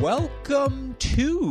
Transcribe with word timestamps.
Welcome 0.00 0.96
to 0.98 1.50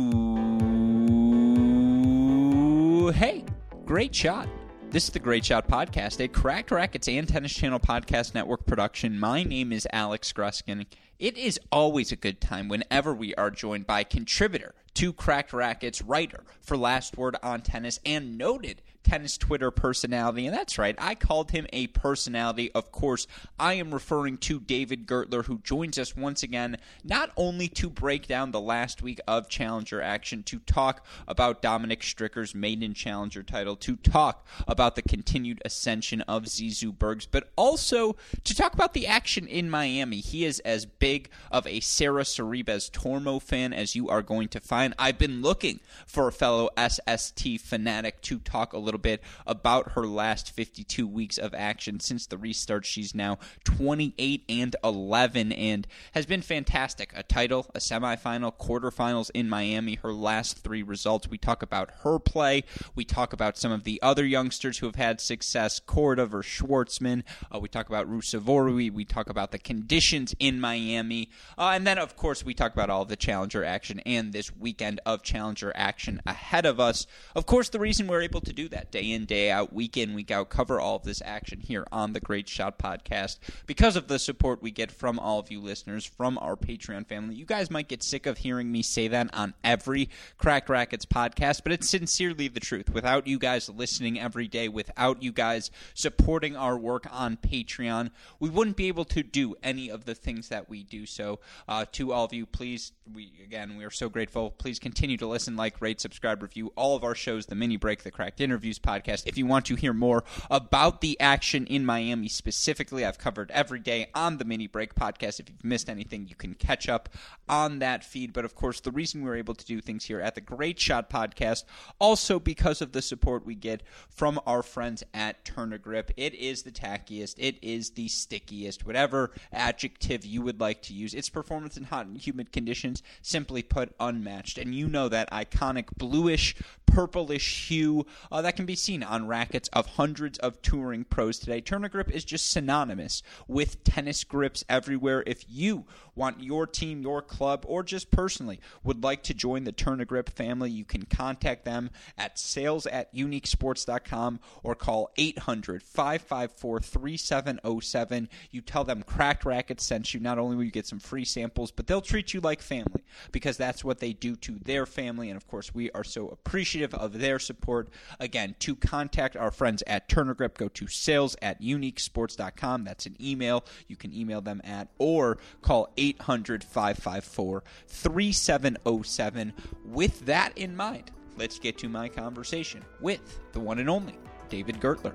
Hey, 3.12 3.44
great 3.84 4.12
shot. 4.12 4.48
This 4.90 5.04
is 5.04 5.10
the 5.10 5.20
Great 5.20 5.44
Shot 5.44 5.68
Podcast, 5.68 6.18
a 6.18 6.26
Cracked 6.26 6.72
Racquets 6.72 7.06
and 7.06 7.28
Tennis 7.28 7.54
Channel 7.54 7.78
Podcast 7.78 8.34
Network 8.34 8.66
production. 8.66 9.20
My 9.20 9.44
name 9.44 9.72
is 9.72 9.86
Alex 9.92 10.32
Gruskin. 10.32 10.86
It 11.20 11.38
is 11.38 11.60
always 11.70 12.10
a 12.10 12.16
good 12.16 12.40
time 12.40 12.66
whenever 12.66 13.14
we 13.14 13.36
are 13.36 13.52
joined 13.52 13.86
by 13.86 14.02
contributor 14.02 14.74
to 14.94 15.12
Cracked 15.12 15.52
Racquets, 15.52 16.02
writer 16.04 16.42
for 16.60 16.76
Last 16.76 17.16
Word 17.16 17.36
on 17.44 17.60
Tennis, 17.60 18.00
and 18.04 18.36
noted 18.36 18.82
tennis 19.02 19.38
Twitter 19.38 19.70
personality. 19.70 20.46
And 20.46 20.56
that's 20.56 20.78
right, 20.78 20.94
I 20.98 21.14
called 21.14 21.50
him 21.50 21.66
a 21.72 21.88
personality. 21.88 22.70
Of 22.72 22.92
course, 22.92 23.26
I 23.58 23.74
am 23.74 23.92
referring 23.92 24.38
to 24.38 24.60
David 24.60 25.06
Gertler, 25.06 25.44
who 25.44 25.58
joins 25.58 25.98
us 25.98 26.16
once 26.16 26.42
again, 26.42 26.78
not 27.04 27.30
only 27.36 27.68
to 27.68 27.90
break 27.90 28.26
down 28.26 28.50
the 28.50 28.60
last 28.60 29.02
week 29.02 29.20
of 29.26 29.48
Challenger 29.48 30.00
action, 30.00 30.42
to 30.44 30.58
talk 30.60 31.06
about 31.26 31.62
Dominic 31.62 32.02
Stricker's 32.02 32.54
maiden 32.54 32.94
Challenger 32.94 33.42
title, 33.42 33.76
to 33.76 33.96
talk 33.96 34.46
about 34.66 34.96
the 34.96 35.02
continued 35.02 35.62
ascension 35.64 36.20
of 36.22 36.44
Zizou 36.44 36.96
Bergs, 36.96 37.26
but 37.26 37.50
also 37.56 38.16
to 38.44 38.54
talk 38.54 38.74
about 38.74 38.94
the 38.94 39.06
action 39.06 39.46
in 39.46 39.70
Miami. 39.70 40.18
He 40.18 40.44
is 40.44 40.60
as 40.60 40.86
big 40.86 41.28
of 41.50 41.66
a 41.66 41.80
Sara 41.80 42.22
Sorribes 42.22 42.90
Tormo 42.90 43.40
fan 43.40 43.72
as 43.72 43.94
you 43.94 44.08
are 44.08 44.22
going 44.22 44.48
to 44.48 44.60
find. 44.60 44.94
I've 44.98 45.18
been 45.18 45.42
looking 45.42 45.80
for 46.06 46.28
a 46.28 46.32
fellow 46.32 46.70
SST 46.76 47.60
fanatic 47.60 48.20
to 48.22 48.38
talk 48.38 48.72
a 48.72 48.78
little 48.78 48.89
bit 48.98 49.22
about 49.46 49.92
her 49.92 50.06
last 50.06 50.50
52 50.50 51.06
weeks 51.06 51.38
of 51.38 51.54
action 51.54 52.00
since 52.00 52.26
the 52.26 52.36
restart. 52.36 52.84
She's 52.84 53.14
now 53.14 53.38
28 53.64 54.44
and 54.48 54.76
11 54.84 55.52
and 55.52 55.86
has 56.12 56.26
been 56.26 56.42
fantastic. 56.42 57.12
A 57.14 57.22
title, 57.22 57.66
a 57.74 57.78
semifinal, 57.78 58.54
quarterfinals 58.54 59.30
in 59.34 59.48
Miami. 59.48 59.94
Her 59.94 60.12
last 60.12 60.58
three 60.58 60.82
results. 60.82 61.28
We 61.28 61.38
talk 61.38 61.62
about 61.62 61.90
her 62.02 62.18
play. 62.18 62.64
We 62.94 63.04
talk 63.04 63.32
about 63.32 63.56
some 63.56 63.72
of 63.72 63.84
the 63.84 64.00
other 64.02 64.26
youngsters 64.26 64.78
who 64.78 64.86
have 64.86 64.96
had 64.96 65.20
success. 65.20 65.80
Korda 65.80 66.28
versus 66.28 66.50
Schwartzman. 66.50 67.22
Uh, 67.54 67.58
we 67.58 67.68
talk 67.68 67.88
about 67.88 68.10
Ruusuvuori. 68.10 68.92
We 68.92 69.04
talk 69.04 69.28
about 69.28 69.52
the 69.52 69.58
conditions 69.58 70.34
in 70.38 70.60
Miami. 70.60 71.30
Uh, 71.56 71.72
and 71.74 71.86
then, 71.86 71.98
of 71.98 72.16
course, 72.16 72.44
we 72.44 72.54
talk 72.54 72.72
about 72.72 72.90
all 72.90 73.04
the 73.04 73.16
challenger 73.16 73.64
action 73.64 74.00
and 74.00 74.32
this 74.32 74.54
weekend 74.56 75.00
of 75.06 75.22
challenger 75.22 75.72
action 75.74 76.20
ahead 76.26 76.66
of 76.66 76.80
us. 76.80 77.06
Of 77.34 77.46
course, 77.46 77.68
the 77.68 77.78
reason 77.78 78.06
we're 78.06 78.22
able 78.22 78.40
to 78.42 78.52
do 78.52 78.68
that 78.68 78.79
day 78.90 79.10
in, 79.10 79.24
day 79.24 79.50
out, 79.50 79.72
week 79.72 79.96
in, 79.96 80.14
week 80.14 80.30
out, 80.30 80.50
cover 80.50 80.80
all 80.80 80.96
of 80.96 81.02
this 81.02 81.22
action 81.24 81.60
here 81.60 81.86
on 81.92 82.12
the 82.12 82.20
Great 82.20 82.48
Shot 82.48 82.78
Podcast 82.78 83.38
because 83.66 83.96
of 83.96 84.08
the 84.08 84.18
support 84.18 84.62
we 84.62 84.70
get 84.70 84.90
from 84.90 85.18
all 85.18 85.38
of 85.38 85.50
you 85.50 85.60
listeners, 85.60 86.04
from 86.04 86.38
our 86.38 86.56
Patreon 86.56 87.06
family. 87.06 87.34
You 87.34 87.44
guys 87.44 87.70
might 87.70 87.88
get 87.88 88.02
sick 88.02 88.26
of 88.26 88.38
hearing 88.38 88.70
me 88.70 88.82
say 88.82 89.08
that 89.08 89.30
on 89.34 89.54
every 89.64 90.08
Cracked 90.38 90.68
Racquets 90.68 91.06
podcast, 91.06 91.62
but 91.62 91.72
it's 91.72 91.88
sincerely 91.88 92.48
the 92.48 92.60
truth. 92.60 92.90
Without 92.90 93.26
you 93.26 93.38
guys 93.38 93.68
listening 93.68 94.18
every 94.18 94.48
day, 94.48 94.68
without 94.68 95.22
you 95.22 95.32
guys 95.32 95.70
supporting 95.94 96.56
our 96.56 96.78
work 96.78 97.06
on 97.10 97.36
Patreon, 97.36 98.10
we 98.38 98.48
wouldn't 98.48 98.76
be 98.76 98.88
able 98.88 99.04
to 99.06 99.22
do 99.22 99.54
any 99.62 99.90
of 99.90 100.04
the 100.04 100.14
things 100.14 100.48
that 100.48 100.68
we 100.68 100.82
do. 100.82 101.06
So, 101.06 101.40
uh, 101.68 101.84
to 101.92 102.12
all 102.12 102.24
of 102.24 102.32
you, 102.32 102.46
please, 102.46 102.92
we 103.12 103.32
again, 103.42 103.76
we 103.76 103.84
are 103.84 103.90
so 103.90 104.08
grateful. 104.08 104.50
Please 104.50 104.78
continue 104.78 105.16
to 105.16 105.26
listen, 105.26 105.56
like, 105.56 105.80
rate, 105.80 106.00
subscribe, 106.00 106.42
review 106.42 106.72
all 106.76 106.96
of 106.96 107.04
our 107.04 107.14
shows, 107.14 107.46
the 107.46 107.54
Mini 107.54 107.76
Break, 107.76 108.02
the 108.02 108.10
Cracked 108.10 108.40
Interviews 108.70 108.78
podcast. 108.78 109.26
If 109.26 109.36
you 109.36 109.46
want 109.46 109.66
to 109.66 109.74
hear 109.74 109.92
more 109.92 110.22
about 110.50 111.00
the 111.00 111.18
action 111.20 111.66
in 111.66 111.84
Miami 111.84 112.28
specifically, 112.28 113.04
I've 113.04 113.18
covered 113.18 113.50
every 113.50 113.80
day 113.80 114.08
on 114.14 114.38
the 114.38 114.44
Mini 114.44 114.68
Break 114.68 114.94
podcast. 114.94 115.40
If 115.40 115.48
you've 115.48 115.64
missed 115.64 115.90
anything, 115.90 116.28
you 116.28 116.36
can 116.36 116.54
catch 116.54 116.88
up 116.88 117.08
on 117.48 117.80
that 117.80 118.04
feed. 118.04 118.32
But 118.32 118.44
of 118.44 118.54
course, 118.54 118.80
the 118.80 118.92
reason 118.92 119.22
we're 119.22 119.36
able 119.36 119.54
to 119.54 119.64
do 119.64 119.80
things 119.80 120.04
here 120.04 120.20
at 120.20 120.36
the 120.36 120.40
Great 120.40 120.78
Shot 120.78 121.10
podcast, 121.10 121.64
also 121.98 122.38
because 122.38 122.80
of 122.80 122.92
the 122.92 123.02
support 123.02 123.44
we 123.44 123.56
get 123.56 123.82
from 124.08 124.40
our 124.46 124.62
friends 124.62 125.02
at 125.12 125.44
Turner 125.44 125.78
Grip. 125.78 126.12
It 126.16 126.34
is 126.34 126.62
the 126.62 126.70
tackiest, 126.70 127.34
it 127.38 127.56
is 127.62 127.90
the 127.90 128.06
stickiest, 128.06 128.86
whatever 128.86 129.32
adjective 129.52 130.24
you 130.24 130.42
would 130.42 130.60
like 130.60 130.82
to 130.82 130.94
use. 130.94 131.12
Its 131.12 131.28
performance 131.28 131.76
in 131.76 131.84
hot 131.84 132.06
and 132.06 132.16
humid 132.16 132.52
conditions, 132.52 133.02
simply 133.20 133.62
put, 133.62 133.94
unmatched. 133.98 134.58
And 134.58 134.74
you 134.74 134.88
know 134.88 135.08
that 135.08 135.30
iconic 135.32 135.86
bluish, 135.96 136.54
purplish 136.86 137.68
hue 137.68 138.04
uh, 138.30 138.42
that 138.42 138.56
can 138.60 138.66
be 138.66 138.76
seen 138.76 139.02
on 139.02 139.26
rackets 139.26 139.70
of 139.72 139.86
hundreds 139.86 140.38
of 140.40 140.60
touring 140.60 141.02
pros 141.02 141.38
today. 141.38 141.62
Turner 141.62 141.88
Grip 141.88 142.10
is 142.10 142.26
just 142.26 142.50
synonymous 142.50 143.22
with 143.48 143.82
tennis 143.84 144.22
grips 144.22 144.62
everywhere. 144.68 145.24
If 145.26 145.46
you 145.48 145.86
want 146.14 146.42
your 146.42 146.66
team, 146.66 147.00
your 147.00 147.22
club, 147.22 147.64
or 147.66 147.82
just 147.82 148.10
personally 148.10 148.60
would 148.84 149.02
like 149.02 149.22
to 149.22 149.32
join 149.32 149.64
the 149.64 149.72
Turner 149.72 150.04
Grip 150.04 150.28
family, 150.28 150.70
you 150.70 150.84
can 150.84 151.06
contact 151.06 151.64
them 151.64 151.88
at 152.18 152.38
sales 152.38 152.86
at 152.86 153.14
uniquesports.com 153.14 154.40
or 154.62 154.74
call 154.74 155.08
800 155.16 155.82
554 155.82 156.80
3707. 156.80 158.28
You 158.50 158.60
tell 158.60 158.84
them 158.84 159.02
Cracked 159.02 159.46
Racquets 159.46 159.84
sent 159.84 160.12
you. 160.12 160.20
Not 160.20 160.38
only 160.38 160.56
will 160.56 160.64
you 160.64 160.70
get 160.70 160.86
some 160.86 161.00
free 161.00 161.24
samples, 161.24 161.70
but 161.70 161.86
they'll 161.86 162.02
treat 162.02 162.34
you 162.34 162.40
like 162.42 162.60
family 162.60 163.04
because 163.32 163.56
that's 163.56 163.82
what 163.82 164.00
they 164.00 164.12
do 164.12 164.36
to 164.36 164.58
their 164.58 164.84
family. 164.84 165.30
And 165.30 165.38
of 165.38 165.48
course, 165.48 165.74
we 165.74 165.90
are 165.92 166.04
so 166.04 166.28
appreciative 166.28 166.92
of 166.92 167.18
their 167.18 167.38
support. 167.38 167.88
Again, 168.18 168.49
to 168.58 168.74
contact 168.74 169.36
our 169.36 169.50
friends 169.50 169.82
at 169.86 170.08
Turner 170.08 170.34
Grip, 170.34 170.58
go 170.58 170.68
to 170.68 170.86
sales 170.86 171.36
at 171.40 171.60
uniquesports.com. 171.60 172.84
That's 172.84 173.06
an 173.06 173.16
email 173.20 173.64
you 173.88 173.96
can 173.96 174.12
email 174.12 174.40
them 174.40 174.60
at, 174.64 174.88
or 174.98 175.38
call 175.62 175.92
800 175.96 176.64
554 176.64 177.62
3707. 177.86 179.52
With 179.84 180.26
that 180.26 180.56
in 180.56 180.76
mind, 180.76 181.10
let's 181.36 181.58
get 181.58 181.78
to 181.78 181.88
my 181.88 182.08
conversation 182.08 182.84
with 183.00 183.40
the 183.52 183.60
one 183.60 183.78
and 183.78 183.88
only 183.90 184.18
David 184.48 184.80
Gertler. 184.80 185.14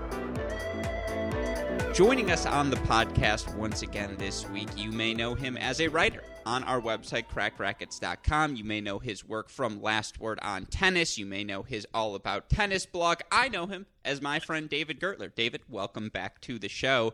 Joining 2.01 2.31
us 2.31 2.47
on 2.47 2.71
the 2.71 2.77
podcast 2.77 3.55
once 3.55 3.83
again 3.83 4.15
this 4.17 4.49
week, 4.49 4.69
you 4.75 4.91
may 4.91 5.13
know 5.13 5.35
him 5.35 5.55
as 5.55 5.79
a 5.79 5.87
writer 5.87 6.23
on 6.47 6.63
our 6.63 6.81
website, 6.81 7.25
crackedracquets.com. 7.27 8.55
You 8.55 8.63
may 8.63 8.81
know 8.81 8.97
his 8.97 9.23
work 9.23 9.51
from 9.51 9.83
Last 9.83 10.19
Word 10.19 10.39
on 10.41 10.65
Tennis. 10.65 11.19
You 11.19 11.27
may 11.27 11.43
know 11.43 11.61
his 11.61 11.85
All 11.93 12.15
About 12.15 12.49
Tennis 12.49 12.87
blog. 12.87 13.19
I 13.31 13.49
know 13.49 13.67
him 13.67 13.85
as 14.03 14.19
my 14.19 14.39
friend 14.39 14.67
David 14.67 14.99
Gertler. 14.99 15.29
David, 15.35 15.61
welcome 15.69 16.09
back 16.09 16.41
to 16.41 16.57
the 16.57 16.69
show. 16.69 17.13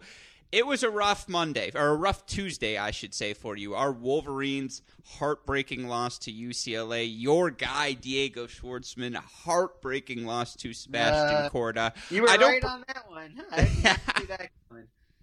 It 0.54 0.66
was 0.66 0.82
a 0.84 0.90
rough 0.90 1.28
Monday, 1.28 1.72
or 1.76 1.88
a 1.88 1.96
rough 1.96 2.26
Tuesday, 2.26 2.78
I 2.78 2.92
should 2.92 3.14
say, 3.14 3.34
for 3.34 3.58
you. 3.58 3.76
Our 3.76 3.92
Wolverines' 3.92 4.82
heartbreaking 5.04 5.90
loss 5.90 6.18
to 6.20 6.32
UCLA. 6.32 7.06
Your 7.14 7.52
guy, 7.52 7.92
Diego 7.92 8.48
Schwartzman, 8.48 9.16
heartbreaking 9.16 10.26
loss 10.26 10.56
to 10.56 10.72
Sebastian 10.72 11.48
Uh, 11.48 11.50
Korda. 11.52 11.94
You 12.10 12.22
were 12.22 12.30
I 12.30 12.38
right 12.38 12.64
on 12.64 12.86
that 12.88 13.10
one. 13.10 13.44
I 13.52 13.58
didn't 13.58 14.20
see 14.20 14.26
that. 14.28 14.50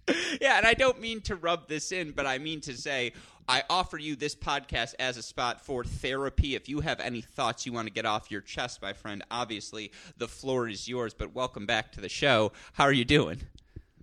yeah, 0.41 0.57
and 0.57 0.65
I 0.65 0.73
don't 0.73 1.01
mean 1.01 1.21
to 1.21 1.35
rub 1.35 1.67
this 1.67 1.91
in, 1.91 2.11
but 2.11 2.25
I 2.25 2.37
mean 2.37 2.61
to 2.61 2.77
say 2.77 3.13
I 3.47 3.63
offer 3.69 3.97
you 3.97 4.15
this 4.15 4.35
podcast 4.35 4.95
as 4.99 5.17
a 5.17 5.23
spot 5.23 5.61
for 5.61 5.83
therapy. 5.83 6.55
If 6.55 6.67
you 6.69 6.81
have 6.81 6.99
any 6.99 7.21
thoughts 7.21 7.65
you 7.65 7.73
want 7.73 7.87
to 7.87 7.93
get 7.93 8.05
off 8.05 8.31
your 8.31 8.41
chest, 8.41 8.81
my 8.81 8.93
friend, 8.93 9.23
obviously 9.29 9.91
the 10.17 10.27
floor 10.27 10.67
is 10.67 10.87
yours. 10.87 11.13
But 11.13 11.33
welcome 11.33 11.65
back 11.65 11.91
to 11.93 12.01
the 12.01 12.09
show. 12.09 12.51
How 12.73 12.85
are 12.85 12.91
you 12.91 13.05
doing? 13.05 13.41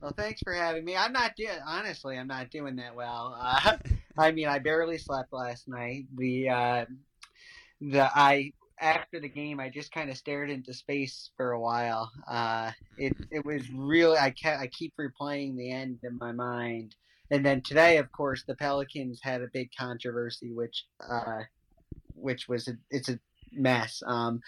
Well, 0.00 0.12
thanks 0.16 0.40
for 0.42 0.52
having 0.52 0.84
me. 0.84 0.96
I'm 0.96 1.12
not 1.12 1.36
doing 1.36 1.58
honestly. 1.66 2.18
I'm 2.18 2.26
not 2.26 2.50
doing 2.50 2.76
that 2.76 2.94
well. 2.94 3.36
Uh, 3.40 3.76
I 4.18 4.32
mean, 4.32 4.48
I 4.48 4.58
barely 4.58 4.98
slept 4.98 5.32
last 5.32 5.68
night. 5.68 6.06
The 6.16 6.48
uh, 6.48 6.84
the 7.80 8.10
I 8.14 8.52
after 8.82 9.20
the 9.20 9.28
game, 9.28 9.60
I 9.60 9.70
just 9.70 9.92
kind 9.92 10.10
of 10.10 10.16
stared 10.16 10.50
into 10.50 10.74
space 10.74 11.30
for 11.36 11.52
a 11.52 11.60
while. 11.60 12.10
Uh, 12.28 12.72
it 12.98 13.16
it 13.30 13.46
was 13.46 13.70
really 13.70 14.18
I 14.18 14.30
kept, 14.30 14.60
I 14.60 14.66
keep 14.66 14.92
replaying 14.98 15.56
the 15.56 15.70
end 15.70 16.00
in 16.02 16.18
my 16.18 16.32
mind. 16.32 16.94
And 17.30 17.46
then 17.46 17.62
today, 17.62 17.96
of 17.96 18.12
course, 18.12 18.44
the 18.46 18.56
Pelicans 18.56 19.20
had 19.22 19.40
a 19.40 19.48
big 19.52 19.70
controversy, 19.78 20.52
which 20.52 20.84
uh, 21.08 21.42
which 22.14 22.48
was 22.48 22.68
a, 22.68 22.72
it's 22.90 23.08
a 23.08 23.18
mess. 23.52 24.02
Um, 24.06 24.40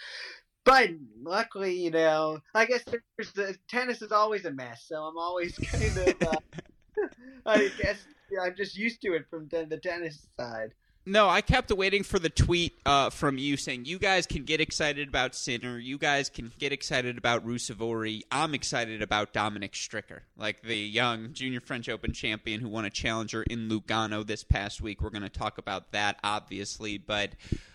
but 0.65 0.89
luckily, 1.23 1.73
you 1.75 1.91
know, 1.91 2.39
I 2.53 2.65
guess 2.65 2.83
there's 2.83 3.31
the 3.33 3.57
tennis 3.69 4.01
is 4.01 4.11
always 4.11 4.45
a 4.45 4.51
mess, 4.51 4.85
so 4.87 4.97
I'm 4.97 5.17
always 5.17 5.57
kind 5.71 5.97
of, 5.97 6.27
uh, 6.27 7.07
I 7.45 7.71
guess 7.81 8.05
yeah, 8.31 8.41
I'm 8.41 8.55
just 8.55 8.75
used 8.75 9.01
to 9.01 9.13
it 9.13 9.25
from 9.29 9.47
the, 9.49 9.65
the 9.69 9.77
tennis 9.77 10.27
side. 10.39 10.73
No, 11.07 11.29
I 11.29 11.41
kept 11.41 11.71
waiting 11.71 12.01
for 12.01 12.17
the 12.17 12.31
tweet 12.31 12.73
uh, 12.83 13.11
from 13.11 13.37
you 13.37 13.57
saying 13.57 13.85
you 13.85 13.99
guys 13.99 14.25
can 14.25 14.43
get 14.43 14.59
excited 14.59 15.07
about 15.07 15.35
Sinner, 15.35 15.77
you 15.77 15.99
guys 15.99 16.31
can 16.31 16.51
get 16.57 16.71
excited 16.71 17.15
about 17.15 17.45
Ruusuvuori. 17.45 18.23
I'm 18.31 18.55
excited 18.55 19.03
about 19.03 19.31
Dominic 19.31 19.73
Stricker, 19.73 20.21
like 20.35 20.63
the 20.63 20.75
young 20.75 21.31
junior 21.33 21.59
French 21.59 21.89
Open 21.89 22.11
champion 22.11 22.59
who 22.59 22.69
won 22.69 22.85
a 22.85 22.89
challenger 22.89 23.43
in 23.43 23.69
Lugano 23.69 24.25
this 24.25 24.43
past 24.43 24.81
week. 24.81 24.99
We're 24.99 25.11
going 25.11 25.21
to 25.21 25.29
talk 25.29 25.59
about 25.59 25.91
that, 25.91 26.17
obviously, 26.23 26.97
but 26.97 27.33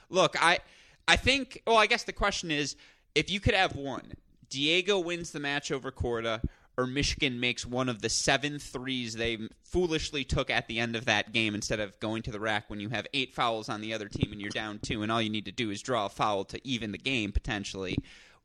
look, 0.09 0.35
I 0.43 0.59
I 1.07 1.15
think. 1.15 1.63
Well, 1.69 1.77
I 1.77 1.87
guess 1.87 2.03
the 2.03 2.13
question 2.13 2.51
is, 2.51 2.75
if 3.15 3.31
you 3.31 3.39
could 3.39 3.55
have 3.55 3.77
one, 3.77 4.15
Diego 4.49 4.99
wins 4.99 5.31
the 5.31 5.41
match 5.41 5.71
over 5.71 5.93
Korda, 5.93 6.43
or 6.77 6.87
Michigan 6.87 7.41
makes 7.41 7.67
one 7.67 7.89
of 7.89 8.01
the 8.01 8.09
seven 8.09 8.59
threes 8.59 9.15
they 9.15 9.39
foolishly 9.63 10.25
took 10.25 10.51
at 10.51 10.67
the 10.67 10.79
end 10.79 10.97
of 10.97 11.05
that 11.05 11.33
game 11.33 11.55
instead 11.55 11.81
of 11.81 11.99
going 12.01 12.23
to 12.23 12.31
the 12.31 12.41
rack 12.41 12.69
when 12.69 12.81
you 12.81 12.89
have 12.89 13.07
eight 13.13 13.35
fouls 13.35 13.69
on 13.69 13.81
the 13.81 13.93
other 13.93 14.09
team 14.09 14.33
and 14.33 14.41
you're 14.41 14.51
down 14.51 14.79
two, 14.79 15.03
and 15.03 15.13
all 15.13 15.21
you 15.21 15.31
need 15.31 15.45
to 15.45 15.53
do 15.53 15.71
is 15.71 15.83
draw 15.83 16.07
a 16.07 16.09
foul 16.09 16.45
to 16.45 16.61
even 16.67 16.93
the 16.93 16.99
game 16.99 17.33
potentially. 17.33 17.97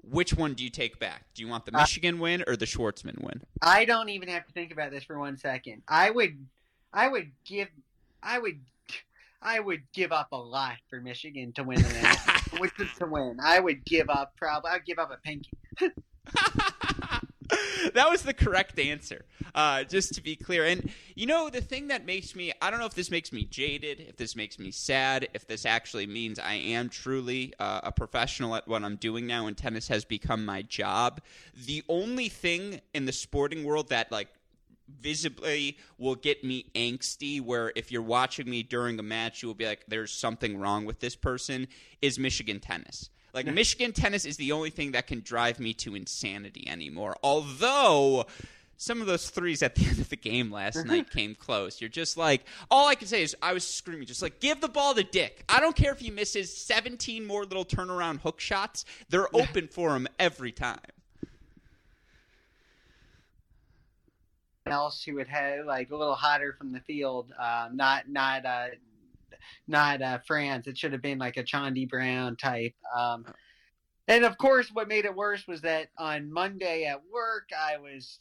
Which 0.02 0.34
one 0.34 0.54
do 0.54 0.64
you 0.64 0.70
take 0.70 1.00
back? 1.00 1.24
Do 1.34 1.42
you 1.42 1.48
want 1.48 1.66
the 1.66 1.76
uh, 1.76 1.80
Michigan 1.80 2.20
win 2.20 2.44
or 2.46 2.56
the 2.56 2.66
Schwartzman 2.66 3.24
win? 3.24 3.42
I 3.62 3.86
don't 3.86 4.10
even 4.10 4.30
have 4.30 4.46
to 4.46 4.54
think 4.54 4.72
about 4.72 4.92
this 4.92 5.04
for 5.04 5.18
one 5.18 5.38
second. 5.38 5.82
I 5.88 6.12
would, 6.12 6.46
I 6.94 7.08
would 7.08 7.32
give, 7.44 7.70
I 8.22 8.38
would 8.38 8.60
I 9.46 9.60
would 9.60 9.84
give 9.94 10.12
up 10.12 10.32
a 10.32 10.38
lot 10.38 10.78
for 10.90 11.00
Michigan 11.00 11.54
to 11.54 11.64
win 11.64 11.82
the 11.82 11.90
match. 11.90 12.18
To 13.00 13.06
win. 13.06 13.38
I 13.44 13.60
would 13.60 13.84
give 13.84 14.10
up 14.10 14.34
probably. 14.38 14.72
I'd 14.72 14.86
give 14.86 14.98
up 14.98 15.12
a 15.12 15.18
pinky. 15.18 15.52
that 17.94 18.10
was 18.10 18.24
the 18.24 18.34
correct 18.34 18.80
answer. 18.80 19.26
Uh, 19.54 19.84
just 19.84 20.14
to 20.16 20.22
be 20.22 20.36
clear, 20.36 20.66
and 20.66 20.92
you 21.16 21.26
know 21.26 21.50
the 21.50 21.62
thing 21.62 21.88
that 21.88 22.06
makes 22.06 22.36
me 22.36 22.52
I 22.62 22.70
don't 22.70 22.80
know 22.80 22.86
if 22.86 22.94
this 22.94 23.12
makes 23.12 23.32
me 23.32 23.46
jaded, 23.46 24.00
if 24.02 24.18
this 24.18 24.36
makes 24.36 24.60
me 24.60 24.72
sad, 24.72 25.30
if 25.34 25.48
this 25.48 25.66
actually 25.66 26.08
means 26.08 26.40
I 26.40 26.56
am 26.56 26.90
truly 26.90 27.54
uh, 27.60 27.82
a 27.84 27.92
professional 27.92 28.56
at 28.56 28.68
what 28.68 28.84
I'm 28.84 28.96
doing 28.98 29.28
now, 29.28 29.48
and 29.48 29.56
tennis 29.56 29.88
has 29.88 30.06
become 30.06 30.46
my 30.46 30.62
job. 30.64 31.22
The 31.66 31.84
only 31.88 32.30
thing 32.30 32.82
in 32.94 33.06
the 33.06 33.14
sporting 33.14 33.64
world 33.64 33.90
that 33.90 34.12
like 34.12 34.28
visibly 35.00 35.78
will 35.98 36.16
get 36.16 36.44
me 36.44 36.66
angsty 36.76 37.42
where 37.42 37.72
if 37.76 37.92
you're 37.92 38.02
watching 38.02 38.50
me 38.50 38.62
during 38.62 39.00
a 39.00 39.04
match 39.04 39.42
you 39.42 39.48
will 39.48 39.56
be 39.56 39.66
like 39.66 39.84
there's 39.88 40.12
something 40.12 40.58
wrong 40.58 40.86
with 40.86 41.00
this 41.00 41.16
person 41.16 41.68
is 42.02 42.20
Michigan 42.20 42.60
tennis. 42.60 43.10
Like 43.36 43.48
Michigan 43.48 43.92
tennis 43.92 44.24
is 44.24 44.38
the 44.38 44.54
only 44.54 44.70
thing 44.70 44.94
that 44.94 45.08
can 45.08 45.20
drive 45.20 45.60
me 45.60 45.74
to 45.76 45.94
insanity 45.94 46.70
anymore. 46.70 47.18
Although 47.22 48.28
some 48.78 49.02
of 49.02 49.08
those 49.08 49.30
threes 49.30 49.62
at 49.62 49.76
the 49.76 49.86
end 49.90 50.00
of 50.00 50.08
the 50.08 50.16
game 50.16 50.50
last 50.52 50.78
mm-hmm. 50.78 50.88
night 50.88 51.12
came 51.12 51.36
close. 51.36 51.82
You're 51.82 51.90
just 51.90 52.16
like, 52.16 52.46
all 52.72 52.88
I 52.88 52.96
can 52.96 53.10
say 53.10 53.22
is 53.22 53.36
I 53.42 53.52
was 53.52 53.68
screaming, 53.68 54.08
just 54.08 54.22
like, 54.22 54.40
give 54.40 54.62
the 54.62 54.70
ball 54.70 54.96
to 54.96 55.04
Dick. 55.04 55.44
I 55.50 55.60
don't 55.60 55.76
care 55.76 55.92
if 55.92 56.00
he 56.00 56.10
misses 56.10 56.56
17 56.56 57.26
more 57.26 57.44
little 57.44 57.66
turnaround 57.66 58.22
hook 58.22 58.40
shots. 58.40 58.86
They're 59.10 59.34
open 59.36 59.68
for 59.68 59.96
him 59.98 60.08
every 60.18 60.54
time. 60.54 60.80
else 64.68 65.04
who 65.04 65.14
would 65.14 65.28
have 65.28 65.66
like 65.68 65.92
a 65.92 65.96
little 65.96 66.16
hotter 66.16 66.56
from 66.58 66.72
the 66.72 66.80
field. 66.80 67.32
Uh, 67.40 67.70
not 67.72 68.10
not 68.10 68.44
uh, 68.46 68.68
not 69.68 70.02
uh, 70.02 70.20
Franz. 70.28 70.68
It 70.68 70.78
should 70.78 70.94
have 70.94 71.02
been 71.02 71.18
like 71.18 71.38
a 71.38 71.44
Chaundee 71.44 71.90
Brown 71.90 72.36
type. 72.36 72.74
Um, 72.96 73.26
and 74.08 74.24
of 74.24 74.38
course, 74.38 74.70
what 74.72 74.88
made 74.88 75.06
it 75.06 75.16
worse 75.16 75.48
was 75.48 75.62
that 75.62 75.88
on 75.98 76.32
Monday 76.32 76.86
at 76.86 77.02
work, 77.12 77.50
I 77.58 77.78
was 77.78 78.20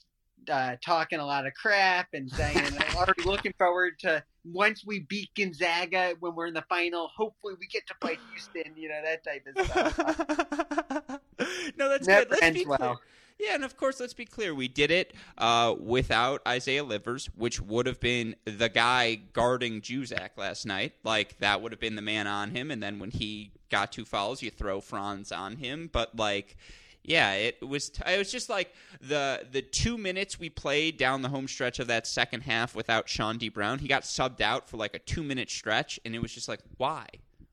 uh, 0.50 0.76
talking 0.84 1.18
a 1.18 1.26
lot 1.26 1.46
of 1.46 1.54
crap 1.54 2.08
and 2.12 2.30
saying 2.30 2.58
I'm 2.58 2.96
already 2.96 3.22
looking 3.24 3.52
forward 3.58 3.98
to 4.00 4.22
once 4.44 4.84
we 4.84 5.00
beat 5.00 5.30
Gonzaga 5.34 6.14
when 6.20 6.34
we're 6.34 6.46
in 6.46 6.54
the 6.54 6.64
final. 6.68 7.08
Hopefully, 7.14 7.54
we 7.58 7.66
get 7.66 7.86
to 7.88 7.94
play 8.00 8.18
Houston. 8.30 8.72
You 8.76 8.88
know 8.88 9.02
that 9.04 9.24
type 9.24 9.46
of 9.46 9.66
stuff. 9.66 11.20
no, 11.76 11.88
that's 11.88 12.06
Never 12.06 12.22
good. 12.22 12.30
Let's 12.30 12.42
ends 12.42 12.66
well. 12.66 12.78
Clear. 12.78 12.96
Yeah, 13.38 13.56
and 13.56 13.64
of 13.64 13.76
course, 13.76 13.98
let's 13.98 14.14
be 14.14 14.24
clear. 14.24 14.54
We 14.54 14.68
did 14.68 14.90
it 14.90 15.12
uh, 15.36 15.74
without 15.78 16.40
Isaiah 16.46 16.84
Livers, 16.84 17.26
which 17.34 17.60
would 17.60 17.86
have 17.86 17.98
been 17.98 18.36
the 18.44 18.68
guy 18.68 19.16
guarding 19.32 19.80
Juzang 19.80 20.30
last 20.36 20.66
night. 20.66 20.92
Like, 21.02 21.38
that 21.40 21.60
would 21.60 21.72
have 21.72 21.80
been 21.80 21.96
the 21.96 22.02
man 22.02 22.26
on 22.26 22.52
him. 22.52 22.70
And 22.70 22.82
then 22.82 22.98
when 22.98 23.10
he 23.10 23.50
got 23.70 23.90
two 23.90 24.04
fouls, 24.04 24.40
you 24.40 24.50
throw 24.50 24.80
Franz 24.80 25.32
on 25.32 25.56
him. 25.56 25.90
But, 25.92 26.16
like, 26.16 26.56
yeah, 27.02 27.32
it 27.34 27.66
was. 27.66 27.90
T- 27.90 28.02
it 28.06 28.16
was 28.18 28.32
just 28.32 28.48
like 28.48 28.72
the 29.00 29.46
the 29.52 29.60
two 29.60 29.98
minutes 29.98 30.40
we 30.40 30.48
played 30.48 30.96
down 30.96 31.20
the 31.20 31.28
home 31.28 31.46
stretch 31.46 31.78
of 31.78 31.86
that 31.88 32.06
second 32.06 32.42
half 32.42 32.74
without 32.74 33.06
Chaundee 33.06 33.52
Brown. 33.52 33.78
He 33.78 33.88
got 33.88 34.04
subbed 34.04 34.40
out 34.40 34.70
for 34.70 34.78
like 34.78 34.94
a 34.94 34.98
two 34.98 35.22
minute 35.22 35.50
stretch, 35.50 36.00
and 36.06 36.14
it 36.14 36.22
was 36.22 36.32
just 36.32 36.48
like, 36.48 36.60
why? 36.78 37.06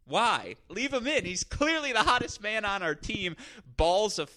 Why 0.05 0.55
leave 0.69 0.93
him 0.93 1.05
in? 1.05 1.25
He's 1.25 1.43
clearly 1.43 1.91
the 1.91 2.03
hottest 2.03 2.41
man 2.41 2.63
on 2.63 2.81
our 2.81 2.95
team. 2.95 3.35
Balls 3.75 4.19
of 4.19 4.31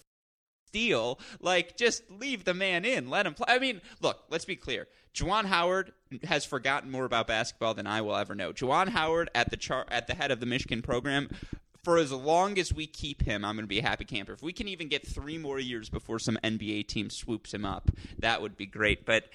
steel. 0.75 1.19
Like, 1.39 1.77
just 1.77 2.03
leave 2.11 2.43
the 2.43 2.53
man 2.53 2.83
in. 2.83 3.09
Let 3.09 3.25
him 3.25 3.33
play. 3.33 3.45
I 3.47 3.59
mean, 3.59 3.81
look, 4.01 4.19
let's 4.29 4.43
be 4.43 4.57
clear. 4.57 4.87
Juwan 5.13 5.45
Howard 5.45 5.93
has 6.25 6.43
forgotten 6.43 6.91
more 6.91 7.05
about 7.05 7.27
basketball 7.27 7.73
than 7.73 7.87
I 7.87 8.01
will 8.01 8.15
ever 8.15 8.35
know. 8.35 8.51
Juwan 8.51 8.89
Howard 8.89 9.29
at 9.33 9.49
the 9.49 9.55
char- 9.55 9.85
at 9.89 10.07
the 10.07 10.15
head 10.15 10.31
of 10.31 10.41
the 10.41 10.45
Michigan 10.45 10.81
program 10.81 11.29
for 11.85 11.97
as 11.97 12.11
long 12.11 12.57
as 12.57 12.73
we 12.73 12.87
keep 12.87 13.21
him, 13.21 13.45
I'm 13.45 13.55
going 13.55 13.63
to 13.63 13.67
be 13.67 13.79
a 13.79 13.83
happy 13.83 14.03
camper. 14.03 14.33
If 14.33 14.41
we 14.41 14.51
can 14.51 14.67
even 14.67 14.89
get 14.89 15.07
three 15.07 15.37
more 15.37 15.59
years 15.59 15.87
before 15.87 16.19
some 16.19 16.37
NBA 16.43 16.87
team 16.87 17.09
swoops 17.09 17.53
him 17.53 17.63
up, 17.63 17.91
that 18.19 18.41
would 18.41 18.57
be 18.57 18.65
great. 18.65 19.05
But 19.05 19.29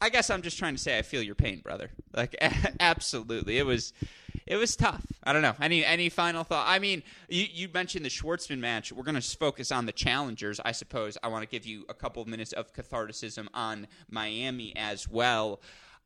I 0.00 0.10
guess 0.10 0.28
I'm 0.28 0.42
just 0.42 0.58
trying 0.58 0.74
to 0.74 0.82
say 0.82 0.98
I 0.98 1.02
feel 1.02 1.22
your 1.22 1.36
pain, 1.36 1.60
brother. 1.60 1.90
Like 2.14 2.36
absolutely, 2.80 3.56
it 3.56 3.64
was 3.64 3.94
it 4.46 4.56
was 4.56 4.76
tough. 4.76 5.04
I 5.22 5.32
don't 5.32 5.42
know. 5.42 5.54
Any 5.60 5.84
any 5.84 6.08
final 6.08 6.44
thought? 6.44 6.66
I 6.68 6.78
mean, 6.78 7.02
you, 7.28 7.46
you 7.50 7.68
mentioned 7.72 8.04
the 8.04 8.10
Schwartzman 8.10 8.58
match. 8.58 8.92
We're 8.92 9.04
going 9.04 9.20
to 9.20 9.36
focus 9.36 9.72
on 9.72 9.86
the 9.86 9.92
challengers, 9.92 10.60
I 10.64 10.72
suppose. 10.72 11.16
I 11.22 11.28
want 11.28 11.42
to 11.42 11.48
give 11.48 11.64
you 11.64 11.84
a 11.88 11.94
couple 11.94 12.20
of 12.22 12.28
minutes 12.28 12.52
of 12.52 12.72
catharticism 12.74 13.48
on 13.54 13.86
Miami 14.10 14.76
as 14.76 15.08
well. 15.08 15.60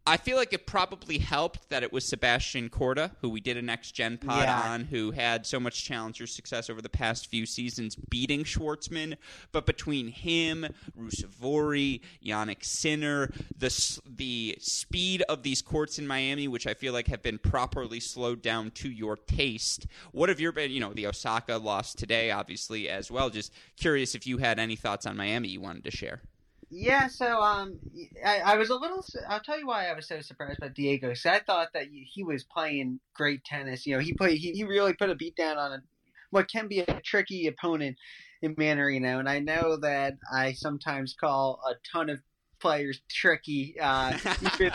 I 0.08 0.16
feel 0.16 0.36
like 0.38 0.54
it 0.54 0.66
probably 0.66 1.18
helped 1.18 1.68
that 1.68 1.82
it 1.82 1.92
was 1.92 2.04
Sebastian 2.06 2.70
Korda, 2.70 3.10
who 3.20 3.28
we 3.28 3.40
did 3.40 3.58
a 3.58 3.62
next 3.62 3.92
gen 3.92 4.16
pod 4.16 4.44
yeah. 4.44 4.72
on, 4.72 4.84
who 4.84 5.10
had 5.10 5.46
so 5.46 5.60
much 5.60 5.84
challenger 5.84 6.26
success 6.26 6.70
over 6.70 6.80
the 6.80 6.88
past 6.88 7.26
few 7.26 7.44
seasons 7.44 7.94
beating 7.94 8.44
Schwartzman. 8.44 9.16
But 9.52 9.66
between 9.66 10.08
him, 10.08 10.66
Ruusuvuori, 10.98 12.00
Jannik 12.24 12.64
Sinner, 12.64 13.30
the 13.56 13.68
the 14.06 14.56
speed 14.60 15.22
of 15.28 15.42
these 15.42 15.60
courts 15.60 15.98
in 15.98 16.06
Miami, 16.06 16.48
which 16.48 16.66
I 16.66 16.72
feel 16.72 16.94
like 16.94 17.08
have 17.08 17.22
been 17.22 17.38
properly 17.38 18.00
slowed 18.00 18.40
down 18.40 18.70
to 18.72 18.88
your 18.88 19.16
taste. 19.16 19.86
What 20.12 20.30
have 20.30 20.40
your 20.40 20.52
been? 20.52 20.70
You 20.70 20.80
know, 20.80 20.94
the 20.94 21.06
Osaka 21.06 21.56
loss 21.56 21.94
today, 21.94 22.30
obviously 22.30 22.88
as 22.88 23.10
well. 23.10 23.28
Just 23.28 23.52
curious 23.76 24.14
if 24.14 24.26
you 24.26 24.38
had 24.38 24.58
any 24.58 24.76
thoughts 24.76 25.04
on 25.04 25.16
Miami 25.16 25.48
you 25.48 25.60
wanted 25.60 25.84
to 25.84 25.90
share. 25.90 26.22
Yeah, 26.70 27.08
so 27.08 27.40
um, 27.40 27.78
I, 28.24 28.40
I, 28.40 28.56
was 28.56 28.68
a 28.68 28.74
little. 28.74 29.04
I'll 29.26 29.40
tell 29.40 29.58
you 29.58 29.66
why 29.66 29.86
I 29.86 29.94
was 29.94 30.06
so 30.06 30.20
surprised 30.20 30.60
by 30.60 30.68
Diego. 30.68 31.08
Because 31.08 31.24
I 31.24 31.38
thought 31.38 31.68
that 31.72 31.86
he 31.90 32.22
was 32.22 32.44
playing 32.44 33.00
great 33.14 33.42
tennis. 33.44 33.86
You 33.86 33.94
know, 33.94 34.00
he 34.00 34.12
played. 34.12 34.38
He, 34.38 34.52
he 34.52 34.64
really 34.64 34.92
put 34.92 35.08
a 35.08 35.14
beat 35.14 35.34
down 35.34 35.56
on 35.56 35.72
a, 35.72 35.82
what 36.30 36.50
can 36.50 36.68
be 36.68 36.80
a 36.80 37.00
tricky 37.00 37.46
opponent 37.46 37.96
in 38.42 38.54
Mannarino. 38.54 39.18
And 39.18 39.28
I 39.28 39.38
know 39.38 39.76
that 39.78 40.18
I 40.32 40.52
sometimes 40.52 41.14
call 41.18 41.60
a 41.66 41.74
ton 41.90 42.10
of 42.10 42.20
players 42.60 43.00
tricky. 43.08 43.76
Uh, 43.80 44.18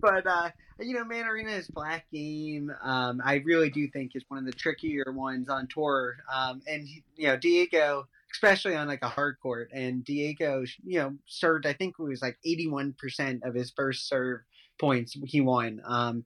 but 0.00 0.26
uh, 0.26 0.50
you 0.80 0.94
know, 0.94 1.04
Mannarino's 1.04 1.68
black 1.68 2.04
game. 2.12 2.70
Um, 2.82 3.22
I 3.24 3.36
really 3.36 3.70
do 3.70 3.88
think 3.88 4.12
is 4.14 4.24
one 4.28 4.38
of 4.38 4.44
the 4.44 4.52
trickier 4.52 5.04
ones 5.08 5.48
on 5.48 5.66
tour. 5.68 6.16
Um, 6.32 6.60
and 6.66 6.86
you 7.16 7.28
know, 7.28 7.38
Diego 7.38 8.06
especially 8.32 8.76
on 8.76 8.86
like 8.86 9.02
a 9.02 9.08
hard 9.08 9.36
court. 9.42 9.70
And 9.72 10.04
Diego, 10.04 10.64
you 10.84 10.98
know, 10.98 11.14
served 11.26 11.66
I 11.66 11.72
think 11.72 11.94
it 11.98 12.02
was 12.02 12.22
like 12.22 12.38
eighty 12.44 12.68
one 12.68 12.94
percent 12.98 13.42
of 13.44 13.54
his 13.54 13.72
first 13.76 14.08
serve 14.08 14.40
points 14.78 15.16
he 15.24 15.40
won. 15.40 15.80
Um, 15.86 16.24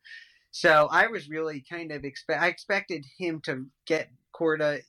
So 0.52 0.88
I 0.90 1.06
was 1.06 1.28
really 1.28 1.64
kind 1.68 1.92
of 1.92 2.04
expect 2.04 2.42
I 2.42 2.48
expected 2.48 3.06
him 3.18 3.40
to 3.44 3.66
get 3.86 4.10
Korda 4.34 4.80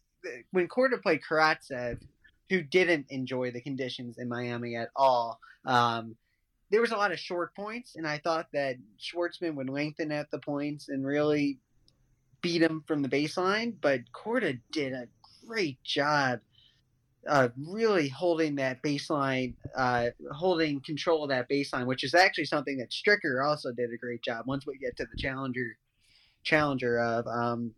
when 0.52 0.68
Korda 0.68 1.02
played 1.02 1.22
Karatsev, 1.28 2.02
who 2.50 2.62
didn't 2.64 3.06
enjoy 3.10 3.52
the 3.52 3.62
conditions 3.62 4.18
in 4.18 4.28
Miami 4.28 4.76
at 4.76 4.90
all. 4.96 5.40
Um, 5.66 6.16
there 6.72 6.82
was 6.82 6.92
a 6.92 6.98
lot 6.98 7.12
of 7.12 7.20
short 7.20 7.56
points, 7.56 7.96
and 7.96 8.08
I 8.08 8.18
thought 8.18 8.48
that 8.54 8.78
Schwartzman 9.00 9.56
would 9.56 9.70
lengthen 9.70 10.12
out 10.12 10.32
the 10.32 10.40
points 10.40 10.90
and 10.90 11.06
really 11.06 11.60
beat 12.42 12.62
him 12.62 12.84
from 12.88 13.02
the 13.02 13.10
baseline. 13.10 13.74
But 13.82 14.02
Korda 14.14 14.60
did 14.72 14.94
a 14.94 15.08
great 15.46 15.84
job 15.84 16.40
uh, 17.28 17.50
really 17.58 18.08
holding 18.08 18.56
that 18.56 18.82
baseline, 18.82 19.54
uh, 19.76 20.08
holding 20.32 20.82
control 20.82 21.24
of 21.24 21.30
that 21.30 21.50
baseline, 21.50 21.86
which 21.86 22.04
is 22.04 22.14
actually 22.14 22.46
something 22.46 22.78
that 22.78 22.90
Stricker 22.90 23.46
also 23.46 23.72
did 23.72 23.92
a 23.94 23.98
great 23.98 24.22
job. 24.24 24.46
Once 24.48 24.66
we 24.66 24.78
get 24.78 24.98
to 24.98 25.06
the 25.06 25.22
challenger, 25.22 25.78
challenger 26.44 27.00
of, 27.00 27.28
um, 27.28 27.74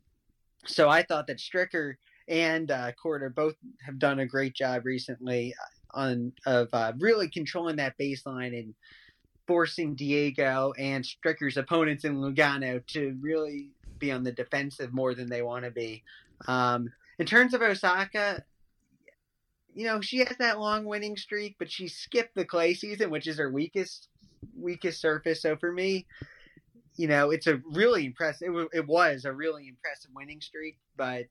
so 0.65 0.89
I 0.89 1.03
thought 1.03 1.27
that 1.27 1.39
Stricker 1.39 1.95
and 2.27 2.71
uh, 2.71 2.91
Korda 2.93 3.33
both 3.33 3.55
have 3.85 3.99
done 3.99 4.19
a 4.19 4.25
great 4.25 4.55
job 4.55 4.85
recently 4.85 5.53
on 5.91 6.31
of 6.45 6.69
uh, 6.73 6.93
really 6.99 7.29
controlling 7.29 7.75
that 7.75 7.97
baseline 7.99 8.57
and 8.57 8.73
forcing 9.45 9.93
Diego 9.93 10.73
and 10.77 11.03
Stricker's 11.03 11.57
opponents 11.57 12.05
in 12.05 12.15
Lugano 12.15 12.85
to 12.87 13.17
really 13.19 13.71
be 13.99 14.11
on 14.11 14.23
the 14.23 14.31
defensive 14.31 14.93
more 14.93 15.13
than 15.13 15.29
they 15.29 15.41
want 15.41 15.65
to 15.65 15.71
be. 15.71 16.01
Um, 16.47 16.91
in 17.19 17.25
terms 17.25 17.53
of 17.53 17.61
Osaka, 17.61 18.43
you 19.73 19.85
know, 19.85 20.01
she 20.01 20.19
has 20.19 20.35
that 20.39 20.59
long 20.59 20.85
winning 20.85 21.17
streak, 21.17 21.55
but 21.59 21.71
she 21.71 21.87
skipped 21.87 22.35
the 22.35 22.45
clay 22.45 22.73
season, 22.73 23.09
which 23.09 23.27
is 23.27 23.37
her 23.37 23.51
weakest 23.51 24.07
weakest 24.55 25.01
surface. 25.01 25.41
So 25.41 25.55
for 25.55 25.71
me, 25.71 26.05
you 26.95 27.07
know, 27.07 27.31
it's 27.31 27.47
a 27.47 27.61
really 27.71 28.05
impressive. 28.05 28.55
It, 28.55 28.67
it 28.73 28.87
was 28.87 29.25
a 29.25 29.33
really 29.33 29.67
impressive 29.67 30.11
winning 30.13 30.41
streak, 30.41 30.77
but 30.95 31.25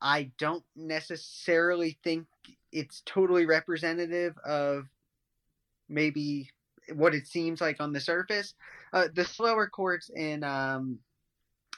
I 0.00 0.30
don't 0.38 0.64
necessarily 0.74 1.98
think 2.02 2.26
it's 2.72 3.02
totally 3.04 3.44
representative 3.44 4.34
of 4.44 4.84
maybe 5.88 6.48
what 6.94 7.14
it 7.14 7.26
seems 7.26 7.60
like 7.60 7.80
on 7.80 7.92
the 7.92 8.00
surface. 8.00 8.54
Uh, 8.92 9.08
the 9.14 9.24
slower 9.24 9.68
courts 9.68 10.10
in 10.14 10.42
um, 10.42 10.98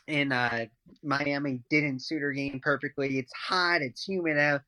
in 0.07 0.31
uh, 0.31 0.67
Miami 1.03 1.61
didn't 1.69 2.01
suit 2.01 2.23
her 2.23 2.33
game 2.33 2.61
perfectly. 2.63 3.19
It's 3.19 3.33
hot, 3.33 3.83
it's 3.83 4.05
humid 4.05 4.39
out 4.39 4.63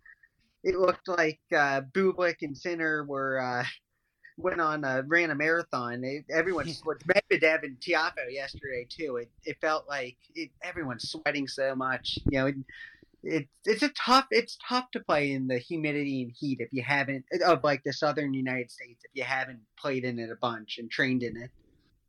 it 0.65 0.77
looked 0.77 1.07
like 1.07 1.41
uh, 1.53 1.83
Bublik 1.93 2.37
and 2.43 2.57
Sinner 2.57 3.05
were 3.05 3.39
uh, 3.39 3.65
went 4.39 4.61
on 4.61 4.85
uh, 4.85 5.03
ran 5.07 5.31
a 5.31 5.35
marathon. 5.35 6.03
It, 6.03 6.25
everyone 6.31 6.67
Medvedev 6.67 7.63
and 7.63 7.79
Tiafoe 7.81 8.31
yesterday 8.31 8.87
too. 8.89 9.17
It 9.17 9.31
it 9.45 9.59
felt 9.61 9.87
like 9.89 10.17
it, 10.35 10.51
everyone's 10.63 11.11
sweating 11.11 11.47
so 11.47 11.75
much. 11.75 12.19
You 12.31 12.39
know, 12.39 12.47
it, 12.47 12.55
it, 13.23 13.49
it's 13.67 13.83
a 13.83 13.91
tough 13.91 14.27
it's 14.31 14.57
tough 14.67 14.91
to 14.93 15.01
play 15.01 15.33
in 15.33 15.49
the 15.49 15.59
humidity 15.59 16.23
and 16.23 16.33
heat 16.33 16.61
if 16.61 16.71
you 16.73 16.83
haven't 16.83 17.25
of 17.45 17.63
like 17.63 17.85
the 17.85 17.93
southern 17.93 18.35
United 18.35 18.71
States 18.71 19.03
if 19.05 19.11
you 19.15 19.25
haven't 19.25 19.61
played 19.79 20.05
in 20.05 20.19
it 20.19 20.31
a 20.31 20.37
bunch 20.37 20.79
and 20.79 20.91
trained 20.91 21.23
in 21.23 21.37
it. 21.37 21.51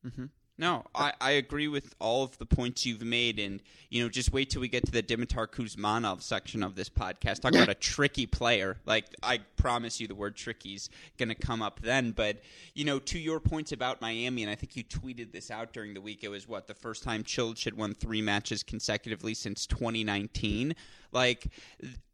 Mm-hmm. 0.06 0.26
No, 0.58 0.86
I, 0.96 1.12
I 1.20 1.32
agree 1.32 1.68
with 1.68 1.96
all 2.00 2.24
of 2.24 2.38
the 2.38 2.46
points 2.46 2.86
you've 2.86 3.02
made, 3.02 3.40
and 3.40 3.62
you 3.90 4.02
know, 4.02 4.08
just 4.08 4.32
wait 4.32 4.50
till 4.50 4.62
we 4.62 4.70
get 4.70 4.86
to 4.86 4.92
the 4.92 5.04
Dimitar 5.04 5.48
Kuzmanov 5.48 6.22
section 6.22 6.64
of 6.64 6.76
this 6.76 6.88
podcast. 6.88 7.42
Talk 7.42 7.54
about 7.54 7.68
a 7.68 7.76
tricky 7.76 8.26
player. 8.26 8.78
Like 8.86 9.06
I 9.22 9.40
promise 9.58 10.00
you, 10.00 10.08
the 10.08 10.16
word 10.16 10.38
"tricky's" 10.38 10.90
going 11.18 11.28
to 11.28 11.36
come 11.36 11.62
up 11.62 11.82
then. 11.82 12.12
But 12.12 12.40
you 12.74 12.86
know, 12.86 13.00
to 13.00 13.20
your 13.20 13.42
points 13.42 13.74
about 13.74 14.00
Miami, 14.00 14.44
and 14.44 14.52
I 14.52 14.56
think 14.56 14.78
you 14.78 14.86
tweeted 14.86 15.34
this 15.34 15.52
out 15.52 15.74
during 15.74 15.94
the 15.94 16.02
week. 16.02 16.24
It 16.24 16.30
was 16.30 16.48
what 16.48 16.68
the 16.68 16.74
first 16.74 17.04
time 17.04 17.24
Cilic 17.24 17.62
had 17.66 17.74
won 17.74 17.94
three 17.94 18.22
matches 18.22 18.64
consecutively 18.64 19.34
since 19.34 19.68
2019. 19.68 20.74
Like 21.12 21.48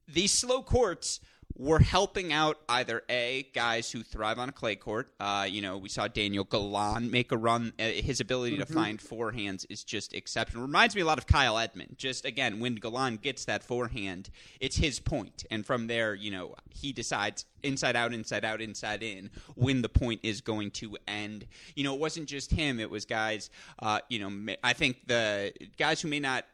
these 0.07 0.31
slow 0.31 0.63
courts 0.63 1.19
we're 1.55 1.81
helping 1.81 2.33
out 2.33 2.59
either 2.69 3.03
a 3.09 3.47
guys 3.53 3.91
who 3.91 4.03
thrive 4.03 4.39
on 4.39 4.49
a 4.49 4.51
clay 4.51 4.75
court. 4.75 5.11
Uh, 5.19 5.45
you 5.49 5.61
know, 5.61 5.77
we 5.77 5.89
saw 5.89 6.07
Daniel 6.07 6.43
Galan 6.43 7.11
make 7.11 7.31
a 7.31 7.37
run. 7.37 7.73
Uh, 7.79 7.83
his 7.83 8.19
ability 8.19 8.57
mm-hmm. 8.57 8.65
to 8.65 8.73
find 8.73 8.99
forehands 8.99 9.65
is 9.69 9.83
just 9.83 10.13
exceptional. 10.13 10.63
Reminds 10.63 10.95
me 10.95 11.01
a 11.01 11.05
lot 11.05 11.17
of 11.17 11.27
Kyle 11.27 11.57
Edmund. 11.57 11.95
Just 11.97 12.25
again, 12.25 12.59
when 12.59 12.75
Galan 12.75 13.17
gets 13.17 13.45
that 13.45 13.63
forehand, 13.63 14.29
it's 14.59 14.77
his 14.77 14.99
point, 14.99 15.45
and 15.51 15.65
from 15.65 15.87
there, 15.87 16.13
you 16.13 16.31
know, 16.31 16.55
he 16.69 16.93
decides 16.93 17.45
inside 17.63 17.95
out, 17.95 18.13
inside 18.13 18.45
out, 18.45 18.61
inside 18.61 19.03
in 19.03 19.29
when 19.55 19.81
the 19.81 19.89
point 19.89 20.21
is 20.23 20.41
going 20.41 20.71
to 20.71 20.97
end. 21.07 21.45
You 21.75 21.83
know, 21.83 21.93
it 21.93 21.99
wasn't 21.99 22.27
just 22.27 22.51
him; 22.51 22.79
it 22.79 22.89
was 22.89 23.05
guys. 23.05 23.49
Uh, 23.79 23.99
you 24.09 24.19
know, 24.19 24.55
I 24.63 24.73
think 24.73 25.07
the 25.07 25.53
guys 25.77 26.01
who 26.01 26.07
may 26.07 26.19
not 26.19 26.45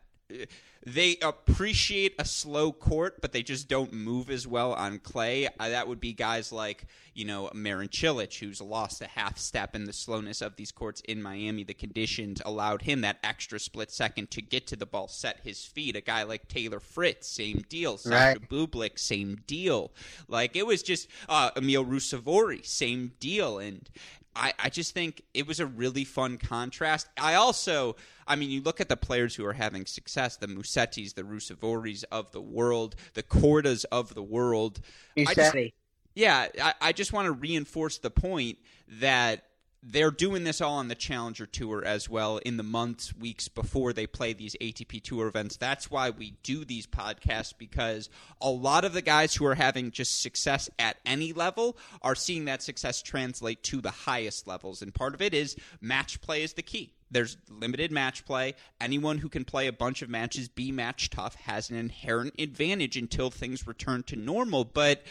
they 0.86 1.18
appreciate 1.22 2.16
a 2.20 2.26
slow 2.26 2.72
court, 2.72 3.22
but 3.22 3.32
they 3.32 3.44
just 3.44 3.68
don't 3.68 3.92
move 3.92 4.30
as 4.30 4.48
well 4.48 4.74
on 4.74 5.00
clay. 5.00 5.48
Uh, 5.60 5.70
that 5.70 5.88
would 5.88 6.00
be 6.00 6.14
guys 6.14 6.52
like, 6.52 6.86
you 7.14 7.26
know, 7.26 7.50
Marin 7.54 7.90
Cilic, 7.90 8.38
who's 8.40 8.62
lost 8.62 9.02
a 9.02 9.08
half 9.08 9.38
step 9.38 9.76
in 9.76 9.86
the 9.86 9.94
slowness 9.94 10.42
of 10.42 10.56
these 10.56 10.72
courts 10.72 11.02
in 11.02 11.22
Miami. 11.22 11.64
The 11.64 11.74
conditions 11.74 12.42
allowed 12.46 12.84
him 12.84 13.02
that 13.02 13.18
extra 13.24 13.60
split 13.60 13.92
second 13.92 14.32
to 14.32 14.42
get 14.42 14.68
to 14.68 14.76
the 14.76 14.86
ball, 14.86 15.08
set 15.08 15.40
his 15.44 15.66
feet. 15.66 15.96
A 15.96 16.02
guy 16.02 16.24
like 16.24 16.48
Taylor 16.48 16.80
Fritz, 16.80 17.28
same 17.28 17.66
deal. 17.70 17.98
Sasha 17.98 18.40
right. 18.40 18.50
Bublik, 18.50 18.98
same 19.00 19.42
deal. 19.48 19.92
Like, 20.28 20.56
it 20.56 20.66
was 20.66 20.84
just 20.84 21.10
uh, 21.28 21.52
Emil 21.58 21.86
Ruusuvuori, 21.86 22.66
same 22.66 23.14
deal. 23.20 23.60
And 23.60 23.90
I, 24.38 24.54
I 24.60 24.70
just 24.70 24.94
think 24.94 25.24
it 25.34 25.48
was 25.48 25.60
a 25.60 25.66
really 25.66 26.04
fun 26.04 26.38
contrast. 26.38 27.08
I 27.20 27.34
also, 27.34 27.96
I 28.28 28.36
mean, 28.36 28.50
you 28.50 28.62
look 28.62 28.80
at 28.80 28.88
the 28.88 28.96
players 28.96 29.36
who 29.36 29.46
are 29.46 29.54
having 29.54 29.86
success, 29.86 30.38
the 30.38 30.48
Musettis, 30.48 31.16
the 31.16 31.24
Ruusuvuoris 31.24 32.04
of 32.12 32.32
the 32.32 32.42
world, 32.42 32.96
the 33.16 33.24
Kordas 33.24 33.86
of 33.92 34.14
the 34.14 34.24
world. 34.24 34.80
Musetti. 35.18 35.74
Yeah, 36.16 36.48
I, 36.62 36.74
I 36.82 36.92
just 36.94 37.14
want 37.14 37.26
to 37.26 37.32
reinforce 37.32 37.98
the 37.98 38.10
point 38.10 38.58
that 38.88 39.44
they're 39.84 40.12
doing 40.12 40.44
this 40.44 40.60
all 40.60 40.76
on 40.76 40.88
the 40.88 40.96
Challenger 40.96 41.46
Tour 41.46 41.84
as 41.86 42.10
well 42.10 42.38
in 42.38 42.58
the 42.58 42.64
months, 42.64 43.16
weeks 43.16 43.48
before 43.48 43.94
they 43.94 44.08
play 44.08 44.34
these 44.34 44.56
ATP 44.60 45.02
Tour 45.04 45.28
events. 45.28 45.56
That's 45.58 45.92
why 45.92 46.10
we 46.10 46.32
do 46.44 46.66
these 46.66 46.88
podcasts 46.88 47.54
because 47.58 48.10
a 48.42 48.50
lot 48.50 48.86
of 48.86 48.94
the 48.94 49.02
guys 49.02 49.36
who 49.36 49.46
are 49.46 49.56
having 49.56 49.92
just 49.92 50.22
success 50.22 50.70
at 50.80 50.98
any 51.06 51.32
level 51.32 51.78
are 52.02 52.16
seeing 52.16 52.46
that 52.46 52.64
success 52.64 53.02
translate 53.02 53.64
to 53.64 53.80
the 53.80 53.92
highest 53.92 54.48
levels. 54.48 54.82
And 54.82 54.94
part 54.94 55.14
of 55.14 55.22
it 55.22 55.34
is 55.34 55.56
match 55.80 56.22
play 56.22 56.44
is 56.44 56.54
the 56.54 56.64
key. 56.64 56.94
There's 57.10 57.38
limited 57.50 57.92
match 57.92 58.26
play. 58.26 58.56
Anyone 58.82 59.20
who 59.20 59.30
can 59.30 59.46
play 59.46 59.68
a 59.68 59.74
bunch 59.74 60.02
of 60.02 60.10
matches, 60.10 60.50
be 60.50 60.72
match 60.72 61.10
tough, 61.10 61.36
has 61.36 61.70
an 61.70 61.78
inherent 61.78 62.36
advantage 62.38 62.98
until 62.98 63.30
things 63.30 63.66
return 63.66 64.04
to 64.04 64.16
normal. 64.16 64.66
But 64.66 65.04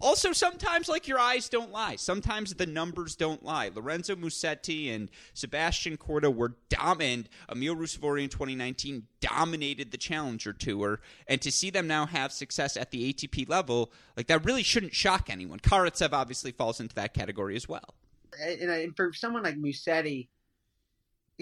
also, 0.00 0.32
sometimes, 0.32 0.88
like 0.88 1.08
your 1.08 1.18
eyes 1.18 1.48
don't 1.48 1.72
lie. 1.72 1.96
Sometimes 1.96 2.54
the 2.54 2.66
numbers 2.66 3.16
don't 3.16 3.44
lie. 3.44 3.70
Lorenzo 3.74 4.14
Musetti 4.14 4.94
and 4.94 5.10
Sebastian 5.34 5.96
Korda 5.96 6.32
were 6.32 6.54
dominant. 6.68 7.28
Emil 7.50 7.74
Ruusuvuori 7.74 8.22
in 8.22 8.28
2019 8.28 9.04
dominated 9.20 9.90
the 9.90 9.98
Challenger 9.98 10.52
Tour, 10.52 11.00
and 11.26 11.40
to 11.42 11.50
see 11.50 11.70
them 11.70 11.86
now 11.86 12.06
have 12.06 12.32
success 12.32 12.76
at 12.76 12.90
the 12.90 13.12
ATP 13.12 13.48
level, 13.48 13.90
like 14.16 14.28
that 14.28 14.44
really 14.44 14.62
shouldn't 14.62 14.94
shock 14.94 15.28
anyone. 15.30 15.58
Karatsev 15.58 16.12
obviously 16.12 16.52
falls 16.52 16.80
into 16.80 16.94
that 16.94 17.14
category 17.14 17.56
as 17.56 17.68
well. 17.68 17.94
And 18.40 18.94
for 18.96 19.12
someone 19.12 19.42
like 19.42 19.56
Musetti, 19.56 20.28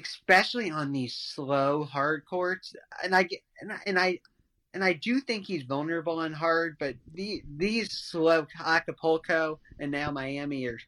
especially 0.01 0.71
on 0.71 0.93
these 0.93 1.15
slow 1.15 1.85
hard 1.85 2.25
courts, 2.25 2.75
and 3.03 3.15
I 3.15 3.29
and 3.61 3.73
I, 3.73 3.79
and 3.87 3.99
I 3.99 4.21
and 4.77 4.85
I 4.85 4.93
do 4.93 5.21
think 5.21 5.47
he's 5.47 5.63
vulnerable 5.63 6.21
and 6.21 6.35
hard, 6.35 6.77
but 6.79 6.97
the, 7.15 7.43
these 7.57 7.91
slow 7.93 8.47
Acapulco 8.63 9.59
and 9.81 9.91
now 9.91 10.11
Miami 10.11 10.67
are 10.67 10.79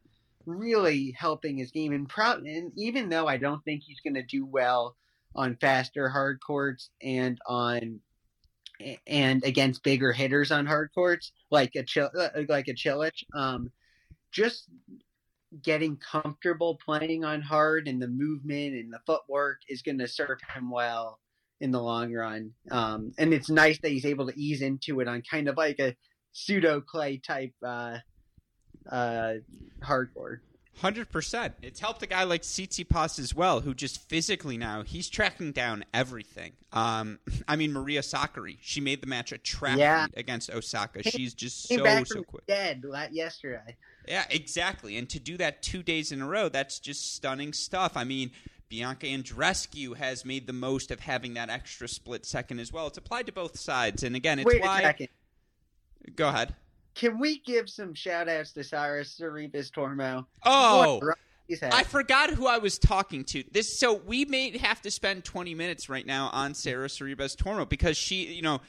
really 0.45 1.16
helping 1.18 1.57
his 1.57 1.71
game. 1.71 1.95
And, 1.95 2.07
pro- 2.07 2.33
and 2.35 2.71
even 2.76 3.09
though 3.09 3.26
I 3.26 3.38
don't 3.38 3.64
think 3.64 3.83
he's 3.83 4.00
going 4.00 4.12
to 4.16 4.23
do 4.23 4.45
well 4.45 4.95
on 5.35 5.57
faster 5.57 6.11
hard 6.11 6.38
courts 6.47 6.90
and 7.02 7.38
on 7.47 8.00
and 9.07 9.42
against 9.42 9.83
bigger 9.83 10.12
hitters 10.12 10.52
on 10.52 10.66
hard 10.66 10.90
courts 10.95 11.33
like 11.50 11.75
a 11.75 11.83
Chil- 11.83 12.11
uh, 12.14 12.42
like 12.47 12.68
a 12.68 12.75
Cilic, 12.75 13.25
um, 13.35 13.73
just 14.33 14.68
getting 15.62 15.97
comfortable 15.97 16.75
playing 16.85 17.25
on 17.25 17.40
hard 17.40 17.88
and 17.88 18.02
the 18.02 18.09
movement 18.09 18.75
and 18.75 18.92
the 18.92 19.00
footwork 19.07 19.62
is 19.66 19.80
going 19.80 19.99
to 19.99 20.07
serve 20.07 20.40
him 20.54 20.71
well 20.71 21.21
in 21.61 21.71
the 21.71 21.81
long 21.81 22.12
run. 22.12 22.53
Um, 22.71 23.12
and 23.19 23.33
it's 23.33 23.50
nice 23.50 23.79
that 23.81 23.91
he's 23.91 24.05
able 24.05 24.27
to 24.29 24.38
ease 24.38 24.62
into 24.62 25.00
it 25.00 25.09
on 25.09 25.23
kind 25.29 25.49
of 25.49 25.57
like 25.57 25.79
a 25.79 25.97
pseudo 26.33 26.81
clay 26.81 27.19
type 27.19 27.53
uh, 27.65 27.99
uh, 28.91 29.35
hardcore. 29.83 30.38
Hundred 30.81 31.11
percent. 31.11 31.55
It's 31.61 31.81
helped 31.81 32.05
a 32.05 32.07
guy 32.07 32.23
like 32.23 32.43
Tsitsipas 32.43 33.19
as 33.19 33.35
well, 33.35 33.61
who 33.61 33.75
just 33.75 34.09
physically 34.09 34.57
now 34.57 34.83
he's 34.85 35.09
tracking 35.09 35.50
down 35.50 35.85
everything. 35.93 36.53
Um, 36.73 37.19
I 37.49 37.57
mean 37.57 37.73
Maria 37.73 38.00
Sakkari, 38.00 38.59
she 38.61 38.81
made 38.81 39.03
the 39.03 39.09
match 39.09 39.33
a 39.33 39.38
trap 39.38 39.79
yeah. 39.79 40.07
against 40.17 40.50
Osaka. 40.50 41.03
She's 41.03 41.35
just 41.35 41.67
so 41.67 42.05
so 42.05 42.23
quick. 42.23 42.47
Dead 42.47 42.85
yesterday. 43.11 43.77
Yeah, 44.07 44.25
exactly. 44.31 44.97
And 44.97 45.09
to 45.11 45.19
do 45.19 45.37
that 45.38 45.62
two 45.62 45.83
days 45.83 46.12
in 46.12 46.23
a 46.23 46.27
row, 46.27 46.49
that's 46.49 46.79
just 46.79 47.15
stunning 47.15 47.53
stuff. 47.53 47.97
I 47.97 48.05
mean, 48.05 48.31
Bianca 48.69 49.07
Andreescu 49.07 49.97
has 49.97 50.25
made 50.25 50.47
the 50.47 50.53
most 50.53 50.91
of 50.91 51.01
having 51.01 51.35
that 51.35 51.51
extra 51.51 51.89
split 51.89 52.27
second 52.27 52.61
as 52.61 52.73
well. 52.73 52.87
It's 52.87 52.99
applied 52.99 53.27
to 53.27 53.33
both 53.33 53.59
sides, 53.59 54.03
and 54.03 54.15
again, 54.15 54.39
it's 54.39 54.47
Wait 54.47 54.63
why. 54.63 54.81
a 54.81 54.83
second. 54.83 55.09
Go 56.15 56.29
ahead. 56.29 56.55
Can 56.95 57.19
we 57.19 57.39
give 57.41 57.71
some 57.71 57.95
shout 57.95 58.29
outs 58.29 58.53
to 58.53 58.65
Sara 58.65 59.03
Sorribes 59.05 59.71
Tormo? 59.71 60.27
Oh, 60.45 60.95
What 60.95 61.03
a 61.03 61.07
run 61.07 61.17
he's 61.47 61.61
had. 61.61 61.73
I 61.73 61.83
forgot 61.83 62.31
who 62.31 62.47
I 62.47 62.59
was 62.59 62.79
talking 62.79 63.25
to. 63.27 63.45
This 63.51 63.79
so 63.79 63.95
we 63.95 64.25
may 64.25 64.57
have 64.59 64.83
to 64.83 64.91
spend 64.91 65.25
20 65.25 65.55
minutes 65.55 65.89
right 65.89 66.07
now 66.07 66.29
on 66.33 66.55
Sara 66.55 66.89
Sorribes 66.89 67.37
Tormo 67.37 67.69
because 67.69 67.97
she, 67.97 68.27
you 68.35 68.43
know, 68.43 68.61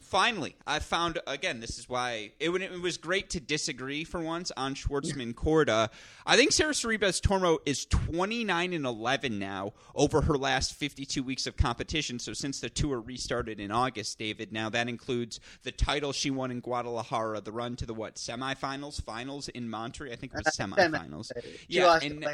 finally 0.00 0.56
I 0.66 0.78
found 0.78 1.18
again. 1.26 1.60
This 1.60 1.78
is 1.78 1.88
why 1.88 2.32
it, 2.40 2.50
it 2.50 2.80
was 2.80 2.96
great 2.96 3.30
to 3.30 3.40
disagree 3.40 4.04
for 4.04 4.20
once 4.20 4.50
on 4.56 4.74
Schwartzman 4.74 5.34
Korda. 5.34 5.88
I 6.26 6.36
think 6.36 6.52
Sara 6.52 6.72
Sorribes 6.72 7.20
Tormo 7.20 7.58
is 7.66 7.84
29 7.86 8.72
and 8.72 8.84
11 8.86 9.38
now 9.38 9.72
over 9.94 10.22
her 10.22 10.36
last 10.36 10.74
52 10.74 11.22
weeks 11.22 11.46
of 11.46 11.56
competition. 11.56 12.18
So 12.18 12.32
since 12.32 12.60
the 12.60 12.70
tour 12.70 13.00
restarted 13.00 13.60
in 13.60 13.70
August, 13.70 14.18
David. 14.18 14.52
Now 14.52 14.68
that 14.70 14.88
includes 14.88 15.40
the 15.62 15.72
title 15.72 16.12
she 16.12 16.30
won 16.30 16.50
in 16.50 16.60
Guadalajara, 16.60 17.40
the 17.40 17.52
run 17.52 17.76
to 17.76 17.86
the 17.86 17.94
what 17.94 18.16
semifinals, 18.16 19.02
finals 19.02 19.48
in 19.48 19.68
Monterrey. 19.68 20.12
I 20.12 20.16
think 20.16 20.32
it 20.34 20.44
was 20.44 20.58
Uh, 20.58 20.66
semifinals. 20.66 21.30
Yeah, 21.68 21.98
and-. 22.02 22.26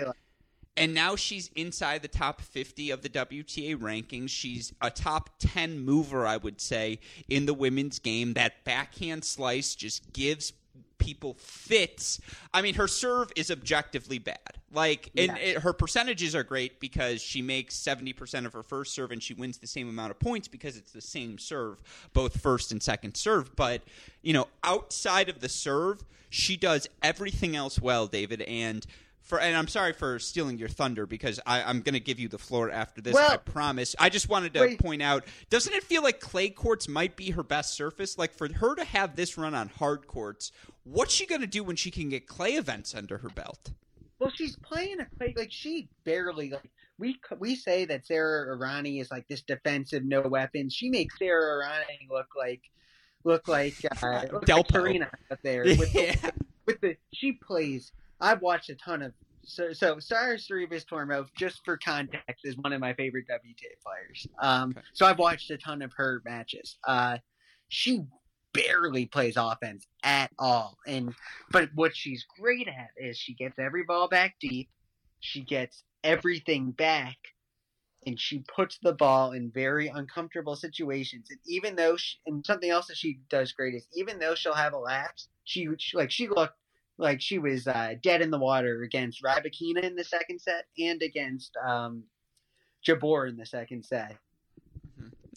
And 0.77 0.93
now 0.93 1.17
she's 1.17 1.51
inside 1.55 2.03
the 2.03 2.09
top 2.09 2.41
50 2.41 2.91
of 2.91 3.03
the 3.03 3.09
WTA 3.09 3.77
rankings. 3.77 4.31
She's 4.31 4.73
a 4.81 4.91
top 4.91 5.31
10 5.39 5.79
mover, 5.79 6.27
I 6.27 6.37
would 6.37 6.61
say, 6.61 6.99
in 7.29 7.47
the 7.47 7.55
women's 7.55 7.99
game. 7.99 8.35
That 8.35 8.65
backhand 8.65 9.25
slice 9.25 9.75
just 9.75 10.13
gives 10.13 10.53
people 10.99 11.35
fits. 11.35 12.21
I 12.53 12.63
mean, 12.63 12.75
her 12.75 12.89
serve 12.89 13.31
is 13.37 13.51
objectively 13.51 14.19
bad. 14.19 14.39
Like, 14.73 15.11
and 15.17 15.37
it, 15.39 15.59
her 15.59 15.73
percentages 15.73 16.35
are 16.35 16.43
great 16.43 16.81
because 16.81 17.23
she 17.23 17.43
makes 17.43 17.77
70% 17.77 18.45
of 18.45 18.53
her 18.55 18.65
first 18.65 18.95
serve 18.95 19.13
and 19.13 19.23
she 19.23 19.35
wins 19.35 19.59
the 19.59 19.69
same 19.69 19.89
amount 19.89 20.11
of 20.11 20.19
points 20.19 20.49
because 20.49 20.77
it's 20.77 20.91
the 20.91 21.01
same 21.01 21.39
serve, 21.39 21.81
both 22.13 22.41
first 22.41 22.73
and 22.73 22.83
second 22.83 23.17
serve. 23.17 23.55
But, 23.55 23.83
you 24.23 24.33
know, 24.33 24.49
outside 24.65 25.29
of 25.29 25.41
the 25.41 25.49
serve, 25.49 26.05
she 26.31 26.57
does 26.57 26.89
everything 27.03 27.55
else 27.55 27.81
well, 27.81 28.09
David. 28.09 28.43
And 28.43 28.85
for 29.25 29.41
and 29.41 29.57
I'm 29.57 29.69
sorry 29.69 29.93
for 29.93 30.19
stealing 30.19 30.59
your 30.59 30.69
thunder 30.69 31.07
because 31.07 31.41
I, 31.47 31.63
I'm 31.63 31.81
going 31.81 31.95
to 31.95 32.01
give 32.01 32.21
you 32.21 32.29
the 32.29 32.39
floor 32.39 32.71
after 32.71 33.01
this. 33.01 33.15
Well- 33.15 33.33
I 33.33 33.39
promise. 33.39 33.97
I 33.99 34.11
just 34.11 34.29
wanted 34.29 34.55
to 34.55 34.61
Wait. 34.61 34.79
point 34.79 35.03
out: 35.03 35.25
doesn't 35.51 35.75
it 35.75 35.83
feel 35.83 36.03
like 36.03 36.21
clay 36.21 36.51
courts 36.51 36.87
might 36.87 37.17
be 37.17 37.31
her 37.31 37.43
best 37.43 37.75
surface? 37.75 38.19
Like 38.19 38.33
for 38.33 38.53
her 38.53 38.75
to 38.77 38.85
have 38.85 39.17
this 39.17 39.37
run 39.37 39.55
on 39.55 39.69
hard 39.69 40.07
courts, 40.07 40.53
what's 40.85 41.13
she 41.13 41.27
going 41.27 41.41
to 41.41 41.47
do 41.47 41.65
when 41.65 41.77
she 41.77 41.91
can 41.91 42.11
get 42.11 42.27
clay 42.27 42.53
events 42.53 42.95
under 42.95 43.19
her 43.19 43.31
belt? 43.31 43.73
Well, 44.19 44.31
she's 44.35 44.57
playing 44.57 45.01
a 45.01 45.07
play 45.17 45.35
like 45.37 45.51
she 45.51 45.89
barely 46.05 46.51
like 46.51 46.71
we 46.99 47.19
we 47.39 47.57
say 47.57 47.85
that 47.87 48.07
Sara 48.07 48.57
Errani 48.57 49.01
is 49.01 49.11
like 49.11 49.27
this 49.29 49.43
defensive 49.43 50.05
no 50.05 50.21
weapons. 50.21 50.75
She 50.75 50.91
makes 50.91 51.19
Sara 51.19 51.65
Errani 51.65 52.09
look 52.11 52.29
like 52.37 52.63
look 53.25 53.49
like 53.49 53.75
uh, 54.03 54.23
look 54.33 54.33
like 54.33 54.67
Delpo. 54.67 55.07
Up 55.31 55.39
there 55.43 55.65
with 55.65 55.93
the, 55.93 56.33
with 56.67 56.81
the 56.81 56.97
she 57.13 57.33
plays. 57.33 57.93
I've 58.21 58.43
watched 58.43 58.71
a 58.71 58.75
ton 58.77 59.03
of 59.03 59.13
so 59.47 59.73
so 59.73 59.99
Sara 59.99 60.37
Sorribes 60.37 60.85
Tormo 60.87 61.27
just 61.37 61.61
for 61.65 61.77
context 61.77 62.45
is 62.45 62.57
one 62.57 62.73
of 62.73 62.81
my 62.81 62.95
favorite 62.95 63.27
WTA 63.29 63.83
players. 63.85 64.27
Um, 64.39 64.71
Okay. 64.71 64.81
so 64.95 65.07
I've 65.07 65.19
watched 65.19 65.51
a 65.51 65.59
ton 65.59 65.83
of 65.83 65.93
her 65.97 66.23
matches. 66.25 66.79
Uh, 66.85 67.19
she 67.69 68.05
barely 68.53 69.05
plays 69.07 69.35
offense 69.37 69.87
at 70.03 70.31
all, 70.39 70.79
and 70.87 71.15
but 71.51 71.71
what 71.75 71.95
she's 71.97 72.25
great 72.39 72.69
at 72.69 72.91
is 72.97 73.19
she 73.19 73.35
gets 73.35 73.59
every 73.59 73.83
ball 73.85 74.09
back 74.09 74.37
deep, 74.41 74.71
she 75.21 75.43
gets 75.43 75.83
everything 76.05 76.71
back, 76.71 77.17
and 78.07 78.19
she 78.21 78.45
puts 78.55 78.79
the 78.83 78.93
ball 78.93 79.33
in 79.33 79.51
very 79.51 79.89
uncomfortable 79.89 80.55
situations. 80.57 81.27
And 81.31 81.41
even 81.47 81.75
though, 81.77 81.97
she, 81.97 82.17
and 82.27 82.45
something 82.47 82.71
else 82.71 82.87
that 82.87 82.97
she 82.97 83.19
does 83.29 83.53
great 83.53 83.75
is 83.75 83.87
even 83.95 84.19
though 84.19 84.35
she'll 84.35 84.55
have 84.55 84.73
a 84.73 84.79
lapse, 84.79 85.29
she, 85.45 85.69
she 85.79 85.97
like 85.97 86.11
she 86.11 86.29
looked 86.29 86.55
like 86.99 87.21
she 87.21 87.39
was 87.39 87.67
uh, 87.67 87.95
dead 88.03 88.23
in 88.23 88.31
the 88.31 88.39
water 88.39 88.83
against 88.83 89.23
Rybakina 89.23 89.83
in 89.83 89.97
the 89.97 90.05
second 90.05 90.41
set 90.41 90.67
and 90.79 91.03
against 91.03 91.57
um, 91.65 92.05
Jabeur 92.87 93.29
in 93.29 93.37
the 93.37 93.47
second 93.47 93.85
set. 93.85 94.17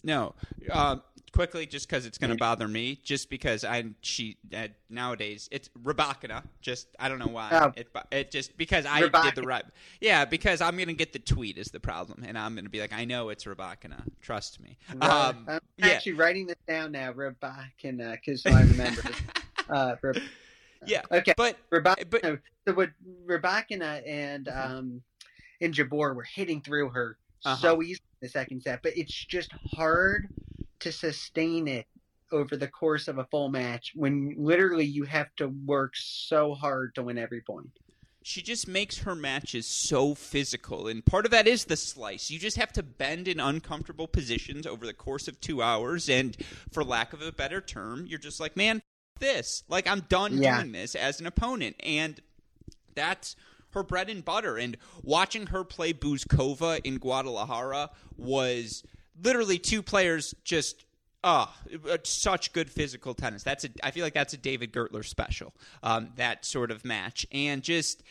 No, 0.04 0.34
uh, 0.70 0.96
quickly, 1.32 1.66
just 1.66 1.88
because 1.88 2.06
it's 2.06 2.18
going 2.18 2.30
to 2.30 2.36
bother 2.36 2.68
me, 2.68 3.00
just 3.02 3.28
because 3.28 3.64
I 3.64 3.84
she 4.00 4.36
uh, 4.54 4.68
nowadays 4.88 5.48
it's 5.50 5.68
Rabakina. 5.82 6.44
Just 6.60 6.86
I 7.00 7.08
don't 7.08 7.18
know 7.18 7.26
why 7.26 7.48
Oh. 7.52 7.72
it 7.76 7.88
it 8.12 8.30
just 8.30 8.56
because 8.56 8.86
I 8.86 9.00
did 9.00 9.34
the 9.34 9.42
right. 9.42 9.64
Yeah, 10.00 10.24
because 10.24 10.60
I'm 10.60 10.76
going 10.76 10.88
to 10.88 10.94
get 10.94 11.12
the 11.12 11.18
tweet 11.18 11.58
is 11.58 11.68
the 11.68 11.80
problem, 11.80 12.24
and 12.26 12.38
I'm 12.38 12.54
going 12.54 12.64
to 12.64 12.70
be 12.70 12.80
like, 12.80 12.92
I 12.92 13.04
know 13.04 13.28
it's 13.30 13.44
Rabakina. 13.44 14.02
Trust 14.20 14.60
me. 14.60 14.78
Um, 15.00 15.44
I'm 15.48 15.60
yeah. 15.76 15.88
actually 15.88 16.12
writing 16.12 16.46
this 16.46 16.56
down 16.66 16.92
now, 16.92 17.12
Rabakina, 17.12 18.12
because 18.12 18.46
I 18.46 18.62
remember. 18.62 19.02
uh, 19.68 19.96
Rab- 20.00 20.22
yeah, 20.86 21.02
okay, 21.10 21.34
but 21.36 21.56
Rabakina. 21.70 22.10
but 22.10 22.22
so 22.66 22.74
what 22.74 22.90
Rabakina 23.26 24.02
and 24.06 24.48
um 24.48 25.02
and 25.60 25.74
Jabeur 25.74 26.14
were 26.14 26.22
hitting 26.22 26.60
through 26.60 26.90
her 26.90 27.18
Uh-huh. 27.44 27.56
so 27.56 27.82
easy 27.82 28.00
in 28.20 28.26
the 28.26 28.28
second 28.28 28.62
set, 28.62 28.82
but 28.82 28.96
it's 28.96 29.14
just 29.14 29.52
hard 29.74 30.28
to 30.80 30.92
sustain 30.92 31.66
it 31.68 31.86
over 32.30 32.56
the 32.56 32.68
course 32.68 33.08
of 33.08 33.18
a 33.18 33.24
full 33.26 33.48
match 33.48 33.92
when 33.94 34.34
literally 34.36 34.84
you 34.84 35.04
have 35.04 35.34
to 35.36 35.48
work 35.66 35.92
so 35.96 36.54
hard 36.54 36.94
to 36.94 37.02
win 37.02 37.16
every 37.18 37.40
point. 37.40 37.70
she 38.22 38.42
just 38.42 38.68
makes 38.68 38.98
her 38.98 39.14
matches 39.14 39.66
so 39.66 40.14
physical 40.14 40.86
and 40.88 41.06
part 41.06 41.24
of 41.24 41.30
that 41.30 41.46
is 41.48 41.64
the 41.64 41.76
slice 41.76 42.30
you 42.30 42.38
just 42.38 42.58
have 42.58 42.70
to 42.72 42.82
bend 42.82 43.26
in 43.28 43.40
uncomfortable 43.40 44.06
positions 44.06 44.66
over 44.66 44.84
the 44.84 44.92
course 44.92 45.26
of 45.28 45.40
two 45.40 45.62
hours 45.62 46.10
and 46.10 46.36
for 46.70 46.84
lack 46.84 47.12
of 47.14 47.22
a 47.22 47.32
better 47.32 47.60
term 47.62 48.04
you're 48.06 48.18
just 48.18 48.38
like 48.40 48.54
man 48.56 48.82
this 49.18 49.62
like 49.68 49.86
i'm 49.88 50.00
done 50.08 50.38
Yeah. 50.42 50.58
doing 50.60 50.72
this 50.72 50.94
as 50.94 51.20
an 51.20 51.26
opponent 51.26 51.76
and 51.84 52.20
that's 52.94 53.36
her 53.72 53.82
bread 53.82 54.08
and 54.08 54.24
butter 54.24 54.56
and 54.56 54.76
watching 55.02 55.48
her 55.48 55.62
play 55.62 55.92
Bouzkova 55.92 56.80
in 56.84 56.96
Guadalajara 56.98 57.90
was 58.16 58.82
literally 59.22 59.58
two 59.58 59.82
players 59.82 60.34
just 60.44 60.84
Ah, 61.24 61.52
uh, 61.90 61.98
such 62.04 62.52
good 62.52 62.70
physical 62.70 63.12
tennis. 63.12 63.42
That's 63.42 63.64
a. 63.64 63.70
I 63.82 63.90
feel 63.90 64.04
like 64.04 64.14
that's 64.14 64.34
a 64.34 64.36
David 64.36 64.72
Gertler 64.72 65.04
special. 65.04 65.52
Um, 65.82 66.10
that 66.14 66.44
sort 66.44 66.70
of 66.70 66.84
match, 66.84 67.26
and 67.32 67.60
just, 67.60 68.04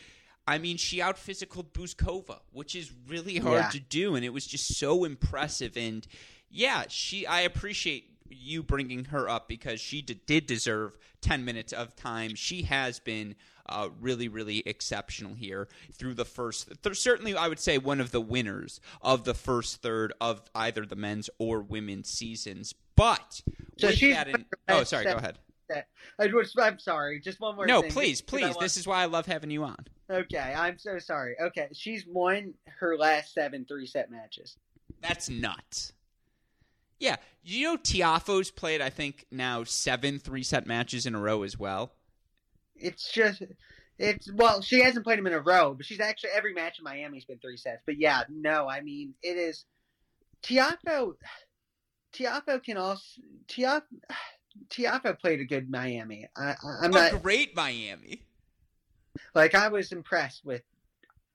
I 0.46 0.58
mean, 0.58 0.76
she 0.76 1.00
out 1.00 1.16
physical 1.16 1.64
Bouzkova, 1.64 2.40
which 2.52 2.76
is 2.76 2.92
really 3.08 3.38
hard 3.38 3.54
Yeah. 3.64 3.68
to 3.70 3.80
do, 3.80 4.14
and 4.14 4.26
it 4.26 4.28
was 4.28 4.46
just 4.46 4.76
so 4.76 5.04
impressive. 5.04 5.74
And 5.78 6.06
yeah, 6.50 6.84
she. 6.88 7.26
I 7.26 7.40
appreciate 7.40 8.10
you 8.30 8.62
bringing 8.62 9.06
her 9.06 9.28
up 9.28 9.48
because 9.48 9.80
she 9.80 10.02
d- 10.02 10.20
did 10.26 10.46
deserve 10.46 10.96
ten 11.20 11.44
minutes 11.44 11.72
of 11.72 11.94
time. 11.96 12.34
She 12.34 12.62
has 12.62 12.98
been. 13.00 13.34
Uh, 13.70 13.90
really, 14.00 14.28
really 14.28 14.62
exceptional 14.64 15.34
here 15.34 15.68
through 15.92 16.14
the 16.14 16.24
first. 16.24 16.70
Th- 16.82 16.96
certainly, 16.96 17.36
I 17.36 17.48
would 17.48 17.58
say 17.58 17.76
one 17.76 18.00
of 18.00 18.12
the 18.12 18.20
winners 18.22 18.80
of 19.02 19.24
the 19.24 19.34
first 19.34 19.82
third 19.82 20.14
of 20.22 20.40
either 20.54 20.86
the 20.86 20.96
men's 20.96 21.28
or 21.38 21.60
women's 21.60 22.08
seasons. 22.08 22.74
But 22.96 23.42
So 23.76 23.90
she's 23.90 24.16
in, 24.16 24.46
oh, 24.70 24.84
sorry, 24.84 25.04
go 25.04 25.16
ahead. 25.16 25.38
I 25.70 26.28
was, 26.32 26.54
I'm 26.58 26.78
sorry, 26.78 27.20
just 27.20 27.40
one 27.40 27.56
more 27.56 27.66
No, 27.66 27.82
thing. 27.82 27.90
please, 27.90 28.22
please. 28.22 28.44
want- 28.46 28.60
This 28.60 28.78
is 28.78 28.86
why 28.86 29.02
I 29.02 29.04
love 29.04 29.26
having 29.26 29.50
you 29.50 29.64
on. 29.64 29.76
Okay, 30.10 30.54
I'm 30.56 30.78
so 30.78 30.98
sorry. 30.98 31.36
Okay, 31.38 31.68
she's 31.74 32.06
won 32.06 32.54
her 32.78 32.96
last 32.96 33.34
seven 33.34 33.66
three 33.66 33.86
set 33.86 34.10
matches. 34.10 34.56
That's 35.02 35.28
nuts. 35.28 35.92
Yeah, 36.98 37.16
you 37.42 37.64
know 37.64 37.76
Tiafoe's 37.76 38.50
played 38.50 38.80
I 38.80 38.90
think 38.90 39.26
now 39.30 39.64
seven 39.64 40.18
three 40.18 40.42
set 40.42 40.66
matches 40.66 41.06
in 41.06 41.14
a 41.14 41.20
row 41.20 41.42
as 41.42 41.58
well. 41.58 41.92
It's 42.76 43.10
just, 43.10 43.42
it's 43.98 44.30
well, 44.32 44.62
she 44.62 44.82
hasn't 44.82 45.04
played 45.04 45.18
him 45.18 45.26
in 45.26 45.32
a 45.32 45.40
row, 45.40 45.74
but 45.74 45.86
she's 45.86 46.00
actually 46.00 46.30
every 46.30 46.54
match 46.54 46.78
in 46.78 46.84
Miami's 46.84 47.24
been 47.24 47.38
three 47.38 47.56
sets. 47.56 47.82
But 47.86 47.98
yeah, 47.98 48.22
no, 48.28 48.68
I 48.68 48.80
mean 48.80 49.14
it 49.22 49.36
is. 49.36 49.64
Tiafoe, 50.42 51.14
Tiafoe 52.12 52.62
can 52.62 52.76
also 52.76 53.02
Tiafoe, 53.48 53.82
Tiafoe 54.70 55.18
played 55.18 55.40
a 55.40 55.44
good 55.44 55.70
Miami. 55.70 56.28
I, 56.36 56.50
I, 56.50 56.56
I'm 56.82 56.92
a 56.92 57.10
not 57.10 57.22
great 57.22 57.56
Miami. 57.56 58.22
like 59.34 59.54
I 59.54 59.68
was 59.68 59.92
impressed 59.92 60.44
with. 60.44 60.62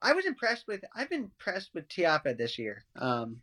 I 0.02 0.12
was 0.12 0.26
impressed 0.26 0.66
with. 0.66 0.84
I've 0.94 1.08
been 1.08 1.24
impressed 1.24 1.70
with 1.74 1.88
Tiafa 1.88 2.36
this 2.36 2.58
year. 2.58 2.84
Um, 2.96 3.40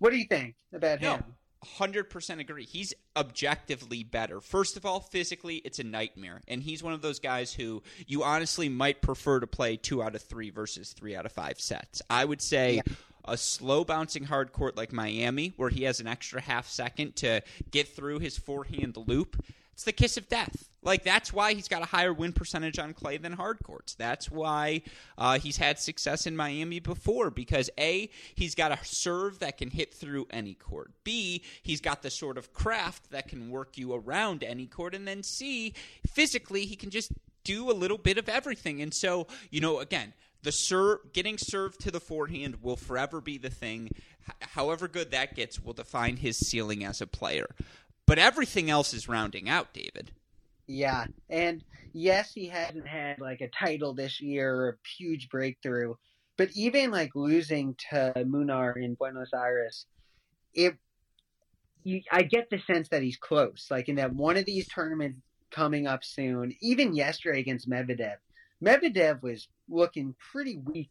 what 0.00 0.10
do 0.10 0.16
you 0.16 0.24
think 0.24 0.56
about 0.74 1.00
No, 1.00 1.14
him? 1.16 1.24
hundred 1.62 2.10
percent 2.10 2.40
agree. 2.40 2.64
He's 2.64 2.92
objectively 3.16 4.02
better. 4.02 4.40
First 4.40 4.76
of 4.76 4.84
all, 4.84 4.98
physically, 5.00 5.56
it's 5.56 5.78
a 5.78 5.84
nightmare, 5.84 6.40
and 6.48 6.62
he's 6.62 6.82
one 6.82 6.94
of 6.94 7.02
those 7.02 7.20
guys 7.20 7.52
who 7.52 7.82
you 8.06 8.22
honestly 8.24 8.68
might 8.68 9.02
prefer 9.02 9.40
to 9.40 9.46
play 9.46 9.76
two 9.76 10.02
out 10.02 10.14
of 10.14 10.22
three 10.22 10.50
versus 10.50 10.92
three 10.92 11.14
out 11.14 11.26
of 11.26 11.32
five 11.32 11.60
sets. 11.60 12.02
I 12.10 12.24
would 12.24 12.42
say. 12.42 12.76
Yeah. 12.76 12.94
A 13.26 13.36
slow 13.36 13.84
bouncing 13.84 14.24
hard 14.24 14.50
court 14.54 14.78
like 14.78 14.94
Miami, 14.94 15.52
where 15.58 15.68
he 15.68 15.84
has 15.84 16.00
an 16.00 16.06
extra 16.06 16.40
half 16.40 16.66
second 16.66 17.16
to 17.16 17.42
get 17.70 17.86
through 17.94 18.20
his 18.20 18.38
forehand 18.38 18.96
loop, 18.96 19.36
it's 19.72 19.84
the 19.84 19.92
kiss 19.92 20.16
of 20.16 20.28
death. 20.28 20.68
Like 20.82 21.04
that's 21.04 21.32
why 21.32 21.52
he's 21.54 21.68
got 21.68 21.82
a 21.82 21.86
higher 21.86 22.12
win 22.12 22.32
percentage 22.32 22.78
on 22.78 22.94
clay 22.94 23.18
than 23.18 23.32
hard 23.32 23.58
courts. 23.62 23.94
That's 23.94 24.30
why 24.30 24.82
uh, 25.18 25.38
he's 25.38 25.58
had 25.58 25.78
success 25.78 26.26
in 26.26 26.36
Miami 26.36 26.80
before 26.80 27.30
because 27.30 27.70
a 27.78 28.10
he's 28.34 28.54
got 28.54 28.72
a 28.72 28.78
serve 28.82 29.40
that 29.40 29.58
can 29.58 29.70
hit 29.70 29.92
through 29.92 30.26
any 30.30 30.54
court. 30.54 30.92
B 31.04 31.42
he's 31.62 31.80
got 31.80 32.02
the 32.02 32.10
sort 32.10 32.38
of 32.38 32.52
craft 32.54 33.10
that 33.10 33.28
can 33.28 33.50
work 33.50 33.76
you 33.76 33.92
around 33.92 34.42
any 34.42 34.66
court, 34.66 34.94
and 34.94 35.06
then 35.06 35.22
C 35.22 35.74
physically 36.06 36.64
he 36.64 36.76
can 36.76 36.90
just 36.90 37.12
do 37.44 37.70
a 37.70 37.72
little 37.72 37.98
bit 37.98 38.16
of 38.16 38.28
everything. 38.28 38.80
And 38.80 38.94
so 38.94 39.26
you 39.50 39.60
know 39.60 39.80
again 39.80 40.14
the 40.42 40.52
serve 40.52 41.12
getting 41.12 41.36
served 41.38 41.80
to 41.82 41.90
the 41.90 42.00
forehand 42.00 42.62
will 42.62 42.76
forever 42.76 43.20
be 43.20 43.36
the 43.36 43.50
thing. 43.50 43.90
H- 44.26 44.34
however 44.40 44.88
good 44.88 45.10
that 45.10 45.34
gets 45.36 45.60
will 45.60 45.74
define 45.74 46.16
his 46.16 46.38
ceiling 46.38 46.84
as 46.84 47.02
a 47.02 47.06
player. 47.06 47.54
But 48.10 48.18
everything 48.18 48.68
else 48.68 48.92
is 48.92 49.08
rounding 49.08 49.48
out, 49.48 49.72
David. 49.72 50.10
Yeah, 50.66 51.06
and 51.28 51.62
yes, 51.92 52.32
he 52.34 52.48
hasn't 52.48 52.88
had 52.88 53.20
like 53.20 53.40
a 53.40 53.46
title 53.46 53.94
this 53.94 54.20
year 54.20 54.52
or 54.52 54.68
a 54.70 54.88
huge 54.98 55.28
breakthrough, 55.28 55.94
but 56.36 56.48
even 56.56 56.90
like 56.90 57.14
losing 57.14 57.76
to 57.90 58.12
Munar 58.16 58.76
in 58.82 58.94
Buenos 58.94 59.30
Aires, 59.32 59.86
it 60.54 60.74
you, 61.84 62.02
I 62.10 62.22
get 62.22 62.50
the 62.50 62.58
sense 62.58 62.88
that 62.88 63.04
he's 63.04 63.16
close. 63.16 63.68
Like 63.70 63.88
in 63.88 63.94
that 63.94 64.12
one 64.12 64.36
of 64.36 64.44
these 64.44 64.66
tournaments 64.66 65.20
coming 65.52 65.86
up 65.86 66.02
soon, 66.02 66.52
even 66.60 66.96
yesterday 66.96 67.38
against 67.38 67.70
Medvedev, 67.70 68.16
Medvedev 68.60 69.22
was 69.22 69.46
looking 69.68 70.16
pretty 70.32 70.58
weak, 70.58 70.90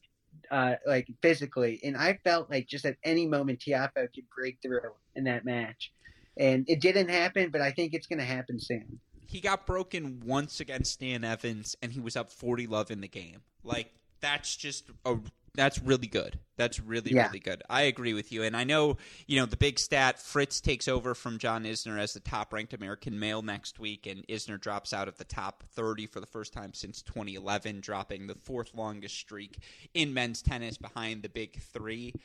uh, 0.49 0.75
like 0.87 1.09
physically, 1.21 1.81
and 1.83 1.97
I 1.97 2.17
felt 2.23 2.49
like 2.49 2.65
just 2.65 2.85
at 2.85 2.95
any 3.03 3.27
moment 3.27 3.59
Tiafoe 3.59 4.07
could 4.15 4.29
break 4.33 4.59
through 4.61 4.93
in 5.17 5.25
that 5.25 5.43
match, 5.43 5.91
and 6.39 6.65
it 6.67 6.81
didn't 6.81 7.09
happen, 7.09 7.51
but 7.51 7.61
I 7.61 7.71
think 7.71 7.93
it's 7.93 8.07
going 8.07 8.19
to 8.19 8.25
happen 8.25 8.59
soon 8.59 8.99
he 9.29 9.41
got 9.41 9.67
broken 9.67 10.23
once 10.25 10.59
against 10.59 10.93
Stan 10.93 11.23
Evans, 11.23 11.75
and 11.83 11.91
he 11.91 11.99
was 11.99 12.15
up 12.15 12.31
forty 12.31 12.65
love 12.65 12.89
in 12.89 12.99
the 13.01 13.07
game. 13.07 13.41
Like 13.63 13.93
that's 14.21 14.55
just 14.55 14.85
a 15.05 15.17
that's 15.53 15.79
really 15.79 16.07
good. 16.07 16.39
That's 16.57 16.79
really 16.79 17.11
Yeah. 17.13 17.27
really 17.27 17.39
good. 17.39 17.61
I 17.69 17.83
agree 17.83 18.13
with 18.15 18.31
you, 18.31 18.41
and 18.41 18.57
I 18.57 18.63
know 18.63 18.97
you 19.27 19.39
know 19.39 19.45
the 19.45 19.55
big 19.55 19.77
stat. 19.77 20.19
Fritz 20.19 20.59
takes 20.59 20.87
over 20.87 21.13
from 21.13 21.37
John 21.37 21.63
Isner 21.63 21.99
as 21.99 22.13
the 22.13 22.19
top 22.19 22.51
ranked 22.51 22.73
American 22.73 23.19
male 23.19 23.43
next 23.43 23.77
week, 23.79 24.07
and 24.07 24.25
Isner 24.27 24.59
drops 24.59 24.93
out 24.93 25.07
of 25.07 25.17
the 25.19 25.25
top 25.25 25.63
thirty 25.75 26.07
for 26.07 26.19
the 26.19 26.25
first 26.25 26.51
time 26.51 26.73
since 26.73 27.03
2011, 27.03 27.81
dropping 27.81 28.25
the 28.25 28.35
fourth 28.35 28.73
longest 28.73 29.15
streak 29.15 29.59
in 29.93 30.11
men's 30.11 30.41
tennis 30.41 30.77
behind 30.77 31.21
the 31.21 31.29
big 31.29 31.61
three. 31.61 32.15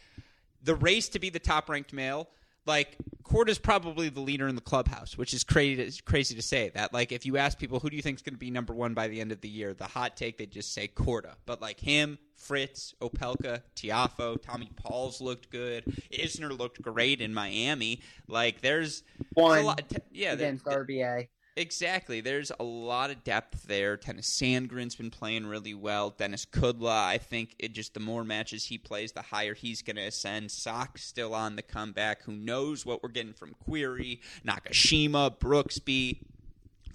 The 0.62 0.74
race 0.74 1.10
to 1.10 1.18
be 1.18 1.28
the 1.28 1.38
top 1.38 1.68
ranked 1.68 1.92
male 1.92 2.30
like 2.66 2.96
Korda 3.24 3.48
is 3.48 3.58
probably 3.58 4.08
the 4.08 4.20
leader 4.20 4.48
in 4.48 4.54
the 4.54 4.60
clubhouse, 4.60 5.16
which 5.18 5.34
is 5.34 5.44
crazy 5.44 6.00
crazy 6.04 6.34
to 6.34 6.42
say 6.42 6.70
that. 6.74 6.92
Like 6.92 7.12
if 7.12 7.26
you 7.26 7.36
ask 7.36 7.58
people 7.58 7.80
who 7.80 7.90
do 7.90 7.96
you 7.96 8.02
think 8.02 8.18
is 8.18 8.22
going 8.22 8.34
to 8.34 8.38
be 8.38 8.50
number 8.50 8.74
one 8.74 8.94
by 8.94 9.08
the 9.08 9.20
end 9.20 9.32
of 9.32 9.40
the 9.40 9.48
year, 9.48 9.74
the 9.74 9.84
hot 9.84 10.16
take 10.16 10.38
they 10.38 10.46
just 10.46 10.72
say 10.72 10.88
Korda. 10.88 11.34
But 11.46 11.60
like 11.60 11.80
him, 11.80 12.18
Fritz, 12.36 12.94
Opelka, 13.00 13.62
Tiafoe, 13.76 14.40
Tommy 14.42 14.70
Paul's 14.76 15.20
looked 15.20 15.50
good. 15.50 15.84
Isner 16.12 16.56
looked 16.56 16.80
great 16.82 17.20
in 17.20 17.32
Miami. 17.34 18.00
Like 18.28 18.60
there's 18.60 19.02
one 19.32 19.58
a 19.58 19.62
lot, 19.62 19.82
yeah, 20.12 20.34
there- 20.34 20.48
against 20.48 20.66
RBA. 20.66 21.28
Exactly. 21.56 22.20
There's 22.20 22.50
a 22.58 22.64
lot 22.64 23.10
of 23.10 23.22
depth 23.22 23.64
there. 23.64 23.96
Tennys 23.96 24.24
Sandgren's 24.24 24.96
been 24.96 25.10
playing 25.10 25.46
really 25.46 25.74
well. 25.74 26.10
Denis 26.10 26.44
Kudla, 26.44 27.04
I 27.04 27.18
think 27.18 27.54
it 27.60 27.72
just 27.72 27.94
the 27.94 28.00
more 28.00 28.24
matches 28.24 28.64
he 28.64 28.76
plays, 28.76 29.12
the 29.12 29.22
higher 29.22 29.54
he's 29.54 29.80
going 29.80 29.96
to 29.96 30.02
ascend. 30.02 30.50
Sock's 30.50 31.04
still 31.04 31.32
on 31.32 31.54
the 31.54 31.62
comeback. 31.62 32.22
Who 32.22 32.32
knows 32.32 32.84
what 32.84 33.02
we're 33.02 33.10
getting 33.10 33.34
from 33.34 33.54
Querrey, 33.68 34.18
Nakashima, 34.44 35.38
Brooksby. 35.38 36.18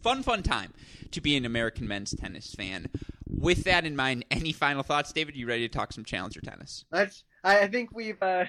Fun, 0.02 0.24
fun 0.24 0.44
time 0.44 0.74
to 1.12 1.22
be 1.22 1.38
an 1.38 1.46
American 1.46 1.88
men's 1.88 2.14
tennis 2.14 2.54
fan. 2.54 2.88
With 3.30 3.64
that 3.64 3.86
in 3.86 3.96
mind, 3.96 4.26
any 4.30 4.52
final 4.52 4.84
thoughts, 4.84 5.14
David? 5.14 5.38
You 5.38 5.48
ready 5.48 5.70
to 5.70 5.74
talk 5.74 5.94
some 5.94 6.04
challenger 6.04 6.42
tennis? 6.42 6.84
I 6.92 7.08
I 7.44 7.68
think 7.68 7.92
we've. 7.94 8.22
Uh, 8.22 8.46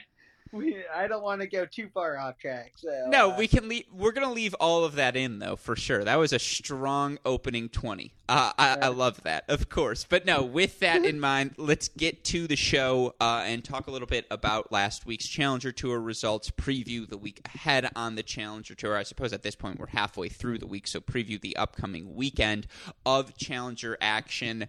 we. 0.53 0.77
I 0.95 1.07
don't 1.07 1.23
want 1.23 1.41
to 1.41 1.47
go 1.47 1.65
too 1.65 1.89
far 1.93 2.19
off 2.19 2.39
track. 2.39 2.73
So 2.77 3.07
No, 3.09 3.33
uh, 3.33 3.37
we 3.37 3.49
can 3.49 3.69
leave. 3.69 3.85
We're 3.93 4.13
gonna 4.13 4.33
leave 4.33 4.55
all 4.55 4.85
of 4.85 4.95
that 4.97 5.17
in 5.17 5.39
though, 5.39 5.57
for 5.57 5.77
sure. 5.77 6.05
That 6.05 6.17
was 6.17 6.33
a 6.33 6.39
strong 6.39 7.19
opening 7.25 7.69
twenty. 7.69 8.13
Uh, 8.29 8.53
I, 8.57 8.79
I 8.83 8.89
love 8.89 9.23
that, 9.25 9.45
of 9.49 9.69
course. 9.69 10.07
But 10.09 10.25
no, 10.25 10.43
with 10.43 10.79
that 10.81 11.05
in 11.05 11.19
mind, 11.19 11.55
let's 11.57 11.89
get 11.89 12.25
to 12.25 12.47
the 12.47 12.57
show 12.57 13.15
uh, 13.21 13.43
and 13.45 13.65
talk 13.65 13.87
a 13.87 13.91
little 13.91 14.07
bit 14.07 14.27
about 14.31 14.71
last 14.71 15.07
week's 15.07 15.27
Challenger 15.27 15.73
Tour 15.73 16.01
results. 16.01 16.51
Preview 16.51 17.09
the 17.09 17.19
week 17.19 17.41
ahead 17.55 17.91
on 17.97 18.15
the 18.15 18.23
Challenger 18.23 18.75
Tour. 18.75 18.97
I 18.97 19.03
suppose 19.03 19.33
at 19.33 19.43
this 19.43 19.55
point 19.55 19.79
we're 19.79 19.89
halfway 19.89 20.29
through 20.29 20.59
the 20.59 20.67
week, 20.67 20.87
so 20.87 21.01
preview 21.01 21.41
the 21.41 21.57
upcoming 21.57 22.15
weekend 22.15 22.67
of 23.05 23.37
Challenger 23.37 23.99
action. 24.01 24.69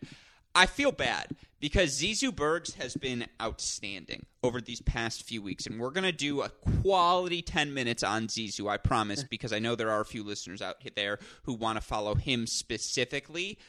I 0.53 0.65
feel 0.65 0.91
bad 0.91 1.35
because 1.59 2.01
Zizou 2.01 2.35
Bergs 2.35 2.73
has 2.75 2.95
been 2.95 3.27
outstanding 3.41 4.25
over 4.43 4.59
these 4.59 4.81
past 4.81 5.23
few 5.23 5.41
weeks, 5.41 5.65
and 5.65 5.79
we're 5.79 5.91
going 5.91 6.03
to 6.03 6.11
do 6.11 6.41
a 6.41 6.49
quality 6.81 7.41
10 7.41 7.73
minutes 7.73 8.03
on 8.03 8.27
Zizou, 8.27 8.69
I 8.69 8.77
promise, 8.77 9.23
because 9.29 9.53
I 9.53 9.59
know 9.59 9.75
there 9.75 9.91
are 9.91 10.01
a 10.01 10.05
few 10.05 10.23
listeners 10.23 10.61
out 10.61 10.77
there 10.95 11.19
who 11.43 11.53
want 11.53 11.77
to 11.77 11.81
follow 11.81 12.15
him 12.15 12.47
specifically. 12.47 13.59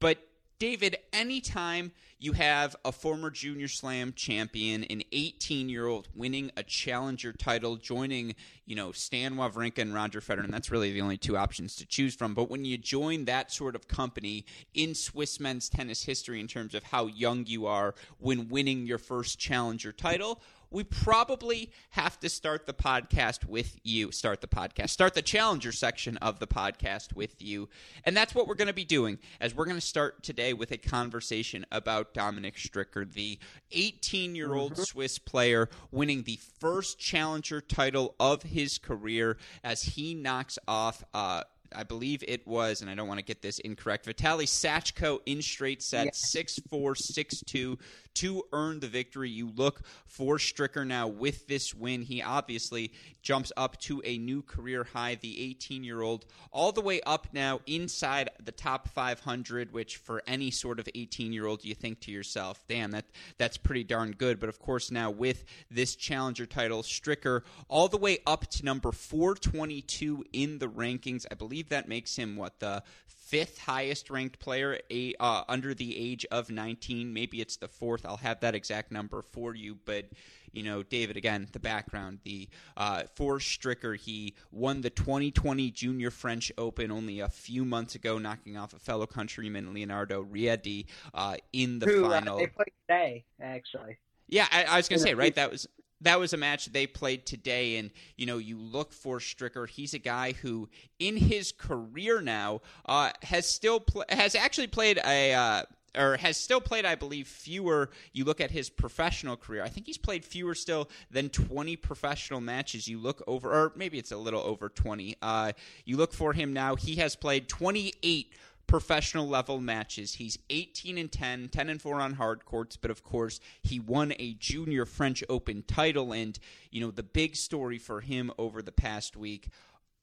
But 0.00 0.18
David, 0.60 0.98
anytime 1.14 1.90
you 2.18 2.34
have 2.34 2.76
a 2.84 2.92
former 2.92 3.30
Junior 3.30 3.66
Slam 3.66 4.12
champion, 4.12 4.84
an 4.84 5.02
18 5.10 5.70
year 5.70 5.86
old 5.86 6.06
winning 6.14 6.50
a 6.54 6.62
challenger 6.62 7.32
title, 7.32 7.76
joining, 7.76 8.34
you 8.66 8.76
know, 8.76 8.92
Stan 8.92 9.36
Wawrinka 9.36 9.78
and 9.78 9.94
Roger 9.94 10.20
Federer, 10.20 10.44
and 10.44 10.52
that's 10.52 10.70
really 10.70 10.92
the 10.92 11.00
only 11.00 11.16
two 11.16 11.38
options 11.38 11.76
to 11.76 11.86
choose 11.86 12.14
from. 12.14 12.34
But 12.34 12.50
when 12.50 12.66
you 12.66 12.76
join 12.76 13.24
that 13.24 13.50
sort 13.50 13.74
of 13.74 13.88
company 13.88 14.44
in 14.74 14.94
Swiss 14.94 15.40
men's 15.40 15.70
tennis 15.70 16.04
history 16.04 16.40
in 16.40 16.46
terms 16.46 16.74
of 16.74 16.82
how 16.82 17.06
young 17.06 17.46
you 17.46 17.64
are 17.64 17.94
when 18.18 18.50
winning 18.50 18.86
your 18.86 18.98
first 18.98 19.38
challenger 19.38 19.92
title, 19.92 20.42
we 20.70 20.84
probably 20.84 21.70
have 21.90 22.18
to 22.20 22.28
start 22.28 22.66
the 22.66 22.72
podcast 22.72 23.44
with 23.44 23.78
you. 23.82 24.12
Start 24.12 24.40
the 24.40 24.46
podcast. 24.46 24.90
Start 24.90 25.14
the 25.14 25.22
challenger 25.22 25.72
section 25.72 26.16
of 26.18 26.38
the 26.38 26.46
podcast 26.46 27.14
with 27.14 27.42
you. 27.42 27.68
And 28.04 28.16
that's 28.16 28.34
what 28.34 28.46
we're 28.46 28.54
going 28.54 28.68
to 28.68 28.74
be 28.74 28.84
doing, 28.84 29.18
as 29.40 29.54
we're 29.54 29.64
going 29.64 29.76
to 29.76 29.80
start 29.80 30.22
today 30.22 30.52
with 30.52 30.70
a 30.70 30.78
conversation 30.78 31.66
about 31.72 32.14
Dominic 32.14 32.56
Stricker, 32.56 33.10
the 33.10 33.38
18 33.72 34.34
year 34.34 34.54
old 34.54 34.76
Swiss 34.78 35.18
player 35.18 35.68
winning 35.90 36.22
the 36.22 36.38
first 36.60 36.98
challenger 36.98 37.60
title 37.60 38.14
of 38.20 38.44
his 38.44 38.78
career 38.78 39.36
as 39.64 39.82
he 39.82 40.14
knocks 40.14 40.58
off. 40.68 41.02
Uh, 41.12 41.42
I 41.74 41.84
believe 41.84 42.24
it 42.26 42.46
was, 42.46 42.80
and 42.80 42.90
I 42.90 42.94
don't 42.94 43.08
want 43.08 43.18
to 43.18 43.24
get 43.24 43.42
this 43.42 43.58
incorrect, 43.60 44.06
Vitaly 44.06 44.44
Sachko 44.44 45.20
in 45.26 45.40
straight 45.42 45.82
set, 45.82 46.06
Yeah. 46.06 46.10
6 46.14 46.58
4, 46.68 46.94
6 46.94 47.40
2 47.46 47.78
to 48.14 48.42
earn 48.52 48.80
the 48.80 48.88
victory. 48.88 49.30
You 49.30 49.50
look 49.54 49.82
for 50.06 50.38
Stricker 50.38 50.86
now 50.86 51.06
with 51.06 51.46
this 51.46 51.72
win. 51.74 52.02
He 52.02 52.22
obviously 52.22 52.92
jumps 53.22 53.52
up 53.56 53.78
to 53.80 54.02
a 54.04 54.18
new 54.18 54.42
career 54.42 54.84
high, 54.84 55.16
the 55.16 55.40
18 55.40 55.84
year 55.84 56.02
old, 56.02 56.26
all 56.52 56.72
the 56.72 56.80
way 56.80 57.00
up 57.02 57.28
now 57.32 57.60
inside 57.66 58.30
the 58.42 58.52
top 58.52 58.88
500, 58.88 59.72
which 59.72 59.96
for 59.96 60.22
any 60.26 60.50
sort 60.50 60.78
of 60.78 60.88
18 60.94 61.32
year 61.32 61.46
old, 61.46 61.64
you 61.64 61.74
think 61.74 62.00
to 62.00 62.10
yourself, 62.10 62.64
damn, 62.68 62.90
that, 62.92 63.06
that's 63.38 63.56
pretty 63.56 63.84
darn 63.84 64.12
good. 64.12 64.40
But 64.40 64.48
of 64.48 64.58
course, 64.58 64.90
now 64.90 65.10
with 65.10 65.44
this 65.70 65.96
challenger 65.96 66.46
title, 66.46 66.82
Stricker 66.82 67.42
all 67.68 67.88
the 67.88 67.96
way 67.96 68.18
up 68.26 68.46
to 68.48 68.64
number 68.64 68.92
422 68.92 70.24
in 70.32 70.58
the 70.58 70.68
rankings. 70.68 71.26
I 71.30 71.34
believe 71.34 71.68
that 71.68 71.88
makes 71.88 72.16
him 72.16 72.36
what 72.36 72.60
the 72.60 72.82
fifth 73.30 73.58
highest 73.58 74.10
ranked 74.10 74.40
player 74.40 74.80
uh, 75.20 75.44
under 75.48 75.72
the 75.72 75.96
age 75.96 76.26
of 76.32 76.50
19. 76.50 77.12
Maybe 77.12 77.40
it's 77.40 77.56
the 77.56 77.68
fourth. 77.68 78.04
I'll 78.04 78.16
have 78.16 78.40
that 78.40 78.56
exact 78.56 78.90
number 78.90 79.22
for 79.22 79.54
you. 79.54 79.78
But, 79.84 80.06
you 80.52 80.62
know, 80.62 80.82
David, 80.82 81.16
again, 81.16 81.48
the 81.52 81.58
background. 81.58 82.20
The 82.24 82.48
uh, 82.76 83.02
For 83.14 83.38
Stricker, 83.38 83.96
he 83.96 84.34
won 84.50 84.80
the 84.80 84.90
2020 84.90 85.70
Junior 85.70 86.10
French 86.10 86.52
Open 86.58 86.90
only 86.90 87.20
a 87.20 87.28
few 87.28 87.64
months 87.64 87.94
ago, 87.94 88.18
knocking 88.18 88.56
off 88.56 88.72
a 88.72 88.78
fellow 88.78 89.06
countryman, 89.06 89.72
Leonardo 89.72 90.22
Riedi, 90.22 90.86
uh, 91.14 91.36
in 91.52 91.78
the 91.78 91.86
who, 91.86 92.06
uh, 92.06 92.10
final. 92.10 92.38
they 92.38 92.46
play 92.46 92.66
today, 92.88 93.24
actually. 93.40 93.98
Yeah, 94.28 94.46
I, 94.52 94.64
I 94.64 94.76
was 94.76 94.88
gonna 94.88 95.00
say 95.00 95.14
right. 95.14 95.34
That 95.34 95.50
was 95.50 95.66
that 96.02 96.18
was 96.18 96.32
a 96.32 96.36
match 96.36 96.66
they 96.66 96.86
played 96.86 97.26
today, 97.26 97.76
and 97.76 97.90
you 98.16 98.26
know 98.26 98.38
you 98.38 98.58
look 98.58 98.92
for 98.92 99.18
Stricker. 99.18 99.68
He's 99.68 99.94
a 99.94 99.98
guy 99.98 100.32
who, 100.32 100.68
in 100.98 101.16
his 101.16 101.52
career 101.52 102.20
now, 102.20 102.60
uh, 102.86 103.10
has 103.22 103.46
still 103.46 103.80
pl- 103.80 104.04
has 104.08 104.34
actually 104.34 104.68
played 104.68 104.98
a. 105.04 105.34
Uh, 105.34 105.62
or 105.96 106.16
has 106.16 106.36
still 106.36 106.60
played, 106.60 106.84
I 106.84 106.94
believe, 106.94 107.26
fewer. 107.26 107.90
You 108.12 108.24
look 108.24 108.40
at 108.40 108.50
his 108.50 108.70
professional 108.70 109.36
career. 109.36 109.62
I 109.62 109.68
think 109.68 109.86
he's 109.86 109.98
played 109.98 110.24
fewer 110.24 110.54
still 110.54 110.88
than 111.10 111.28
20 111.28 111.76
professional 111.76 112.40
matches. 112.40 112.88
You 112.88 112.98
look 112.98 113.22
over, 113.26 113.50
or 113.50 113.72
maybe 113.76 113.98
it's 113.98 114.12
a 114.12 114.16
little 114.16 114.42
over 114.42 114.68
20. 114.68 115.16
Uh, 115.20 115.52
you 115.84 115.96
look 115.96 116.12
for 116.12 116.32
him 116.32 116.52
now. 116.52 116.76
He 116.76 116.96
has 116.96 117.16
played 117.16 117.48
28 117.48 118.32
professional 118.70 119.26
level 119.26 119.60
matches. 119.60 120.14
He's 120.14 120.38
18 120.48 120.96
and 120.96 121.10
10, 121.10 121.48
10 121.48 121.68
and 121.68 121.82
4 121.82 122.00
on 122.00 122.14
hard 122.14 122.44
courts, 122.44 122.76
but 122.76 122.92
of 122.92 123.02
course, 123.02 123.40
he 123.62 123.80
won 123.80 124.14
a 124.20 124.34
junior 124.34 124.86
French 124.86 125.24
Open 125.28 125.64
title 125.64 126.12
and, 126.12 126.38
you 126.70 126.80
know, 126.80 126.92
the 126.92 127.02
big 127.02 127.34
story 127.34 127.78
for 127.78 128.00
him 128.00 128.30
over 128.38 128.62
the 128.62 128.70
past 128.70 129.16
week 129.16 129.48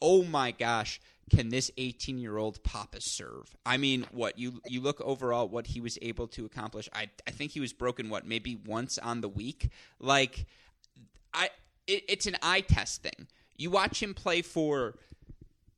oh 0.01 0.23
my 0.23 0.51
gosh, 0.51 0.99
can 1.29 1.49
this 1.49 1.71
18 1.77 2.19
year 2.19 2.37
old 2.37 2.63
Papa 2.63 2.97
serve? 2.99 3.55
I 3.65 3.77
mean, 3.77 4.05
what 4.11 4.39
you 4.39 4.61
you 4.67 4.81
look 4.81 5.01
overall 5.01 5.47
what 5.47 5.67
he 5.67 5.79
was 5.79 5.97
able 6.01 6.27
to 6.29 6.45
accomplish. 6.45 6.89
I 6.93 7.09
I 7.27 7.31
think 7.31 7.51
he 7.51 7.59
was 7.59 7.73
broken 7.73 8.09
what 8.09 8.25
maybe 8.25 8.55
once 8.55 8.97
on 8.97 9.21
the 9.21 9.29
week. 9.29 9.69
Like 9.99 10.45
I 11.33 11.49
it, 11.87 12.03
it's 12.07 12.25
an 12.25 12.37
eye 12.41 12.61
test 12.61 13.03
thing. 13.03 13.27
You 13.57 13.71
watch 13.71 14.01
him 14.01 14.13
play 14.13 14.41
for 14.41 14.95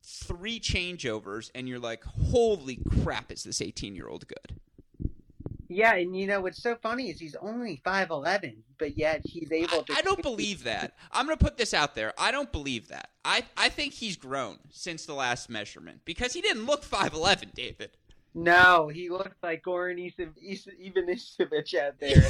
three 0.02 0.60
changeovers 0.60 1.50
and 1.54 1.68
you're 1.68 1.78
like, 1.78 2.04
"Holy 2.04 2.78
crap, 3.02 3.32
is 3.32 3.44
this 3.44 3.60
18 3.60 3.96
year 3.96 4.08
old 4.08 4.26
good?" 4.28 4.60
Yeah, 5.72 5.94
and 5.94 6.16
you 6.16 6.26
know 6.26 6.40
what's 6.40 6.60
so 6.60 6.74
funny 6.82 7.10
is 7.10 7.20
he's 7.20 7.36
only 7.36 7.80
five 7.84 8.10
eleven, 8.10 8.64
but 8.76 8.98
yet 8.98 9.20
he's 9.24 9.52
able 9.52 9.84
to. 9.84 9.92
I, 9.96 10.02
don't 10.02 10.20
believe 10.20 10.64
that. 10.64 10.96
I'm 11.12 11.26
going 11.26 11.38
to 11.38 11.44
put 11.44 11.56
this 11.58 11.72
out 11.72 11.94
there. 11.94 12.12
I 12.18 12.32
don't 12.32 12.50
believe 12.50 12.88
that. 12.88 13.10
I 13.24 13.44
I 13.56 13.68
think 13.68 13.94
he's 13.94 14.16
grown 14.16 14.58
since 14.70 15.06
the 15.06 15.14
last 15.14 15.48
measurement 15.48 16.00
because 16.04 16.32
he 16.32 16.40
didn't 16.40 16.66
look 16.66 16.82
five 16.82 17.14
eleven, 17.14 17.52
David. 17.54 17.90
No, 18.34 18.88
he 18.88 19.10
looked 19.10 19.40
like 19.44 19.62
Goran 19.62 20.12
Ivanisevic 20.18 21.74
out 21.76 22.00
there. 22.00 22.22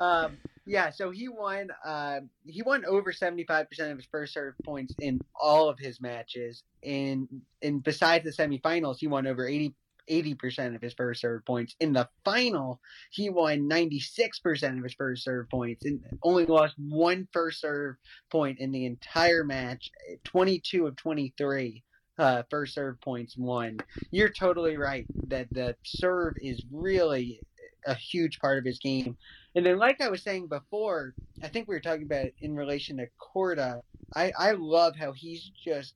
um, 0.00 0.36
yeah, 0.66 0.90
so 0.90 1.10
he 1.10 1.26
won. 1.26 1.70
Uh, 1.84 2.20
he 2.44 2.62
won 2.62 2.84
over 2.84 3.12
seventy 3.12 3.42
five 3.42 3.68
percent 3.68 3.90
of 3.90 3.98
his 3.98 4.06
first 4.06 4.32
serve 4.32 4.54
points 4.64 4.94
in 5.00 5.20
all 5.34 5.68
of 5.68 5.80
his 5.80 6.00
matches, 6.00 6.62
and 6.84 7.26
and 7.60 7.82
besides 7.82 8.22
the 8.22 8.30
semifinals, 8.30 8.98
he 9.00 9.08
won 9.08 9.26
over 9.26 9.48
eighty 9.48 9.74
80% 10.08 10.74
of 10.74 10.82
his 10.82 10.94
first 10.94 11.20
serve 11.20 11.44
points. 11.44 11.74
In 11.80 11.92
the 11.92 12.08
final, 12.24 12.80
he 13.10 13.30
won 13.30 13.68
96% 13.68 14.78
of 14.78 14.84
his 14.84 14.94
first 14.94 15.24
serve 15.24 15.48
points 15.48 15.84
and 15.84 16.00
only 16.22 16.46
lost 16.46 16.74
one 16.78 17.28
first 17.32 17.60
serve 17.60 17.96
point 18.30 18.58
in 18.58 18.72
the 18.72 18.86
entire 18.86 19.44
match. 19.44 19.90
22 20.24 20.86
of 20.86 20.96
23 20.96 21.82
uh, 22.18 22.42
first 22.50 22.74
serve 22.74 23.00
points 23.00 23.36
won. 23.36 23.78
You're 24.10 24.30
totally 24.30 24.76
right 24.76 25.06
that 25.28 25.48
the 25.52 25.76
serve 25.84 26.34
is 26.40 26.62
really 26.72 27.40
a 27.86 27.94
huge 27.94 28.38
part 28.40 28.58
of 28.58 28.64
his 28.64 28.78
game. 28.78 29.16
And 29.54 29.64
then, 29.64 29.78
like 29.78 30.00
I 30.00 30.08
was 30.08 30.22
saying 30.22 30.48
before, 30.48 31.14
I 31.42 31.48
think 31.48 31.68
we 31.68 31.74
were 31.74 31.80
talking 31.80 32.04
about 32.04 32.26
in 32.40 32.54
relation 32.54 32.96
to 32.98 33.06
Korda. 33.20 33.80
I, 34.14 34.32
I 34.38 34.52
love 34.52 34.96
how 34.96 35.12
he's 35.12 35.50
just 35.64 35.94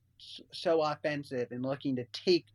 so 0.52 0.82
offensive 0.82 1.48
and 1.50 1.64
looking 1.64 1.96
to 1.96 2.04
take– 2.12 2.46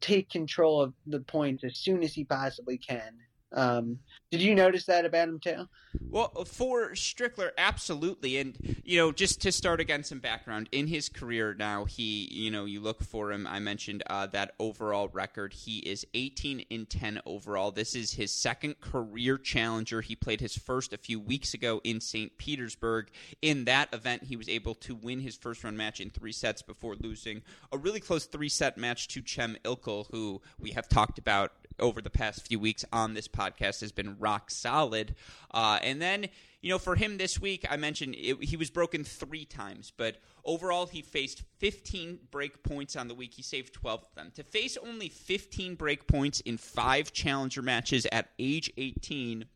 take 0.00 0.30
control 0.30 0.80
of 0.80 0.94
the 1.06 1.20
points 1.20 1.64
as 1.64 1.78
soon 1.78 2.02
as 2.02 2.14
he 2.14 2.24
possibly 2.24 2.78
can. 2.78 3.18
Um, 3.54 4.00
did 4.30 4.42
you 4.42 4.54
notice 4.54 4.84
that 4.86 5.04
about 5.04 5.28
him 5.28 5.38
too? 5.38 5.68
Well, 6.10 6.44
for 6.44 6.90
Stricker, 6.90 7.50
absolutely. 7.56 8.38
And 8.38 8.82
you 8.84 8.98
know, 8.98 9.12
just 9.12 9.40
to 9.42 9.52
start 9.52 9.80
again, 9.80 10.02
some 10.02 10.18
background 10.18 10.68
in 10.72 10.88
his 10.88 11.08
career. 11.08 11.54
Now, 11.54 11.84
he, 11.84 12.28
you 12.32 12.50
know, 12.50 12.64
you 12.64 12.80
look 12.80 13.02
for 13.02 13.30
him. 13.30 13.46
I 13.46 13.60
mentioned 13.60 14.02
uh, 14.08 14.26
that 14.28 14.54
overall 14.58 15.08
record. 15.12 15.52
He 15.52 15.78
is 15.78 16.04
18 16.14 16.60
in 16.70 16.86
10 16.86 17.20
overall. 17.26 17.70
This 17.70 17.94
is 17.94 18.14
his 18.14 18.32
second 18.32 18.80
career 18.80 19.38
challenger. 19.38 20.00
He 20.00 20.16
played 20.16 20.40
his 20.40 20.56
first 20.56 20.92
a 20.92 20.98
few 20.98 21.20
weeks 21.20 21.54
ago 21.54 21.80
in 21.84 22.00
St. 22.00 22.36
Petersburg. 22.36 23.10
In 23.40 23.64
that 23.66 23.92
event, 23.94 24.24
he 24.24 24.36
was 24.36 24.48
able 24.48 24.74
to 24.76 24.96
win 24.96 25.20
his 25.20 25.36
first 25.36 25.62
round 25.62 25.78
match 25.78 26.00
in 26.00 26.10
three 26.10 26.32
sets 26.32 26.60
before 26.60 26.96
losing 26.96 27.42
a 27.72 27.78
really 27.78 28.00
close 28.00 28.26
three 28.26 28.48
set 28.48 28.76
match 28.76 29.08
to 29.08 29.22
Cem 29.24 29.56
Ilkel, 29.64 30.06
who 30.10 30.42
we 30.58 30.72
have 30.72 30.88
talked 30.88 31.18
about 31.18 31.52
over 31.78 32.00
the 32.00 32.10
past 32.10 32.46
few 32.46 32.58
weeks 32.58 32.84
on 32.92 33.14
this 33.14 33.28
podcast 33.28 33.80
has 33.80 33.92
been 33.92 34.16
rock 34.18 34.50
solid. 34.50 35.14
Uh, 35.52 35.78
and 35.82 36.00
then, 36.00 36.28
you 36.60 36.70
know, 36.70 36.78
for 36.78 36.96
him 36.96 37.18
this 37.18 37.40
week, 37.40 37.64
I 37.68 37.76
mentioned 37.76 38.14
it, 38.16 38.42
he 38.42 38.56
was 38.56 38.70
broken 38.70 39.04
three 39.04 39.44
times, 39.44 39.92
but 39.96 40.16
overall 40.44 40.86
he 40.86 41.02
faced 41.02 41.42
15 41.58 42.20
break 42.30 42.62
points 42.62 42.96
on 42.96 43.08
the 43.08 43.14
week. 43.14 43.34
He 43.34 43.42
saved 43.42 43.74
12 43.74 44.02
of 44.02 44.14
them. 44.14 44.32
To 44.36 44.42
face 44.42 44.76
only 44.76 45.08
15 45.08 45.74
break 45.74 46.06
points 46.06 46.40
in 46.40 46.56
five 46.56 47.12
challenger 47.12 47.62
matches 47.62 48.06
at 48.12 48.30
age 48.38 48.72
18 48.76 49.46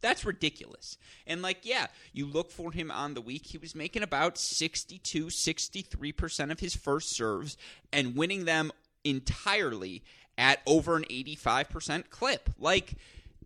that's 0.00 0.24
ridiculous. 0.24 0.96
And 1.26 1.42
like, 1.42 1.58
yeah, 1.64 1.88
you 2.12 2.26
look 2.26 2.50
for 2.50 2.72
him 2.72 2.90
on 2.90 3.14
the 3.14 3.20
week, 3.20 3.46
he 3.46 3.58
was 3.58 3.74
making 3.74 4.02
about 4.02 4.38
62, 4.38 5.26
63% 5.26 6.50
of 6.50 6.60
his 6.60 6.76
first 6.76 7.16
serves 7.16 7.56
and 7.92 8.16
winning 8.16 8.44
them 8.44 8.70
entirely 9.04 10.02
at 10.38 10.60
over 10.64 10.96
an 10.96 11.04
85% 11.10 12.08
clip. 12.08 12.48
Like 12.58 12.94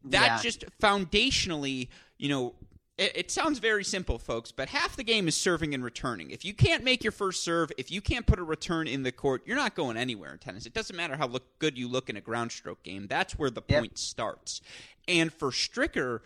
that 0.05 0.27
yeah. 0.27 0.39
just 0.43 0.65
foundationally, 0.81 1.89
you 2.19 2.29
know, 2.29 2.55
it, 2.99 3.13
it, 3.17 3.31
sounds 3.31 3.59
very 3.59 3.83
simple, 3.83 4.19
folks, 4.19 4.53
but 4.53 4.69
half 4.69 4.97
the 4.97 5.03
game 5.03 5.27
is 5.27 5.35
serving 5.35 5.73
and 5.73 5.83
returning. 5.83 6.31
If 6.31 6.45
you 6.45 6.53
can't 6.53 6.85
make 6.85 7.03
your 7.03 7.11
first 7.11 7.43
serve, 7.43 7.73
if 7.79 7.91
you 7.91 8.03
can't 8.03 8.27
put 8.27 8.39
a 8.39 8.45
return 8.45 8.87
in 8.87 9.03
the 9.03 9.11
court, 9.11 9.43
you're 9.47 9.57
not 9.57 9.75
going 9.75 9.97
anywhere 9.97 10.33
in 10.33 10.39
tennis. 10.39 10.67
It 10.67 10.75
doesn't 10.75 10.95
matter 10.95 11.17
how 11.17 11.27
look 11.27 11.59
good 11.59 11.79
you 11.79 11.89
look 11.89 12.11
in 12.11 12.17
a 12.17 12.21
ground 12.21 12.53
stroke 12.53 12.83
game. 12.83 13.07
That's 13.09 13.39
where 13.39 13.51
the 13.51 13.63
yep. 13.67 13.81
point 13.81 13.99
starts. 13.99 14.61
And 15.09 15.33
for 15.33 15.51
Stricker, 15.51 16.21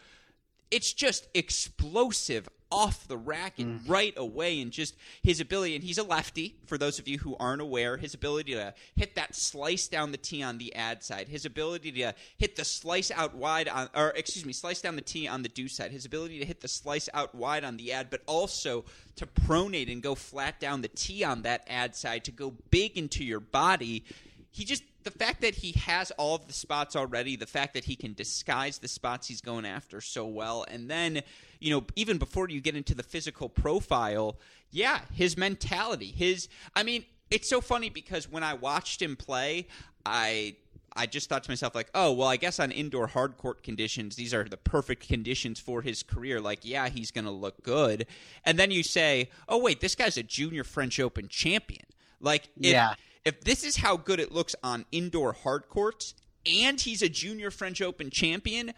it's 0.70 0.92
just 0.92 1.28
explosive 1.34 2.48
off 2.70 3.06
the 3.06 3.16
rack 3.16 3.58
and 3.58 3.80
mm. 3.80 3.88
right 3.88 4.14
away 4.16 4.60
and 4.60 4.72
just 4.72 4.96
his 5.22 5.40
ability 5.40 5.76
and 5.76 5.84
he's 5.84 5.98
a 5.98 6.02
lefty 6.02 6.56
for 6.66 6.76
those 6.76 6.98
of 6.98 7.06
you 7.06 7.18
who 7.18 7.36
aren't 7.38 7.62
aware 7.62 7.96
his 7.96 8.12
ability 8.12 8.52
to 8.52 8.74
hit 8.96 9.14
that 9.14 9.36
slice 9.36 9.86
down 9.86 10.10
the 10.10 10.18
tee 10.18 10.42
on 10.42 10.58
the 10.58 10.74
ad 10.74 11.02
side 11.02 11.28
his 11.28 11.44
ability 11.44 11.92
to 11.92 12.12
hit 12.36 12.56
the 12.56 12.64
slice 12.64 13.10
out 13.12 13.34
wide 13.36 13.68
on 13.68 13.88
or 13.94 14.08
excuse 14.16 14.44
me 14.44 14.52
slice 14.52 14.80
down 14.80 14.96
the 14.96 15.02
tee 15.02 15.28
on 15.28 15.42
the 15.42 15.48
do 15.48 15.68
side 15.68 15.92
his 15.92 16.04
ability 16.04 16.40
to 16.40 16.44
hit 16.44 16.60
the 16.60 16.68
slice 16.68 17.08
out 17.14 17.34
wide 17.34 17.62
on 17.62 17.76
the 17.76 17.92
ad 17.92 18.08
but 18.10 18.20
also 18.26 18.84
to 19.14 19.26
pronate 19.26 19.90
and 19.90 20.02
go 20.02 20.14
flat 20.14 20.58
down 20.58 20.82
the 20.82 20.88
tee 20.88 21.22
on 21.22 21.42
that 21.42 21.64
ad 21.68 21.94
side 21.94 22.24
to 22.24 22.32
go 22.32 22.52
big 22.70 22.98
into 22.98 23.24
your 23.24 23.40
body 23.40 24.04
he 24.50 24.64
just 24.64 24.82
the 25.06 25.12
fact 25.12 25.40
that 25.40 25.54
he 25.54 25.70
has 25.72 26.10
all 26.18 26.34
of 26.34 26.48
the 26.48 26.52
spots 26.52 26.96
already, 26.96 27.36
the 27.36 27.46
fact 27.46 27.74
that 27.74 27.84
he 27.84 27.94
can 27.94 28.12
disguise 28.12 28.78
the 28.78 28.88
spots 28.88 29.28
he's 29.28 29.40
going 29.40 29.64
after 29.64 30.00
so 30.00 30.26
well, 30.26 30.66
and 30.68 30.90
then, 30.90 31.22
you 31.60 31.70
know, 31.70 31.86
even 31.94 32.18
before 32.18 32.48
you 32.48 32.60
get 32.60 32.74
into 32.74 32.92
the 32.92 33.04
physical 33.04 33.48
profile, 33.48 34.36
yeah, 34.72 35.02
his 35.12 35.36
mentality, 35.36 36.06
his 36.06 36.48
I 36.74 36.82
mean, 36.82 37.04
it's 37.30 37.48
so 37.48 37.60
funny 37.60 37.88
because 37.88 38.28
when 38.28 38.42
I 38.42 38.54
watched 38.54 39.00
him 39.00 39.14
play, 39.14 39.68
I 40.04 40.56
I 40.96 41.06
just 41.06 41.28
thought 41.28 41.44
to 41.44 41.50
myself 41.52 41.76
like, 41.76 41.90
oh 41.94 42.10
well, 42.12 42.26
I 42.26 42.36
guess 42.36 42.58
on 42.58 42.72
indoor 42.72 43.06
hard 43.06 43.36
court 43.36 43.62
conditions, 43.62 44.16
these 44.16 44.34
are 44.34 44.42
the 44.42 44.56
perfect 44.56 45.06
conditions 45.06 45.60
for 45.60 45.82
his 45.82 46.02
career. 46.02 46.40
Like, 46.40 46.60
yeah, 46.64 46.88
he's 46.88 47.12
going 47.12 47.26
to 47.26 47.30
look 47.30 47.62
good. 47.62 48.08
And 48.44 48.58
then 48.58 48.72
you 48.72 48.82
say, 48.82 49.30
oh 49.48 49.58
wait, 49.58 49.80
this 49.80 49.94
guy's 49.94 50.16
a 50.16 50.24
junior 50.24 50.64
French 50.64 50.98
Open 50.98 51.28
champion. 51.28 51.84
Like, 52.20 52.48
yeah 52.56 52.94
if 53.26 53.40
this 53.40 53.64
is 53.64 53.76
how 53.76 53.96
good 53.96 54.20
it 54.20 54.30
looks 54.32 54.54
on 54.62 54.86
indoor 54.92 55.32
hard 55.32 55.68
courts 55.68 56.14
and 56.46 56.80
he's 56.80 57.02
a 57.02 57.08
junior 57.08 57.50
French 57.50 57.82
Open 57.82 58.08
champion, 58.08 58.72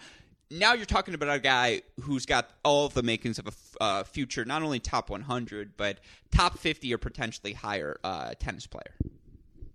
now 0.51 0.73
you're 0.73 0.87
talking 0.87 1.13
about 1.13 1.37
a 1.37 1.39
guy 1.39 1.83
who's 2.01 2.25
got 2.25 2.49
all 2.65 2.87
of 2.87 2.95
the 2.95 3.03
makings 3.03 3.39
of 3.39 3.47
a 3.47 3.83
uh, 3.83 4.05
future, 4.05 4.47
not 4.47 4.63
only 4.63 4.81
top 4.81 5.11
100, 5.11 5.77
but 5.77 5.99
top 6.35 6.59
50 6.59 6.93
or 6.95 6.97
potentially 6.97 7.53
higher 7.53 8.01
uh, 8.03 8.33
tennis 8.41 8.67
player. 8.67 8.95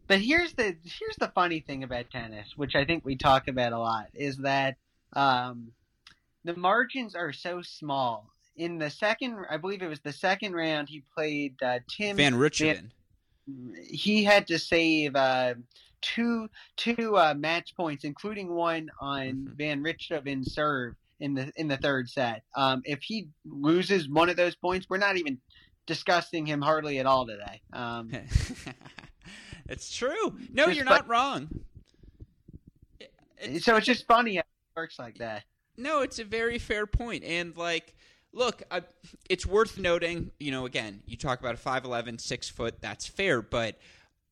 But 0.07 0.19
here's 0.19 0.53
the 0.53 0.75
here's 0.83 1.15
the 1.19 1.31
funny 1.33 1.59
thing 1.59 1.83
about 1.83 2.09
tennis, 2.09 2.53
which 2.57 2.75
I 2.75 2.83
think 2.83 3.05
we 3.05 3.15
talk 3.15 3.47
about 3.47 3.73
a 3.73 3.79
lot, 3.79 4.07
is 4.15 4.38
that 4.38 4.75
um, 5.13 5.71
the 6.43 6.55
margins 6.55 7.15
are 7.15 7.31
so 7.31 7.62
small. 7.62 8.27
In 8.55 8.79
the 8.79 8.89
second, 8.89 9.38
I 9.49 9.57
believe 9.57 9.81
it 9.81 9.88
was 9.88 10.01
the 10.01 10.12
second 10.12 10.53
round, 10.53 10.89
he 10.89 11.03
played 11.15 11.55
uh, 11.62 11.79
Tim 11.88 12.17
Van 12.17 12.33
Rijthoven 12.33 12.89
he 13.84 14.23
had 14.23 14.47
to 14.47 14.60
save 14.60 15.15
uh, 15.15 15.56
two 16.01 16.49
two 16.75 17.17
uh, 17.17 17.34
match 17.36 17.75
points, 17.75 18.03
including 18.03 18.53
one 18.53 18.89
on 18.99 19.25
mm-hmm. 19.25 19.53
Van 19.56 19.84
Rijthoven 19.84 20.47
serve 20.47 20.95
in 21.19 21.34
the 21.34 21.51
in 21.56 21.67
the 21.67 21.77
third 21.77 22.10
set. 22.10 22.43
Um, 22.56 22.82
if 22.86 23.01
he 23.01 23.29
loses 23.45 24.08
one 24.08 24.29
of 24.29 24.36
those 24.36 24.56
points, 24.56 24.88
we're 24.89 24.97
not 24.97 25.17
even 25.17 25.39
discussing 25.86 26.45
him 26.45 26.62
hardly 26.62 26.99
at 26.99 27.06
all 27.06 27.25
today. 27.25 27.62
Um, 27.71 28.12
it's 29.69 29.95
true. 29.95 30.38
No, 30.51 30.67
you're 30.67 30.86
not 30.86 31.08
wrong. 31.08 31.49
It's, 33.38 33.65
so 33.65 33.75
it's 33.75 33.86
just 33.86 34.08
funny 34.08 34.36
how 34.36 34.41
it 34.41 34.79
works 34.79 34.99
like 34.99 35.17
that. 35.17 35.43
No, 35.77 36.01
it's 36.01 36.19
a 36.19 36.23
very 36.23 36.60
fair 36.60 36.86
point, 36.86 37.23
and 37.23 37.58
like 37.58 37.95
look, 38.34 38.63
I, 38.72 38.82
it's 39.30 39.46
worth 39.46 39.78
noting, 39.78 40.32
you 40.39 40.52
know, 40.52 40.65
again, 40.65 41.02
you 41.06 41.15
talk 41.15 41.39
about 41.39 41.56
a 41.56 41.58
5'11, 41.58 42.19
6 42.19 42.50
foot, 42.50 42.82
that's 42.82 43.08
fair, 43.08 43.41
but 43.41 43.78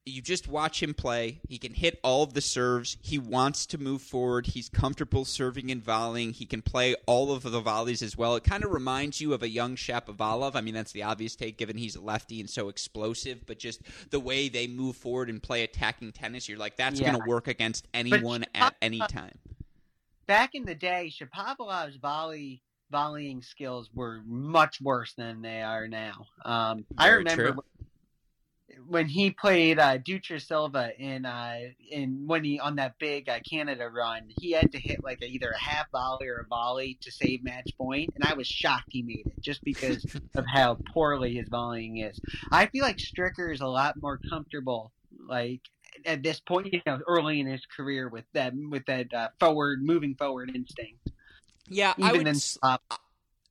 you 0.06 0.22
just 0.22 0.48
watch 0.48 0.82
him 0.82 0.96
play. 0.96 1.42
He 1.48 1.60
can 1.60 1.76
hit 1.76 2.00
all 2.04 2.24
of 2.24 2.34
the 2.34 2.42
serves. 2.42 2.98
He 3.02 3.20
wants 3.20 3.68
to 3.68 3.78
move 3.78 4.02
forward. 4.02 4.48
He's 4.48 4.68
comfortable 4.68 5.26
serving 5.26 5.70
and 5.70 5.84
volleying. 5.84 6.34
He 6.34 6.48
can 6.48 6.64
play 6.64 6.96
all 7.06 7.32
of 7.32 7.44
the 7.44 7.60
volleys 7.60 8.02
as 8.02 8.18
well. 8.18 8.36
It 8.36 8.44
kind 8.44 8.64
of 8.64 8.72
reminds 8.72 9.22
you 9.22 9.34
of 9.34 9.44
a 9.44 9.50
young 9.50 9.76
Shapovalov. 9.76 10.56
I 10.56 10.62
mean, 10.62 10.74
that's 10.74 10.92
the 10.92 11.04
obvious 11.04 11.36
take 11.36 11.58
given 11.58 11.78
he's 11.78 11.96
a 11.96 12.02
lefty 12.02 12.40
and 12.40 12.50
so 12.50 12.68
explosive, 12.68 13.46
but 13.46 13.60
just 13.60 13.82
the 14.10 14.20
way 14.20 14.50
they 14.50 14.66
move 14.66 14.96
forward 14.96 15.30
and 15.30 15.42
play 15.42 15.64
attacking 15.64 16.14
tennis, 16.14 16.50
you're 16.50 16.58
like, 16.58 16.78
that's 16.78 17.00
yeah. 17.00 17.12
going 17.12 17.24
to 17.24 17.30
work 17.30 17.48
against 17.48 17.88
anyone 17.94 18.46
at 18.56 18.76
any 18.82 19.00
time. 19.00 19.38
Back 20.26 20.56
in 20.56 20.66
the 20.66 20.76
day, 20.76 21.14
Shapovalov's 21.14 21.98
volley 21.98 22.64
volleying 22.91 23.41
skills 23.41 23.89
were 23.93 24.21
much 24.25 24.82
worse 24.82 25.13
than 25.13 25.41
they 25.41 25.62
are 25.62 25.88
now. 25.88 26.27
Um, 26.43 26.86
I 26.97 27.10
remember 27.10 27.56
when 28.88 29.08
he 29.08 29.32
played 29.32 29.80
uh, 29.80 29.97
Dutra 29.97 30.41
Silva 30.41 30.91
in 30.97 31.25
uh, 31.25 31.60
in 31.89 32.23
when 32.27 32.43
he 32.43 32.60
on 32.60 32.75
that 32.75 32.97
big 32.99 33.30
uh, 33.30 33.39
Canada 33.49 33.89
run, 33.89 34.23
he 34.39 34.51
had 34.51 34.71
to 34.71 34.80
hit 34.80 35.04
like 35.04 35.21
a, 35.21 35.25
either 35.25 35.49
a 35.49 35.60
half 35.60 35.89
volley 35.91 36.27
or 36.27 36.38
a 36.38 36.47
volley 36.47 36.97
to 37.01 37.12
save 37.12 37.43
match 37.43 37.71
point, 37.77 38.12
and 38.15 38.23
I 38.23 38.34
was 38.34 38.47
shocked 38.47 38.89
he 38.89 39.01
made 39.01 39.27
it 39.27 39.41
just 39.41 39.63
because 39.63 40.06
of 40.36 40.45
how 40.45 40.77
poorly 40.93 41.36
his 41.36 41.47
volleying 41.49 41.97
is. 41.97 42.19
I 42.51 42.67
feel 42.67 42.84
like 42.84 42.97
Stricker 42.97 43.54
is 43.54 43.62
a 43.62 43.67
lot 43.67 44.01
more 44.01 44.19
comfortable, 44.30 44.91
like 45.27 45.62
at 46.06 46.23
this 46.23 46.39
point, 46.39 46.73
you 46.73 46.82
know, 46.86 46.99
early 47.08 47.39
in 47.39 47.47
his 47.47 47.65
career 47.65 48.10
with 48.10 48.25
that 48.34 48.54
with 48.69 48.86
that 48.86 49.13
uh, 49.13 49.30
forward, 49.39 49.84
moving 49.84 50.15
forward 50.15 50.51
instinct. 50.56 51.12
Yeah, 51.72 51.94
Even 51.98 52.10
I 52.10 52.12
would. 52.14 52.22
in 52.28 52.36
s- 52.36 52.58
uh, 52.62 52.78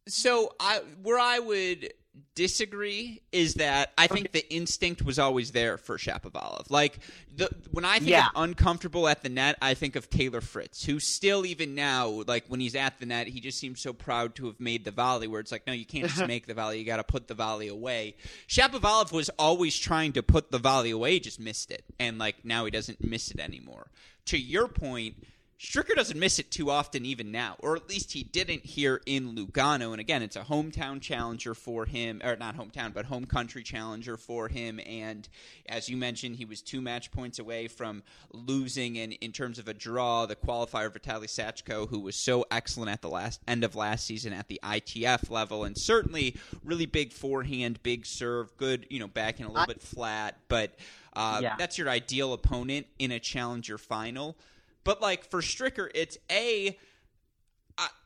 so 0.09 0.55
I 0.61 0.81
where 1.03 1.19
I 1.19 1.39
would 1.39 1.93
disagree 2.35 3.21
is 3.33 3.55
that 3.55 3.93
I 3.99 4.07
think 4.07 4.33
the 4.33 4.49
instinct 4.53 5.03
was 5.03 5.19
always 5.19 5.53
there 5.53 5.79
for 5.79 5.97
Shapovalov. 5.99 6.71
Like 6.71 6.99
the 7.35 7.49
when 7.71 7.85
I 7.85 7.99
think 7.99 8.11
Yeah. 8.11 8.27
of 8.27 8.43
uncomfortable 8.43 9.09
at 9.09 9.23
the 9.23 9.29
net, 9.29 9.57
I 9.63 9.75
think 9.75 9.95
of 9.97 10.11
Taylor 10.11 10.41
Fritz, 10.41 10.85
who 10.85 11.01
still 11.01 11.45
even 11.47 11.75
now, 11.75 12.09
like 12.27 12.45
when 12.49 12.61
he's 12.61 12.75
at 12.75 12.99
the 12.99 13.07
net, 13.07 13.27
he 13.29 13.41
just 13.41 13.59
seems 13.59 13.81
so 13.81 13.93
proud 13.93 14.35
to 14.37 14.47
have 14.47 14.59
made 14.61 14.85
the 14.85 14.91
volley. 14.91 15.27
Where 15.29 15.41
it's 15.41 15.53
like, 15.53 15.67
no, 15.67 15.73
you 15.73 15.85
can't 15.87 16.09
just 16.09 16.27
make 16.27 16.47
the 16.47 16.55
volley; 16.55 16.79
you 16.79 16.85
got 16.85 16.97
to 16.97 17.05
put 17.05 17.29
the 17.29 17.35
volley 17.35 17.69
away. 17.69 18.17
Shapovalov 18.49 19.13
was 19.13 19.31
always 19.39 19.77
trying 19.79 20.13
to 20.15 20.23
put 20.23 20.51
the 20.51 20.59
volley 20.59 20.91
away, 20.91 21.21
just 21.21 21.41
missed 21.41 21.71
it, 21.71 21.85
and 21.99 22.19
like 22.19 22.45
now 22.45 22.65
he 22.65 22.71
doesn't 22.71 23.03
miss 23.05 23.31
it 23.31 23.41
anymore. 23.41 23.91
To 24.27 24.39
your 24.39 24.69
point. 24.69 25.17
Stricker 25.61 25.95
doesn't 25.95 26.19
miss 26.19 26.39
it 26.39 26.51
too 26.51 26.71
often, 26.71 27.05
even 27.05 27.31
now, 27.31 27.55
or 27.59 27.77
at 27.77 27.87
least 27.87 28.13
he 28.13 28.23
didn't 28.23 28.65
here 28.65 29.03
in 29.05 29.37
Lugano. 29.37 29.93
And 29.93 30.01
again, 30.01 30.23
it's 30.23 30.37
a 30.37 30.41
hometown 30.41 31.03
challenger 31.03 31.55
for 31.55 31.85
him, 31.85 32.23
or 32.25 32.35
not 32.37 32.57
hometown, 32.57 32.95
but 32.95 33.05
home 33.05 33.27
country 33.27 33.63
challenger 33.63 34.17
for 34.17 34.49
him. 34.49 34.81
And 34.87 35.29
as 35.69 35.91
you 35.91 35.99
mentioned, 35.99 36.37
he 36.37 36.47
was 36.47 36.63
two 36.63 36.81
match 36.81 37.11
points 37.11 37.39
away 37.39 37.69
from 37.69 38.03
losing. 38.33 38.97
And 38.99 39.13
in 39.13 39.33
terms 39.33 39.59
of 39.59 39.69
a 39.69 39.75
draw, 39.75 40.25
the 40.25 40.35
qualifier 40.35 40.89
Vitaly 40.91 41.27
Sachko, 41.27 41.87
who 41.87 42.01
was 42.01 42.17
so 42.17 42.47
excellent 42.51 42.91
at 42.91 43.03
the 43.03 43.11
last 43.11 43.43
end 43.47 43.63
of 43.63 43.77
last 43.77 44.07
season 44.07 44.33
at 44.33 44.49
the 44.49 44.61
ITF 44.65 45.29
level, 45.29 45.65
and 45.65 45.77
certainly 45.77 46.37
really 46.65 46.87
big 46.87 47.13
forehand, 47.13 47.83
big 47.83 48.07
serve, 48.07 48.57
good, 48.57 48.87
you 48.89 48.99
know, 48.99 49.09
backing 49.09 49.45
a 49.45 49.51
little 49.51 49.67
bit 49.67 49.83
flat, 49.83 50.39
but. 50.49 50.75
Uh, 51.13 51.41
Yeah. 51.43 51.57
That's 51.59 51.77
your 51.77 51.89
ideal 51.89 52.33
opponent 52.33 52.87
in 53.01 53.11
a 53.11 53.19
challenger 53.19 53.77
final. 53.79 54.37
But 54.85 55.01
like 55.01 55.25
for 55.31 55.41
Stricker, 55.41 55.91
it's 55.95 56.19
a. 56.31 56.77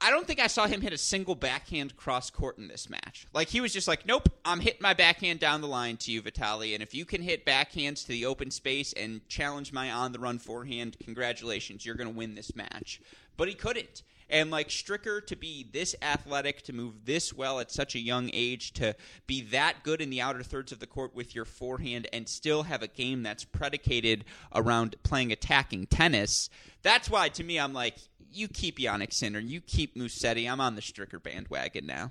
I, 0.01 0.11
don't 0.11 0.25
think 0.25 0.39
I 0.39 0.47
saw 0.47 0.69
him 0.69 0.83
hit 0.83 0.93
a 0.93 0.99
single 0.99 1.35
backhand 1.35 1.97
cross 1.97 2.31
court 2.31 2.59
in 2.59 2.69
this 2.69 2.89
match. 2.89 3.27
Like 3.35 3.49
he 3.49 3.61
was 3.61 3.73
just 3.73 3.89
like, 3.89 4.07
nope, 4.07 4.29
I'm 4.45 4.61
hitting 4.61 4.83
my 4.83 4.95
backhand 4.95 5.41
down 5.41 5.63
the 5.63 5.67
line 5.67 5.97
to 5.97 6.13
you, 6.13 6.23
Vitali. 6.23 6.75
And 6.75 6.83
if 6.83 6.95
you 6.95 7.05
can 7.05 7.21
hit 7.21 7.45
backhands 7.45 8.03
to 8.03 8.09
the 8.09 8.27
open 8.27 8.53
space 8.53 8.93
and 8.93 9.27
challenge 9.29 9.73
my 9.73 9.91
on 9.91 10.13
the 10.13 10.21
run 10.21 10.39
forehand, 10.39 10.97
congratulations, 11.03 11.85
you're 11.85 11.97
going 11.97 12.09
to 12.09 12.17
win 12.17 12.37
this 12.37 12.55
match. 12.55 13.01
But 13.37 13.49
he 13.49 13.55
couldn't. 13.55 14.05
And 14.31 14.51
like 14.51 14.69
Stricker 14.69 15.25
to 15.27 15.37
be 15.37 15.67
this 15.71 15.95
athletic, 16.03 16.63
to 16.63 16.73
move 16.73 17.05
this 17.05 17.33
well 17.33 17.61
at 17.61 17.71
such 17.71 17.95
a 17.95 18.01
young 18.01 18.31
age, 18.33 18.73
to 18.75 18.95
be 19.27 19.43
that 19.43 19.83
good 19.83 20.01
in 20.01 20.11
the 20.11 20.21
outer 20.21 20.43
thirds 20.43 20.73
of 20.73 20.81
the 20.81 20.87
court 20.87 21.15
with 21.15 21.35
your 21.35 21.45
forehand 21.45 22.09
and 22.13 22.29
still 22.29 22.65
have 22.65 22.83
a 22.83 22.89
game 22.89 23.23
that's 23.23 23.45
predicated 23.45 24.25
around 24.55 24.97
playing 25.03 25.33
attacking 25.33 25.87
tennis, 25.87 26.49
that's 26.83 27.11
why 27.11 27.29
to 27.29 27.45
me 27.45 27.59
I'm 27.59 27.73
like, 27.73 27.97
you 28.33 28.49
keep 28.49 28.79
Jannik 28.79 29.13
Sinner, 29.13 29.39
you 29.39 29.61
keep 29.61 29.97
Musetti. 29.97 30.51
I'm 30.51 30.61
on 30.61 30.75
the 30.75 30.83
Stricker 30.83 31.23
bandwagon 31.23 31.87
now. 31.87 32.11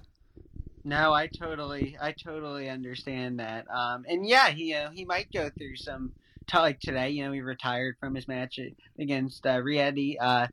No, 0.85 1.13
I 1.13 1.27
totally, 1.27 1.97
I 2.01 2.11
totally 2.11 2.69
understand 2.69 3.39
that. 3.39 3.65
Um, 3.69 4.05
and 4.07 4.27
yeah, 4.27 4.49
he 4.49 4.73
uh, 4.73 4.89
he 4.91 5.05
might 5.05 5.31
go 5.31 5.49
through 5.49 5.77
some 5.77 6.11
t- 6.47 6.57
like 6.57 6.79
today. 6.79 7.09
You 7.11 7.25
know, 7.25 7.31
he 7.31 7.41
retired 7.41 7.95
from 7.99 8.15
his 8.15 8.27
match 8.27 8.59
against 8.99 9.45
uh, 9.45 9.57
Riedi. 9.57 10.17
Uh, 10.19 10.47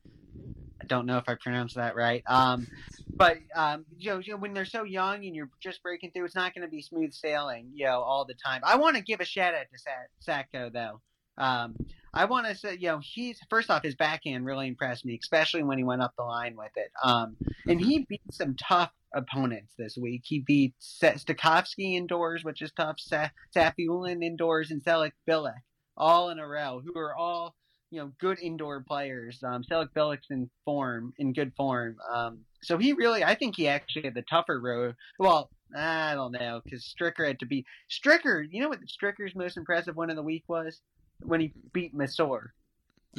I 0.81 0.85
don't 0.87 1.07
know 1.07 1.19
if 1.19 1.29
I 1.29 1.35
pronounced 1.35 1.77
that 1.77 1.95
right. 1.95 2.23
Um, 2.27 2.67
but 3.15 3.39
um, 3.55 3.85
you, 3.99 4.11
know, 4.11 4.19
you 4.19 4.33
know, 4.33 4.39
when 4.39 4.55
they're 4.55 4.65
so 4.65 4.85
young 4.85 5.25
and 5.27 5.35
you're 5.35 5.51
just 5.61 5.83
breaking 5.83 6.13
through, 6.13 6.25
it's 6.25 6.35
not 6.35 6.55
going 6.55 6.67
to 6.67 6.71
be 6.71 6.83
smooth 6.83 7.13
sailing, 7.13 7.71
you 7.75 7.85
know, 7.85 8.01
all 8.01 8.25
the 8.25 8.35
time. 8.35 8.63
I 8.65 8.77
want 8.77 8.97
to 8.97 9.03
give 9.03 9.21
a 9.21 9.25
shout 9.25 9.55
out 9.55 9.67
to 9.73 9.79
Sa- 9.79 9.91
Sacco 10.21 10.71
though. 10.71 11.01
Um, 11.37 11.77
I 12.13 12.25
want 12.25 12.47
to 12.47 12.55
say, 12.55 12.75
you 12.75 12.89
know, 12.89 13.01
he's 13.03 13.39
first 13.49 13.71
off, 13.71 13.83
his 13.83 13.95
backhand 13.95 14.45
really 14.45 14.69
impressed 14.69 15.05
me, 15.05 15.19
especially 15.23 15.63
when 15.63 15.79
he 15.79 15.85
went 15.85 16.03
up 16.03 16.15
the 16.17 16.25
line 16.25 16.57
with 16.57 16.73
it. 16.77 16.91
Um, 17.03 17.37
and 17.69 17.81
he 17.81 18.07
beat 18.09 18.23
some 18.33 18.57
tough 18.57 18.91
opponents 19.15 19.75
this 19.79 19.97
week. 19.97 20.23
He 20.25 20.41
beat 20.41 20.75
St- 20.79 21.17
Stakhovsky 21.17 21.95
indoors, 21.95 22.43
which 22.45 22.63
is 22.63 22.73
tough. 22.73 22.97
Sa- 22.99 23.31
Safiullin 23.55 24.25
indoors 24.25 24.71
and 24.71 24.83
Selik 24.83 25.13
Bilic 25.29 25.61
all 25.97 26.31
in 26.31 26.39
a 26.39 26.47
row, 26.47 26.83
who 26.85 26.99
are 26.99 27.15
all 27.15 27.55
you 27.91 28.01
know 28.01 28.13
good 28.21 28.39
indoor 28.41 28.81
players. 28.81 29.43
Um, 29.43 29.65
Celikbilek's 29.65 30.31
in 30.31 30.49
form, 30.65 31.13
in 31.19 31.33
good 31.33 31.53
form. 31.57 31.97
Um, 32.13 32.39
so 32.63 32.79
he 32.79 32.93
really, 32.93 33.25
I 33.25 33.35
think 33.35 33.57
he 33.57 33.69
actually 33.69 34.03
had 34.03 34.15
the 34.15 34.23
tougher 34.23 34.61
road. 34.61 34.95
Well, 35.19 35.51
I 35.77 36.15
don't 36.15 36.33
know 36.33 36.61
because 36.65 36.83
Stricker 36.85 37.27
had 37.27 37.41
to 37.41 37.47
be 37.47 37.65
Stricker. 37.91 38.47
You 38.49 38.63
know 38.63 38.69
what 38.69 38.81
Stricker's 38.87 39.35
most 39.35 39.57
impressive 39.57 39.97
one 39.97 40.11
of 40.11 40.17
the 40.17 40.23
week 40.23 40.45
was 40.49 40.81
when 41.21 41.41
he 41.41 41.53
beat 41.73 41.95
Masur. 41.95 42.49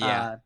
Uh, 0.02 0.38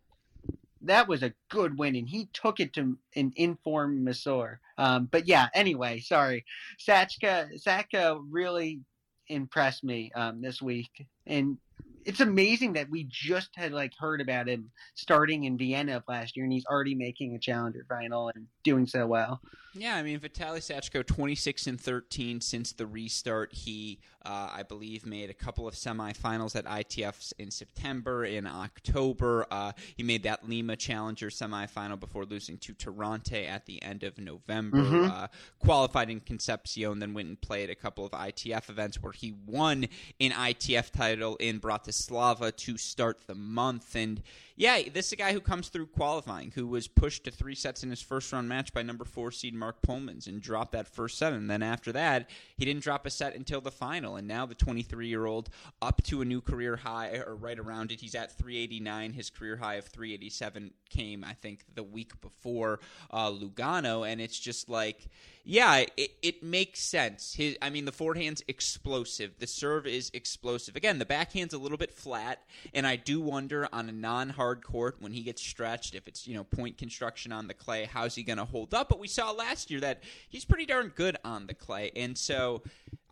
that 0.81 1.07
was 1.07 1.23
a 1.23 1.33
good 1.49 1.77
win, 1.77 1.95
and 1.95 2.07
he 2.07 2.29
took 2.33 2.59
it 2.59 2.73
to 2.73 2.97
an 3.15 3.33
informed 3.35 4.07
Masur. 4.07 4.57
Um, 4.77 5.07
but 5.11 5.27
yeah, 5.27 5.47
anyway, 5.53 5.99
sorry. 5.99 6.45
Sachka 6.79 7.59
Saka 7.59 8.19
really 8.29 8.81
impressed 9.27 9.83
me 9.83 10.11
um, 10.15 10.41
this 10.41 10.61
week, 10.61 11.07
and 11.25 11.57
it's 12.05 12.21
amazing 12.21 12.73
that 12.73 12.89
we 12.89 13.07
just 13.09 13.49
had 13.55 13.71
like 13.71 13.91
heard 13.97 14.21
about 14.21 14.47
him 14.47 14.69
starting 14.93 15.45
in 15.45 15.57
Vienna 15.57 15.97
of 15.97 16.03
last 16.07 16.37
year, 16.37 16.45
and 16.45 16.53
he's 16.53 16.65
already 16.65 16.95
making 16.95 17.35
a 17.35 17.39
challenger 17.39 17.85
final 17.89 18.31
and 18.33 18.45
doing 18.63 18.85
so 18.85 19.07
well. 19.07 19.41
Yeah, 19.73 19.95
I 19.95 20.03
mean 20.03 20.19
Vitaly 20.19 20.59
Sachko, 20.59 21.05
twenty 21.05 21.35
six 21.35 21.67
and 21.67 21.81
thirteen 21.81 22.41
since 22.41 22.71
the 22.71 22.85
restart. 22.85 23.53
He, 23.53 23.99
uh, 24.25 24.49
I 24.53 24.63
believe, 24.63 25.05
made 25.05 25.29
a 25.29 25.33
couple 25.33 25.67
of 25.67 25.75
semifinals 25.75 26.55
at 26.55 26.65
ITFs 26.65 27.33
in 27.38 27.51
September, 27.51 28.25
in 28.25 28.47
October. 28.47 29.45
Uh, 29.51 29.71
he 29.95 30.03
made 30.03 30.23
that 30.23 30.47
Lima 30.47 30.75
Challenger 30.75 31.29
semifinal 31.29 31.99
before 31.99 32.25
losing 32.25 32.57
to 32.59 32.73
Toronto 32.73 33.38
at 33.38 33.65
the 33.65 33.81
end 33.83 34.03
of 34.03 34.17
November. 34.17 34.77
Mhm. 34.77 35.11
Uh, 35.11 35.27
qualified 35.59 36.09
in 36.09 36.19
Concepcion, 36.19 36.99
then 36.99 37.13
went 37.13 37.27
and 37.27 37.39
played 37.39 37.69
a 37.69 37.75
couple 37.75 38.05
of 38.05 38.13
ITF 38.13 38.69
events 38.69 39.01
where 39.01 39.13
he 39.13 39.31
won 39.45 39.88
an 40.19 40.31
ITF 40.31 40.91
title 40.91 41.35
in 41.38 41.59
Bratislava 41.59 42.55
to 42.55 42.77
start 42.77 43.27
the 43.27 43.35
month. 43.35 43.95
And 43.95 44.21
yeah, 44.55 44.81
this 44.93 45.07
is 45.07 45.11
a 45.13 45.17
guy 45.17 45.33
who 45.33 45.41
comes 45.41 45.67
through 45.69 45.88
qualifying, 45.88 46.51
who 46.51 46.67
was 46.67 46.88
pushed 46.88 47.25
to 47.25 47.31
three 47.31 47.55
sets 47.55 47.83
in 47.83 47.89
his 47.89 48.01
first 48.01 48.31
round 48.31 48.47
match 48.47 48.73
by 48.73 48.81
number 48.83 49.03
four 49.05 49.31
seed 49.31 49.53
Mark 49.53 49.81
Polmans 49.81 50.27
and 50.27 50.41
dropped 50.41 50.71
that 50.71 50.88
first 50.88 51.17
set. 51.17 51.33
And 51.33 51.49
then 51.49 51.61
after 51.61 51.91
that, 51.91 52.29
he 52.57 52.65
didn't 52.65 52.83
drop 52.83 53.05
a 53.05 53.09
set 53.09 53.35
until 53.35 53.61
the 53.61 53.71
final. 53.71 54.14
And 54.15 54.28
now 54.28 54.45
the 54.45 54.56
23 54.56 55.08
year 55.08 55.25
old 55.25 55.49
up 55.82 56.04
to 56.04 56.21
a 56.21 56.25
new 56.25 56.41
career 56.41 56.75
high, 56.75 57.17
or 57.25 57.36
right 57.36 57.60
around 57.60 57.91
it. 57.91 58.01
He's 58.01 58.15
at 58.15 58.38
389. 58.38 59.13
His 59.13 59.30
career 59.30 59.58
high 59.58 59.75
of 59.75 59.86
387 59.86 60.71
came, 60.89 61.23
I 61.23 61.34
think, 61.34 61.65
the 61.73 61.84
week 61.84 62.19
before 62.21 62.80
uh, 63.12 63.30
Lugano. 63.30 64.08
And 64.10 64.21
it's 64.21 64.39
just 64.39 64.69
like, 64.69 65.08
yeah, 65.47 65.86
it, 65.95 66.12
it 66.23 66.41
makes 66.41 66.79
sense. 66.79 67.36
His, 67.36 67.55
I 67.62 67.69
mean, 67.69 67.86
the 67.86 67.91
forehand's 67.91 68.43
explosive. 68.47 69.38
The 69.38 69.45
serve 69.45 69.86
is 69.86 70.10
explosive. 70.15 70.75
Again, 70.75 70.97
the 70.97 71.05
backhand's 71.05 71.53
a 71.53 71.60
little 71.60 71.77
bit 71.77 71.91
flat, 71.93 72.41
and 72.73 72.88
I 72.88 72.95
do 72.95 73.21
wonder 73.21 73.69
on 73.71 73.88
a 73.88 73.91
non-hard 73.91 74.63
court 74.63 74.95
when 74.99 75.12
he 75.12 75.21
gets 75.21 75.43
stretched, 75.43 75.93
if 75.93 76.08
it's 76.08 76.27
you 76.27 76.34
know 76.34 76.43
point 76.43 76.79
construction 76.79 77.31
on 77.31 77.47
the 77.47 77.53
clay, 77.53 77.86
how's 77.86 78.15
he 78.15 78.23
going 78.23 78.39
to 78.39 78.45
hold 78.45 78.73
up? 78.73 78.89
But 78.89 78.99
we 78.99 79.08
saw 79.08 79.31
last 79.31 79.69
year 79.69 79.79
that 79.81 80.01
he's 80.27 80.45
pretty 80.45 80.65
darn 80.65 80.91
good 80.95 81.15
on 81.23 81.45
the 81.45 81.53
clay, 81.53 81.91
and 81.95 82.17
so 82.17 82.63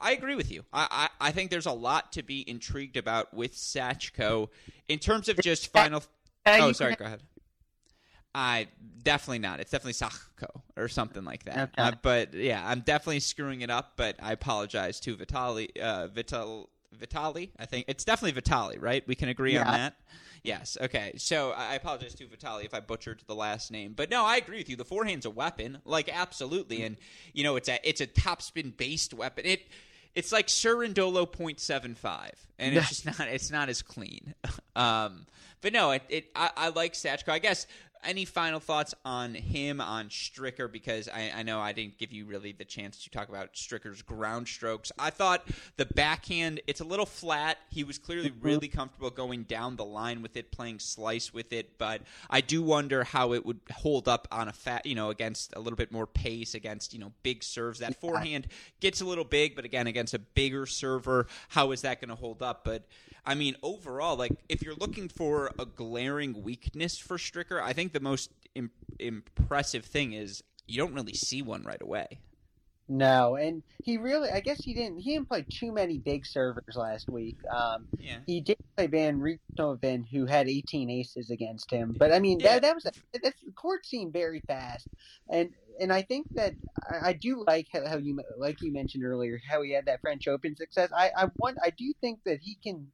I 0.01 0.13
agree 0.13 0.35
with 0.35 0.51
you. 0.51 0.63
I 0.73 1.09
I, 1.21 1.27
I 1.27 1.31
think 1.31 1.51
there's 1.51 1.67
a 1.67 1.71
lot 1.71 2.13
to 2.13 2.23
be 2.23 2.43
intrigued 2.49 2.97
about 2.97 3.31
with 3.33 3.53
Sachko 3.53 4.49
in 4.87 4.97
terms 4.97 5.29
of 5.29 5.37
just 5.37 5.71
final. 5.71 6.03
Uh, 6.45 6.57
Oh, 6.59 6.71
sorry. 6.73 6.95
Go 6.95 7.05
ahead. 7.05 7.21
I 8.35 8.67
definitely 9.03 9.39
not. 9.39 9.59
It's 9.59 9.71
definitely 9.71 9.93
Sachko 9.93 10.61
or 10.75 10.87
something 10.87 11.23
like 11.23 11.43
that. 11.45 11.71
Okay. 11.77 11.81
Uh, 11.81 11.91
but 12.01 12.33
yeah, 12.33 12.63
I'm 12.65 12.81
definitely 12.81 13.19
screwing 13.19 13.61
it 13.61 13.69
up. 13.69 13.93
But 13.95 14.15
I 14.21 14.31
apologize 14.31 14.99
to 15.01 15.15
Vitali. 15.15 15.69
Uh, 15.79 16.07
Vital 16.07 16.69
Vitali. 16.93 17.51
I 17.59 17.65
think 17.65 17.85
it's 17.87 18.03
definitely 18.03 18.31
Vitali, 18.31 18.77
right? 18.79 19.03
We 19.07 19.15
can 19.15 19.29
agree 19.29 19.57
on 19.57 19.67
that. 19.67 19.95
Yes. 20.43 20.77
Okay. 20.79 21.13
So 21.17 21.51
I 21.51 21.75
apologize 21.75 22.15
to 22.15 22.27
Vitali 22.27 22.65
if 22.65 22.73
I 22.73 22.81
butchered 22.81 23.23
the 23.27 23.35
last 23.35 23.71
name, 23.71 23.93
but 23.95 24.09
no, 24.09 24.25
I 24.25 24.37
agree 24.37 24.57
with 24.57 24.69
you. 24.69 24.75
The 24.75 24.85
forehand's 24.85 25.25
a 25.25 25.29
weapon, 25.29 25.79
like 25.85 26.09
absolutely, 26.13 26.83
and 26.83 26.97
you 27.33 27.43
know 27.43 27.55
it's 27.55 27.69
a 27.69 27.79
it's 27.87 28.01
a 28.01 28.07
topspin 28.07 28.75
based 28.75 29.13
weapon. 29.13 29.45
It 29.45 29.61
it's 30.15 30.31
like 30.31 30.47
Cerundolo 30.47 31.25
0.75, 31.25 32.31
and 32.59 32.75
it's 32.75 32.89
just 33.03 33.05
not 33.05 33.27
it's 33.27 33.51
not 33.51 33.69
as 33.69 33.81
clean. 33.81 34.33
Um, 34.75 35.27
but 35.61 35.71
no, 35.71 35.91
it, 35.91 36.01
it 36.09 36.25
I, 36.35 36.49
I 36.57 36.69
like 36.69 36.93
Sachko. 36.93 37.29
I 37.29 37.37
guess 37.37 37.67
any 38.05 38.25
final 38.25 38.59
thoughts 38.59 38.93
on 39.05 39.33
him 39.35 39.79
on 39.81 40.09
Stricker? 40.09 40.71
Because 40.71 41.07
I, 41.07 41.31
I, 41.35 41.43
know 41.43 41.59
I 41.59 41.71
didn't 41.71 41.97
give 41.97 42.11
you 42.11 42.25
really 42.25 42.51
the 42.51 42.65
chance 42.65 43.03
to 43.03 43.09
talk 43.09 43.29
about 43.29 43.53
Stricker's 43.53 44.01
ground 44.01 44.47
strokes. 44.47 44.91
I 44.99 45.09
thought 45.09 45.47
the 45.77 45.85
backhand 45.85 46.61
it's 46.67 46.81
a 46.81 46.83
little 46.85 47.05
flat. 47.05 47.57
He 47.69 47.83
was 47.83 47.97
clearly 47.97 48.29
Mm-hmm. 48.29 48.45
really 48.45 48.67
comfortable 48.67 49.09
going 49.09 49.43
down 49.43 49.75
the 49.75 49.85
line 49.85 50.21
with 50.21 50.37
it, 50.37 50.51
playing 50.51 50.79
slice 50.79 51.33
with 51.33 51.51
it. 51.53 51.77
But 51.77 52.01
I 52.29 52.41
do 52.41 52.61
wonder 52.61 53.03
how 53.03 53.33
it 53.33 53.45
would 53.45 53.59
hold 53.71 54.07
up 54.07 54.27
on 54.31 54.47
a 54.47 54.53
fat, 54.53 54.85
you 54.85 54.95
know, 54.95 55.09
against 55.09 55.53
a 55.55 55.59
little 55.59 55.77
bit 55.77 55.91
more 55.91 56.07
pace 56.07 56.55
against 56.55 56.93
you 56.93 56.99
know 56.99 57.11
big 57.23 57.43
serves. 57.43 57.79
That 57.79 57.99
forehand 57.99 58.47
gets 58.79 59.01
a 59.01 59.05
little 59.05 59.23
big, 59.23 59.55
but 59.55 59.65
again 59.65 59.87
against 59.87 60.13
a 60.13 60.19
bigger 60.19 60.65
server, 60.65 61.27
how 61.49 61.71
is 61.71 61.81
that 61.81 61.99
going 61.99 62.09
to 62.09 62.15
hold 62.15 62.41
up? 62.41 62.63
But 62.63 62.87
I 63.25 63.35
mean, 63.35 63.55
overall, 63.63 64.15
like 64.17 64.33
if 64.49 64.61
you're 64.61 64.75
looking 64.75 65.07
for 65.07 65.51
a 65.57 65.65
glaring 65.65 66.43
weakness 66.43 66.97
for 66.97 67.17
Stricker, 67.17 67.61
I 67.61 67.73
think 67.73 67.93
the 67.93 67.99
most 67.99 68.31
Im- 68.55 68.71
impressive 68.99 69.85
thing 69.85 70.13
is 70.13 70.43
you 70.67 70.77
don't 70.77 70.93
really 70.93 71.13
see 71.13 71.41
one 71.41 71.63
right 71.63 71.81
away. 71.81 72.19
No, 72.89 73.35
and 73.35 73.63
he 73.81 73.97
really, 73.97 74.29
I 74.29 74.41
guess 74.41 74.61
he 74.61 74.73
didn't, 74.73 74.99
he 74.99 75.13
didn't 75.13 75.29
play 75.29 75.45
too 75.49 75.71
many 75.71 75.99
big 75.99 76.25
servers 76.25 76.75
last 76.75 77.09
week. 77.09 77.37
Um, 77.49 77.87
Yeah. 77.97 78.17
he 78.27 78.41
did 78.41 78.57
play 78.75 78.87
Van 78.87 79.19
Rijthoven, 79.21 80.05
who 80.11 80.25
had 80.25 80.49
18 80.49 80.89
aces 80.89 81.29
against 81.29 81.71
him. 81.71 81.95
But 81.97 82.11
I 82.11 82.19
mean, 82.19 82.41
Yeah. 82.41 82.53
that, 82.55 82.61
that 82.63 82.75
was, 82.75 82.83
that's, 82.83 83.41
the 83.41 83.51
court 83.55 83.85
seemed 83.85 84.11
very 84.11 84.41
fast. 84.47 84.87
And, 85.29 85.51
and 85.79 85.93
I 85.93 86.01
think 86.01 86.27
that 86.35 86.55
I, 86.91 87.09
I 87.09 87.13
do 87.13 87.45
like 87.47 87.67
how, 87.71 87.87
how 87.87 87.97
you, 87.97 88.19
like 88.37 88.61
you 88.61 88.73
mentioned 88.73 89.05
earlier, 89.05 89.39
how 89.49 89.61
he 89.61 89.71
had 89.71 89.85
that 89.85 90.01
French 90.01 90.27
Open 90.27 90.53
success. 90.55 90.89
I, 90.95 91.09
I 91.17 91.27
want, 91.37 91.57
I 91.63 91.69
do 91.69 91.93
think 92.01 92.19
that 92.25 92.39
he 92.41 92.57
can 92.61 92.87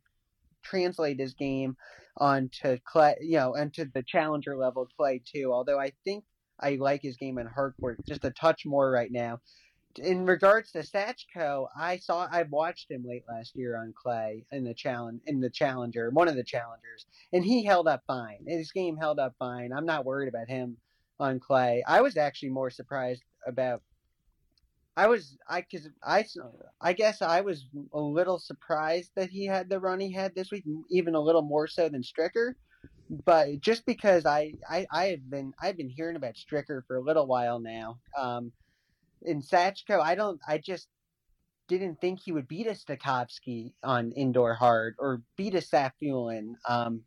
translate 0.64 1.20
his 1.20 1.34
game 1.34 1.76
onto 2.18 2.78
clay, 2.86 3.16
you 3.22 3.38
know, 3.38 3.56
onto 3.56 3.86
the 3.94 4.04
challenger 4.04 4.56
level 4.56 4.88
play 4.98 5.22
too. 5.24 5.52
Although 5.54 5.80
I 5.80 5.94
think 6.04 6.24
I 6.60 6.76
like 6.76 7.02
his 7.02 7.18
game 7.18 7.38
in 7.38 7.48
hard 7.48 7.74
court 7.80 8.00
just 8.06 8.26
a 8.26 8.32
touch 8.32 8.66
more 8.66 8.92
right 8.92 9.12
now. 9.12 9.40
In 9.98 10.26
regards 10.26 10.72
to 10.74 10.80
Sachko, 10.80 11.68
I 11.76 11.98
saw 11.98 12.28
I 12.32 12.44
watched 12.44 12.92
him 12.92 13.04
late 13.06 13.24
last 13.28 13.56
year 13.56 13.78
on 13.78 13.94
clay 13.94 14.46
in 14.52 14.64
the 14.64 14.74
challenge 14.74 15.22
in 15.26 15.40
the 15.40 15.50
challenger, 15.50 16.10
one 16.12 16.28
of 16.28 16.36
the 16.36 16.44
challengers, 16.44 17.06
and 17.34 17.44
he 17.44 17.64
held 17.64 17.88
up 17.88 18.04
fine. 18.06 18.46
His 18.48 18.72
game 18.72 18.98
held 18.98 19.20
up 19.20 19.34
fine. 19.40 19.74
I'm 19.74 19.86
not 19.86 20.06
worried 20.06 20.30
about 20.30 20.48
him 20.48 20.78
on 21.20 21.40
clay. 21.40 21.84
I 21.88 22.02
was 22.02 22.18
actually 22.18 22.50
more 22.50 22.70
surprised 22.70 23.24
about 23.48 23.82
I 25.00 25.08
was 25.08 25.38
I 25.48 25.62
cuz 25.62 25.88
I 26.04 26.26
I 26.82 26.92
guess 26.92 27.22
I 27.22 27.40
was 27.40 27.68
a 27.94 28.02
little 28.02 28.38
surprised 28.38 29.12
that 29.16 29.30
he 29.30 29.46
had 29.46 29.70
the 29.70 29.80
run 29.80 30.02
he 30.02 30.12
had 30.12 30.36
this 30.36 30.52
week 30.52 30.66
even 30.90 31.16
a 31.16 31.22
little 31.22 31.42
more 31.42 31.68
so 31.68 31.88
than 31.88 32.02
Stricker. 32.02 32.56
But 33.10 33.62
just 33.62 33.86
because 33.86 34.26
I, 34.26 34.56
I 34.70 34.86
I 34.92 35.06
have 35.06 35.30
been 35.30 35.54
I've 35.62 35.78
been 35.78 35.90
hearing 35.90 36.18
about 36.18 36.36
Stricker 36.36 36.86
for 36.86 36.98
a 36.98 37.02
little 37.02 37.28
while 37.28 37.60
now 37.62 38.00
um 38.18 38.52
in 39.22 39.42
Sachko 39.42 40.02
I 40.02 40.16
don't 40.16 40.42
I 40.46 40.58
just 40.58 40.90
didn't 41.70 42.02
think 42.02 42.20
he 42.20 42.34
would 42.34 42.50
beat 42.50 42.68
a 42.68 42.72
Stakhovsky 42.72 43.72
on 43.82 44.12
indoor 44.12 44.54
hard 44.54 44.96
or 45.00 45.22
beat 45.38 45.56
a 45.56 45.60
Safiullin 45.60 46.56
um 46.68 47.04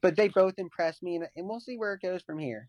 but 0.00 0.16
they 0.16 0.26
both 0.26 0.58
impressed 0.58 1.04
me 1.04 1.14
and, 1.14 1.28
and 1.36 1.48
we'll 1.48 1.60
see 1.60 1.76
where 1.76 1.94
it 1.94 2.02
goes 2.02 2.22
from 2.22 2.40
here 2.40 2.68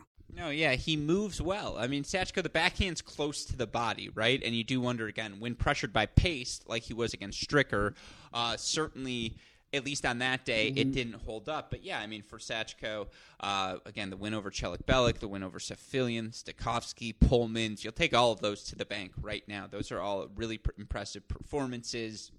No, 0.41 0.49
yeah, 0.49 0.73
he 0.73 0.97
moves 0.97 1.39
well. 1.39 1.77
I 1.77 1.85
mean, 1.85 2.01
Sachko, 2.01 2.41
the 2.41 2.49
backhand's 2.49 3.03
close 3.03 3.45
to 3.45 3.55
the 3.55 3.67
body, 3.67 4.09
right? 4.15 4.41
And 4.43 4.55
you 4.55 4.63
do 4.63 4.81
wonder 4.81 5.05
again 5.05 5.35
when 5.37 5.53
pressured 5.53 5.93
by 5.93 6.07
pace, 6.07 6.61
like 6.65 6.81
he 6.81 6.95
was 6.95 7.13
against 7.13 7.47
Stricker. 7.47 7.93
Uh, 8.33 8.57
certainly, 8.57 9.35
at 9.71 9.85
least 9.85 10.03
on 10.03 10.17
that 10.17 10.43
day, 10.43 10.73
it 10.75 10.93
didn't 10.93 11.13
hold 11.13 11.47
up. 11.47 11.69
But 11.69 11.83
yeah, 11.83 11.99
I 11.99 12.07
mean, 12.07 12.23
for 12.23 12.39
Sachko, 12.39 13.05
uh, 13.39 13.77
again, 13.85 14.09
the 14.09 14.17
win 14.17 14.33
over 14.33 14.49
Celikbilek, 14.49 15.19
the 15.19 15.27
win 15.27 15.43
over 15.43 15.59
Safiullin, 15.59 16.31
Stakhovsky, 16.31 17.13
Polmans, 17.13 17.83
you'll 17.83 17.93
take 17.93 18.15
all 18.15 18.31
of 18.31 18.41
those 18.41 18.63
to 18.63 18.75
the 18.75 18.85
bank 18.85 19.11
right 19.21 19.43
now. 19.47 19.67
Those 19.69 19.91
are 19.91 19.99
all 19.99 20.27
really 20.35 20.57
pr- 20.57 20.71
impressive 20.79 21.27
performances. 21.27 22.31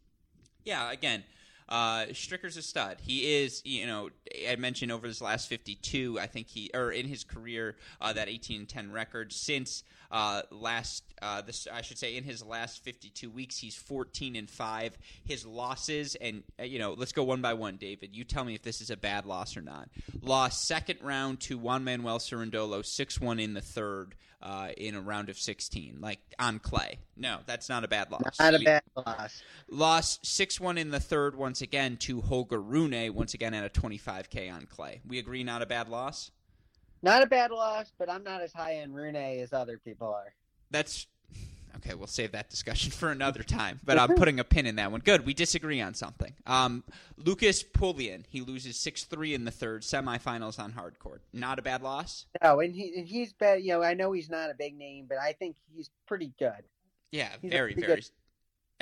Yeah, 0.65 0.91
again. 0.91 1.23
Uh, 1.69 2.07
Stricker's 2.13 2.57
a 2.57 2.63
stud. 2.63 2.99
He 3.01 3.37
is, 3.37 3.63
you 3.65 3.87
know, 3.87 4.11
I 4.49 4.57
mentioned 4.57 4.93
over 4.93 5.07
his 5.07 5.21
last 5.21 5.49
52, 5.49 6.19
I 6.21 6.27
think 6.27 6.49
he, 6.49 6.71
or 6.75 6.91
in 6.91 7.07
his 7.07 7.25
career, 7.25 7.77
uh, 8.01 8.13
that 8.13 8.29
18 8.29 8.61
and 8.61 8.69
10 8.69 8.93
record 8.93 9.33
since 9.33 9.85
uh, 10.11 10.43
last, 10.51 11.03
uh, 11.23 11.41
this, 11.41 11.67
I 11.73 11.81
should 11.81 11.99
say, 11.99 12.17
in 12.17 12.25
his 12.25 12.45
last 12.45 12.85
52 12.85 13.31
weeks, 13.31 13.57
he's 13.57 13.75
14 13.75 14.37
and 14.37 14.49
5. 14.49 14.99
His 15.25 15.47
losses, 15.47 16.15
and, 16.17 16.43
uh, 16.61 16.65
you 16.65 16.79
know, 16.79 16.93
let's 16.93 17.13
go 17.13 17.25
one 17.25 17.41
by 17.41 17.55
one, 17.55 17.77
David. 17.77 18.15
You 18.15 18.25
tell 18.25 18.45
me 18.45 18.55
if 18.55 18.63
this 18.63 18.83
is 18.83 18.91
a 18.91 18.97
bad 18.97 19.25
loss 19.25 19.57
or 19.57 19.63
not. 19.63 19.89
Lost 20.21 20.67
second 20.69 20.99
round 21.03 21.41
to 21.41 21.57
Juan 21.57 21.85
Manuel 21.85 22.19
Cerundolo, 22.19 22.85
6 22.85 23.21
1 23.21 23.41
in 23.41 23.55
the 23.55 23.63
third. 23.63 24.15
Uh, 24.43 24.71
in 24.77 24.97
a 24.97 25.01
round 25.01 25.29
of 25.29 25.39
16, 25.39 25.99
like 26.01 26.19
on 26.37 26.59
clay. 26.59 26.99
No, 27.17 27.39
that's 27.47 27.69
not 27.69 27.85
a 27.85 27.89
bad 27.89 28.11
loss. 28.11 28.41
not 28.41 28.55
a 28.55 28.59
bad 28.59 28.83
loss 28.97 29.41
Lost 29.69 30.27
6 30.27 30.59
1 30.59 30.79
in 30.79 30.91
the 30.91 30.99
third 30.99 31.37
once 31.37 31.63
again 31.63 31.97
to 31.99 32.21
Holger 32.23 32.61
Rune, 32.61 33.15
once 33.15 33.35
again 33.35 33.55
at 33.55 33.65
a 33.65 33.69
25K 33.69 34.53
on 34.53 34.67
clay. 34.67 35.01
We 35.07 35.21
agree, 35.21 35.45
not 35.45 35.63
a 35.63 35.67
bad 35.67 35.89
loss? 35.89 36.33
not 37.05 37.23
a 37.23 37.27
bad 37.27 37.53
loss 37.53 37.93
but 37.99 38.11
I'm 38.11 38.25
not 38.25 38.43
as 38.43 38.53
high 38.53 38.81
on 38.83 38.93
Rune 38.93 39.15
as 39.15 39.53
other 39.53 39.79
people 39.79 40.09
are 40.09 40.35
That's. 40.73 41.07
Okay, 41.85 41.95
we'll 41.95 42.07
save 42.07 42.33
that 42.33 42.49
discussion 42.49 42.91
for 42.93 43.11
another 43.11 43.43
time, 43.43 43.81
but 43.85 43.99
I'm 43.99 44.15
putting 44.15 44.39
a 44.39 44.45
pin 44.45 44.67
in 44.67 44.77
that 44.77 44.93
one. 44.93 45.01
Good, 45.01 45.27
we 45.27 45.35
disagree 45.35 45.81
on 45.81 45.95
something. 45.95 46.33
Um, 46.47 46.85
Lucas 47.17 47.63
Poulian, 47.63 48.25
he 48.29 48.41
loses 48.41 48.77
6 48.77 49.05
3 49.05 49.35
in 49.35 49.45
the 49.45 49.51
third, 49.51 49.83
semifinals 49.83 50.59
on 50.59 50.73
hard 50.73 50.99
court. 50.99 51.23
Not 51.33 51.59
a 51.59 51.63
bad 51.63 51.83
loss? 51.83 52.27
No, 52.43 52.61
and 52.61 52.75
he 52.75 52.95
and 52.97 53.07
he's 53.07 53.33
bad. 53.33 53.63
You 53.63 53.73
know, 53.73 53.83
I 53.83 53.95
know 53.95 54.13
he's 54.13 54.31
not 54.31 54.51
a 54.51 54.55
big 54.55 54.77
name, 54.77 55.07
but 55.09 55.19
I 55.19 55.33
think 55.33 55.57
he's 55.75 55.91
pretty 56.07 56.33
good. 56.39 56.63
Yeah, 57.11 57.29
He's 57.43 57.51
very, 57.51 57.75
very. 57.75 57.87
good. 57.97 58.11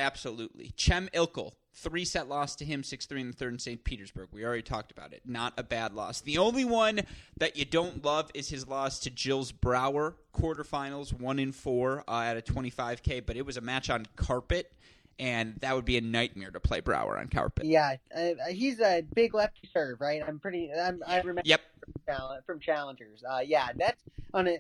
Absolutely. 0.01 0.73
Cem 0.77 1.09
Ilkel, 1.15 1.53
three 1.75 2.05
set 2.05 2.29
loss 2.29 2.57
to 2.57 2.65
him, 2.65 2.83
6 2.83 3.07
3 3.07 3.21
in 3.21 3.27
the 3.29 3.33
third 3.33 3.53
in 3.53 3.59
St. 3.59 3.85
Petersburg. 3.85 4.29
We 4.33 4.45
already 4.45 4.63
talked 4.63 4.91
about 4.91 5.13
it. 5.13 5.23
Not 5.27 5.53
a 5.59 5.63
bad 5.63 5.93
loss. 5.95 6.21
The 6.23 6.39
only 6.39 6.65
one 6.65 7.03
that 7.37 7.57
you 7.57 7.65
don't 7.65 8.05
love 8.05 8.31
is 8.35 8.49
his 8.49 8.67
loss 8.67 8.99
to 9.01 9.11
Gijs 9.11 9.53
Brouwer, 9.53 10.17
quarterfinals, 10.35 11.13
1 11.13 11.39
in 11.39 11.53
4 11.53 12.05
uh, 12.09 12.23
at 12.23 12.37
a 12.37 12.41
25K, 12.41 13.25
but 13.25 13.37
it 13.37 13.45
was 13.45 13.57
a 13.57 13.61
match 13.61 13.91
on 13.91 14.07
carpet, 14.17 14.73
and 15.19 15.57
that 15.61 15.75
would 15.75 15.85
be 15.85 15.99
a 15.99 16.01
nightmare 16.01 16.51
to 16.51 16.61
play 16.61 16.81
Brouwer 16.81 17.19
on 17.19 17.29
carpet. 17.29 17.67
Yeah, 17.67 17.97
uh, 18.17 18.31
he's 18.51 18.81
a 18.81 19.03
big 19.15 19.35
lefty 19.35 19.69
serve, 19.73 20.01
right? 20.01 20.23
I'm 20.27 20.39
pretty. 20.39 20.71
I'm, 20.73 21.03
I 21.07 21.19
remember 21.19 21.43
Yep. 21.45 21.61
from, 22.47 22.59
challengers. 22.59 23.23
Uh, 23.31 23.41
yeah, 23.45 23.69
that's 23.77 24.03
on 24.33 24.49
a 24.49 24.59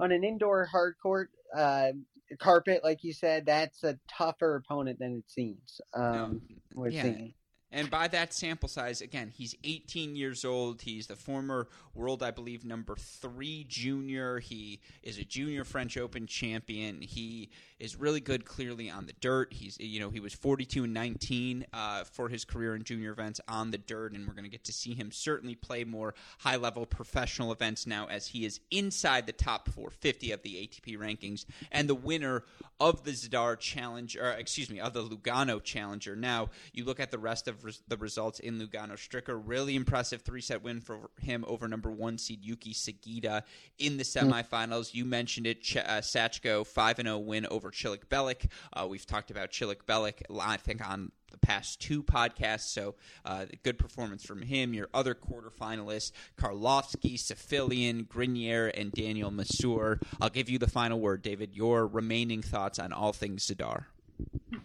on 0.00 0.12
an 0.12 0.24
indoor 0.24 0.66
hard 0.66 0.96
court 1.02 1.30
uh, 1.56 1.92
carpet, 2.38 2.82
like 2.82 3.04
you 3.04 3.12
said. 3.12 3.46
That's 3.46 3.84
a 3.84 3.98
tougher 4.08 4.56
opponent 4.56 4.98
than 4.98 5.16
it 5.18 5.30
seems. 5.30 5.80
Um, 5.94 6.42
we're 6.74 6.90
Yeah. 6.90 7.02
seeing. 7.02 7.34
And 7.74 7.90
by 7.90 8.06
that 8.06 8.32
sample 8.32 8.68
size, 8.68 9.00
again, 9.00 9.32
he's 9.36 9.56
18 9.64 10.14
years 10.14 10.44
old. 10.44 10.82
He's 10.82 11.08
the 11.08 11.16
former 11.16 11.66
world, 11.92 12.22
I 12.22 12.30
believe, 12.30 12.64
number 12.64 12.94
three 12.94 13.66
junior. 13.68 14.38
He 14.38 14.78
is 15.02 15.18
a 15.18 15.24
junior 15.24 15.64
French 15.64 15.96
Open 15.96 16.28
champion. 16.28 17.00
He 17.00 17.50
is 17.80 17.96
really 17.96 18.20
good, 18.20 18.44
clearly 18.44 18.88
on 18.88 19.06
the 19.06 19.12
dirt. 19.14 19.52
He's, 19.52 19.76
you 19.80 19.98
know, 19.98 20.10
he 20.10 20.20
was 20.20 20.32
42 20.32 20.84
and 20.84 20.94
19 20.94 21.66
uh, 21.72 22.04
for 22.04 22.28
his 22.28 22.44
career 22.44 22.76
in 22.76 22.84
junior 22.84 23.10
events 23.10 23.40
on 23.48 23.72
the 23.72 23.78
dirt, 23.78 24.12
and 24.12 24.26
we're 24.28 24.34
going 24.34 24.44
to 24.44 24.50
get 24.50 24.64
to 24.64 24.72
see 24.72 24.94
him 24.94 25.10
certainly 25.10 25.56
play 25.56 25.82
more 25.82 26.14
high-level 26.38 26.86
professional 26.86 27.50
events 27.50 27.88
now, 27.88 28.06
as 28.06 28.28
he 28.28 28.44
is 28.44 28.60
inside 28.70 29.26
the 29.26 29.32
top 29.32 29.68
450 29.68 30.30
of 30.30 30.42
the 30.42 30.54
ATP 30.54 30.96
rankings 30.96 31.44
and 31.72 31.88
the 31.88 31.94
winner 31.96 32.44
of 32.78 33.02
the 33.02 33.10
Zadar 33.10 33.58
Challenge, 33.58 34.16
or 34.16 34.30
excuse 34.30 34.70
me, 34.70 34.78
of 34.78 34.92
the 34.92 35.02
Lugano 35.02 35.62
Challenger. 35.62 36.14
Now, 36.14 36.50
you 36.72 36.84
look 36.84 37.00
at 37.00 37.10
the 37.10 37.18
rest 37.18 37.48
of 37.48 37.63
res- 37.64 37.82
the 37.88 37.96
results 37.96 38.38
in 38.38 38.60
Lugano. 38.60 38.92
Stricker, 38.92 39.40
really 39.44 39.74
impressive 39.74 40.22
three 40.22 40.40
set 40.40 40.62
win 40.62 40.80
for 40.80 41.10
him 41.20 41.44
over 41.48 41.66
number 41.66 41.90
one 41.90 42.18
seed 42.18 42.44
Yuki 42.44 42.72
Sugita 42.74 43.42
in 43.78 43.96
the 43.96 44.04
semifinals. 44.04 44.94
You 44.94 45.04
mentioned 45.04 45.46
it, 45.46 45.62
Ch- 45.62 45.78
uh, 45.78 46.00
Sachko 46.00 46.66
5 46.66 46.96
0 46.98 47.18
win 47.18 47.46
over 47.46 47.70
Celikbilek. 47.70 48.46
Uh, 48.72 48.86
we've 48.88 49.06
talked 49.06 49.30
about 49.30 49.50
Celikbilek, 49.50 50.22
I 50.40 50.56
think, 50.58 50.88
on 50.88 51.10
the 51.30 51.38
past 51.38 51.80
two 51.80 52.02
podcasts. 52.02 52.68
So, 52.72 52.94
uh, 53.24 53.46
good 53.62 53.78
performance 53.78 54.24
from 54.24 54.42
him. 54.42 54.72
Your 54.72 54.88
other 54.94 55.14
quarterfinalists, 55.14 56.12
Karlovsky, 56.38 57.14
Safiullin, 57.14 58.08
Grenier, 58.08 58.68
and 58.68 58.92
Daniel 58.92 59.30
Masur. 59.30 60.00
I'll 60.20 60.30
give 60.30 60.48
you 60.48 60.58
the 60.58 60.68
final 60.68 61.00
word, 61.00 61.22
David. 61.22 61.56
Your 61.56 61.86
remaining 61.86 62.42
thoughts 62.42 62.78
on 62.78 62.92
all 62.92 63.12
things 63.12 63.46
Zadar. 63.46 63.86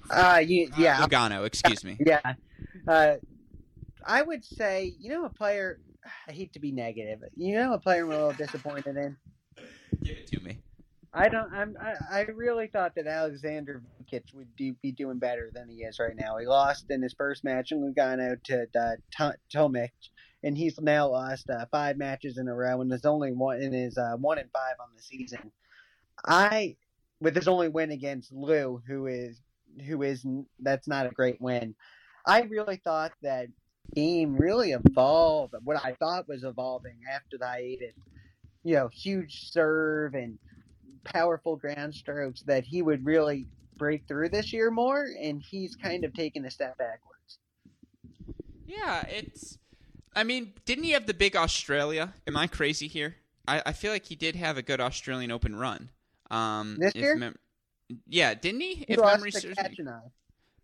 Uh, 0.10 0.42
you, 0.46 0.72
yeah, 0.78 1.00
Uh, 1.00 1.08
Lugano, 1.08 1.46
excuse 1.46 1.84
me. 1.84 1.98
yeah. 2.00 2.22
Uh, 2.88 3.16
I 4.06 4.22
would 4.22 4.44
say, 4.46 4.94
you 5.00 5.10
know, 5.10 5.26
a 5.26 5.30
player. 5.30 5.80
I 6.28 6.32
hate 6.32 6.54
to 6.54 6.60
be 6.60 6.72
negative. 6.72 7.20
You 7.36 7.56
know, 7.56 7.74
a 7.74 7.80
player 7.80 8.06
I'm 8.06 8.12
a 8.12 8.14
little 8.16 8.34
disappointed 8.34 8.96
in. 8.96 9.18
Give 10.04 10.18
it 10.18 10.28
to 10.28 10.40
me. 10.40 10.60
I 11.14 11.28
don't. 11.28 11.52
I'm. 11.54 11.76
I, 11.82 12.20
I 12.20 12.22
really 12.22 12.68
thought 12.68 12.96
that 12.96 13.08
Alexander 13.08 13.82
Vukic 14.02 14.34
would 14.34 14.56
do, 14.56 14.74
be 14.82 14.92
doing 14.92 15.18
better 15.18 15.50
than 15.54 15.68
he 15.68 15.78
is 15.78 16.00
right 16.00 16.16
now. 16.16 16.38
He 16.38 16.46
lost 16.46 16.86
in 16.90 17.02
his 17.02 17.14
first 17.14 17.44
match 17.44 17.72
in 17.72 17.82
Lugano 17.82 18.42
to 18.44 18.68
uh, 18.80 19.32
Tomic, 19.54 19.90
and 20.44 20.58
he's 20.58 20.80
now 20.80 21.10
lost 21.10 21.50
uh, 21.50 21.66
five 21.72 21.98
matches 21.98 22.38
in 22.38 22.48
a 22.48 22.56
row, 22.56 22.82
and 22.82 22.94
is 22.94 23.06
only 23.06 23.32
one 23.32 23.62
in 23.62 23.74
his 23.74 23.98
uh, 23.98 24.16
one 24.18 24.38
and 24.38 24.50
five 24.52 24.76
on 24.80 24.90
the 24.96 25.02
season. 25.02 25.52
I, 26.26 26.76
with 27.22 27.36
his 27.36 27.48
only 27.48 27.68
win 27.68 27.92
against 27.92 28.32
Lu, 28.32 28.82
who 28.88 29.08
is 29.08 29.42
who 29.86 30.02
is 30.04 30.26
that's 30.60 30.88
not 30.88 31.06
a 31.06 31.12
great 31.12 31.40
win. 31.42 31.76
I 32.26 32.42
really 32.42 32.78
thought 32.84 33.12
that 33.22 33.48
game 33.96 34.36
really 34.36 34.72
evolved. 34.72 35.56
What 35.64 35.84
I 35.84 35.94
thought 35.94 36.28
was 36.28 36.44
evolving 36.44 37.00
after 37.12 37.38
the 37.38 37.48
hiatus, 37.48 37.96
you 38.64 38.76
know, 38.76 38.90
huge 38.92 39.52
serve 39.52 40.14
and 40.14 40.38
powerful 41.04 41.56
ground 41.56 41.96
strokes 41.96 42.42
that 42.44 42.66
he 42.66 42.82
would 42.82 43.06
really 43.06 43.48
break 43.78 44.08
through 44.08 44.30
this 44.30 44.54
year 44.54 44.70
more, 44.70 45.08
and 45.22 45.42
he's 45.42 45.76
kind 45.76 46.04
of 46.04 46.14
taken 46.14 46.46
a 46.46 46.52
step 46.52 46.78
backwards. 46.78 47.40
Yeah, 48.68 49.06
it's. 49.08 49.58
I 50.16 50.24
mean, 50.24 50.54
didn't 50.66 50.84
he 50.84 50.92
have 50.92 51.06
the 51.06 51.14
big 51.14 51.36
Australia? 51.36 52.14
Am 52.28 52.36
I 52.36 52.48
crazy 52.48 52.88
here? 52.88 53.16
I, 53.48 53.62
I 53.68 53.74
feel 53.74 53.92
like 53.92 54.06
he 54.06 54.16
did 54.16 54.36
have 54.36 54.58
a 54.58 54.62
good 54.62 54.82
Australian 54.82 55.32
Open 55.32 55.56
run. 55.56 55.90
Um, 56.32 56.78
This 56.80 56.96
year? 56.96 57.16
mem- 57.16 57.40
yeah, 58.08 58.34
didn't 58.34 58.62
he? 58.62 58.76
He 58.76 58.86
If 58.90 59.00
memory 59.00 59.32
serves. 59.32 59.58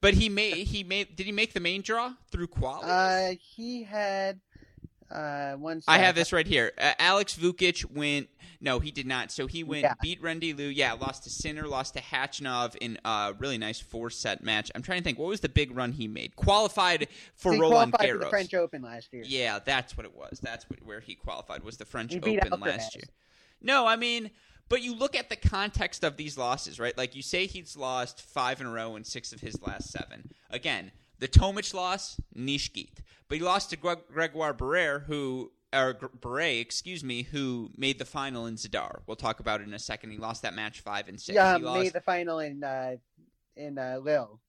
But 0.02 0.14
he 0.14 0.30
made 0.30 0.68
he 0.68 0.84
made 0.84 1.16
did 1.16 1.26
he 1.26 1.32
make 1.32 1.54
the 1.54 1.60
main 1.60 1.82
draw 1.82 2.14
through 2.30 2.48
quali? 2.48 2.84
Uh, 2.86 3.36
he 3.40 3.84
had 3.84 4.40
uh 5.10 5.54
one. 5.54 5.82
I 5.88 5.98
have 5.98 6.14
this 6.14 6.32
right 6.32 6.46
here. 6.46 6.74
Uh, 6.78 6.94
Alex 7.00 7.36
Vukic 7.36 7.86
went. 7.92 8.30
No, 8.62 8.80
he 8.80 8.92
did 8.92 9.06
not. 9.08 9.32
So 9.32 9.48
he 9.48 9.64
went 9.64 9.84
Yeah. 9.84 9.94
beat 10.02 10.22
Rendy 10.22 10.56
Lu. 10.56 10.66
Yeah, 10.66 10.94
lost 10.94 11.24
to 11.24 11.30
Sinner, 11.30 11.68
lost 11.68 11.96
to 11.96 12.02
Khachanov 12.02 12.76
in 12.82 13.00
a 13.04 13.34
really 13.40 13.58
nice 13.58 13.80
four 13.80 14.10
set 14.10 14.44
match. 14.44 14.72
I'm 14.76 14.82
trying 14.84 15.00
to 15.00 15.04
think. 15.04 15.18
What 15.18 15.28
was 15.30 15.40
the 15.40 15.50
big 15.50 15.76
run 15.76 15.92
he 15.92 16.08
made? 16.08 16.36
Qualified 16.36 17.08
for 17.36 17.54
He 17.54 17.60
Roland 17.60 17.94
qualified 17.94 18.18
for 18.20 18.26
the 18.26 18.30
French 18.30 18.54
Open 18.54 18.82
last 18.84 19.12
year. 19.12 19.24
Yeah, 19.26 19.60
that's 19.64 19.98
what 19.98 20.06
it 20.06 20.16
was. 20.16 20.40
That's 20.42 20.70
what, 20.70 20.84
where 20.84 21.00
he 21.00 21.16
qualified 21.16 21.64
was 21.64 21.78
the 21.78 21.86
French 21.86 22.14
He 22.14 22.20
Open 22.20 22.60
last 22.60 22.96
year. 22.96 23.06
No, 23.62 23.88
I 23.88 23.96
mean, 23.96 24.30
but 24.70 24.82
you 24.82 24.96
look 24.96 25.16
at 25.16 25.30
the 25.30 25.36
context 25.36 26.04
of 26.04 26.18
these 26.18 26.38
losses, 26.38 26.80
right? 26.80 26.98
Like 26.98 27.16
you 27.16 27.22
say 27.22 27.46
he's 27.46 27.78
lost 27.78 28.22
five 28.22 28.60
in 28.62 28.68
a 28.68 28.72
row 28.72 28.96
in 28.96 29.04
six 29.04 29.32
of 29.32 29.42
his 29.42 29.62
last 29.62 29.92
seven. 29.92 30.32
Again, 30.50 30.92
the 31.20 31.28
Tomic 31.28 31.74
loss, 31.74 32.20
Nishkit. 32.36 32.98
But 33.28 33.38
he 33.38 33.44
lost 33.44 33.70
to 33.72 33.78
Gre- 33.78 33.94
Gregoire 34.12 34.54
Barrere, 34.54 35.04
who 35.06 35.52
or 35.74 35.94
Barre, 36.22 36.60
excuse 36.60 37.04
me, 37.04 37.24
who 37.24 37.70
made 37.76 38.00
the 38.00 38.06
final 38.06 38.46
in 38.46 38.56
Zadar. 38.56 39.00
We'll 39.08 39.16
talk 39.16 39.40
about 39.40 39.62
it 39.62 39.68
in 39.68 39.74
a 39.74 39.80
second. 39.80 40.12
He 40.12 40.18
lost 40.18 40.44
that 40.44 40.54
match 40.54 40.80
five 40.82 41.08
and 41.10 41.20
six. 41.20 41.36
Yeah, 41.36 41.58
he 41.58 41.64
lost 41.64 41.80
made 41.84 41.94
the 41.94 42.02
final 42.02 42.40
in 42.40 42.64
uh 42.64 42.96
in 43.56 43.78
uh 43.78 44.00
Lille. 44.02 44.40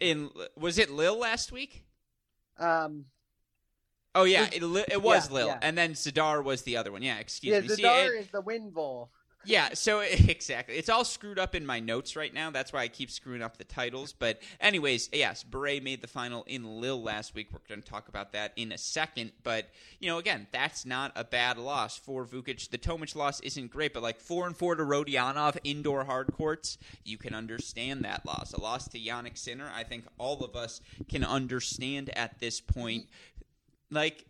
In 0.00 0.30
was 0.56 0.78
it 0.78 0.90
Lille 0.90 1.18
last 1.18 1.52
week? 1.52 1.84
um 2.58 3.06
Oh 4.16 4.24
yeah, 4.24 4.46
it, 4.52 4.62
it 4.62 5.02
was 5.02 5.28
yeah, 5.28 5.34
Lille, 5.34 5.46
yeah. 5.48 5.58
and 5.60 5.76
then 5.76 5.94
Zadar 5.94 6.44
was 6.44 6.62
the 6.62 6.76
other 6.76 6.92
one. 6.92 7.02
Yeah, 7.02 7.18
excuse 7.18 7.52
yeah, 7.52 7.60
me. 7.60 7.68
See, 7.68 7.82
Zadar 7.82 8.14
it- 8.14 8.20
is 8.20 8.28
the 8.28 8.40
win 8.40 8.70
bowl. 8.70 9.10
Yeah, 9.44 9.74
so 9.74 10.00
exactly. 10.00 10.76
It's 10.76 10.88
all 10.88 11.04
screwed 11.04 11.38
up 11.38 11.54
in 11.54 11.66
my 11.66 11.80
notes 11.80 12.16
right 12.16 12.32
now. 12.32 12.50
That's 12.50 12.72
why 12.72 12.80
I 12.80 12.88
keep 12.88 13.10
screwing 13.10 13.42
up 13.42 13.56
the 13.56 13.64
titles. 13.64 14.12
But, 14.12 14.40
anyways, 14.60 15.10
yes, 15.12 15.42
Beret 15.42 15.82
made 15.82 16.00
the 16.00 16.06
final 16.08 16.44
in 16.44 16.80
Lille 16.80 17.02
last 17.02 17.34
week. 17.34 17.48
We're 17.52 17.60
going 17.68 17.82
to 17.82 17.88
talk 17.88 18.08
about 18.08 18.32
that 18.32 18.52
in 18.56 18.72
a 18.72 18.78
second. 18.78 19.32
But, 19.42 19.68
you 20.00 20.08
know, 20.08 20.18
again, 20.18 20.46
that's 20.52 20.86
not 20.86 21.12
a 21.14 21.24
bad 21.24 21.58
loss 21.58 21.96
for 21.96 22.24
Vukic. 22.24 22.70
The 22.70 22.78
Tomic 22.78 23.14
loss 23.14 23.40
isn't 23.40 23.70
great, 23.70 23.92
but 23.92 24.02
like 24.02 24.20
4 24.20 24.46
and 24.46 24.56
4 24.56 24.76
to 24.76 24.82
Rodionov 24.84 25.58
indoor 25.64 26.04
hard 26.04 26.32
courts, 26.32 26.78
you 27.04 27.18
can 27.18 27.34
understand 27.34 28.04
that 28.04 28.24
loss. 28.26 28.52
A 28.52 28.60
loss 28.60 28.88
to 28.88 28.98
Jannik 28.98 29.36
Sinner, 29.36 29.70
I 29.74 29.84
think 29.84 30.04
all 30.18 30.44
of 30.44 30.56
us 30.56 30.80
can 31.08 31.24
understand 31.24 32.10
at 32.16 32.40
this 32.40 32.60
point. 32.60 33.06
Like, 33.90 34.24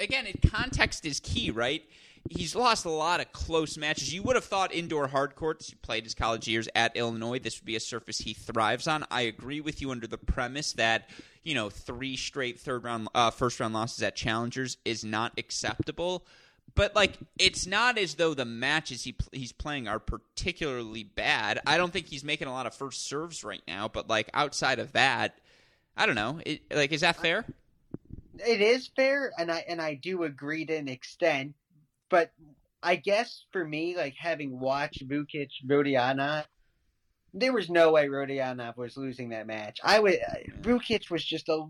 again, 0.00 0.26
it, 0.26 0.50
context 0.50 1.04
is 1.04 1.20
key, 1.20 1.50
right? 1.50 1.82
He's 2.28 2.54
lost 2.54 2.84
a 2.84 2.90
lot 2.90 3.20
of 3.20 3.32
close 3.32 3.76
matches. 3.76 4.12
You 4.12 4.22
would 4.22 4.36
have 4.36 4.44
thought 4.44 4.72
indoor 4.72 5.08
hard 5.08 5.34
courts. 5.34 5.68
He 5.70 5.76
played 5.76 6.04
his 6.04 6.14
college 6.14 6.48
years 6.48 6.68
at 6.74 6.96
Illinois. 6.96 7.38
This 7.38 7.60
would 7.60 7.66
be 7.66 7.76
a 7.76 7.80
surface 7.80 8.18
he 8.18 8.34
thrives 8.34 8.86
on. 8.86 9.04
I 9.10 9.22
agree 9.22 9.60
with 9.60 9.80
you 9.80 9.90
under 9.90 10.06
the 10.06 10.18
premise 10.18 10.72
that 10.74 11.08
you 11.44 11.54
know 11.54 11.70
three 11.70 12.16
straight 12.16 12.60
third 12.60 12.84
round, 12.84 13.08
uh, 13.14 13.30
first 13.30 13.60
round 13.60 13.74
losses 13.74 14.02
at 14.02 14.16
challengers 14.16 14.76
is 14.84 15.04
not 15.04 15.32
acceptable. 15.38 16.26
But 16.74 16.94
like, 16.94 17.14
it's 17.38 17.66
not 17.66 17.98
as 17.98 18.14
though 18.14 18.34
the 18.34 18.44
matches 18.44 19.02
he 19.04 19.16
he's 19.32 19.52
playing 19.52 19.88
are 19.88 19.98
particularly 19.98 21.02
bad. 21.02 21.60
I 21.66 21.76
don't 21.76 21.92
think 21.92 22.06
he's 22.06 22.24
making 22.24 22.48
a 22.48 22.52
lot 22.52 22.66
of 22.66 22.74
first 22.74 23.06
serves 23.06 23.42
right 23.42 23.62
now. 23.66 23.88
But 23.88 24.08
like 24.08 24.30
outside 24.34 24.78
of 24.78 24.92
that, 24.92 25.38
I 25.96 26.06
don't 26.06 26.14
know. 26.14 26.40
It, 26.46 26.62
like, 26.72 26.92
is 26.92 27.00
that 27.00 27.16
fair? 27.16 27.44
It 28.46 28.60
is 28.60 28.86
fair, 28.94 29.32
and 29.36 29.50
I 29.50 29.64
and 29.68 29.80
I 29.80 29.94
do 29.94 30.22
agree 30.22 30.64
to 30.66 30.76
an 30.76 30.88
extent, 30.88 31.54
but 32.08 32.32
I 32.82 32.96
guess 32.96 33.44
for 33.52 33.64
me, 33.64 33.96
like 33.96 34.14
having 34.16 34.60
watched 34.60 35.06
Vukic 35.08 35.50
Rodiana, 35.66 36.44
there 37.34 37.52
was 37.52 37.68
no 37.68 37.92
way 37.92 38.06
Rodiana 38.06 38.76
was 38.76 38.96
losing 38.96 39.30
that 39.30 39.46
match. 39.46 39.78
I 39.82 39.98
would 40.00 40.18
Vukic 40.60 41.10
was 41.10 41.24
just 41.24 41.48
a 41.48 41.66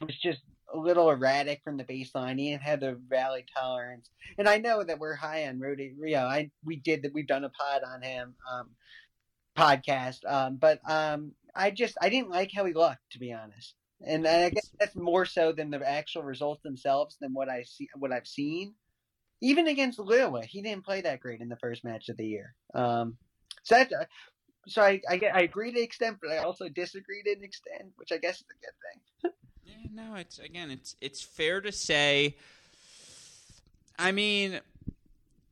was 0.00 0.16
just 0.16 0.40
a 0.72 0.78
little 0.78 1.10
erratic 1.10 1.62
from 1.64 1.76
the 1.76 1.84
baseline. 1.84 2.38
He 2.38 2.52
have 2.52 2.80
the 2.80 3.00
rally 3.08 3.44
tolerance, 3.56 4.10
and 4.38 4.48
I 4.48 4.58
know 4.58 4.82
that 4.82 4.98
we're 4.98 5.16
high 5.16 5.46
on. 5.46 5.60
You 5.60 5.94
know, 5.98 6.26
I 6.26 6.50
we 6.64 6.76
did 6.76 7.02
that. 7.02 7.14
We've 7.14 7.26
done 7.26 7.44
a 7.44 7.50
pod 7.50 7.82
on 7.82 8.02
him, 8.02 8.34
um, 8.50 8.70
podcast, 9.56 10.18
um, 10.26 10.56
but 10.56 10.80
um, 10.88 11.32
I 11.54 11.70
just 11.70 11.96
I 12.00 12.08
didn't 12.08 12.30
like 12.30 12.50
how 12.54 12.64
he 12.64 12.72
looked, 12.72 13.10
to 13.12 13.18
be 13.18 13.32
honest. 13.32 13.74
And 14.06 14.26
I 14.26 14.48
guess 14.48 14.70
that's 14.78 14.96
more 14.96 15.26
so 15.26 15.52
than 15.52 15.70
the 15.70 15.86
actual 15.86 16.22
results 16.22 16.62
themselves 16.62 17.18
than 17.20 17.34
what 17.34 17.50
I 17.50 17.64
see, 17.64 17.88
what 17.98 18.12
I've 18.12 18.26
seen. 18.26 18.74
Even 19.40 19.68
against 19.68 19.98
Lua, 19.98 20.44
he 20.44 20.62
didn't 20.62 20.84
play 20.84 21.00
that 21.00 21.20
great 21.20 21.40
in 21.40 21.48
the 21.48 21.56
first 21.56 21.84
match 21.84 22.08
of 22.08 22.16
the 22.16 22.26
year. 22.26 22.54
Um, 22.74 23.16
so 23.62 23.76
that, 23.76 24.08
so 24.66 24.82
I, 24.82 25.00
I 25.08 25.20
I 25.32 25.40
agree 25.40 25.72
to 25.72 25.80
extent, 25.80 26.18
but 26.20 26.30
I 26.30 26.38
also 26.38 26.68
disagree 26.68 27.22
to 27.22 27.32
an 27.32 27.42
extent, 27.42 27.92
which 27.96 28.12
I 28.12 28.18
guess 28.18 28.36
is 28.36 28.46
a 28.50 28.60
good 28.64 28.74
thing. 28.84 29.32
Yeah, 29.64 29.88
no, 29.92 30.14
it's 30.16 30.38
again, 30.38 30.70
it's 30.70 30.96
it's 31.00 31.22
fair 31.22 31.60
to 31.60 31.72
say. 31.72 32.36
I 33.98 34.12
mean, 34.12 34.60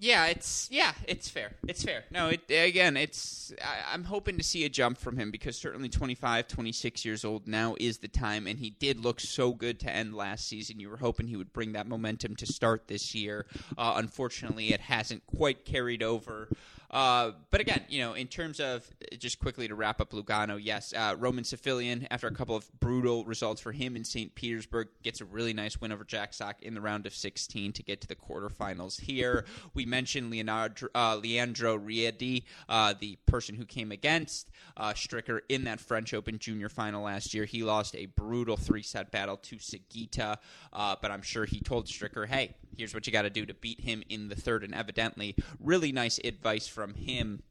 yeah, 0.00 0.26
it's 0.26 0.68
yeah, 0.70 0.92
it's 1.06 1.28
fair. 1.28 1.52
It's 1.66 1.82
fair. 1.82 2.04
No, 2.10 2.28
it 2.28 2.42
again, 2.48 2.96
it's 2.96 3.52
I, 3.62 3.92
I'm 3.92 4.04
hoping 4.04 4.36
to 4.38 4.44
see 4.44 4.64
a 4.64 4.68
jump 4.68 4.98
from 4.98 5.16
him 5.16 5.30
because 5.30 5.56
certainly 5.56 5.88
25, 5.88 6.46
26 6.46 7.04
years 7.04 7.24
old 7.24 7.48
now 7.48 7.74
is 7.80 7.98
the 7.98 8.08
time, 8.08 8.46
and 8.46 8.60
he 8.60 8.70
did 8.70 9.00
look 9.00 9.18
so 9.18 9.52
good 9.52 9.80
to 9.80 9.90
end 9.90 10.14
last 10.14 10.46
season. 10.46 10.78
You 10.78 10.88
were 10.88 10.98
hoping 10.98 11.26
he 11.26 11.36
would 11.36 11.52
bring 11.52 11.72
that 11.72 11.88
momentum 11.88 12.36
to 12.36 12.46
start 12.46 12.86
this 12.86 13.14
year. 13.14 13.46
Uh, 13.76 13.94
unfortunately, 13.96 14.72
it 14.72 14.80
hasn't 14.80 15.26
quite 15.26 15.64
carried 15.64 16.02
over. 16.02 16.48
Uh, 16.90 17.32
but 17.50 17.60
again, 17.60 17.82
you 17.88 18.00
know, 18.00 18.14
in 18.14 18.26
terms 18.26 18.60
of 18.60 18.90
just 19.18 19.38
quickly 19.38 19.68
to 19.68 19.74
wrap 19.74 20.00
up 20.00 20.10
Lugano, 20.10 20.58
yes, 20.60 20.94
uh, 20.96 21.14
Roman 21.18 21.44
Safiullin, 21.44 22.06
after 22.10 22.26
a 22.26 22.34
couple 22.34 22.56
of 22.56 22.70
brutal 22.80 23.24
results 23.24 23.60
for 23.60 23.72
him 23.72 23.94
in 23.94 24.04
St. 24.04 24.34
Petersburg, 24.34 24.88
gets 25.02 25.20
a 25.20 25.24
really 25.24 25.52
nice 25.52 25.80
win 25.80 25.92
over 25.92 26.04
Jack 26.04 26.32
Sock 26.32 26.62
in 26.62 26.74
the 26.74 26.80
round 26.80 27.06
of 27.06 27.14
16 27.14 27.72
to 27.72 27.82
get 27.82 28.00
to 28.00 28.08
the 28.08 28.16
quarterfinals 28.16 29.00
here. 29.00 29.44
We 29.74 29.84
mentioned 29.86 30.30
Leonardo, 30.30 30.88
uh, 30.94 31.16
Leandro 31.22 31.78
Riedi, 31.78 32.44
uh, 32.68 32.94
the 32.98 33.16
person 33.26 33.54
who 33.54 33.64
came 33.64 33.92
against 33.92 34.50
uh, 34.76 34.92
Stricker 34.92 35.40
in 35.48 35.64
that 35.64 35.78
French 35.78 36.14
Open 36.14 36.38
junior 36.38 36.68
final 36.68 37.04
last 37.04 37.34
year. 37.34 37.44
He 37.44 37.62
lost 37.62 37.94
a 37.94 38.06
brutal 38.06 38.56
three 38.56 38.82
set 38.82 39.10
battle 39.10 39.36
to 39.36 39.56
Sugita, 39.56 40.38
but 40.72 41.10
I'm 41.10 41.22
sure 41.22 41.44
he 41.44 41.60
told 41.60 41.86
Stricker, 41.86 42.26
hey, 42.26 42.54
here's 42.76 42.94
what 42.94 43.06
you 43.06 43.12
got 43.12 43.22
to 43.22 43.30
do 43.30 43.44
to 43.44 43.54
beat 43.54 43.80
him 43.80 44.02
in 44.08 44.28
the 44.28 44.36
third, 44.36 44.64
and 44.64 44.74
evidently, 44.74 45.34
really 45.60 45.92
nice 45.92 46.18
advice 46.24 46.66
from 46.78 46.94
him. 46.94 47.42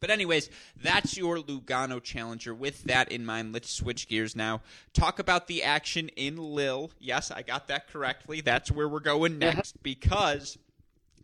But 0.00 0.08
anyways, 0.08 0.48
that's 0.82 1.14
your 1.14 1.36
Lugano 1.36 2.02
challenger. 2.02 2.54
With 2.54 2.84
that 2.84 3.12
in 3.12 3.26
mind, 3.26 3.52
let's 3.52 3.70
switch 3.70 4.08
gears 4.08 4.34
now. 4.34 4.62
Talk 4.94 5.18
about 5.18 5.46
the 5.46 5.62
action 5.62 6.08
in 6.16 6.38
Lille. 6.38 6.90
Yes, 6.98 7.30
I 7.30 7.42
got 7.42 7.68
that 7.68 7.86
correctly. 7.86 8.40
That's 8.40 8.70
where 8.70 8.88
we're 8.88 9.00
going 9.00 9.42
uh-huh. 9.42 9.56
next 9.56 9.82
because 9.82 10.56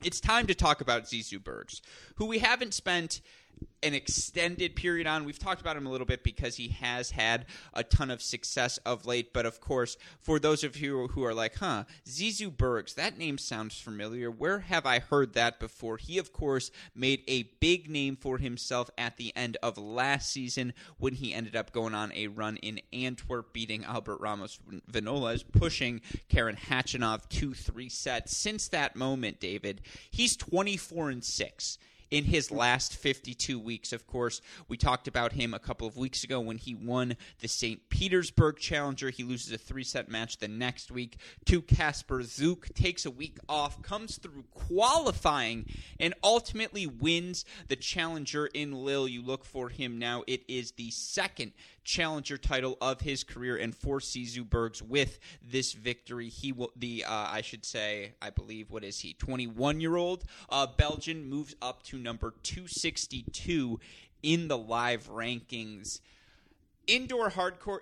it's 0.05 0.21
time 0.21 0.47
to 0.47 0.55
talk 0.55 0.83
about 0.83 1.05
Zizou 1.05 1.43
Bergs, 1.43 1.81
who 2.17 2.27
we 2.27 2.41
haven't 2.41 2.75
spent 2.75 3.23
an 3.83 3.95
extended 3.95 4.75
period 4.75 5.07
on. 5.07 5.25
We've 5.25 5.39
talked 5.39 5.61
about 5.61 5.77
him 5.77 5.87
a 5.87 5.91
little 5.91 6.07
bit 6.07 6.25
because 6.25 6.57
he 6.57 6.69
has 6.69 7.13
had 7.13 7.47
a 7.75 7.85
ton 7.85 8.11
of 8.11 8.21
success 8.21 8.79
of 8.79 9.07
late. 9.07 9.33
But 9.33 9.47
of 9.47 9.61
course, 9.61 9.97
for 10.21 10.39
those 10.39 10.65
of 10.65 10.77
you 10.77 11.09
who 11.09 11.25
are 11.25 11.35
like, 11.35 11.57
huh, 11.57 11.85
Zizou 12.07 12.55
Bergs, 12.55 12.95
that 12.95 13.19
name 13.19 13.39
sounds 13.39 13.79
familiar. 13.79 14.31
Where 14.31 14.61
have 14.61 14.87
I 14.87 14.99
heard 14.99 15.35
that 15.35 15.61
before? 15.61 15.97
He, 15.97 16.19
of 16.19 16.33
course, 16.33 16.71
made 16.95 17.23
a 17.29 17.45
big 17.61 17.89
name 17.89 18.17
for 18.17 18.39
himself 18.39 18.91
at 18.99 19.17
the 19.17 19.35
end 19.37 19.57
of 19.63 19.79
last 19.79 20.31
season 20.31 20.73
when 20.99 21.15
he 21.15 21.33
ended 21.33 21.55
up 21.55 21.73
going 21.73 21.95
on 21.95 22.13
a 22.13 22.27
run 22.27 22.57
in 22.57 22.81
Antwerp, 22.93 23.53
beating 23.53 23.85
Albert 23.85 24.21
Ramos 24.21 24.59
Vinolas, 24.91 25.45
pushing 25.53 26.01
Karen 26.29 26.57
Khachanov 26.57 27.29
2 27.29 27.55
3 27.55 27.89
sets. 27.89 28.37
Since 28.37 28.69
that 28.69 28.97
moment, 28.97 29.41
David, 29.41 29.83
he's 30.11 30.37
24 30.37 31.11
and 31.11 31.25
6 31.25 31.79
in 32.11 32.25
his 32.25 32.51
last 32.51 32.97
52 32.97 33.59
weeks. 33.59 33.93
Of 33.93 34.07
course, 34.07 34.41
we 34.69 34.77
talked 34.77 35.09
about 35.09 35.33
him 35.33 35.55
a 35.55 35.59
couple 35.59 35.87
of 35.87 35.97
weeks 35.97 36.25
ago 36.25 36.41
when 36.41 36.59
he 36.59 36.75
won 36.75 37.17
the 37.41 37.49
St. 37.49 37.89
Petersburg 37.89 38.59
Challenger. 38.59 39.11
He 39.11 39.25
loses 39.25 39.53
a 39.53 39.59
three 39.59 39.85
set 39.85 40.09
match 40.09 40.39
the 40.39 40.49
next 40.49 40.91
week 40.91 41.17
to 41.47 41.63
Kacper 41.63 42.23
Zuk, 42.23 42.73
takes 42.75 43.05
a 43.07 43.11
week 43.11 43.39
off, 43.49 43.83
comes 43.83 44.19
through 44.19 44.45
qualifying, 44.55 45.67
and 46.01 46.15
ultimately 46.23 46.87
wins 46.87 47.45
the 47.69 47.77
Challenger 47.77 48.47
in 48.47 48.73
Lille. 48.73 49.09
You 49.09 49.23
look 49.23 49.45
for 49.45 49.69
him 49.69 49.99
now. 49.99 50.25
It 50.27 50.43
is 50.49 50.73
the 50.73 50.91
second 50.91 51.53
challenger 51.89 52.37
title 52.37 52.77
of 52.83 53.01
his 53.01 53.25
career 53.25 53.57
and 53.57 53.75
for 53.75 53.99
Zizou 53.99 54.49
Bergs 54.49 54.83
with 54.83 55.19
this 55.43 55.73
victory. 55.73 56.29
He 56.29 56.53
will 56.53 56.71
the 56.77 57.03
uh, 57.05 57.11
I 57.11 57.41
should 57.41 57.65
say 57.65 58.13
I 58.21 58.29
believe 58.29 58.71
what 58.71 58.85
is 58.85 59.01
he 59.01 59.15
21 59.15 59.81
year 59.81 59.97
old 59.97 60.25
uh, 60.51 60.67
Belgian 60.67 61.25
moves 61.25 61.57
up 61.63 61.83
to 61.85 61.97
number 61.97 62.35
262 62.43 63.81
in 64.23 64.49
the 64.49 64.59
live 64.59 65.09
rankings. 65.09 66.01
Indoor 66.87 67.31
hardcore 67.31 67.81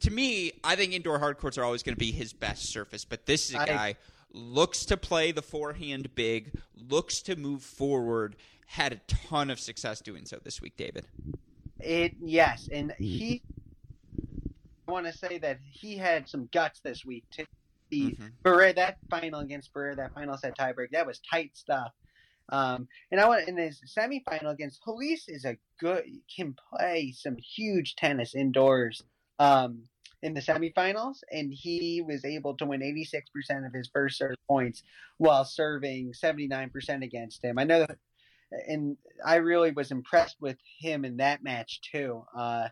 to 0.00 0.10
me, 0.10 0.52
I 0.62 0.76
think 0.76 0.92
indoor 0.92 1.18
hardcourts 1.18 1.56
are 1.56 1.64
always 1.64 1.82
going 1.82 1.94
to 1.94 1.98
be 1.98 2.12
his 2.12 2.34
best 2.34 2.66
surface, 2.66 3.06
but 3.06 3.24
this 3.24 3.48
is 3.48 3.54
a 3.54 3.60
I, 3.60 3.66
guy 3.66 3.96
looks 4.30 4.84
to 4.84 4.98
play 4.98 5.32
the 5.32 5.42
forehand 5.42 6.14
big, 6.14 6.52
looks 6.76 7.22
to 7.22 7.34
move 7.34 7.62
forward, 7.62 8.36
had 8.66 8.92
a 8.92 9.00
ton 9.06 9.48
of 9.48 9.58
success 9.58 10.02
doing 10.02 10.26
so 10.26 10.38
this 10.44 10.60
week, 10.60 10.76
David. 10.76 11.06
It 11.80 12.14
yes, 12.20 12.68
and 12.72 12.94
he. 12.98 13.42
I 14.86 14.90
want 14.90 15.06
to 15.06 15.12
say 15.12 15.38
that 15.38 15.58
he 15.70 15.98
had 15.98 16.28
some 16.28 16.48
guts 16.50 16.80
this 16.80 17.04
week 17.04 17.24
to 17.32 17.44
the 17.90 18.16
mm-hmm. 18.18 18.74
that 18.74 18.98
final 19.10 19.40
against 19.40 19.72
Barrera, 19.72 19.96
that 19.96 20.14
final 20.14 20.36
set 20.36 20.56
tiebreak, 20.56 20.90
that 20.92 21.06
was 21.06 21.20
tight 21.30 21.56
stuff. 21.56 21.92
Um, 22.50 22.88
and 23.10 23.20
I 23.20 23.28
want 23.28 23.46
in 23.48 23.56
his 23.56 23.80
semifinal 23.86 24.52
against 24.52 24.80
Halys 24.86 25.24
is 25.28 25.44
a 25.44 25.58
good 25.78 26.04
can 26.34 26.56
play 26.72 27.12
some 27.16 27.36
huge 27.36 27.96
tennis 27.96 28.34
indoors 28.34 29.02
um, 29.38 29.82
in 30.22 30.34
the 30.34 30.40
semifinals, 30.40 31.18
and 31.30 31.52
he 31.52 32.02
was 32.06 32.24
able 32.24 32.56
to 32.56 32.64
win 32.64 32.80
86% 32.80 33.66
of 33.66 33.72
his 33.72 33.90
first 33.92 34.18
serve 34.18 34.36
points 34.48 34.82
while 35.18 35.44
serving 35.44 36.12
79% 36.12 37.04
against 37.04 37.44
him. 37.44 37.58
I 37.58 37.64
know 37.64 37.80
that 37.80 37.98
and 38.50 38.96
I 39.24 39.36
really 39.36 39.72
was 39.72 39.90
impressed 39.90 40.36
with 40.40 40.56
him 40.78 41.04
in 41.04 41.18
that 41.18 41.42
match 41.42 41.80
too. 41.80 42.24
Uh, 42.36 42.68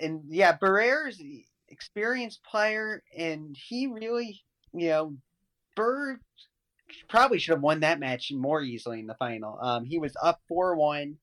and 0.00 0.22
yeah, 0.28 0.56
Barrera's 0.56 1.22
experienced 1.68 2.42
player, 2.44 3.02
and 3.16 3.56
he 3.56 3.86
really, 3.86 4.42
you 4.72 4.88
know, 4.88 5.16
Berg 5.76 6.20
probably 7.08 7.38
should 7.38 7.54
have 7.54 7.62
won 7.62 7.80
that 7.80 8.00
match 8.00 8.30
more 8.32 8.62
easily 8.62 9.00
in 9.00 9.06
the 9.06 9.14
final. 9.14 9.58
Um, 9.60 9.84
he 9.84 9.98
was 9.98 10.14
up 10.22 10.40
four 10.48 10.76
one 10.76 11.16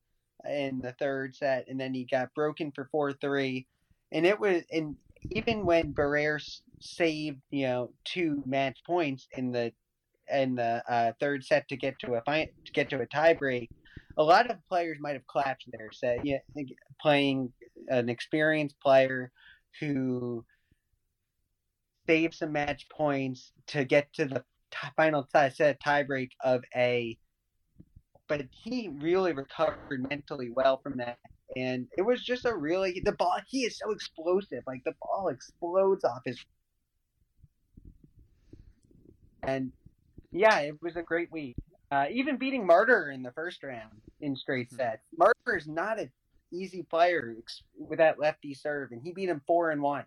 in 0.48 0.80
the 0.80 0.92
third 0.92 1.34
set, 1.34 1.66
and 1.68 1.80
then 1.80 1.94
he 1.94 2.04
got 2.04 2.34
broken 2.34 2.72
for 2.72 2.88
four 2.90 3.12
three, 3.12 3.66
and 4.12 4.26
it 4.26 4.38
was 4.38 4.62
and 4.70 4.96
even 5.30 5.66
when 5.66 5.92
Barrera 5.92 6.40
saved 6.80 7.40
you 7.50 7.66
know 7.66 7.92
two 8.04 8.42
match 8.46 8.78
points 8.86 9.28
in 9.32 9.52
the 9.52 9.72
in 10.32 10.54
the 10.56 10.82
uh, 10.88 11.12
third 11.20 11.44
set 11.44 11.68
to 11.68 11.76
get 11.76 11.98
to 12.00 12.14
a 12.14 12.22
fi- 12.22 12.48
to 12.66 12.72
get 12.72 12.90
to 12.90 13.00
a 13.00 13.06
tiebreak, 13.06 13.68
a 14.16 14.22
lot 14.22 14.50
of 14.50 14.58
players 14.68 14.98
might 15.00 15.14
have 15.14 15.26
collapsed 15.30 15.68
there. 15.72 15.90
So 15.92 16.18
yeah, 16.22 16.38
playing 17.00 17.52
an 17.88 18.08
experienced 18.08 18.76
player 18.80 19.32
who 19.80 20.44
saved 22.06 22.34
some 22.34 22.52
match 22.52 22.86
points 22.90 23.52
to 23.68 23.84
get 23.84 24.12
to 24.14 24.24
the 24.26 24.44
t- 24.70 24.88
final 24.96 25.22
t- 25.24 25.50
set 25.50 25.80
tiebreak 25.82 26.30
of 26.42 26.62
a. 26.74 27.16
But 28.28 28.46
he 28.62 28.88
really 29.00 29.32
recovered 29.32 30.06
mentally 30.08 30.50
well 30.54 30.80
from 30.82 30.98
that, 30.98 31.18
and 31.56 31.88
it 31.96 32.02
was 32.02 32.22
just 32.22 32.44
a 32.44 32.54
really 32.54 33.02
the 33.04 33.12
ball. 33.12 33.38
He 33.48 33.62
is 33.62 33.78
so 33.78 33.90
explosive, 33.90 34.62
like 34.66 34.82
the 34.84 34.94
ball 35.00 35.28
explodes 35.28 36.04
off 36.04 36.20
his 36.24 36.38
and 39.46 39.72
yeah, 40.32 40.58
it 40.60 40.80
was 40.82 40.96
a 40.96 41.02
great 41.02 41.30
week. 41.32 41.56
Uh, 41.90 42.06
even 42.10 42.36
beating 42.36 42.66
Martyr 42.66 43.10
in 43.10 43.22
the 43.22 43.32
first 43.32 43.62
round 43.62 44.00
in 44.20 44.36
straight 44.36 44.68
hmm. 44.70 44.76
sets. 44.76 45.02
Martyr 45.16 45.56
is 45.56 45.66
not 45.66 45.98
an 45.98 46.10
easy 46.52 46.82
player 46.82 47.34
with 47.78 47.98
that 47.98 48.18
lefty 48.18 48.54
serve, 48.54 48.92
and 48.92 49.02
he 49.02 49.12
beat 49.12 49.28
him 49.28 49.42
four 49.46 49.70
and 49.70 49.82
one. 49.82 50.04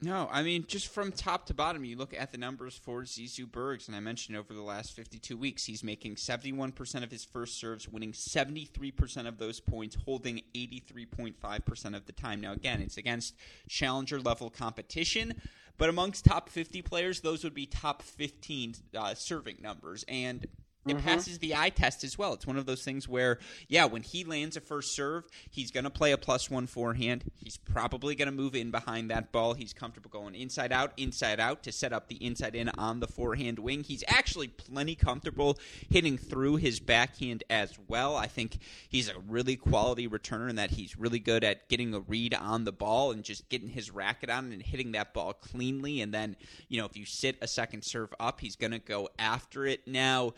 No, 0.00 0.28
I 0.30 0.44
mean 0.44 0.64
just 0.68 0.86
from 0.86 1.10
top 1.10 1.46
to 1.46 1.54
bottom, 1.54 1.84
you 1.84 1.96
look 1.96 2.14
at 2.16 2.30
the 2.30 2.38
numbers 2.38 2.76
for 2.76 3.02
Zizou 3.02 3.50
Bergs, 3.50 3.88
and 3.88 3.96
I 3.96 4.00
mentioned 4.00 4.36
over 4.36 4.54
the 4.54 4.62
last 4.62 4.92
52 4.92 5.36
weeks, 5.36 5.64
he's 5.64 5.82
making 5.82 6.14
71% 6.14 7.02
of 7.02 7.10
his 7.10 7.24
first 7.24 7.58
serves, 7.58 7.88
winning 7.88 8.12
73% 8.12 9.26
of 9.26 9.38
those 9.38 9.58
points, 9.58 9.96
holding 10.04 10.42
83.5% 10.54 11.96
of 11.96 12.06
the 12.06 12.12
time. 12.12 12.40
Now, 12.40 12.52
again, 12.52 12.80
it's 12.80 12.96
against 12.96 13.34
challenger 13.68 14.20
level 14.20 14.50
competition, 14.50 15.34
but 15.78 15.88
amongst 15.88 16.24
top 16.24 16.48
50 16.48 16.80
players, 16.82 17.20
those 17.20 17.42
would 17.42 17.54
be 17.54 17.66
top 17.66 18.02
15 18.02 18.74
uh, 18.96 19.14
serving 19.14 19.56
numbers. 19.60 20.04
And 20.06 20.46
it 20.86 20.96
mm-hmm. 20.96 21.06
passes 21.06 21.38
the 21.38 21.54
eye 21.54 21.70
test 21.70 22.04
as 22.04 22.16
well. 22.16 22.32
It's 22.32 22.46
one 22.46 22.56
of 22.56 22.66
those 22.66 22.82
things 22.82 23.08
where, 23.08 23.38
yeah, 23.68 23.84
when 23.84 24.02
he 24.02 24.24
lands 24.24 24.56
a 24.56 24.60
first 24.60 24.94
serve, 24.94 25.24
he's 25.50 25.70
going 25.70 25.84
to 25.84 25.90
play 25.90 26.12
a 26.12 26.18
plus 26.18 26.50
one 26.50 26.66
forehand. 26.66 27.24
He's 27.34 27.56
probably 27.56 28.14
going 28.14 28.26
to 28.26 28.32
move 28.32 28.54
in 28.54 28.70
behind 28.70 29.10
that 29.10 29.32
ball. 29.32 29.54
He's 29.54 29.72
comfortable 29.72 30.10
going 30.10 30.34
inside 30.34 30.72
out, 30.72 30.92
inside 30.96 31.40
out 31.40 31.62
to 31.64 31.72
set 31.72 31.92
up 31.92 32.08
the 32.08 32.24
inside 32.24 32.54
in 32.54 32.70
on 32.70 33.00
the 33.00 33.06
forehand 33.06 33.58
wing. 33.58 33.82
He's 33.82 34.04
actually 34.08 34.48
plenty 34.48 34.94
comfortable 34.94 35.58
hitting 35.90 36.16
through 36.16 36.56
his 36.56 36.80
backhand 36.80 37.44
as 37.50 37.78
well. 37.88 38.16
I 38.16 38.26
think 38.26 38.58
he's 38.88 39.08
a 39.08 39.18
really 39.28 39.56
quality 39.56 40.08
returner 40.08 40.48
in 40.48 40.56
that 40.56 40.70
he's 40.70 40.98
really 40.98 41.18
good 41.18 41.44
at 41.44 41.68
getting 41.68 41.92
a 41.92 42.00
read 42.00 42.34
on 42.34 42.64
the 42.64 42.72
ball 42.72 43.10
and 43.10 43.24
just 43.24 43.48
getting 43.48 43.68
his 43.68 43.90
racket 43.90 44.30
on 44.30 44.52
and 44.52 44.62
hitting 44.62 44.92
that 44.92 45.12
ball 45.12 45.34
cleanly. 45.34 46.00
And 46.00 46.14
then, 46.14 46.36
you 46.68 46.80
know, 46.80 46.86
if 46.86 46.96
you 46.96 47.04
sit 47.04 47.36
a 47.42 47.48
second 47.48 47.82
serve 47.84 48.14
up, 48.18 48.40
he's 48.40 48.56
going 48.56 48.72
to 48.72 48.78
go 48.78 49.08
after 49.18 49.66
it. 49.66 49.86
Now, 49.86 50.32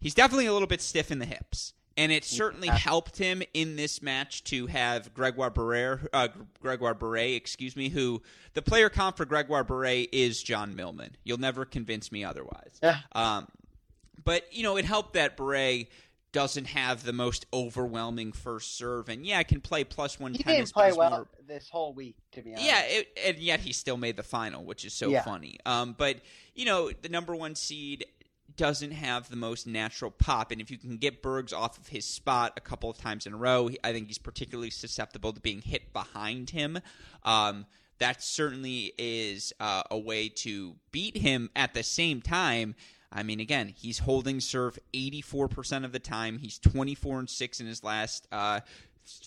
he's 0.00 0.14
definitely 0.14 0.46
a 0.46 0.52
little 0.52 0.68
bit 0.68 0.80
stiff 0.80 1.10
in 1.10 1.18
the 1.18 1.26
hips. 1.26 1.74
And 1.96 2.10
it 2.10 2.24
certainly 2.24 2.68
helped 2.68 3.18
him 3.18 3.42
in 3.52 3.76
this 3.76 4.00
match 4.00 4.42
to 4.44 4.68
have 4.68 5.12
Gregoire 5.12 5.50
Barrère, 5.50 6.06
uh, 6.14 6.28
Gregoire 6.62 6.94
Barret, 6.94 7.34
excuse 7.34 7.76
me, 7.76 7.90
who 7.90 8.22
the 8.54 8.62
player 8.62 8.88
comp 8.88 9.18
for 9.18 9.26
Gregoire 9.26 9.64
Barret 9.64 10.08
is 10.10 10.42
John 10.42 10.74
Millman. 10.74 11.16
You'll 11.24 11.40
never 11.40 11.66
convince 11.66 12.10
me 12.10 12.24
otherwise. 12.24 12.78
Yeah. 12.82 13.00
Um, 13.12 13.48
but 14.24 14.44
you 14.50 14.62
know, 14.62 14.78
it 14.78 14.86
helped 14.86 15.12
that 15.14 15.36
Barret 15.36 15.88
doesn't 16.32 16.66
have 16.66 17.02
the 17.02 17.12
most 17.12 17.44
overwhelming 17.52 18.32
first 18.32 18.78
serve, 18.78 19.08
and 19.08 19.26
yeah, 19.26 19.42
can 19.42 19.60
play 19.60 19.84
plus 19.84 20.18
one. 20.18 20.32
He 20.32 20.42
didn't 20.42 20.72
play 20.72 20.92
well 20.92 21.10
more... 21.10 21.28
this 21.46 21.68
whole 21.68 21.92
week, 21.92 22.16
to 22.32 22.40
be 22.40 22.52
honest. 22.52 22.66
Yeah, 22.66 22.82
it, 22.84 23.08
and 23.26 23.38
yet 23.38 23.60
he 23.60 23.72
still 23.72 23.96
made 23.96 24.16
the 24.16 24.22
final, 24.22 24.64
which 24.64 24.84
is 24.84 24.94
so 24.94 25.08
yeah. 25.08 25.22
funny. 25.22 25.58
Um, 25.66 25.94
but 25.98 26.18
you 26.54 26.64
know, 26.64 26.90
the 27.02 27.08
number 27.08 27.34
one 27.34 27.56
seed 27.56 28.06
doesn't 28.60 28.90
have 28.90 29.30
the 29.30 29.36
most 29.36 29.66
natural 29.66 30.10
pop. 30.10 30.52
And 30.52 30.60
if 30.60 30.70
you 30.70 30.76
can 30.76 30.98
get 30.98 31.22
Bergs 31.22 31.54
off 31.54 31.78
of 31.78 31.88
his 31.88 32.04
spot 32.04 32.52
a 32.58 32.60
couple 32.60 32.90
of 32.90 32.98
times 32.98 33.24
in 33.24 33.32
a 33.32 33.36
row, 33.38 33.70
I 33.82 33.94
think 33.94 34.08
he's 34.08 34.18
particularly 34.18 34.68
susceptible 34.68 35.32
to 35.32 35.40
being 35.40 35.62
hit 35.62 35.94
behind 35.94 36.50
him. 36.50 36.78
Um, 37.24 37.64
that 38.00 38.22
certainly 38.22 38.92
is 38.98 39.54
uh, 39.60 39.84
a 39.90 39.98
way 39.98 40.28
to 40.28 40.76
beat 40.92 41.16
him 41.16 41.48
at 41.56 41.72
the 41.72 41.82
same 41.82 42.20
time. 42.20 42.74
I 43.10 43.22
mean, 43.22 43.40
again, 43.40 43.72
he's 43.74 44.00
holding 44.00 44.40
serve 44.40 44.78
84% 44.92 45.86
of 45.86 45.92
the 45.92 45.98
time. 45.98 46.36
He's 46.36 46.58
24 46.58 47.20
and 47.20 47.30
6 47.30 47.60
in 47.60 47.66
his 47.66 47.82
last 47.82 48.28
uh, 48.30 48.60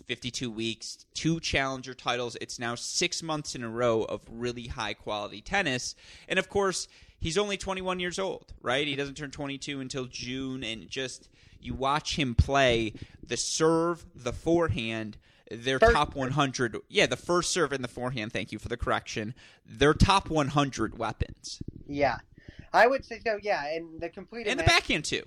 52 0.05 0.51
weeks, 0.51 1.07
two 1.15 1.39
challenger 1.39 1.95
titles. 1.95 2.37
It's 2.39 2.59
now 2.59 2.75
six 2.75 3.23
months 3.23 3.55
in 3.55 3.63
a 3.63 3.69
row 3.69 4.03
of 4.03 4.21
really 4.29 4.67
high 4.67 4.93
quality 4.93 5.41
tennis. 5.41 5.95
And 6.29 6.37
of 6.37 6.49
course, 6.49 6.87
he's 7.23 7.37
only 7.37 7.57
21 7.57 7.99
years 7.99 8.19
old, 8.19 8.53
right? 8.61 8.85
He 8.85 8.95
doesn't 8.95 9.15
turn 9.15 9.31
22 9.31 9.79
until 9.79 10.05
June, 10.05 10.63
and 10.63 10.87
just 10.89 11.29
you 11.59 11.73
watch 11.73 12.19
him 12.19 12.35
play 12.35 12.93
the 13.25 13.37
serve, 13.37 14.05
the 14.13 14.33
forehand. 14.33 15.17
Their 15.49 15.79
first 15.79 15.93
top 15.93 16.15
100, 16.15 16.77
yeah, 16.89 17.05
the 17.05 17.15
first 17.17 17.51
serve 17.51 17.71
and 17.73 17.83
the 17.83 17.87
forehand. 17.87 18.33
Thank 18.33 18.51
you 18.51 18.59
for 18.59 18.69
the 18.69 18.77
correction. 18.77 19.33
Their 19.65 19.93
top 19.93 20.29
100 20.29 20.97
weapons. 20.97 21.61
Yeah, 21.87 22.17
I 22.71 22.87
would 22.87 23.05
say 23.05 23.19
so. 23.25 23.37
Yeah, 23.41 23.65
and 23.67 24.01
the 24.01 24.09
completed 24.09 24.49
and 24.49 24.59
the 24.59 24.63
backhand 24.63 25.05
too. 25.05 25.23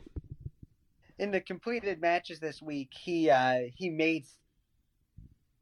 in 1.19 1.31
the 1.31 1.41
completed 1.41 2.01
matches 2.01 2.41
this 2.41 2.61
week, 2.61 2.91
he 2.93 3.31
uh, 3.31 3.61
he 3.75 3.89
made 3.89 4.25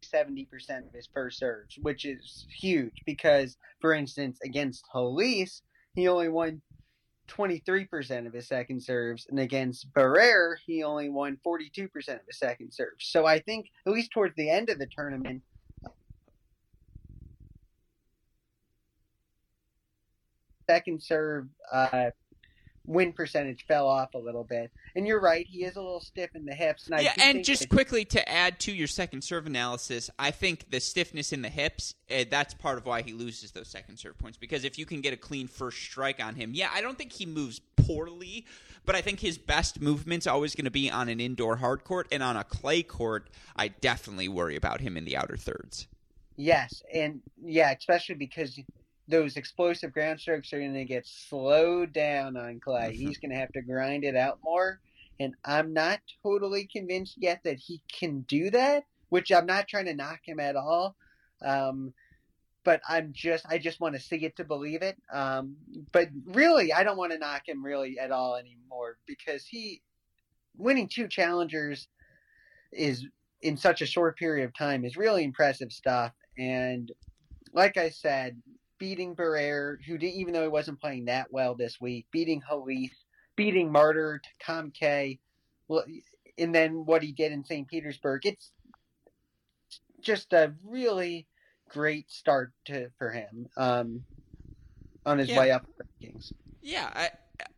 seventy 0.03 0.47
percent 0.47 0.87
of 0.87 0.93
his 0.93 1.09
first 1.13 1.39
serves, 1.39 1.77
which 1.83 2.05
is 2.05 2.47
huge 2.57 3.03
because, 3.05 3.57
for 3.81 3.93
instance, 3.93 4.39
against 4.43 4.85
Halys, 4.95 5.61
he 5.95 6.09
only 6.09 6.29
won 6.29 6.61
twenty 7.27 7.59
three 7.59 7.85
percent 7.87 8.27
of 8.27 8.33
his 8.33 8.47
second 8.47 8.83
serves, 8.83 9.27
and 9.31 9.39
against 9.39 9.93
Barrere, 9.93 10.57
he 10.67 10.83
only 10.83 11.09
won 11.09 11.39
forty 11.43 11.71
two 11.75 11.89
percent 11.89 12.21
of 12.21 12.27
his 12.27 12.39
second 12.39 12.73
serves. 12.73 13.07
So 13.07 13.27
I 13.27 13.39
think 13.39 13.67
at 13.87 13.93
least 13.93 14.11
towards 14.13 14.35
the 14.37 14.51
end 14.51 14.69
of 14.71 14.79
the 14.79 14.87
tournament. 14.87 15.43
Second 20.69 21.03
serve 21.03 21.47
uh, 21.71 22.11
win 22.87 23.13
percentage 23.13 23.65
fell 23.67 23.89
off 23.89 24.15
a 24.15 24.19
little 24.19 24.45
bit. 24.45 24.71
And 24.95 25.07
you're 25.07 25.21
right, 25.21 25.47
he 25.47 25.65
is 25.65 25.77
a 25.77 25.81
little 25.81 26.01
stiff 26.01 26.35
in 26.35 26.45
the 26.45 26.55
hips. 26.55 26.89
And 26.89 27.03
yeah, 27.03 27.15
and 27.21 27.45
just 27.45 27.69
quickly 27.69 28.05
to 28.07 28.29
add 28.29 28.61
to 28.61 28.73
your 28.73 28.87
second 28.87 29.23
serve 29.23 29.47
analysis, 29.47 30.11
I 30.19 30.31
think 30.31 30.71
the 30.71 30.81
stiffness 30.81 31.33
in 31.33 31.43
the 31.43 31.49
hips, 31.49 31.95
uh, 32.11 32.25
that's 32.31 32.55
part 32.55 32.79
of 32.79 32.87
why 32.87 33.03
he 33.03 33.13
loses 33.13 33.53
those 33.53 33.69
second 33.69 33.99
serve 33.99 34.19
points. 34.19 34.37
Because 34.37 34.65
if 34.65 34.79
you 34.79 34.87
can 34.87 35.01
get 35.01 35.13
a 35.13 35.17
clean 35.17 35.49
first 35.49 35.79
strike 35.83 36.23
on 36.23 36.35
him, 36.35 36.53
yeah, 36.55 36.71
I 36.73 36.81
don't 36.81 36.99
think 36.99 37.13
he 37.13 37.27
moves 37.27 37.61
poorly, 37.77 38.47
but 38.85 38.95
I 38.95 39.01
think 39.01 39.21
his 39.21 39.39
best 39.39 39.81
movement's 39.81 40.27
always 40.27 40.55
going 40.55 40.67
to 40.67 40.71
be 40.71 40.91
on 40.91 41.09
an 41.09 41.21
indoor 41.21 41.57
hard 41.57 41.85
court. 41.85 42.07
And 42.13 42.23
on 42.23 42.37
a 42.37 42.45
clay 42.45 42.83
court, 42.83 43.31
I 43.57 43.69
definitely 43.69 44.29
worry 44.29 44.57
about 44.57 44.81
him 44.81 44.97
in 44.97 45.05
the 45.05 45.17
outer 45.17 45.37
thirds. 45.37 45.87
Yes, 46.37 46.83
and 46.93 47.21
yeah, 47.41 47.71
especially 47.71 48.17
because 48.17 48.59
those 49.09 49.37
explosive 49.37 49.93
ground 49.93 50.21
strokes 50.21 50.53
are 50.53 50.59
going 50.59 50.75
to 50.75 50.85
get 50.85 51.07
slowed 51.07 51.93
down 51.93 52.37
on 52.37 52.61
clay. 52.61 52.91
Mm-hmm. 52.91 53.07
He's 53.07 53.19
going 53.19 53.31
to 53.31 53.39
have 53.39 53.53
to 53.53 53.63
grind 53.63 54.05
it 54.05 54.17
out 54.17 54.39
more. 54.43 54.81
And 55.21 55.35
I'm 55.45 55.73
not 55.73 56.01
totally 56.23 56.69
convinced 56.71 57.17
yet 57.19 57.41
that 57.45 57.59
he 57.59 57.81
can 57.93 58.23
do 58.23 58.51
that, 58.51 58.85
which 59.11 59.31
I'm 59.31 59.47
not 59.47 59.69
trying 59.69 59.85
to 59.87 59.95
knock 59.95 60.21
him 60.25 60.41
at 60.41 60.57
all. 60.57 60.97
Um, 61.45 61.93
but 62.65 62.81
I'm 62.89 63.13
just, 63.13 63.45
I 63.47 63.59
just 63.59 63.79
want 63.79 63.95
to 63.95 64.01
see 64.01 64.25
it 64.25 64.37
to 64.37 64.45
believe 64.45 64.83
it. 64.83 64.97
Um, 65.13 65.57
but 65.93 66.09
really, 66.25 66.73
I 66.73 66.83
don't 66.83 66.97
want 66.97 67.13
to 67.13 67.19
knock 67.19 67.43
him 67.47 67.65
really 67.65 67.99
at 67.99 68.11
all 68.11 68.37
anymore 68.37 68.97
because 69.07 69.47
he, 69.47 69.83
winning 70.57 70.89
two 70.89 71.09
challengers 71.09 71.89
is 72.73 73.07
in 73.43 73.57
such 73.57 73.83
a 73.83 73.87
short 73.87 74.17
period 74.17 74.45
of 74.47 74.57
time 74.57 74.85
is 74.85 74.97
really 74.97 75.25
impressive 75.25 75.71
stuff. 75.73 76.13
And 76.39 76.91
like 77.53 77.77
I 77.77 77.91
said, 77.91 78.41
beating 78.85 79.17
Barrere, 79.17 79.79
who 79.87 79.97
did, 79.97 80.13
even 80.13 80.35
though 80.35 80.43
he 80.43 80.49
wasn't 80.49 80.79
playing 80.79 81.07
that 81.07 81.33
well 81.33 81.55
this 81.55 81.81
week, 81.81 82.05
beating 82.11 82.43
Halys, 82.43 82.91
beating 83.35 83.73
Martyr, 83.73 84.21
Tom 84.45 84.71
K, 84.71 85.19
well, 85.69 85.85
and 86.37 86.55
then 86.55 86.85
what 86.85 87.03
he 87.03 87.11
did 87.11 87.33
in 87.33 87.43
St. 87.43 87.67
Petersburg. 87.67 88.27
It's 88.27 88.51
just 90.03 90.35
a 90.35 90.53
really 90.63 91.27
great 91.71 92.11
start 92.11 92.53
to 92.67 92.91
for 92.99 93.11
him 93.11 93.49
um, 93.57 94.05
on 95.07 95.17
his 95.17 95.31
yeah. 95.31 95.39
way 95.39 95.51
up 95.51 95.65
the 95.79 95.85
rankings. 96.07 96.31
Yeah, 96.61 96.91
I, 96.95 97.09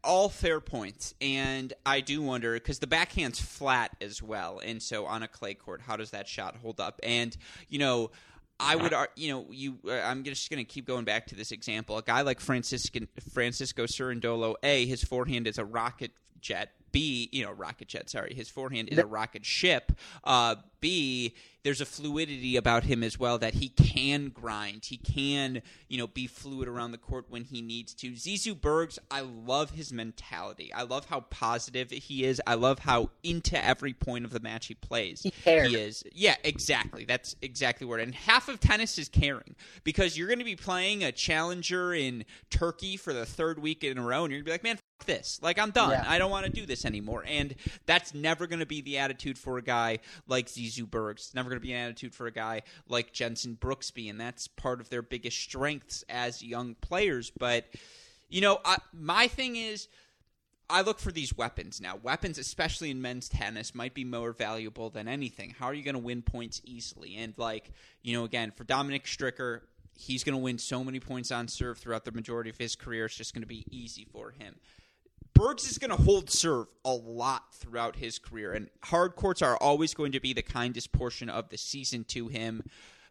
all 0.05 0.29
fair 0.29 0.61
points, 0.61 1.13
and 1.21 1.73
I 1.85 2.03
do 2.03 2.23
wonder 2.23 2.55
because 2.55 2.79
the 2.79 2.87
backhand's 2.87 3.41
flat 3.41 3.97
as 4.01 4.23
well, 4.23 4.61
and 4.65 4.81
so 4.81 5.07
on 5.07 5.25
a 5.25 5.29
clay 5.29 5.55
court, 5.55 5.81
how 5.81 5.97
does 5.97 6.13
that 6.13 6.29
shot 6.29 6.55
hold 6.63 6.79
up? 6.79 7.01
And 7.03 7.37
you 7.69 7.81
know. 7.81 8.13
I 8.59 8.77
would, 8.77 8.95
you 9.17 9.33
know, 9.33 9.47
you. 9.51 9.79
Uh, 9.87 9.93
I'm 9.93 10.25
just 10.25 10.51
going 10.51 10.65
to 10.65 10.65
keep 10.65 10.87
going 10.87 11.05
back 11.05 11.27
to 11.29 11.35
this 11.35 11.53
example. 11.53 11.99
A 11.99 12.03
guy 12.03 12.23
like 12.23 12.41
Franciscan, 12.41 13.09
Francisco 13.33 13.85
Cerundolo, 13.85 14.55
a 14.63 14.87
his 14.87 15.03
forehand 15.05 15.47
is 15.47 15.59
a 15.59 15.65
rocket 15.65 16.13
jet. 16.41 16.73
B, 16.97 17.29
you 17.31 17.45
know, 17.45 17.53
rocket 17.53 17.89
jet. 17.89 18.09
Sorry, 18.09 18.33
his 18.33 18.49
forehand 18.49 18.89
is 18.89 18.97
a 18.97 19.05
rocket 19.05 19.45
ship. 19.45 19.93
Uh, 20.25 20.55
B, 20.81 21.35
there's 21.63 21.83
a 21.83 21.85
fluidity 21.85 22.57
about 22.57 22.85
him 22.85 23.03
as 23.03 23.19
well 23.19 23.37
that 23.37 23.53
he 23.53 23.69
can 23.69 24.31
grind. 24.31 24.87
He 24.87 24.97
can, 24.97 25.61
you 25.89 25.99
know, 25.99 26.07
be 26.07 26.27
fluid 26.27 26.69
around 26.69 26.93
the 26.93 26.99
court 26.99 27.27
when 27.29 27.45
he 27.45 27.61
needs 27.61 27.93
to. 27.97 28.13
Zizou 28.13 28.59
Bergs, 28.59 28.99
I 29.11 29.21
love 29.21 29.73
his 29.73 29.93
mentality. 29.93 30.73
I 30.73 30.85
love 30.85 31.05
how 31.05 31.21
positive 31.21 31.91
he 31.91 32.25
is. 32.25 32.41
I 32.47 32.55
love 32.55 32.79
how 32.79 33.11
into 33.23 33.63
every 33.63 33.93
point 33.93 34.25
of 34.25 34.31
the 34.31 34.41
match 34.41 34.65
he 34.67 34.75
plays. 34.75 35.21
He, 35.21 35.33
cares. 35.33 35.69
he 35.69 35.77
is. 35.77 36.03
Yeah, 36.15 36.37
exactly. 36.45 37.05
That's 37.05 37.37
exactly 37.43 37.87
where. 37.87 37.99
And 37.99 38.15
half 38.15 38.49
of 38.49 38.59
tennis 38.59 38.97
is 38.97 39.11
caring 39.11 39.55
because 39.85 40.17
you're 40.17 40.29
going 40.29 40.39
to 40.39 40.47
be 40.47 40.57
playing 40.57 41.05
a 41.05 41.13
challenger 41.13 41.93
in 41.93 42.25
Turkey 42.49 42.97
for 42.97 43.13
the 43.13 43.27
third 43.27 43.59
week 43.59 43.85
in 43.85 43.99
a 43.99 44.03
row, 44.03 44.25
and 44.25 44.33
you're 44.33 44.41
going 44.41 44.45
to 44.45 44.45
be 44.45 44.53
like, 44.53 44.63
man, 44.63 44.79
this. 45.05 45.39
Like 45.43 45.59
I'm 45.59 45.71
done. 45.71 45.91
Yeah. 45.91 46.05
I 46.07 46.19
don't 46.19 46.31
want 46.31 46.47
to 46.47 46.53
do 46.53 46.67
this 46.67 46.85
anymore. 46.85 47.25
And 47.27 47.55
that's 47.85 48.15
never 48.15 48.47
going 48.47 48.61
to 48.61 48.67
be 48.67 48.81
the 48.81 48.99
attitude 48.99 49.39
for 49.39 49.59
a 49.59 49.63
guy 49.63 49.99
like 50.27 50.47
Zizou 50.47 50.91
Bergs. 50.91 51.27
It's 51.27 51.35
never 51.35 51.49
going 51.49 51.61
to 51.61 51.67
be 51.67 51.73
an 51.73 51.85
attitude 51.85 52.15
for 52.15 52.27
a 52.27 52.33
guy 52.33 52.63
like 52.89 53.13
Jenson 53.13 53.59
Brooksby, 53.61 54.09
and 54.09 54.21
that's 54.21 54.49
part 54.49 54.81
of 54.81 54.89
their 54.89 55.03
biggest 55.03 55.39
strengths 55.39 56.05
as 56.09 56.43
young 56.43 56.75
players. 56.77 57.31
But 57.31 57.67
you 58.29 58.41
know, 58.41 58.59
I, 58.65 58.79
my 58.93 59.29
thing 59.29 59.57
is. 59.57 59.89
I 60.69 60.81
look 60.81 60.99
for 60.99 61.13
these 61.13 61.37
weapons 61.37 61.81
now. 61.81 61.95
Weapons, 62.03 62.39
especially 62.39 62.91
in 62.91 63.01
men's 63.01 63.29
tennis, 63.29 63.73
might 63.73 63.95
be 63.95 64.03
more 64.03 64.33
valuable 64.33 64.91
than 64.91 65.07
anything. 65.07 65.55
How 65.57 65.67
are 65.67 65.75
you 65.75 65.85
going 65.85 65.95
to 65.95 66.01
win 66.01 66.23
points 66.23 66.61
easily? 66.65 67.15
And, 67.15 67.35
like, 67.37 67.71
you 68.03 68.15
know, 68.19 68.25
again, 68.25 68.51
for 68.51 68.65
Dominic 68.65 69.05
Stricker, 69.05 69.61
he's 69.95 70.25
going 70.25 70.33
to 70.33 70.43
win 70.43 70.59
so 70.59 70.83
many 70.83 70.99
points 70.99 71.31
on 71.31 71.47
serve 71.47 71.79
throughout 71.79 72.05
the 72.05 72.11
majority 72.11 72.51
of 72.51 72.59
his 72.59 72.75
career. 72.75 73.05
It's 73.05 73.15
just 73.15 73.33
going 73.33 73.45
to 73.45 73.47
be 73.47 73.65
easy 73.71 74.07
for 74.11 74.33
him. 74.33 74.57
Bergs 75.37 75.71
is 75.71 75.77
going 75.77 75.91
to 75.91 76.03
hold 76.03 76.31
serve 76.31 76.67
a 76.83 76.93
lot 76.93 77.55
throughout 77.55 77.97
his 77.97 78.19
career, 78.19 78.53
and 78.53 78.71
hard 78.85 79.17
courts 79.17 79.43
are 79.43 79.57
always 79.59 79.93
going 79.93 80.13
to 80.13 80.21
be 80.21 80.33
the 80.33 80.41
kindest 80.41 80.93
portion 80.93 81.29
of 81.29 81.51
the 81.51 81.59
season 81.59 82.05
to 82.05 82.29
him. 82.29 82.63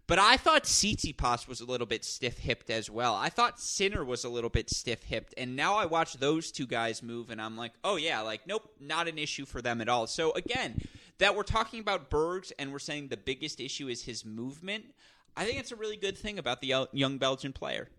But 0.07 0.17
I 0.17 0.37
thought 0.37 0.63
Tsitsipas 0.63 1.47
was 1.47 1.61
a 1.61 1.65
little 1.65 1.85
bit 1.85 2.03
stiff 2.03 2.39
hipped 2.39 2.71
as 2.71 2.89
well. 2.89 3.13
I 3.13 3.29
thought 3.29 3.59
Sinner 3.59 4.03
was 4.03 4.23
a 4.23 4.29
little 4.29 4.49
bit 4.49 4.71
stiff 4.71 5.03
hipped, 5.03 5.35
and 5.37 5.55
now 5.55 5.75
I 5.75 5.85
watch 5.85 6.13
those 6.13 6.51
two 6.51 6.65
guys 6.65 7.03
move, 7.03 7.29
and 7.29 7.39
I'm 7.39 7.55
like, 7.57 7.73
oh 7.83 7.95
yeah, 7.95 8.21
like 8.21 8.47
nope, 8.47 8.71
not 8.79 9.07
an 9.07 9.19
issue 9.19 9.45
for 9.45 9.61
them 9.61 9.79
at 9.79 9.89
all. 9.89 10.07
So 10.07 10.31
again, 10.33 10.81
that 11.19 11.35
we're 11.35 11.43
talking 11.43 11.79
about 11.79 12.09
Bergs, 12.09 12.51
and 12.57 12.71
we're 12.71 12.79
saying 12.79 13.09
the 13.09 13.17
biggest 13.17 13.59
issue 13.59 13.87
is 13.87 14.03
his 14.03 14.25
movement. 14.25 14.85
I 15.37 15.45
think 15.45 15.59
it's 15.59 15.71
a 15.71 15.75
really 15.75 15.97
good 15.97 16.17
thing 16.17 16.39
about 16.39 16.61
the 16.61 16.87
young 16.91 17.17
Belgian 17.19 17.53
player. 17.53 17.89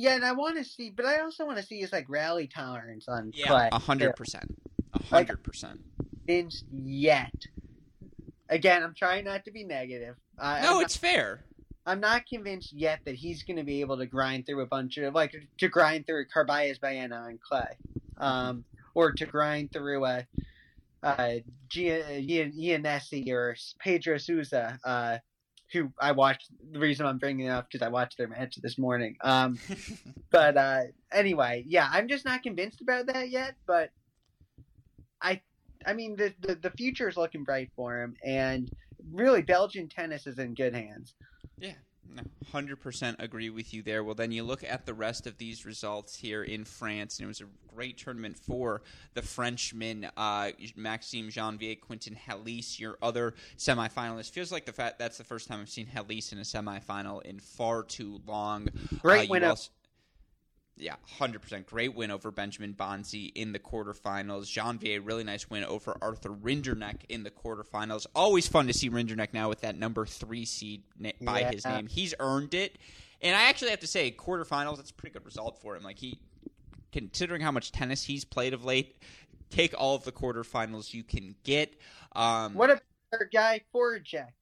Yeah, 0.00 0.14
and 0.14 0.24
I 0.24 0.32
want 0.32 0.56
to 0.56 0.64
see, 0.64 0.88
but 0.88 1.04
I 1.04 1.20
also 1.20 1.44
want 1.44 1.58
to 1.58 1.62
see 1.62 1.80
his 1.80 1.92
like 1.92 2.06
rally 2.08 2.46
tolerance 2.46 3.06
on 3.06 3.32
yeah, 3.34 3.48
clay. 3.48 3.68
a 3.70 3.78
hundred 3.78 4.16
percent, 4.16 4.58
a 4.94 5.02
hundred 5.02 5.44
percent. 5.44 5.80
Yet, 6.72 7.34
again, 8.48 8.82
I'm 8.82 8.94
trying 8.94 9.26
not 9.26 9.44
to 9.44 9.50
be 9.50 9.62
negative. 9.62 10.16
I, 10.38 10.62
no, 10.62 10.78
I'm 10.78 10.84
it's 10.84 11.02
not, 11.02 11.10
fair. 11.10 11.44
I'm 11.84 12.00
not 12.00 12.24
convinced 12.26 12.72
yet 12.72 13.00
that 13.04 13.14
he's 13.14 13.42
going 13.42 13.58
to 13.58 13.62
be 13.62 13.82
able 13.82 13.98
to 13.98 14.06
grind 14.06 14.46
through 14.46 14.62
a 14.62 14.66
bunch 14.66 14.96
of 14.96 15.14
like 15.14 15.34
to 15.58 15.68
grind 15.68 16.06
through 16.06 16.24
Carballes 16.34 16.80
Baena 16.80 17.16
on 17.16 17.38
clay, 17.46 17.76
um, 18.16 18.64
or 18.94 19.12
to 19.12 19.26
grind 19.26 19.70
through 19.70 20.06
a 20.06 20.26
uh, 21.02 21.32
Giannessi 21.68 23.28
or 23.28 23.54
Pedro 23.78 24.16
Sousa 24.16 24.78
uh, 24.82 25.18
who 25.72 25.92
I 26.00 26.12
watched. 26.12 26.48
The 26.72 26.78
reason 26.78 27.06
I'm 27.06 27.18
bringing 27.18 27.46
it 27.46 27.50
up 27.50 27.68
because 27.70 27.84
I 27.84 27.90
watched 27.90 28.18
their 28.18 28.28
match 28.28 28.56
this 28.56 28.78
morning. 28.78 29.16
Um, 29.22 29.58
but 30.30 30.56
uh, 30.56 30.82
anyway, 31.12 31.64
yeah, 31.66 31.88
I'm 31.90 32.08
just 32.08 32.24
not 32.24 32.42
convinced 32.42 32.80
about 32.80 33.06
that 33.06 33.30
yet. 33.30 33.54
But 33.66 33.90
I, 35.20 35.40
I 35.86 35.92
mean, 35.92 36.16
the, 36.16 36.34
the 36.40 36.54
the 36.56 36.70
future 36.70 37.08
is 37.08 37.16
looking 37.16 37.44
bright 37.44 37.70
for 37.76 38.02
him, 38.02 38.16
and 38.24 38.70
really, 39.12 39.42
Belgian 39.42 39.88
tennis 39.88 40.26
is 40.26 40.38
in 40.38 40.54
good 40.54 40.74
hands. 40.74 41.14
Yeah, 41.58 41.74
100% 42.52 43.16
agree 43.18 43.50
with 43.50 43.72
you 43.72 43.82
there. 43.82 44.02
Well, 44.04 44.14
then 44.14 44.32
you 44.32 44.42
look 44.42 44.64
at 44.64 44.86
the 44.86 44.94
rest 44.94 45.26
of 45.26 45.38
these 45.38 45.64
results 45.64 46.16
here 46.16 46.42
in 46.42 46.64
France, 46.64 47.18
and 47.18 47.24
it 47.24 47.28
was 47.28 47.40
a 47.40 47.74
great 47.74 47.98
tournament 47.98 48.36
for 48.36 48.82
the 49.14 49.22
Frenchmen, 49.22 50.08
uh, 50.16 50.50
Maxime 50.76 51.30
Janvier, 51.30 51.76
Quentin 51.76 52.16
Halys, 52.16 52.78
your 52.78 52.98
other 53.02 53.34
semifinalist. 53.56 54.30
Feels 54.30 54.52
like 54.52 54.66
the 54.66 54.72
fact 54.72 54.98
that's 54.98 55.18
the 55.18 55.24
first 55.24 55.48
time 55.48 55.60
I've 55.60 55.70
seen 55.70 55.86
Halys 55.86 56.32
in 56.32 56.38
a 56.38 56.42
semifinal 56.42 57.22
in 57.22 57.38
far 57.38 57.82
too 57.82 58.20
long. 58.26 58.68
Great 59.00 59.28
uh, 59.28 59.32
win. 59.32 59.44
Also, 59.44 59.70
yeah, 60.80 60.96
hundred 61.18 61.42
percent. 61.42 61.66
Great 61.66 61.94
win 61.94 62.10
over 62.10 62.30
Benjamin 62.30 62.74
Bonzi 62.74 63.32
in 63.34 63.52
the 63.52 63.58
quarterfinals. 63.58 64.50
Janvier, 64.50 65.00
really 65.00 65.24
nice 65.24 65.48
win 65.50 65.64
over 65.64 65.96
Arthur 66.00 66.30
Rinderknech 66.30 67.04
in 67.08 67.22
the 67.22 67.30
quarterfinals. 67.30 68.06
Always 68.14 68.48
fun 68.48 68.66
to 68.66 68.72
see 68.72 68.90
Rinderknech 68.90 69.32
now 69.32 69.48
with 69.48 69.60
that 69.60 69.76
number 69.76 70.06
three 70.06 70.44
seed 70.44 70.82
by 71.20 71.40
yeah. 71.40 71.50
his 71.50 71.64
name. 71.64 71.86
He's 71.86 72.14
earned 72.18 72.54
it, 72.54 72.78
and 73.20 73.36
I 73.36 73.48
actually 73.48 73.70
have 73.70 73.80
to 73.80 73.86
say, 73.86 74.10
quarterfinals. 74.10 74.76
That's 74.76 74.90
a 74.90 74.94
pretty 74.94 75.14
good 75.14 75.24
result 75.24 75.60
for 75.60 75.76
him. 75.76 75.82
Like 75.82 75.98
he, 75.98 76.18
considering 76.92 77.42
how 77.42 77.50
much 77.50 77.72
tennis 77.72 78.04
he's 78.04 78.24
played 78.24 78.54
of 78.54 78.64
late, 78.64 78.96
take 79.50 79.74
all 79.78 79.94
of 79.94 80.04
the 80.04 80.12
quarterfinals 80.12 80.94
you 80.94 81.04
can 81.04 81.34
get. 81.44 81.78
Um, 82.12 82.54
what 82.54 82.70
a 82.70 82.80
guy 83.32 83.60
for 83.72 83.98
Jack. 83.98 84.34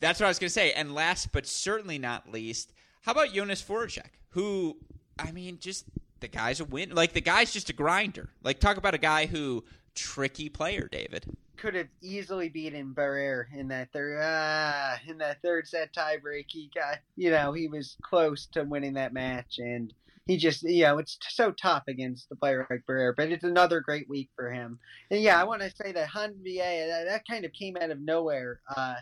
That's 0.00 0.18
what 0.18 0.26
I 0.26 0.30
was 0.30 0.38
going 0.40 0.48
to 0.48 0.52
say. 0.52 0.72
And 0.72 0.94
last 0.94 1.30
but 1.32 1.46
certainly 1.46 1.96
not 1.96 2.30
least, 2.30 2.72
how 3.02 3.12
about 3.12 3.32
Jonas 3.32 3.62
Forejtek, 3.62 4.10
who 4.30 4.76
I 5.22 5.32
mean, 5.32 5.58
just 5.60 5.84
the 6.20 6.28
guy's 6.28 6.60
a 6.60 6.64
win. 6.64 6.94
Like 6.94 7.12
the 7.12 7.20
guy's 7.20 7.52
just 7.52 7.70
a 7.70 7.72
grinder. 7.72 8.28
Like 8.42 8.58
talk 8.58 8.76
about 8.76 8.94
a 8.94 8.98
guy 8.98 9.26
who 9.26 9.64
tricky 9.94 10.48
player, 10.48 10.88
David. 10.90 11.24
Could 11.56 11.74
have 11.74 11.88
easily 12.00 12.48
beaten 12.48 12.94
Barrere 12.94 13.46
in 13.54 13.68
that 13.68 13.92
third 13.92 14.18
uh, 14.18 14.96
in 15.06 15.18
that 15.18 15.42
third 15.42 15.68
set 15.68 15.94
tiebreak. 15.94 16.46
He 16.48 16.70
got 16.74 16.98
you 17.16 17.30
know 17.30 17.52
he 17.52 17.68
was 17.68 17.96
close 18.02 18.46
to 18.52 18.64
winning 18.64 18.94
that 18.94 19.12
match, 19.12 19.58
and 19.58 19.92
he 20.26 20.36
just 20.36 20.62
you 20.62 20.82
know 20.84 20.98
it's 20.98 21.18
so 21.28 21.52
tough 21.52 21.84
against 21.88 22.28
the 22.28 22.36
player 22.36 22.66
like 22.68 22.82
Barrere. 22.88 23.14
But 23.16 23.30
it's 23.30 23.44
another 23.44 23.80
great 23.80 24.08
week 24.08 24.30
for 24.34 24.50
him. 24.50 24.78
And 25.10 25.20
yeah, 25.20 25.40
I 25.40 25.44
want 25.44 25.62
to 25.62 25.70
say 25.70 25.92
that 25.92 26.08
Han 26.08 26.34
VA 26.42 26.86
that, 26.88 27.04
that 27.08 27.26
kind 27.28 27.44
of 27.44 27.52
came 27.52 27.76
out 27.76 27.90
of 27.90 28.00
nowhere. 28.00 28.60
Uh, 28.74 28.96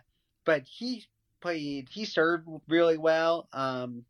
but 0.44 0.62
he 0.64 1.06
played 1.40 1.88
he 1.90 2.04
served 2.04 2.46
really 2.68 2.98
well. 2.98 3.48
Um, 3.52 4.04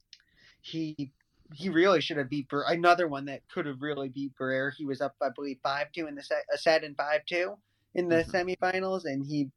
he 0.62 1.12
he 1.55 1.68
really 1.68 2.01
should 2.01 2.16
have 2.16 2.28
beat 2.28 2.48
Ber- 2.48 2.64
another 2.68 3.09
one 3.09 3.24
that 3.26 3.42
could 3.48 3.66
have 3.66 3.82
really 3.82 4.09
beat 4.09 4.32
Barrere. 4.36 4.72
He 4.76 4.84
was 4.84 5.01
up, 5.01 5.14
I 5.22 5.28
believe, 5.34 5.59
five 5.62 5.92
two 5.92 6.07
in 6.07 6.14
the 6.14 6.22
set, 6.22 6.44
a 6.53 6.59
set 6.59 6.84
in 6.84 6.94
five 6.94 7.24
two 7.26 7.57
in 7.94 8.09
the 8.09 8.24
mm-hmm. 8.24 8.64
semifinals, 8.64 9.05
and 9.05 9.24
he 9.24 9.51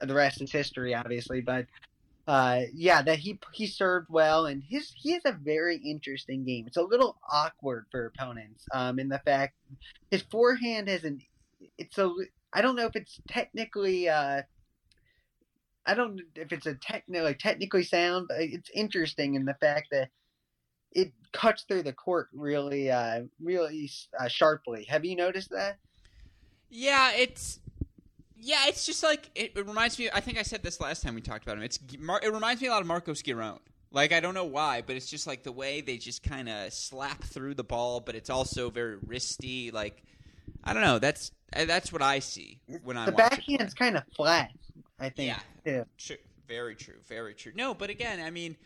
the 0.00 0.14
rest 0.14 0.40
is 0.42 0.52
history, 0.52 0.94
obviously. 0.94 1.40
But 1.40 1.66
uh, 2.26 2.62
yeah, 2.72 3.02
that 3.02 3.18
he 3.18 3.38
he 3.52 3.66
served 3.66 4.08
well, 4.10 4.46
and 4.46 4.62
his 4.62 4.92
he 4.96 5.12
has 5.12 5.22
a 5.24 5.32
very 5.32 5.76
interesting 5.76 6.44
game. 6.44 6.66
It's 6.66 6.76
a 6.76 6.82
little 6.82 7.18
awkward 7.30 7.86
for 7.90 8.06
opponents, 8.06 8.64
um, 8.72 8.98
in 8.98 9.08
the 9.08 9.20
fact 9.20 9.54
his 10.10 10.22
forehand 10.22 10.88
has 10.88 11.04
an 11.04 11.20
it's 11.78 11.98
a 11.98 12.10
I 12.52 12.62
don't 12.62 12.76
know 12.76 12.86
if 12.86 12.96
it's 12.96 13.20
technically 13.28 14.08
uh, 14.08 14.42
I 15.86 15.94
don't 15.94 16.20
if 16.34 16.52
it's 16.52 16.66
a 16.66 16.74
technically 16.74 17.34
technically 17.34 17.82
sound, 17.82 18.28
but 18.28 18.40
it's 18.40 18.70
interesting 18.74 19.34
in 19.34 19.44
the 19.44 19.54
fact 19.54 19.88
that 19.90 20.08
it 20.94 21.12
cuts 21.32 21.62
through 21.62 21.82
the 21.82 21.92
court 21.92 22.28
really, 22.32 22.90
uh, 22.90 23.22
really 23.42 23.90
uh, 24.18 24.28
sharply. 24.28 24.84
Have 24.88 25.04
you 25.04 25.16
noticed 25.16 25.50
that? 25.50 25.78
Yeah, 26.70 27.12
it's 27.12 27.60
yeah, 28.36 28.66
it's 28.66 28.84
just 28.84 29.02
like 29.02 29.30
it, 29.34 29.52
it, 29.56 29.66
reminds 29.66 29.98
me. 29.98 30.10
I 30.12 30.20
think 30.20 30.38
I 30.38 30.42
said 30.42 30.62
this 30.62 30.80
last 30.80 31.02
time 31.02 31.14
we 31.14 31.20
talked 31.20 31.44
about 31.44 31.56
him. 31.56 31.62
It's 31.62 31.78
it 31.92 32.32
reminds 32.32 32.60
me 32.60 32.68
a 32.68 32.70
lot 32.70 32.80
of 32.80 32.86
Marcos 32.86 33.22
Giron. 33.22 33.58
Like 33.90 34.12
I 34.12 34.20
don't 34.20 34.34
know 34.34 34.44
why, 34.44 34.82
but 34.82 34.96
it's 34.96 35.08
just 35.08 35.26
like 35.26 35.44
the 35.44 35.52
way 35.52 35.80
they 35.80 35.96
just 35.96 36.22
kind 36.22 36.48
of 36.48 36.72
slap 36.72 37.22
through 37.22 37.54
the 37.54 37.64
ball, 37.64 38.00
but 38.00 38.14
it's 38.14 38.30
also 38.30 38.70
very 38.70 38.96
wristy. 38.98 39.72
Like 39.72 40.02
I 40.64 40.72
don't 40.72 40.82
know. 40.82 40.98
That's 40.98 41.30
uh, 41.54 41.64
that's 41.64 41.92
what 41.92 42.02
I 42.02 42.18
see 42.18 42.58
when 42.82 42.96
I 42.96 43.06
the 43.06 43.12
backhand's 43.12 43.72
kind 43.72 43.96
of 43.96 44.02
flat. 44.16 44.50
I 44.98 45.10
think. 45.10 45.28
Yeah. 45.28 45.72
yeah. 45.72 45.84
True. 45.96 46.16
Very 46.48 46.74
true. 46.74 46.96
Very 47.08 47.34
true. 47.34 47.52
No, 47.54 47.72
but 47.72 47.88
again, 47.88 48.20
I 48.20 48.30
mean, 48.30 48.56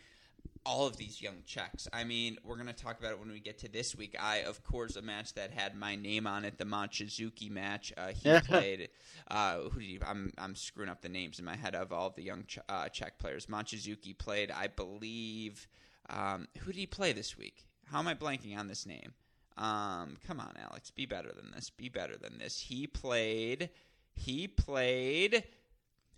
all 0.65 0.87
of 0.87 0.97
these 0.97 1.21
young 1.21 1.43
Czechs. 1.45 1.87
I 1.93 2.03
mean, 2.03 2.37
we're 2.43 2.55
going 2.55 2.67
to 2.67 2.73
talk 2.73 2.99
about 2.99 3.11
it 3.11 3.19
when 3.19 3.31
we 3.31 3.39
get 3.39 3.57
to 3.59 3.69
this 3.69 3.95
week. 3.95 4.15
I, 4.19 4.37
of 4.37 4.63
course, 4.63 4.95
a 4.95 5.01
match 5.01 5.33
that 5.33 5.51
had 5.51 5.75
my 5.75 5.95
name 5.95 6.27
on 6.27 6.45
it, 6.45 6.57
the 6.57 6.65
Mochizuki 6.65 7.49
match. 7.49 7.93
Uh, 7.97 8.09
he 8.09 8.39
played. 8.45 8.89
Uh, 9.29 9.59
who 9.69 9.79
did 9.79 9.89
he, 9.89 9.99
I'm 10.05 10.33
I'm 10.37 10.55
screwing 10.55 10.89
up 10.89 11.01
the 11.01 11.09
names 11.09 11.39
in 11.39 11.45
my 11.45 11.55
head 11.55 11.75
of 11.75 11.91
all 11.91 12.07
of 12.07 12.15
the 12.15 12.23
young 12.23 12.43
Ch- 12.45 12.59
uh, 12.67 12.89
Czech 12.89 13.17
players. 13.17 13.47
Mochizuki 13.47 14.17
played, 14.17 14.51
I 14.51 14.67
believe. 14.67 15.67
Um, 16.09 16.47
who 16.59 16.71
did 16.71 16.79
he 16.79 16.85
play 16.85 17.13
this 17.13 17.37
week? 17.37 17.65
How 17.91 17.99
am 17.99 18.07
I 18.07 18.15
blanking 18.15 18.57
on 18.57 18.67
this 18.67 18.85
name? 18.85 19.13
Um, 19.57 20.17
come 20.25 20.39
on, 20.39 20.53
Alex, 20.69 20.89
be 20.91 21.05
better 21.05 21.31
than 21.35 21.51
this. 21.51 21.69
Be 21.69 21.89
better 21.89 22.17
than 22.17 22.37
this. 22.37 22.59
He 22.59 22.87
played. 22.87 23.69
He 24.13 24.47
played. 24.47 25.43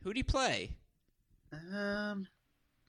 Who 0.04 0.14
did 0.14 0.18
he 0.18 0.24
play? 0.24 0.72
Um. 1.74 2.28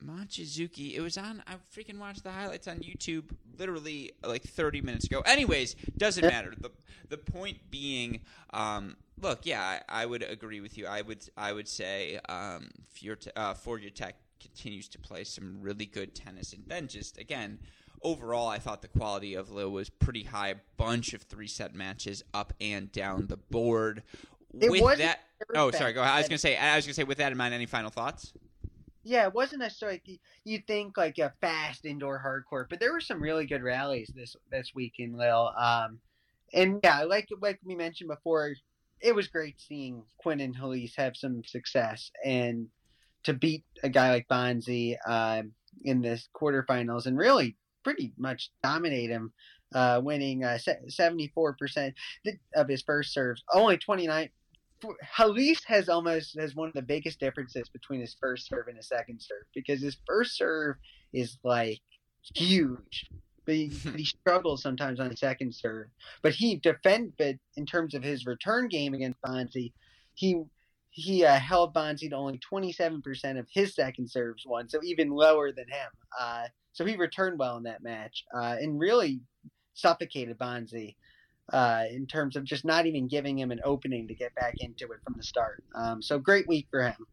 Mochizuki. 0.07 0.95
It 0.95 1.01
was 1.01 1.17
on. 1.17 1.43
I 1.47 1.55
freaking 1.75 1.99
watched 1.99 2.25
the 2.25 2.31
highlights 2.31 2.69
on 2.69 2.79
YouTube 2.79 3.25
literally 3.59 4.13
like 4.25 4.43
30 4.43 4.81
minutes 4.81 5.07
ago. 5.07 5.21
Anyways, 5.21 5.75
doesn't 5.97 6.25
matter. 6.25 6.53
the 6.59 6.71
The 7.09 7.19
point 7.19 7.59
being, 7.71 8.21
um, 8.53 8.97
look, 9.21 9.41
yeah, 9.45 9.81
I, 9.89 10.03
I, 10.03 10.07
would 10.07 10.23
agree 10.23 10.61
with 10.61 10.79
you. 10.79 10.87
I 10.87 11.03
would 11.03 11.29
I 11.37 11.53
would 11.53 11.69
say 11.69 12.19
um, 12.29 12.71
uh, 13.37 13.55
Forejtek 13.55 14.13
continues 14.41 14.89
to 14.89 14.99
play 14.99 15.25
some 15.25 15.59
really 15.61 15.87
good 15.87 16.15
tennis, 16.15 16.53
and 16.53 16.65
then 16.67 16.89
just 16.89 17.19
again. 17.19 17.59
Overall, 18.05 18.49
I 18.49 18.59
thought 18.59 18.83
the 18.83 18.89
quality 18.89 19.35
of 19.35 19.53
Lille 19.53 19.71
was 19.71 19.89
pretty 19.89 20.25
high. 20.25 20.57
Bunch 20.77 21.15
of 21.15 21.23
three 21.23 21.47
set 21.47 21.73
matches 21.73 22.25
up 22.35 22.53
and 22.61 22.91
down 22.91 23.29
the 23.29 23.37
board. 23.37 24.03
It 24.61 24.73
with 24.73 24.99
that, 24.99 25.21
oh, 25.55 25.71
sorry. 25.71 25.93
Go 25.93 26.03
ahead. 26.03 26.13
I 26.13 26.19
was 26.19 26.29
gonna 26.29 26.39
say. 26.39 26.57
I 26.57 26.75
was 26.75 26.85
gonna 26.85 26.95
say. 26.95 27.05
With 27.05 27.19
that 27.19 27.31
in 27.31 27.39
mind, 27.39 27.55
any 27.55 27.67
final 27.67 27.91
thoughts? 27.91 28.33
Yeah, 29.05 29.27
it 29.27 29.35
wasn't 29.35 29.63
necessarily 29.63 30.21
you 30.45 30.61
think 30.67 30.97
like 30.97 31.19
a 31.19 31.33
fast 31.41 31.85
indoor 31.85 32.23
hardcore, 32.25 32.67
but 32.69 32.79
there 32.79 32.93
were 32.93 33.01
some 33.01 33.23
really 33.23 33.47
good 33.47 33.63
rallies 33.63 34.11
this 34.15 34.37
this 34.51 34.73
week 34.75 34.95
in 34.99 35.17
Lille. 35.17 35.53
Um, 35.59 35.99
and 36.55 36.81
yeah, 36.85 37.03
like 37.03 37.29
like 37.41 37.59
we 37.65 37.75
mentioned 37.75 38.09
before, 38.09 38.55
it 39.01 39.15
was 39.15 39.27
great 39.27 39.61
seeing 39.61 40.05
Quentin 40.19 40.55
Halys 40.55 40.95
have 40.97 41.17
some 41.17 41.43
success 41.45 42.11
and 42.25 42.69
to 43.25 43.33
beat 43.33 43.65
a 43.83 43.89
guy 43.89 44.11
like 44.11 44.29
Bonzi 44.29 44.97
uh, 45.07 45.43
in 45.85 46.01
this 46.01 46.29
quarterfinals 46.35 47.07
and 47.07 47.17
really 47.17 47.57
pretty 47.85 48.13
much 48.17 48.51
dominate 48.63 49.11
him, 49.11 49.33
uh, 49.75 50.01
winning 50.03 50.45
uh, 50.45 50.59
74% 50.89 51.93
of 52.55 52.69
his 52.69 52.83
first 52.83 53.13
serves, 53.13 53.43
only 53.53 53.77
29 53.77 54.31
Halys 55.17 55.63
has 55.67 55.89
almost 55.89 56.39
has 56.39 56.55
one 56.55 56.69
of 56.69 56.75
the 56.75 56.83
biggest 56.83 57.21
differences 57.21 57.69
between 57.69 58.01
his 58.01 58.17
first 58.21 58.49
serve 58.49 58.69
and 58.69 58.77
his 58.77 58.89
second 58.89 59.21
serve 59.21 59.45
because 59.55 59.81
his 59.81 59.97
first 60.07 60.37
serve 60.37 60.77
is 61.13 61.39
like 61.45 61.81
huge. 62.35 63.09
But 63.45 63.55
he, 63.57 63.67
he 63.97 64.05
struggles 64.05 64.63
sometimes 64.63 65.01
on 65.01 65.15
second 65.17 65.55
serve. 65.55 65.89
But 66.23 66.33
he 66.33 66.57
defend, 66.57 67.13
but 67.19 67.37
in 67.57 67.67
terms 67.67 67.95
of 67.95 68.03
his 68.03 68.27
return 68.27 68.69
game 68.69 68.95
against 68.95 69.21
Bonzi, 69.23 69.73
he 70.15 70.43
he 70.95 71.25
uh, 71.25 71.39
held 71.39 71.73
Bonzi 71.75 72.11
to 72.11 72.17
only 72.17 72.39
27% 72.53 73.39
of 73.39 73.47
his 73.51 73.75
second 73.75 74.11
serves 74.11 74.45
won, 74.47 74.69
so 74.69 74.79
even 74.85 75.09
lower 75.09 75.51
than 75.51 75.67
him. 75.67 75.89
Uh, 76.21 76.45
so 76.75 76.85
he 76.85 76.97
returned 76.97 77.39
well 77.39 77.57
in 77.57 77.63
that 77.63 77.83
match 77.83 78.25
uh, 78.37 78.57
and 78.61 78.79
really 78.79 79.23
suffocated 79.73 80.39
Bonzi 80.39 80.97
uh, 81.53 81.85
in 81.91 82.07
terms 82.07 82.37
of 82.37 82.45
just 82.45 82.65
not 82.65 82.87
even 82.87 83.07
giving 83.07 83.39
him 83.39 83.51
an 83.51 83.61
opening 83.65 84.09
to 84.09 84.15
get 84.15 84.35
back 84.35 84.55
into 84.61 84.91
it 84.93 85.01
from 85.05 85.15
the 85.17 85.23
start. 85.23 85.63
Um, 85.75 86.03
so 86.03 86.19
great 86.19 86.49
week 86.49 86.67
for 86.71 86.83
him. 86.83 87.07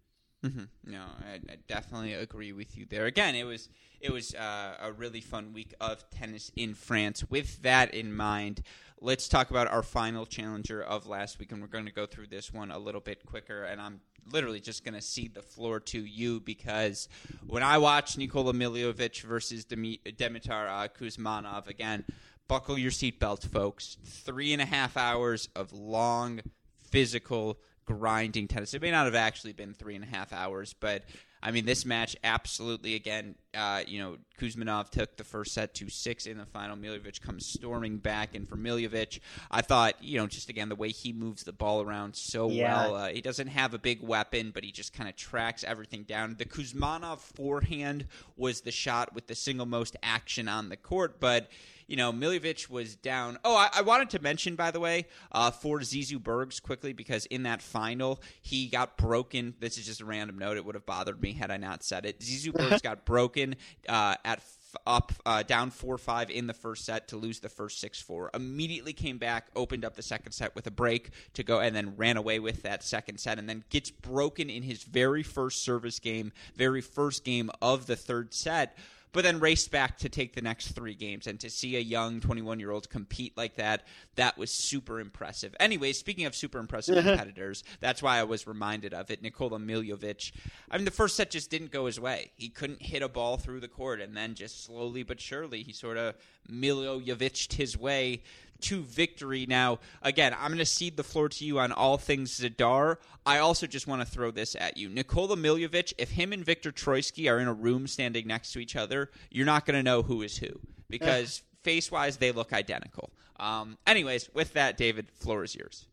Mm-hmm. 0.43 0.91
No, 0.91 1.01
I, 1.01 1.33
I, 1.51 1.57
definitely 1.67 2.13
agree 2.13 2.53
with 2.53 2.77
you 2.77 2.85
there. 2.89 3.07
Again, 3.07 3.35
it 3.35 3.43
was 3.43 3.67
it 3.99 4.13
was 4.13 4.33
uh, 4.33 4.77
a 4.81 4.93
really 4.93 5.19
fun 5.19 5.51
week 5.51 5.73
of 5.81 6.09
tennis 6.11 6.49
in 6.55 6.75
France. 6.75 7.29
With 7.29 7.61
that 7.63 7.93
in 7.93 8.15
mind, 8.15 8.61
let's 9.01 9.27
talk 9.27 9.49
about 9.49 9.67
our 9.67 9.83
final 9.83 10.25
challenger 10.25 10.81
of 10.81 11.07
last 11.07 11.39
week, 11.39 11.51
and 11.51 11.61
we're 11.61 11.67
going 11.67 11.87
to 11.87 11.91
go 11.91 12.05
through 12.05 12.27
this 12.27 12.53
one 12.53 12.71
a 12.71 12.79
little 12.79 13.01
bit 13.01 13.25
quicker. 13.25 13.65
And 13.65 13.81
I'm 13.81 13.99
literally 14.31 14.61
just 14.61 14.85
going 14.85 14.93
to 14.93 15.01
cede 15.01 15.33
the 15.33 15.41
floor 15.41 15.81
to 15.81 15.99
you 15.99 16.39
because 16.39 17.09
when 17.45 17.63
I 17.63 17.77
watched 17.77 18.17
Nikola 18.17 18.53
Milojevic 18.53 19.21
versus 19.23 19.65
Dimitar 19.65 20.69
uh, 20.69 20.87
Kuzmanov 20.87 21.67
again 21.67 22.05
buckle 22.49 22.77
your 22.77 22.91
seatbelts, 22.91 23.47
folks. 23.47 23.95
Three 24.03 24.51
and 24.51 24.61
a 24.61 24.65
half 24.65 24.97
hours 24.97 25.47
of 25.55 25.71
long, 25.71 26.41
physical, 26.89 27.59
grinding 27.85 28.49
tennis. 28.49 28.73
It 28.73 28.81
may 28.81 28.91
not 28.91 29.05
have 29.05 29.15
actually 29.15 29.53
been 29.53 29.73
three 29.73 29.95
and 29.95 30.03
a 30.03 30.07
half 30.07 30.33
hours, 30.33 30.73
but 30.77 31.03
I 31.41 31.51
mean, 31.51 31.65
this 31.65 31.85
match 31.85 32.17
absolutely, 32.23 32.95
again, 32.95 33.35
uh, 33.53 33.83
you 33.87 33.99
know, 33.99 34.17
Kuzmanov 34.41 34.89
took 34.89 35.15
the 35.15 35.23
first 35.23 35.53
set 35.53 35.73
to 35.75 35.89
six 35.89 36.25
in 36.25 36.37
the 36.37 36.45
final. 36.45 36.75
Milojevic 36.75 37.21
comes 37.21 37.45
storming 37.45 37.97
back. 37.97 38.35
And 38.35 38.47
for 38.47 38.57
Milojevic, 38.57 39.19
I 39.49 39.61
thought, 39.61 40.03
you 40.03 40.17
know, 40.17 40.27
just 40.27 40.49
again, 40.49 40.67
the 40.67 40.75
way 40.75 40.89
he 40.89 41.13
moves 41.13 41.43
the 41.43 41.53
ball 41.53 41.81
around 41.81 42.15
so 42.15 42.49
yeah. 42.49 42.75
well. 42.75 42.95
Uh, 42.95 43.09
he 43.09 43.21
doesn't 43.21 43.47
have 43.47 43.73
a 43.73 43.79
big 43.79 44.01
weapon, 44.01 44.51
but 44.53 44.65
he 44.65 44.71
just 44.71 44.91
kind 44.91 45.07
of 45.07 45.15
tracks 45.15 45.63
everything 45.63 46.03
down. 46.03 46.35
The 46.37 46.45
Kuzmanov 46.45 47.19
forehand 47.19 48.07
was 48.35 48.61
the 48.61 48.71
shot 48.71 49.13
with 49.13 49.27
the 49.27 49.35
single 49.35 49.65
most 49.65 49.95
action 50.03 50.49
on 50.49 50.67
the 50.67 50.77
court, 50.77 51.21
but 51.21 51.49
you 51.89 51.95
know, 51.95 52.13
Milojevic 52.13 52.69
was 52.69 52.95
down. 52.95 53.39
Oh, 53.43 53.55
I, 53.55 53.69
I 53.73 53.81
wanted 53.81 54.11
to 54.11 54.21
mention, 54.21 54.55
by 54.55 54.69
the 54.69 54.79
way, 54.79 55.07
uh, 55.31 55.49
for 55.49 55.79
Zizou 55.79 56.21
Bergs 56.21 56.59
quickly 56.59 56.93
because 56.93 57.25
in 57.25 57.43
that 57.43 57.63
final 57.63 58.21
he 58.41 58.67
got 58.67 58.95
broken. 58.95 59.55
This 59.59 59.77
is 59.79 59.87
just 59.87 59.99
a 59.99 60.05
random 60.05 60.37
note. 60.37 60.55
It 60.55 60.65
would 60.65 60.75
have 60.75 60.85
bothered 60.85 61.19
me 61.19 61.33
had 61.33 61.49
I 61.49 61.57
not 61.57 61.83
said 61.83 62.05
it. 62.05 62.19
Zizou 62.19 62.53
Bergs 62.69 62.83
got 62.83 63.05
broken 63.05 63.55
uh, 63.89 64.15
at 64.23 64.41
up 64.85 65.13
uh, 65.25 65.41
down 65.41 65.71
4-5 65.71 66.29
in 66.29 66.45
the 66.45 66.53
first 66.53 66.85
set 66.85 67.07
to 67.07 67.17
lose 67.17 67.39
the 67.39 67.49
first 67.49 67.83
6-4 67.83 68.29
immediately 68.35 68.93
came 68.93 69.17
back 69.17 69.47
opened 69.55 69.83
up 69.83 69.95
the 69.95 70.03
second 70.03 70.31
set 70.31 70.53
with 70.53 70.67
a 70.67 70.71
break 70.71 71.09
to 71.33 71.41
go 71.41 71.59
and 71.59 71.75
then 71.75 71.95
ran 71.97 72.17
away 72.17 72.37
with 72.37 72.61
that 72.61 72.83
second 72.83 73.19
set 73.19 73.39
and 73.39 73.49
then 73.49 73.63
gets 73.71 73.89
broken 73.89 74.47
in 74.47 74.61
his 74.61 74.83
very 74.83 75.23
first 75.23 75.63
service 75.65 75.97
game 75.97 76.31
very 76.55 76.81
first 76.81 77.23
game 77.23 77.49
of 77.63 77.87
the 77.87 77.95
third 77.95 78.31
set 78.31 78.77
but 79.11 79.23
then 79.23 79.39
raced 79.39 79.71
back 79.71 79.97
to 79.99 80.09
take 80.09 80.35
the 80.35 80.41
next 80.41 80.69
three 80.69 80.93
games. 80.93 81.27
And 81.27 81.39
to 81.39 81.49
see 81.49 81.75
a 81.75 81.79
young 81.79 82.19
21 82.19 82.59
year 82.59 82.71
old 82.71 82.89
compete 82.89 83.35
like 83.35 83.55
that, 83.55 83.85
that 84.15 84.37
was 84.37 84.51
super 84.51 84.99
impressive. 84.99 85.55
Anyway, 85.59 85.93
speaking 85.93 86.25
of 86.25 86.35
super 86.35 86.59
impressive 86.59 86.95
mm-hmm. 86.95 87.09
competitors, 87.09 87.63
that's 87.79 88.03
why 88.03 88.17
I 88.17 88.23
was 88.23 88.47
reminded 88.47 88.93
of 88.93 89.09
it. 89.09 89.21
Nikola 89.21 89.59
Milojevic. 89.59 90.31
I 90.69 90.77
mean, 90.77 90.85
the 90.85 90.91
first 90.91 91.15
set 91.15 91.31
just 91.31 91.49
didn't 91.49 91.71
go 91.71 91.85
his 91.87 91.99
way. 91.99 92.31
He 92.35 92.49
couldn't 92.49 92.81
hit 92.81 93.01
a 93.01 93.09
ball 93.09 93.37
through 93.37 93.61
the 93.61 93.67
court, 93.67 94.01
and 94.01 94.15
then 94.15 94.35
just 94.35 94.63
slowly 94.65 95.03
but 95.03 95.19
surely, 95.19 95.63
he 95.63 95.73
sort 95.73 95.97
of 95.97 96.15
Milojevic'd 96.49 97.53
his 97.53 97.77
way 97.77 98.23
to 98.61 98.81
victory. 98.81 99.45
Now, 99.47 99.79
again, 100.01 100.35
I'm 100.39 100.49
going 100.49 100.59
to 100.59 100.65
cede 100.65 100.97
the 100.97 101.03
floor 101.03 101.29
to 101.29 101.45
you 101.45 101.59
on 101.59 101.71
all 101.71 101.97
things 101.97 102.39
Zadar. 102.39 102.97
I 103.25 103.39
also 103.39 103.67
just 103.67 103.87
want 103.87 104.01
to 104.01 104.07
throw 104.07 104.31
this 104.31 104.55
at 104.55 104.77
you. 104.77 104.89
Nikola 104.89 105.35
Milojevic, 105.35 105.93
if 105.97 106.11
him 106.11 106.33
and 106.33 106.43
Victor 106.43 106.71
Troicki 106.71 107.31
are 107.31 107.39
in 107.39 107.47
a 107.47 107.53
room 107.53 107.87
standing 107.87 108.27
next 108.27 108.53
to 108.53 108.59
each 108.59 108.75
other, 108.75 109.11
you're 109.29 109.45
not 109.45 109.65
going 109.65 109.77
to 109.77 109.83
know 109.83 110.01
who 110.01 110.21
is 110.21 110.37
who 110.37 110.59
because 110.89 111.43
face 111.63 111.91
wise, 111.91 112.17
they 112.17 112.31
look 112.31 112.53
identical. 112.53 113.11
Um, 113.39 113.77
anyways, 113.87 114.29
with 114.33 114.53
that, 114.53 114.77
David, 114.77 115.07
floor 115.11 115.43
is 115.43 115.55
yours. 115.55 115.85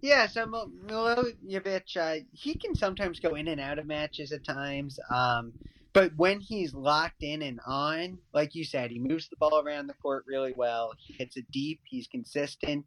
Yeah, 0.00 0.26
so 0.26 0.46
Milojevic, 0.46 1.96
uh, 1.96 2.24
he 2.32 2.54
can 2.54 2.74
sometimes 2.74 3.20
go 3.20 3.34
in 3.34 3.48
and 3.48 3.60
out 3.60 3.78
of 3.78 3.86
matches 3.86 4.32
at 4.32 4.44
times. 4.44 4.98
Um, 5.10 5.52
but 5.96 6.12
when 6.16 6.40
he's 6.40 6.74
locked 6.74 7.22
in 7.22 7.40
and 7.40 7.58
on, 7.66 8.18
like 8.34 8.54
you 8.54 8.64
said, 8.64 8.90
he 8.90 8.98
moves 8.98 9.30
the 9.30 9.36
ball 9.36 9.62
around 9.64 9.86
the 9.86 9.94
court 9.94 10.24
really 10.28 10.52
well. 10.54 10.92
He 10.98 11.14
hits 11.14 11.38
it 11.38 11.50
deep. 11.50 11.80
He's 11.84 12.06
consistent, 12.06 12.84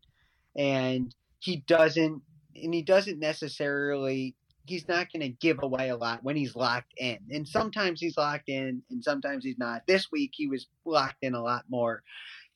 and 0.56 1.14
he 1.40 1.64
doesn't 1.68 2.22
and 2.56 2.72
he 2.72 2.84
doesn't 2.84 3.18
necessarily. 3.20 4.36
He's 4.68 4.88
not 4.88 5.12
going 5.12 5.22
to 5.22 5.30
give 5.30 5.58
away 5.64 5.90
a 5.90 5.98
lot 5.98 6.24
when 6.24 6.36
he's 6.36 6.56
locked 6.56 6.94
in. 6.98 7.18
And 7.32 7.48
sometimes 7.48 8.00
he's 8.00 8.16
locked 8.16 8.48
in, 8.48 8.84
and 8.92 9.04
sometimes 9.04 9.44
he's 9.44 9.58
not. 9.58 9.88
This 9.88 10.12
week 10.12 10.34
he 10.36 10.46
was 10.46 10.68
locked 10.86 11.24
in 11.24 11.34
a 11.34 11.42
lot 11.42 11.64
more. 11.68 12.04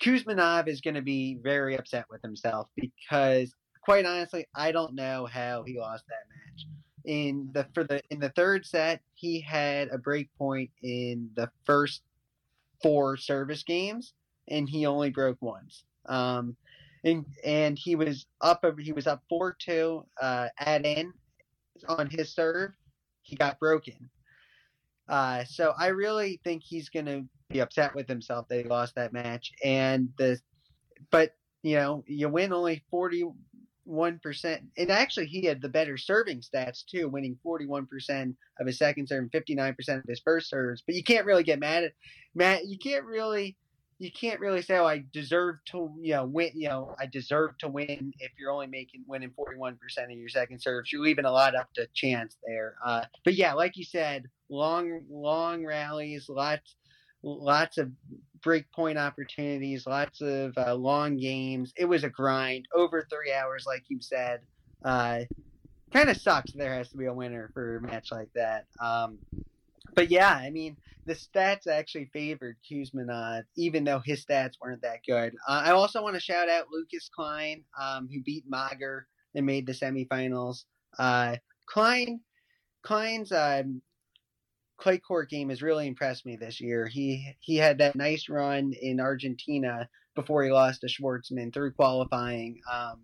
Kuzmanov 0.04 0.68
is 0.68 0.82
going 0.82 0.94
to 0.94 1.02
be 1.02 1.40
very 1.42 1.76
upset 1.76 2.06
with 2.12 2.22
himself 2.22 2.68
because, 2.76 3.52
quite 3.84 4.06
honestly, 4.06 4.46
I 4.54 4.72
don't 4.72 4.94
know 4.94 5.26
how 5.26 5.64
he 5.64 5.80
lost 5.80 6.04
that 6.08 6.28
match 6.30 6.68
in 7.06 7.50
the 7.54 7.68
for 7.74 7.84
the 7.84 8.02
in 8.10 8.20
the 8.20 8.30
third 8.30 8.66
set 8.66 9.02
he 9.14 9.40
had 9.40 9.90
a 9.90 9.98
break 9.98 10.30
point 10.38 10.70
in 10.82 11.30
the 11.36 11.50
first 11.66 12.02
four 12.82 13.18
service 13.18 13.64
games 13.64 14.14
and 14.48 14.70
he 14.70 14.86
only 14.86 15.10
broke 15.10 15.42
once. 15.42 15.86
Um 16.08 16.56
and 17.04 17.26
and 17.44 17.78
he 17.78 17.96
was 17.96 18.26
up 18.42 18.64
he 18.80 18.94
was 18.94 19.08
up 19.08 19.24
4-2 19.32 20.06
uh 20.22 20.48
at 20.60 20.86
in 20.86 21.14
on 21.88 22.10
his 22.10 22.34
serve. 22.34 22.72
He 23.22 23.36
got 23.36 23.60
broken. 23.60 24.10
Uh 25.08 25.44
so 25.44 25.74
i 25.78 25.88
really 25.88 26.40
think 26.44 26.64
he's 26.64 26.90
to 27.06 27.26
be 27.50 27.60
upset 27.60 27.94
with 27.94 28.08
himself 28.08 28.48
that 28.48 28.58
he 28.58 28.64
lost 28.64 28.96
that 28.96 29.14
match. 29.14 29.52
And 29.64 30.10
the 30.18 30.40
but 31.12 31.36
you 31.62 31.76
know 31.76 32.04
you 32.08 32.30
win 32.30 32.54
only 32.54 32.84
40 32.90 33.26
one 33.86 34.20
percent. 34.20 34.64
And 34.78 34.90
actually, 34.90 35.28
he 35.28 35.46
had 35.46 35.62
the 35.62 35.70
better 35.70 35.98
serving 35.98 36.42
stats 36.42 36.86
too, 36.86 37.10
winning 37.10 37.38
forty 37.44 37.66
one 37.66 37.86
percent 37.86 38.36
of 38.60 38.68
his 38.68 38.78
second 38.78 39.08
serve 39.08 39.24
and 39.24 39.32
fifty 39.32 39.56
nine 39.56 39.76
percent 39.76 40.00
of 40.00 40.10
his 40.10 40.22
first 40.24 40.50
serves. 40.50 40.82
But 40.86 40.96
you 40.96 41.04
can't 41.04 41.26
really 41.26 41.44
get 41.44 41.60
mad 41.60 41.84
at 41.84 41.94
Matt. 42.36 42.68
You 42.68 42.78
can't 42.78 43.06
really. 43.06 43.58
You 44.00 44.12
can't 44.12 44.40
really 44.42 44.62
say, 44.62 44.78
"Oh, 44.78 44.86
I 44.86 45.06
deserve 45.14 45.58
to, 45.68 45.90
you 46.02 46.14
know, 46.16 46.26
win." 46.26 46.52
You 46.56 46.68
know, 46.68 46.96
I 47.00 47.06
deserve 47.06 47.58
to 47.60 47.70
win 47.70 48.12
if 48.20 48.32
you're 48.38 48.52
only 48.52 48.68
making 48.68 49.04
winning 49.08 49.32
41 49.36 49.78
percent 49.78 50.12
of 50.12 50.18
your 50.18 50.30
second 50.30 50.60
serves. 50.60 50.92
You're 50.92 51.04
leaving 51.04 51.26
a 51.26 51.32
lot 51.32 51.56
up 51.56 51.72
to 51.76 51.88
chance 51.94 52.36
there. 52.46 52.76
Uh, 52.84 53.04
but 53.24 53.36
yeah, 53.36 53.54
like 53.54 53.78
you 53.78 53.86
said, 53.86 54.26
long, 54.50 55.02
long 55.10 55.66
rallies, 55.66 56.28
lots, 56.28 56.76
lots 57.24 57.78
of 57.78 57.90
break 58.42 58.72
point 58.72 58.98
opportunities, 58.98 59.88
lots 59.88 60.22
of 60.22 60.58
uh, 60.58 60.76
long 60.76 61.18
games. 61.18 61.74
It 61.78 61.86
was 61.86 62.04
a 62.04 62.10
grind 62.10 62.68
over 62.76 63.08
three 63.10 63.34
hours, 63.34 63.64
like 63.66 63.84
you 63.88 64.00
said. 64.02 64.42
Uh, 64.84 65.22
kind 65.92 66.10
of 66.10 66.18
sucks. 66.18 66.52
There 66.52 66.74
has 66.74 66.90
to 66.90 66.98
be 66.98 67.06
a 67.06 67.14
winner 67.14 67.50
for 67.54 67.78
a 67.78 67.82
match 67.82 68.12
like 68.12 68.30
that. 68.36 68.66
Um, 68.82 69.20
but 69.96 70.12
yeah, 70.12 70.34
I 70.34 70.50
mean, 70.50 70.76
the 71.06 71.14
stats 71.14 71.68
actually 71.68 72.10
favored 72.14 72.58
Kuzmanov, 72.70 73.44
even 73.56 73.84
though 73.84 74.02
his 74.04 74.26
stats 74.26 74.54
weren't 74.62 74.82
that 74.82 75.00
good. 75.08 75.36
Uh, 75.48 75.64
I 75.66 75.72
also 75.72 76.02
want 76.02 76.16
to 76.16 76.22
shout 76.22 76.50
out 76.50 76.68
Lucas 76.72 77.10
Klein, 77.14 77.64
um, 77.80 78.10
who 78.12 78.22
beat 78.22 78.50
Mager 78.50 79.02
and 79.36 79.46
made 79.46 79.66
the 79.66 79.74
semifinals. 79.74 80.66
Uh, 80.98 81.38
Klein, 81.68 82.20
Klein's 82.84 83.32
um, 83.32 83.82
clay 84.78 84.98
court 84.98 85.30
game 85.30 85.50
has 85.50 85.62
really 85.62 85.88
impressed 85.88 86.26
me 86.26 86.36
this 86.36 86.60
year. 86.60 86.88
He 86.88 87.36
he 87.40 87.58
had 87.58 87.78
that 87.80 87.96
nice 87.96 88.30
run 88.30 88.74
in 88.74 89.00
Argentina 89.00 89.88
before 90.16 90.44
he 90.44 90.52
lost 90.52 90.82
to 90.82 90.88
Schwartzman 90.88 91.54
through 91.54 91.72
qualifying, 91.72 92.60
um, 92.72 93.00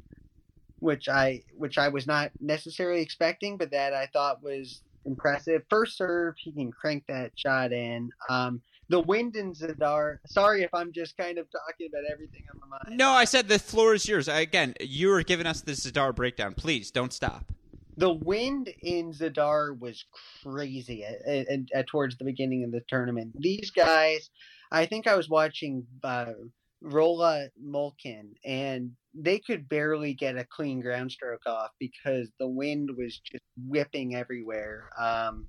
which 0.80 1.09
I 1.09 1.43
which 1.57 1.78
I 1.78 1.89
was 1.89 2.07
not 2.07 2.32
necessarily 2.39 3.01
expecting, 3.01 3.57
but 3.57 3.72
that 3.72 3.93
I 3.93 4.07
thought 4.07 4.43
was 4.43 4.82
impressive. 5.05 5.63
First 5.70 5.97
serve, 5.97 6.36
he 6.38 6.51
can 6.51 6.72
crank 6.72 7.05
that 7.07 7.32
shot 7.36 7.72
in. 7.72 8.11
Um, 8.30 8.61
the 8.89 8.99
wind 8.99 9.36
in 9.36 9.53
Zadar. 9.53 10.17
Sorry 10.26 10.63
if 10.63 10.74
I'm 10.74 10.91
just 10.91 11.15
kind 11.15 11.38
of 11.38 11.47
talking 11.51 11.89
about 11.91 12.09
everything 12.11 12.43
on 12.51 12.59
my 12.59 12.78
mind. 12.84 12.97
No, 12.97 13.11
I 13.11 13.26
said 13.26 13.47
the 13.47 13.59
floor 13.59 13.93
is 13.93 14.07
yours. 14.07 14.28
Again, 14.28 14.74
you 14.80 15.09
were 15.09 15.22
giving 15.22 15.45
us 15.45 15.61
the 15.61 15.74
Zadar 15.74 16.15
breakdown. 16.15 16.55
Please 16.55 16.89
don't 16.89 17.13
stop 17.13 17.51
the 17.97 18.13
wind 18.13 18.69
in 18.81 19.11
Zadar 19.11 19.77
was 19.77 20.05
crazy 20.43 21.03
at, 21.03 21.21
at, 21.25 21.59
at, 21.73 21.87
towards 21.87 22.17
the 22.17 22.25
beginning 22.25 22.63
of 22.63 22.71
the 22.71 22.81
tournament. 22.87 23.33
These 23.37 23.71
guys, 23.71 24.29
I 24.71 24.85
think 24.85 25.07
I 25.07 25.15
was 25.15 25.29
watching 25.29 25.85
uh, 26.03 26.33
Rola 26.81 27.47
Molcan, 27.61 28.33
and 28.45 28.91
they 29.13 29.39
could 29.39 29.67
barely 29.67 30.13
get 30.13 30.37
a 30.37 30.45
clean 30.45 30.79
ground 30.79 31.11
stroke 31.11 31.45
off 31.45 31.71
because 31.79 32.29
the 32.39 32.47
wind 32.47 32.91
was 32.97 33.19
just 33.19 33.43
whipping 33.67 34.15
everywhere. 34.15 34.89
Um, 34.97 35.47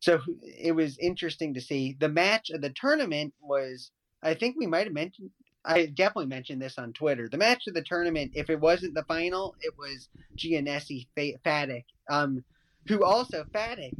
so 0.00 0.20
it 0.42 0.72
was 0.72 0.98
interesting 0.98 1.54
to 1.54 1.60
see. 1.60 1.96
The 1.98 2.08
match 2.08 2.50
of 2.50 2.60
the 2.60 2.70
tournament 2.70 3.34
was, 3.40 3.90
I 4.22 4.34
think 4.34 4.56
we 4.56 4.66
might 4.66 4.86
have 4.86 4.94
mentioned 4.94 5.30
I 5.66 5.86
definitely 5.86 6.26
mentioned 6.26 6.62
this 6.62 6.78
on 6.78 6.92
Twitter. 6.92 7.28
The 7.28 7.38
match 7.38 7.66
of 7.66 7.74
the 7.74 7.82
tournament, 7.82 8.32
if 8.34 8.48
it 8.48 8.60
wasn't 8.60 8.94
the 8.94 9.02
final, 9.04 9.56
it 9.60 9.74
was 9.76 10.08
Giannessi 10.36 11.08
Fatic, 11.16 11.84
um, 12.08 12.44
who 12.86 13.04
also 13.04 13.44
Fatic. 13.52 13.92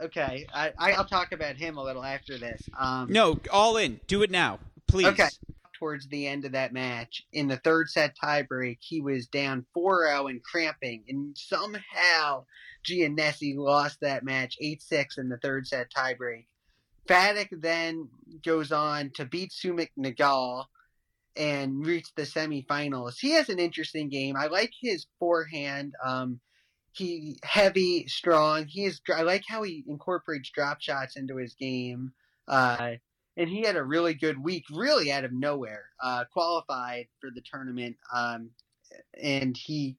Okay, 0.00 0.46
I, 0.54 0.72
I'll 0.78 1.04
talk 1.04 1.32
about 1.32 1.56
him 1.56 1.76
a 1.76 1.82
little 1.82 2.02
after 2.02 2.38
this. 2.38 2.62
Um, 2.78 3.12
no, 3.12 3.38
all 3.52 3.76
in. 3.76 4.00
Do 4.06 4.22
it 4.22 4.30
now, 4.30 4.58
please. 4.86 5.08
Okay. 5.08 5.28
Towards 5.78 6.08
the 6.08 6.26
end 6.26 6.44
of 6.44 6.52
that 6.52 6.74
match, 6.74 7.26
in 7.32 7.48
the 7.48 7.56
third 7.56 7.88
set 7.88 8.14
tiebreak, 8.22 8.78
he 8.80 9.00
was 9.00 9.26
down 9.26 9.64
4 9.72 10.08
0 10.08 10.26
and 10.26 10.42
cramping, 10.42 11.04
and 11.08 11.36
somehow 11.36 12.44
Giannessi 12.84 13.56
lost 13.56 14.00
that 14.00 14.22
match 14.22 14.56
8 14.60 14.82
6 14.82 15.18
in 15.18 15.28
the 15.28 15.38
third 15.38 15.66
set 15.66 15.90
tiebreak. 15.90 16.44
Fatic 17.10 17.48
then 17.50 18.08
goes 18.44 18.70
on 18.70 19.10
to 19.16 19.24
beat 19.24 19.50
Sumit 19.50 19.88
Nagal 19.98 20.66
and 21.36 21.84
reach 21.84 22.06
the 22.14 22.22
semifinals. 22.22 23.14
He 23.18 23.32
has 23.32 23.48
an 23.48 23.58
interesting 23.58 24.08
game. 24.08 24.36
I 24.36 24.46
like 24.46 24.72
his 24.80 25.06
forehand. 25.18 25.94
Um, 26.04 26.40
he 26.92 27.38
heavy, 27.42 28.06
strong. 28.06 28.66
He 28.66 28.84
is. 28.84 29.00
I 29.12 29.22
like 29.22 29.42
how 29.48 29.64
he 29.64 29.84
incorporates 29.88 30.50
drop 30.50 30.80
shots 30.80 31.16
into 31.16 31.36
his 31.36 31.54
game. 31.54 32.12
Uh, 32.46 32.94
and 33.36 33.48
he 33.48 33.62
had 33.62 33.76
a 33.76 33.82
really 33.82 34.14
good 34.14 34.42
week, 34.42 34.64
really 34.70 35.10
out 35.10 35.24
of 35.24 35.32
nowhere. 35.32 35.86
Uh, 36.02 36.24
qualified 36.32 37.06
for 37.20 37.30
the 37.34 37.42
tournament, 37.42 37.96
um, 38.14 38.50
and 39.20 39.56
he. 39.56 39.96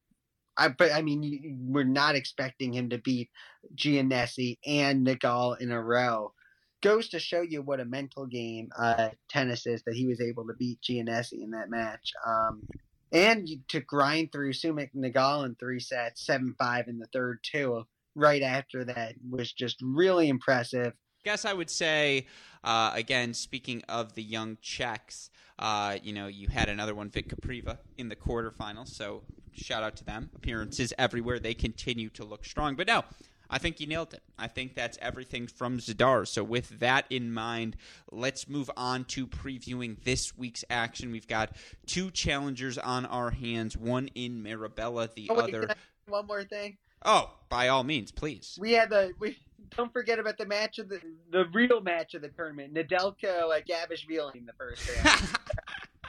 I, 0.57 0.67
but 0.67 0.91
I 0.91 1.01
mean, 1.01 1.59
we're 1.61 1.83
not 1.83 2.15
expecting 2.15 2.73
him 2.73 2.89
to 2.89 2.97
beat 2.97 3.29
Giannessi 3.75 4.57
and 4.65 5.07
Nagal 5.07 5.59
in 5.59 5.71
a 5.71 5.81
row 5.81 6.33
goes 6.81 7.09
to 7.09 7.19
show 7.19 7.41
you 7.41 7.61
what 7.61 7.79
a 7.79 7.85
mental 7.85 8.25
game 8.25 8.69
uh, 8.77 9.09
tennis 9.29 9.65
is 9.65 9.83
that 9.83 9.95
he 9.95 10.07
was 10.07 10.21
able 10.21 10.47
to 10.47 10.53
beat 10.53 10.79
Giannessi 10.81 11.43
in 11.43 11.51
that 11.51 11.69
match. 11.69 12.11
Um, 12.25 12.67
and 13.11 13.47
to 13.69 13.81
grind 13.81 14.31
through 14.31 14.53
Sumit 14.53 14.89
Nagal 14.95 15.45
in 15.45 15.55
three 15.55 15.79
sets, 15.79 16.25
7 16.25 16.55
5 16.57 16.87
in 16.87 16.99
the 16.99 17.07
third, 17.07 17.39
too, 17.43 17.85
right 18.15 18.41
after 18.41 18.85
that 18.85 19.15
was 19.29 19.51
just 19.51 19.77
really 19.81 20.29
impressive. 20.29 20.93
Guess 21.23 21.45
I 21.45 21.53
would 21.53 21.69
say, 21.69 22.25
uh, 22.63 22.91
again, 22.95 23.33
speaking 23.33 23.83
of 23.87 24.15
the 24.15 24.23
young 24.23 24.57
Czechs, 24.61 25.29
uh, 25.59 25.97
you 26.01 26.13
know, 26.13 26.27
you 26.27 26.47
had 26.47 26.67
another 26.67 26.95
one, 26.95 27.09
Vit 27.09 27.27
Kopriva, 27.27 27.77
in 27.97 28.09
the 28.09 28.15
quarterfinals. 28.15 28.87
So 28.87 29.23
shout 29.53 29.83
out 29.83 29.95
to 29.97 30.03
them. 30.03 30.31
Appearances 30.35 30.93
everywhere. 30.97 31.37
They 31.37 31.53
continue 31.53 32.09
to 32.11 32.23
look 32.23 32.43
strong. 32.45 32.75
But 32.75 32.87
now, 32.87 33.05
I 33.51 33.57
think 33.57 33.81
you 33.81 33.87
nailed 33.87 34.13
it. 34.13 34.23
I 34.39 34.47
think 34.47 34.73
that's 34.73 34.97
everything 35.01 35.45
from 35.45 35.77
Zadar. 35.77 36.25
So, 36.25 36.43
with 36.43 36.79
that 36.79 37.05
in 37.09 37.33
mind, 37.33 37.75
let's 38.09 38.47
move 38.47 38.71
on 38.77 39.03
to 39.05 39.27
previewing 39.27 40.01
this 40.03 40.37
week's 40.37 40.63
action. 40.69 41.11
We've 41.11 41.27
got 41.27 41.55
two 41.85 42.09
challengers 42.11 42.77
on 42.77 43.05
our 43.05 43.31
hands 43.31 43.75
one 43.75 44.07
in 44.15 44.41
Marbella, 44.41 45.09
the 45.13 45.27
oh, 45.29 45.35
wait, 45.35 45.53
other. 45.53 45.69
One 46.07 46.25
more 46.27 46.45
thing. 46.45 46.77
Oh, 47.03 47.31
by 47.49 47.67
all 47.67 47.83
means, 47.83 48.11
please. 48.11 48.57
We 48.59 48.71
had 48.71 48.89
the. 48.89 49.11
We, 49.19 49.37
don't 49.75 49.91
forget 49.91 50.19
about 50.19 50.37
the 50.37 50.45
match 50.45 50.79
of 50.79 50.89
the 50.89 50.99
the 51.31 51.45
real 51.53 51.81
match 51.81 52.13
of 52.13 52.21
the 52.21 52.29
tournament. 52.29 52.73
Nedelko 52.73 53.55
at 53.55 53.67
Gabishvili 53.67 54.35
in 54.35 54.45
the 54.45 54.53
first 54.53 54.89
round. 55.03 55.21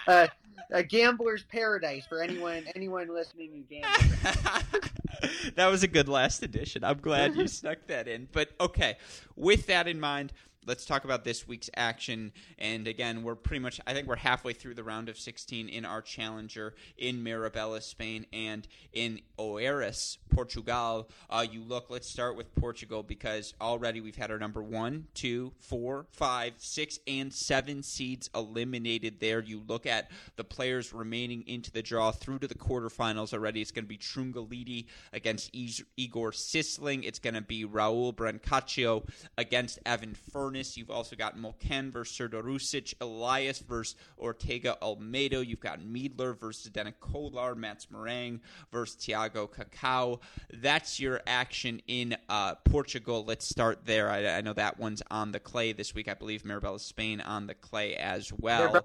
uh, 0.07 0.27
a 0.71 0.83
gambler's 0.83 1.43
paradise 1.45 2.05
for 2.07 2.23
anyone 2.23 2.65
anyone 2.75 3.13
listening 3.13 3.51
who 3.53 3.61
gambles. 3.63 4.23
that 5.55 5.67
was 5.67 5.83
a 5.83 5.89
good 5.89 6.09
last 6.09 6.43
edition. 6.43 6.85
I'm 6.85 6.99
glad 6.99 7.37
you 7.37 7.47
snuck 7.49 7.87
that 7.89 8.09
in. 8.09 8.29
But 8.33 8.51
okay, 8.61 8.97
with 9.37 9.67
that 9.67 9.87
in 9.87 10.01
mind, 10.01 10.33
let's 10.67 10.85
talk 10.85 11.05
about 11.05 11.25
this 11.25 11.47
week's 11.47 11.71
action. 11.77 12.33
And 12.59 12.87
again, 12.87 13.23
we're 13.23 13.35
pretty 13.35 13.61
much, 13.61 13.81
I 13.87 13.93
think 13.93 14.07
we're 14.07 14.17
halfway 14.17 14.53
through 14.53 14.75
the 14.75 14.85
round 14.85 15.09
of 15.09 15.19
16 15.19 15.69
in 15.69 15.85
our 15.85 16.03
challenger 16.03 16.75
in 16.97 17.23
Marbella, 17.23 17.81
Spain, 17.81 18.27
and 18.33 18.67
in 18.93 19.21
Oeiras, 19.39 20.19
Portugal. 20.31 21.09
Uh, 21.29 21.45
you 21.51 21.63
look, 21.63 21.91
let's 21.91 22.09
start 22.09 22.37
with 22.37 22.55
Portugal 22.55 23.03
because 23.03 23.55
already 23.61 24.01
we've 24.01 24.17
had 24.17 24.31
our 24.31 24.39
number 24.39 24.63
one, 24.63 25.07
two, 25.15 25.53
four, 25.59 26.07
five, 26.13 26.55
six, 26.59 26.99
and 27.07 27.33
seven 27.33 27.83
seeds 27.83 28.31
eliminated 28.35 29.21
there. 29.21 29.41
You 29.41 29.63
look 29.67 29.87
at 29.87 30.11
the 30.37 30.45
players 30.45 30.93
remaining 30.93 31.43
into 31.47 31.71
the 31.71 31.83
draw 31.83 32.13
through 32.13 32.41
to 32.41 32.49
the 32.49 32.55
quarterfinals 32.55 33.33
already. 33.33 33.61
It's 33.61 33.73
going 33.73 33.85
to 33.85 33.89
be 33.89 33.99
Trungelliti 33.99 34.87
against 35.13 35.51
Igor 35.53 36.33
Sijsling. 36.33 37.05
It's 37.05 37.19
going 37.19 37.35
to 37.35 37.41
be 37.41 37.65
Raul 37.65 38.15
Brancaccio 38.15 39.09
against 39.37 39.79
Evan 39.85 40.15
Furness. 40.53 40.77
You've 40.77 40.91
also 40.91 41.17
got 41.17 41.39
Molcan 41.39 41.91
versus 41.91 42.15
Serdarusic, 42.19 42.93
Elias 43.01 43.61
versus 43.61 43.97
Ortega 44.19 44.77
Olmedo. 44.83 45.45
You've 45.45 45.61
got 45.61 45.81
Miedler 45.81 46.39
versus 46.39 46.71
Zdenek 46.71 46.95
Kolar, 47.01 47.55
Mats 47.55 47.87
Moraing 47.87 48.41
versus 48.71 48.97
Thiago 48.97 49.49
Cacau. 49.51 50.21
That's 50.53 51.01
your 51.01 51.23
action 51.27 51.81
in 51.87 52.17
uh, 52.29 52.57
Portugal. 52.67 53.25
Let's 53.27 53.49
start 53.49 53.87
there. 53.87 54.11
I, 54.11 54.27
I, 54.27 54.41
know 54.43 54.53
that 54.53 54.79
one's 54.79 55.03
on 55.11 55.33
the 55.33 55.41
clay 55.41 55.73
this 55.73 55.95
week. 55.95 56.07
I 56.07 56.15
believe 56.15 56.45
Marbella 56.45 56.81
Spain 56.81 57.23
on 57.23 57.47
the 57.47 57.55
clay 57.55 57.97
as 57.97 58.31
well. 58.31 58.85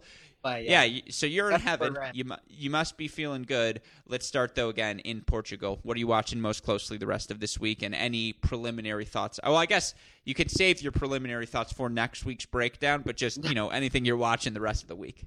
Yeah. 0.55 0.83
yeah. 0.83 1.01
so 1.09 1.25
you're 1.25 1.49
That's 1.49 1.61
in 1.61 1.67
heaven. 1.67 1.97
You 2.13 2.25
you 2.49 2.69
must 2.69 2.97
be 2.97 3.07
feeling 3.07 3.43
good. 3.43 3.81
Let's 4.07 4.25
start 4.25 4.55
though 4.55 4.69
again 4.69 4.99
in 4.99 5.21
Portugal. 5.21 5.79
What 5.83 5.95
are 5.97 5.99
you 5.99 6.07
watching 6.07 6.41
most 6.41 6.63
closely 6.63 6.97
the 6.97 7.07
rest 7.07 7.31
of 7.31 7.39
this 7.39 7.59
week, 7.59 7.81
and 7.81 7.93
any 7.93 8.33
preliminary 8.33 9.05
thoughts? 9.05 9.39
Oh, 9.43 9.55
I 9.55 9.65
guess 9.65 9.93
you 10.25 10.33
could 10.33 10.51
save 10.51 10.81
your 10.81 10.91
preliminary 10.91 11.45
thoughts 11.45 11.71
for 11.73 11.89
next 11.89 12.25
week's 12.25 12.45
breakdown, 12.45 13.03
but 13.05 13.17
just 13.17 13.43
you 13.43 13.55
know 13.55 13.69
anything 13.77 14.05
you're 14.05 14.17
watching 14.17 14.53
the 14.53 14.61
rest 14.61 14.83
of 14.83 14.89
the 14.89 14.95
week. 14.95 15.23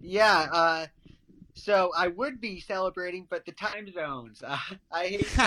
Yeah. 0.00 0.46
Uh, 0.52 0.86
so 1.54 1.90
I 1.96 2.08
would 2.08 2.40
be 2.40 2.60
celebrating, 2.60 3.26
but 3.28 3.44
the 3.44 3.52
time 3.52 3.92
zones. 3.92 4.42
Uh, 4.42 4.58
I 4.92 5.06
hate. 5.06 5.38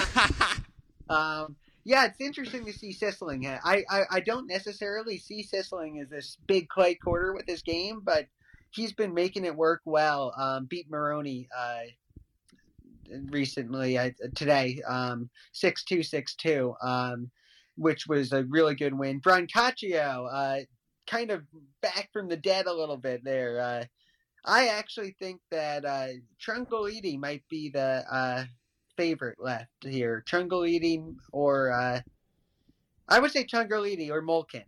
um, 1.09 1.55
yeah, 1.85 2.05
it's 2.05 2.21
interesting 2.21 2.65
to 2.65 2.73
see 2.73 2.93
Sijsling. 2.93 3.59
I, 3.63 3.83
I, 3.89 4.03
I 4.09 4.19
don't 4.21 4.47
necessarily 4.47 5.17
see 5.17 5.43
Sijsling 5.43 6.01
as 6.01 6.09
this 6.09 6.37
big 6.47 6.69
clay 6.69 6.95
quarter 6.95 7.33
with 7.33 7.45
this 7.45 7.61
game, 7.61 8.01
but 8.03 8.27
he's 8.73 8.93
been 8.93 9.13
making 9.13 9.45
it 9.45 9.55
work 9.55 9.81
well. 9.85 10.33
Um, 10.37 10.65
beat 10.65 10.89
Moroni 10.89 11.47
uh, 11.57 11.81
recently 13.29 13.97
uh, 13.97 14.11
today, 14.35 14.81
um, 14.87 15.29
six 15.51 15.83
two 15.83 16.03
six 16.03 16.35
two, 16.35 16.73
um, 16.81 17.29
which 17.75 18.07
was 18.07 18.33
a 18.33 18.43
really 18.43 18.75
good 18.75 18.93
win. 18.93 19.21
Brancaccio, 19.21 20.27
uh, 20.31 20.63
kind 21.07 21.31
of 21.31 21.43
back 21.81 22.09
from 22.11 22.27
the 22.27 22.37
dead 22.37 22.65
a 22.65 22.73
little 22.73 22.97
bit 22.97 23.23
there. 23.23 23.59
Uh, 23.59 23.83
I 24.45 24.67
actually 24.67 25.15
think 25.19 25.39
that 25.51 25.85
uh, 25.85 26.07
Trungelliti 26.45 27.17
might 27.17 27.43
be 27.49 27.69
the 27.69 28.03
uh, 28.11 28.43
favorite 28.97 29.37
left 29.39 29.69
here. 29.83 30.23
Trungelliti 30.29 31.15
or 31.31 31.71
uh, 31.71 32.01
I 33.07 33.19
would 33.19 33.31
say 33.31 33.45
Trungelliti 33.45 34.09
or 34.09 34.21
Molcan. 34.21 34.65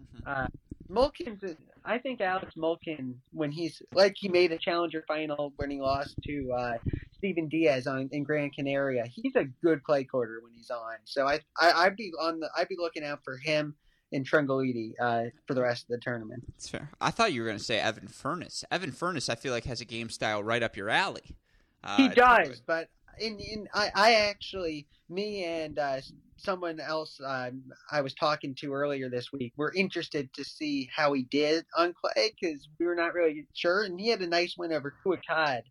Mm-hmm. 0.00 0.26
Uh, 0.26 0.46
Molcan's. 0.88 1.56
I 1.84 1.98
think 1.98 2.20
Alex 2.20 2.54
Molcan, 2.56 3.14
when 3.32 3.50
he's 3.50 3.82
like 3.94 4.14
he 4.16 4.28
made 4.28 4.52
a 4.52 4.58
challenger 4.58 5.04
final 5.06 5.52
when 5.56 5.70
he 5.70 5.80
lost 5.80 6.16
to 6.24 6.52
uh, 6.52 6.74
Stephen 7.12 7.48
Diaz 7.48 7.86
on 7.86 8.08
in 8.12 8.22
Gran 8.24 8.50
Canaria. 8.50 9.04
He's 9.06 9.34
a 9.36 9.44
good 9.62 9.82
play 9.84 10.04
quarter 10.04 10.40
when 10.42 10.52
he's 10.54 10.70
on. 10.70 10.96
So 11.04 11.26
I, 11.26 11.40
I 11.60 11.84
would 11.84 11.96
be 11.96 12.12
on 12.20 12.40
the 12.40 12.50
I'd 12.56 12.68
be 12.68 12.76
looking 12.78 13.04
out 13.04 13.20
for 13.24 13.36
him 13.36 13.74
and 14.12 14.28
Trungelliti 14.28 14.94
uh, 15.00 15.24
for 15.46 15.54
the 15.54 15.62
rest 15.62 15.84
of 15.84 15.88
the 15.88 15.98
tournament. 15.98 16.42
That's 16.48 16.68
fair. 16.68 16.90
I 17.00 17.10
thought 17.10 17.32
you 17.32 17.42
were 17.42 17.46
going 17.46 17.58
to 17.58 17.64
say 17.64 17.78
Evan 17.78 18.08
Furness. 18.08 18.64
Evan 18.70 18.92
Furness, 18.92 19.28
I 19.28 19.34
feel 19.34 19.52
like 19.52 19.64
has 19.64 19.80
a 19.80 19.84
game 19.84 20.10
style 20.10 20.42
right 20.42 20.62
up 20.62 20.76
your 20.76 20.90
alley. 20.90 21.36
Uh, 21.82 21.96
he 21.96 22.08
does, 22.08 22.60
but 22.66 22.88
in, 23.18 23.38
in 23.38 23.68
I, 23.72 23.90
I 23.94 24.14
actually 24.14 24.86
me 25.08 25.44
and 25.44 25.78
uh, 25.78 26.00
someone 26.42 26.80
else 26.80 27.20
um, 27.24 27.62
I 27.90 28.00
was 28.00 28.14
talking 28.14 28.54
to 28.56 28.72
earlier 28.72 29.08
this 29.08 29.32
week 29.32 29.52
were 29.56 29.72
interested 29.74 30.32
to 30.34 30.44
see 30.44 30.88
how 30.94 31.12
he 31.12 31.22
did 31.24 31.64
on 31.76 31.94
clay 31.94 32.32
because 32.40 32.68
we 32.78 32.86
were 32.86 32.94
not 32.94 33.14
really 33.14 33.46
sure, 33.54 33.82
and 33.82 34.00
he 34.00 34.08
had 34.08 34.20
a 34.20 34.26
nice 34.26 34.54
win 34.56 34.72
over 34.72 34.94
Couaud. 35.04 35.62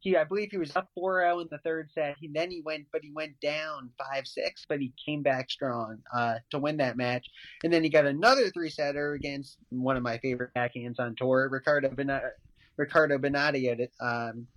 He, 0.00 0.16
I 0.16 0.24
believe, 0.24 0.48
he 0.50 0.58
was 0.58 0.74
up 0.74 0.88
4-0 0.98 1.42
in 1.42 1.48
the 1.48 1.58
third 1.58 1.88
set. 1.94 2.16
He 2.18 2.28
then 2.32 2.50
he 2.50 2.60
went, 2.60 2.86
but 2.92 3.02
he 3.04 3.12
went 3.12 3.38
down 3.40 3.90
5-6, 4.00 4.64
but 4.68 4.80
he 4.80 4.92
came 5.06 5.22
back 5.22 5.48
strong 5.48 5.98
uh, 6.12 6.36
to 6.50 6.58
win 6.58 6.78
that 6.78 6.96
match. 6.96 7.24
And 7.62 7.72
then 7.72 7.84
he 7.84 7.88
got 7.88 8.04
another 8.04 8.50
three-setter 8.50 9.12
against 9.12 9.58
one 9.70 9.96
of 9.96 10.02
my 10.02 10.18
favorite 10.18 10.50
backhands 10.56 10.98
on 10.98 11.14
tour, 11.14 11.48
Ricardo 11.48 11.88
Benatti, 11.88 12.30
Ricardo 12.76 13.16
Benatti 13.18 13.88
um, 14.00 14.48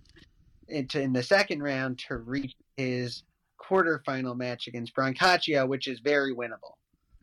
into 0.68 1.00
in 1.00 1.12
the 1.12 1.22
second 1.22 1.62
round 1.62 2.00
to 2.08 2.16
reach 2.16 2.56
his 2.76 3.22
quarterfinal 3.58 4.36
match 4.36 4.66
against 4.66 4.94
Brancaccio, 4.94 5.68
which 5.68 5.88
is 5.88 6.00
very 6.00 6.34
winnable. 6.34 6.74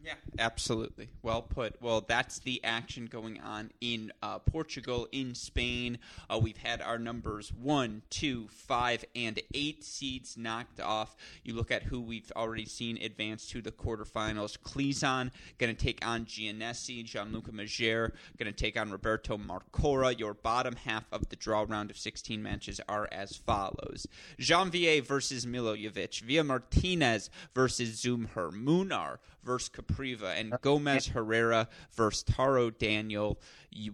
Yeah, 0.04 0.16
absolutely. 0.38 1.08
Well 1.22 1.42
put. 1.42 1.82
Well, 1.82 2.02
that's 2.02 2.40
the 2.40 2.62
action 2.66 3.06
going 3.06 3.40
on 3.40 3.72
in 3.80 4.12
uh, 4.22 4.40
Portugal, 4.40 5.08
in 5.14 5.34
Spain. 5.34 5.98
Uh, 6.30 6.40
we've 6.44 6.58
had 6.58 6.82
our 6.82 7.00
numbers 7.00 7.54
one, 7.54 8.02
two, 8.10 8.50
five, 8.50 9.06
and 9.16 9.42
eight 9.54 9.82
seeds 9.86 10.36
knocked 10.36 10.82
off. 10.82 11.16
You 11.46 11.54
look 11.54 11.72
at 11.72 11.84
who 11.84 12.02
we've 12.02 12.30
already 12.36 12.66
seen 12.66 12.98
advance 13.02 13.48
to 13.52 13.62
the 13.62 13.72
quarterfinals. 13.72 14.58
Klizan 14.60 15.32
going 15.58 15.74
to 15.74 15.82
take 15.82 16.06
on 16.06 16.26
Giannessi. 16.26 17.06
Gianluca 17.06 17.52
Mager 17.52 18.12
going 18.38 18.52
to 18.52 18.58
take 18.58 18.78
on 18.78 18.92
Roberto 18.92 19.38
Marcora. 19.38 20.20
Your 20.20 20.34
bottom 20.34 20.76
half 20.76 21.06
of 21.14 21.30
the 21.30 21.38
draw 21.38 21.66
round 21.66 21.90
of 21.90 21.98
16 21.98 22.44
matches 22.44 22.82
are 22.90 23.08
as 23.10 23.38
follows 23.38 24.06
Janvier 24.38 25.02
versus 25.02 25.46
Milojevic. 25.46 26.20
Via 26.24 26.44
Martinez 26.44 27.30
versus 27.56 28.02
Dzumhur. 28.02 28.52
Munar 28.52 29.20
versus 29.44 29.70
Kopriva 29.94 30.40
and 30.40 30.54
Gomez 30.62 31.08
Herrera 31.08 31.68
versus 31.94 32.24
Taro 32.24 32.70
Daniel. 32.70 33.40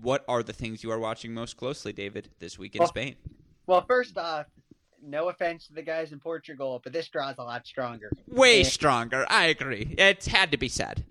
What 0.02 0.24
are 0.28 0.44
the 0.44 0.54
things 0.54 0.84
you 0.84 0.92
are 0.92 1.00
watching 1.00 1.34
most 1.34 1.58
closely, 1.58 1.94
David, 1.94 2.30
this 2.40 2.58
week 2.58 2.76
in 2.76 2.80
well, 2.80 2.88
Spain? 2.88 3.16
Well, 3.68 3.86
first 3.88 4.18
off, 4.18 4.46
no 5.02 5.30
offense 5.30 5.68
to 5.68 5.74
the 5.74 5.82
guys 5.82 6.12
in 6.12 6.20
Portugal, 6.20 6.82
but 6.84 6.94
this 6.94 7.08
draw 7.08 7.30
is 7.30 7.38
a 7.38 7.44
lot 7.44 7.66
stronger. 7.66 8.12
Way 8.28 8.60
and, 8.60 8.68
stronger. 8.68 9.26
I 9.30 9.46
agree. 9.46 9.96
It's 9.98 10.28
had 10.28 10.52
to 10.52 10.58
be 10.58 10.68
said. 10.68 11.06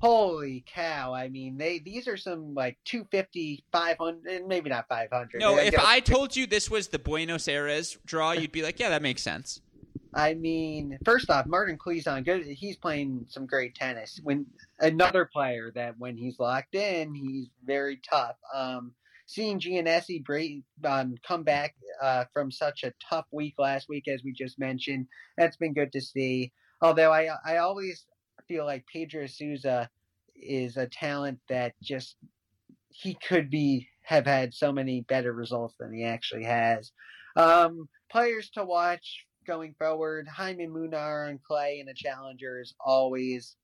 Holy 0.00 0.62
cow! 0.66 1.14
I 1.14 1.28
mean, 1.28 1.56
they 1.56 1.78
these 1.78 2.08
are 2.08 2.18
some 2.18 2.54
like 2.54 2.76
250, 2.84 3.64
500, 3.72 4.46
maybe 4.46 4.68
not 4.68 4.86
500. 4.86 5.40
No, 5.40 5.56
if 5.56 5.78
I 5.78 6.00
told 6.00 6.36
you 6.36 6.46
this 6.46 6.70
was 6.70 6.88
the 6.88 6.98
Buenos 6.98 7.48
Aires 7.48 7.96
draw, 8.04 8.32
you'd 8.32 8.52
be 8.52 8.62
like, 8.62 8.78
"Yeah, 8.78 8.90
that 8.90 9.00
makes 9.00 9.22
sense." 9.22 9.62
I 10.14 10.34
mean, 10.34 10.98
first 11.04 11.28
off, 11.28 11.46
Martin 11.46 11.76
Klizan, 11.76 12.24
good. 12.24 12.44
He's 12.44 12.76
playing 12.76 13.26
some 13.28 13.46
great 13.46 13.74
tennis. 13.74 14.20
When 14.22 14.46
another 14.78 15.28
player 15.30 15.72
that 15.74 15.98
when 15.98 16.16
he's 16.16 16.38
locked 16.38 16.76
in, 16.76 17.14
he's 17.14 17.48
very 17.64 18.00
tough. 18.08 18.36
Um, 18.54 18.92
seeing 19.26 19.58
Giannessi 19.58 20.24
break, 20.24 20.62
um, 20.84 21.16
come 21.26 21.42
back 21.42 21.74
uh, 22.00 22.26
from 22.32 22.52
such 22.52 22.84
a 22.84 22.92
tough 23.10 23.26
week 23.32 23.54
last 23.58 23.88
week, 23.88 24.06
as 24.06 24.22
we 24.22 24.32
just 24.32 24.58
mentioned, 24.58 25.08
that's 25.36 25.56
been 25.56 25.74
good 25.74 25.92
to 25.92 26.00
see. 26.00 26.52
Although 26.80 27.12
I, 27.12 27.30
I 27.44 27.56
always 27.56 28.06
feel 28.46 28.64
like 28.64 28.84
Pedro 28.92 29.26
Sousa 29.26 29.90
is 30.36 30.76
a 30.76 30.86
talent 30.86 31.40
that 31.48 31.74
just 31.82 32.16
he 32.90 33.14
could 33.14 33.50
be 33.50 33.88
have 34.02 34.26
had 34.26 34.54
so 34.54 34.70
many 34.70 35.00
better 35.00 35.32
results 35.32 35.74
than 35.80 35.92
he 35.92 36.04
actually 36.04 36.44
has. 36.44 36.92
Um, 37.36 37.88
players 38.10 38.50
to 38.50 38.64
watch 38.64 39.24
going 39.44 39.74
forward. 39.78 40.28
Jaume 40.28 40.68
Munar 40.68 41.28
and 41.28 41.42
Clay 41.42 41.80
in 41.80 41.86
the 41.86 41.94
Challenger 41.94 42.60
is 42.60 42.74
always 42.80 43.56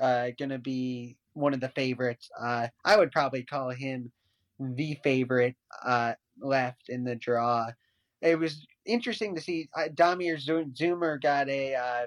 uh, 0.00 0.28
going 0.38 0.50
to 0.50 0.58
be 0.58 1.16
one 1.34 1.54
of 1.54 1.60
the 1.60 1.68
favorites. 1.70 2.28
Uh, 2.40 2.68
I 2.84 2.96
would 2.96 3.12
probably 3.12 3.42
call 3.42 3.70
him 3.70 4.10
the 4.58 4.98
favorite 5.04 5.56
uh, 5.84 6.14
left 6.40 6.88
in 6.88 7.04
the 7.04 7.14
draw. 7.14 7.68
It 8.22 8.38
was 8.38 8.66
interesting 8.86 9.34
to 9.34 9.40
see 9.40 9.68
uh, 9.76 9.88
Damir 9.94 10.38
Dzumhur 10.38 11.20
got 11.20 11.48
a 11.48 11.74
uh, 11.74 12.06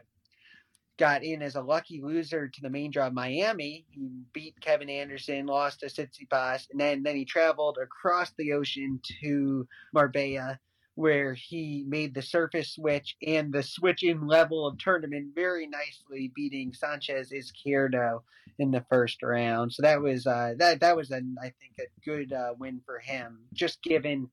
got 0.97 1.23
in 1.23 1.41
as 1.41 1.55
a 1.55 1.61
lucky 1.61 2.01
loser 2.03 2.47
to 2.47 2.61
the 2.61 2.69
main 2.69 2.91
draw 2.91 3.07
of 3.07 3.13
Miami. 3.13 3.85
He 3.89 4.09
beat 4.33 4.59
Kevin 4.59 4.89
Anderson, 4.89 5.45
lost 5.45 5.79
to 5.79 5.85
Tsitsipas, 5.85 6.67
and 6.71 6.79
then 6.79 7.03
then 7.03 7.15
he 7.15 7.25
traveled 7.25 7.77
across 7.81 8.31
the 8.37 8.53
ocean 8.53 8.99
to 9.21 9.67
Marbella 9.93 10.59
where 10.95 11.33
he 11.33 11.85
made 11.87 12.13
the 12.13 12.21
surface 12.21 12.73
switch 12.73 13.15
and 13.25 13.53
the 13.53 13.63
switch 13.63 14.03
in 14.03 14.27
level 14.27 14.67
of 14.67 14.77
tournament 14.77 15.27
very 15.33 15.67
nicely, 15.67 16.31
beating 16.35 16.73
Sanchez 16.73 17.31
Izquierdo 17.31 18.23
in 18.57 18.71
the 18.71 18.85
first 18.89 19.23
round. 19.23 19.71
So 19.71 19.81
that 19.83 20.01
was 20.01 20.27
uh, 20.27 20.55
that 20.57 20.81
that 20.81 20.95
was 20.95 21.11
a 21.11 21.21
I 21.41 21.53
think 21.59 21.79
a 21.79 22.05
good 22.05 22.33
uh, 22.33 22.53
win 22.59 22.81
for 22.85 22.99
him, 22.99 23.39
just 23.53 23.81
given, 23.81 24.29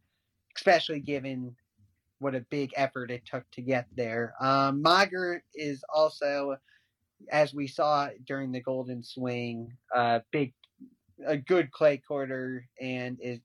especially 0.56 1.00
given 1.00 1.54
what 2.18 2.34
a 2.34 2.40
big 2.50 2.72
effort 2.76 3.10
it 3.10 3.22
took 3.26 3.44
to 3.52 3.62
get 3.62 3.86
there. 3.94 4.34
Um, 4.40 4.82
Mager 4.82 5.40
is 5.54 5.84
also, 5.92 6.56
as 7.30 7.54
we 7.54 7.66
saw 7.66 8.08
during 8.26 8.52
the 8.52 8.62
Golden 8.62 9.02
Swing, 9.02 9.72
uh, 9.94 10.20
big 10.32 10.52
a 11.26 11.36
good 11.36 11.70
clay 11.70 11.96
quarter 11.98 12.66
and 12.80 13.18
is 13.20 13.40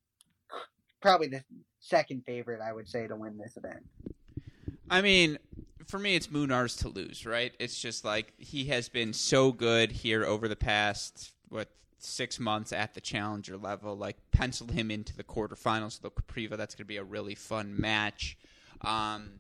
probably 1.02 1.28
the 1.28 1.44
second 1.80 2.24
favorite, 2.26 2.62
I 2.62 2.72
would 2.74 2.88
say, 2.88 3.08
to 3.08 3.16
win 3.16 3.38
this 3.38 3.58
event. 3.58 3.84
I 4.90 5.02
mean, 5.02 5.38
for 5.88 6.00
me, 6.00 6.16
it's 6.16 6.28
Munar's 6.28 6.76
to 6.78 6.90
lose, 6.90 7.26
right? 7.26 7.54
It's 7.60 7.80
just 7.80 8.06
like 8.06 8.34
he 8.38 8.66
has 8.66 8.90
been 8.90 9.14
so 9.14 9.52
good 9.52 9.92
here 9.92 10.24
over 10.24 10.48
the 10.48 10.56
past 10.56 11.34
what 11.50 11.70
six 12.00 12.40
months 12.40 12.72
at 12.72 12.94
the 12.94 13.02
challenger 13.02 13.58
level. 13.58 13.96
Like 13.96 14.18
pencil 14.32 14.68
him 14.68 14.92
into 14.92 15.16
the 15.16 15.24
quarterfinals 15.24 15.98
of 15.98 16.02
the 16.02 16.12
Kopriva. 16.12 16.58
That's 16.58 16.76
going 16.76 16.86
to 16.86 16.88
be 16.88 16.98
a 16.98 17.04
really 17.04 17.36
fun 17.36 17.80
match. 17.80 18.38
Um, 18.82 19.32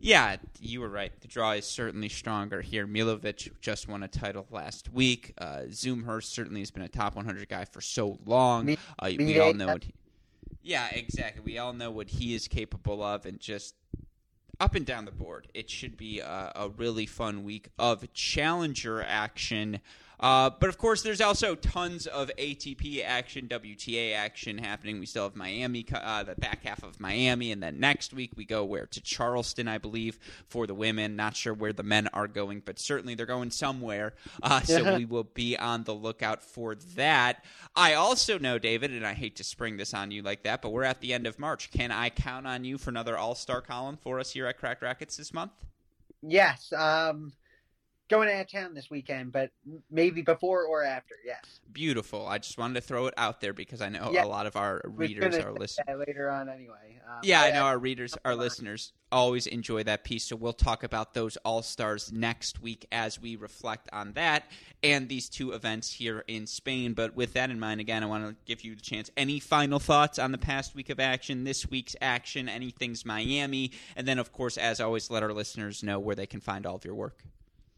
yeah, 0.00 0.36
you 0.60 0.80
were 0.80 0.88
right. 0.88 1.12
The 1.20 1.28
draw 1.28 1.52
is 1.52 1.64
certainly 1.64 2.08
stronger 2.08 2.60
here. 2.60 2.86
Milojevic 2.86 3.60
just 3.60 3.88
won 3.88 4.02
a 4.02 4.08
title 4.08 4.46
last 4.50 4.92
week. 4.92 5.32
Uh, 5.38 5.62
Zumhurst 5.68 6.24
certainly 6.24 6.60
has 6.60 6.72
been 6.72 6.82
a 6.82 6.88
top 6.88 7.14
100 7.14 7.48
guy 7.48 7.64
for 7.64 7.80
so 7.80 8.18
long. 8.26 8.76
Uh, 8.98 9.10
we 9.16 9.38
all 9.38 9.54
know 9.54 9.68
what. 9.68 9.84
Yeah, 10.62 10.88
exactly. 10.92 11.42
We 11.44 11.58
all 11.58 11.72
know 11.72 11.90
what 11.90 12.08
he 12.10 12.34
is 12.34 12.46
capable 12.48 13.02
of, 13.02 13.26
and 13.26 13.40
just 13.40 13.74
up 14.60 14.74
and 14.74 14.86
down 14.86 15.04
the 15.04 15.10
board, 15.10 15.48
it 15.54 15.68
should 15.68 15.96
be 15.96 16.20
a, 16.20 16.52
a 16.54 16.68
really 16.68 17.06
fun 17.06 17.42
week 17.42 17.68
of 17.78 18.12
challenger 18.12 19.02
action. 19.02 19.80
Uh, 20.22 20.50
but 20.60 20.68
of 20.68 20.78
course, 20.78 21.02
there's 21.02 21.20
also 21.20 21.56
tons 21.56 22.06
of 22.06 22.30
ATP 22.38 23.04
action, 23.04 23.48
WTA 23.48 24.14
action 24.14 24.56
happening. 24.56 25.00
We 25.00 25.06
still 25.06 25.24
have 25.24 25.34
Miami, 25.34 25.84
uh, 25.92 26.22
the 26.22 26.36
back 26.36 26.64
half 26.64 26.84
of 26.84 27.00
Miami, 27.00 27.50
and 27.50 27.60
then 27.60 27.80
next 27.80 28.14
week 28.14 28.30
we 28.36 28.44
go 28.44 28.64
where 28.64 28.86
to 28.86 29.00
Charleston, 29.00 29.66
I 29.66 29.78
believe, 29.78 30.20
for 30.46 30.68
the 30.68 30.74
women. 30.74 31.16
Not 31.16 31.34
sure 31.34 31.52
where 31.52 31.72
the 31.72 31.82
men 31.82 32.08
are 32.12 32.28
going, 32.28 32.62
but 32.64 32.78
certainly 32.78 33.16
they're 33.16 33.26
going 33.26 33.50
somewhere. 33.50 34.14
Uh, 34.40 34.60
so 34.62 34.96
we 34.96 35.04
will 35.04 35.24
be 35.24 35.56
on 35.56 35.82
the 35.82 35.94
lookout 35.94 36.40
for 36.40 36.76
that. 36.94 37.44
I 37.74 37.94
also 37.94 38.38
know, 38.38 38.58
David, 38.58 38.92
and 38.92 39.04
I 39.04 39.14
hate 39.14 39.34
to 39.36 39.44
spring 39.44 39.76
this 39.76 39.92
on 39.92 40.12
you 40.12 40.22
like 40.22 40.44
that, 40.44 40.62
but 40.62 40.70
we're 40.70 40.84
at 40.84 41.00
the 41.00 41.12
end 41.12 41.26
of 41.26 41.40
March. 41.40 41.72
Can 41.72 41.90
I 41.90 42.10
count 42.10 42.46
on 42.46 42.64
you 42.64 42.78
for 42.78 42.90
another 42.90 43.18
All 43.18 43.34
Star 43.34 43.60
column 43.60 43.98
for 44.00 44.20
us 44.20 44.30
here 44.30 44.46
at 44.46 44.56
Cracked 44.58 44.82
Racquets 44.82 45.16
this 45.16 45.34
month? 45.34 45.50
Yes, 46.22 46.72
um, 46.72 47.32
going 48.12 48.28
out 48.28 48.42
of 48.42 48.50
town 48.50 48.74
this 48.74 48.90
weekend, 48.90 49.32
but 49.32 49.50
maybe 49.90 50.20
before 50.20 50.64
or 50.64 50.84
after. 50.84 51.14
Yes, 51.24 51.60
Beautiful. 51.72 52.26
I 52.26 52.36
just 52.36 52.58
wanted 52.58 52.74
to 52.74 52.80
throw 52.82 53.06
it 53.06 53.14
out 53.16 53.40
there 53.40 53.54
because 53.54 53.80
I 53.80 53.88
know 53.88 54.10
Yeah. 54.12 54.24
a 54.24 54.26
lot 54.26 54.44
of 54.46 54.56
our 54.56 54.82
readers 54.84 55.34
are 55.38 55.50
listening. 55.52 55.98
later 55.98 56.28
on 56.30 56.50
anyway. 56.50 57.00
Um, 57.08 57.20
Yeah, 57.22 57.40
I 57.40 57.50
know 57.52 57.62
uh, 57.62 57.68
our 57.68 57.78
readers, 57.78 58.14
our 58.26 58.36
listeners 58.36 58.92
always 59.10 59.46
enjoy 59.46 59.82
that 59.84 60.04
piece. 60.04 60.24
So 60.24 60.36
we'll 60.36 60.52
talk 60.52 60.82
about 60.84 61.14
those 61.14 61.38
All 61.38 61.62
Stars 61.62 62.12
next 62.12 62.60
week 62.60 62.86
as 62.92 63.18
we 63.18 63.36
reflect 63.36 63.88
on 63.92 64.12
that 64.12 64.44
and 64.82 65.08
these 65.08 65.30
two 65.30 65.52
events 65.52 65.92
here 65.94 66.24
in 66.28 66.46
Spain. 66.46 66.92
But 66.92 67.16
with 67.16 67.32
that 67.32 67.50
in 67.50 67.58
mind, 67.58 67.80
again, 67.80 68.02
I 68.02 68.06
want 68.06 68.28
to 68.28 68.36
give 68.44 68.62
you 68.62 68.74
the 68.74 68.82
chance. 68.82 69.10
Any 69.16 69.40
final 69.40 69.78
thoughts 69.78 70.18
on 70.18 70.32
the 70.32 70.38
past 70.38 70.74
week 70.74 70.90
of 70.90 71.00
action, 71.00 71.44
this 71.44 71.70
week's 71.70 71.96
action, 72.02 72.50
anything's 72.50 73.06
Miami? 73.06 73.72
And 73.96 74.06
then, 74.06 74.18
of 74.18 74.32
course, 74.32 74.58
as 74.58 74.78
always, 74.80 75.10
let 75.10 75.22
our 75.22 75.32
listeners 75.32 75.82
know 75.82 75.98
where 75.98 76.14
they 76.16 76.26
can 76.26 76.40
find 76.40 76.66
all 76.66 76.76
of 76.76 76.84
your 76.84 76.94
work. 76.94 77.24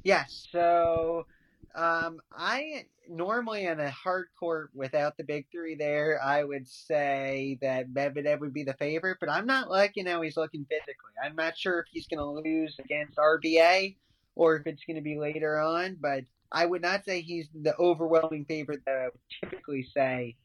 Yes. 0.05 0.49
So 0.53 1.27
um, 1.75 2.21
I 2.37 2.85
normally 3.09 3.67
in 3.67 3.81
a 3.81 3.91
hard 3.91 4.29
court 4.39 4.71
without 4.75 5.17
the 5.17 5.25
big 5.25 5.47
three 5.51 5.75
there, 5.75 6.21
I 6.23 6.45
would 6.45 6.69
say 6.69 7.59
that 7.61 7.93
Medvedev 7.93 8.41
would 8.41 8.55
be 8.55 8.65
the 8.65 8.75
favorite, 8.75 9.19
but 9.21 9.31
I'm 9.31 9.47
not 9.47 9.71
liking 9.71 10.07
how 10.07 10.23
he's 10.23 10.37
looking 10.37 10.67
physically. 10.69 11.13
I'm 11.23 11.37
not 11.37 11.57
sure 11.57 11.81
if 11.81 11.87
he's 11.91 12.07
going 12.07 12.19
to 12.19 12.49
lose 12.49 12.77
against 12.79 13.17
RBA 13.17 13.97
or 14.37 14.57
if 14.57 14.67
it's 14.67 14.85
going 14.85 14.97
to 14.97 15.03
be 15.03 15.19
later 15.19 15.59
on, 15.59 15.97
but 16.01 16.25
I 16.53 16.67
would 16.67 16.83
not 16.83 17.05
say 17.05 17.21
he's 17.21 17.49
the 17.63 17.77
overwhelming 17.79 18.45
favorite 18.45 18.83
that 18.87 18.97
I 18.97 19.05
would 19.07 19.51
typically 19.51 19.87
say 19.95 20.37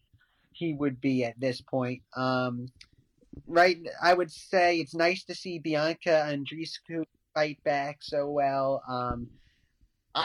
he 0.53 0.73
would 0.73 0.99
be 0.99 1.23
at 1.23 1.39
this 1.39 1.61
point. 1.61 2.01
Um, 2.15 2.67
right, 3.47 3.77
I 4.01 4.13
would 4.13 4.31
say 4.31 4.79
it's 4.79 4.95
nice 4.95 5.23
to 5.25 5.35
see 5.35 5.59
Bianca 5.59 6.25
and 6.25 6.47
Andreescu 6.47 7.03
fight 7.33 7.63
back 7.63 7.99
so 8.01 8.29
well. 8.29 8.81
Um, 8.89 9.27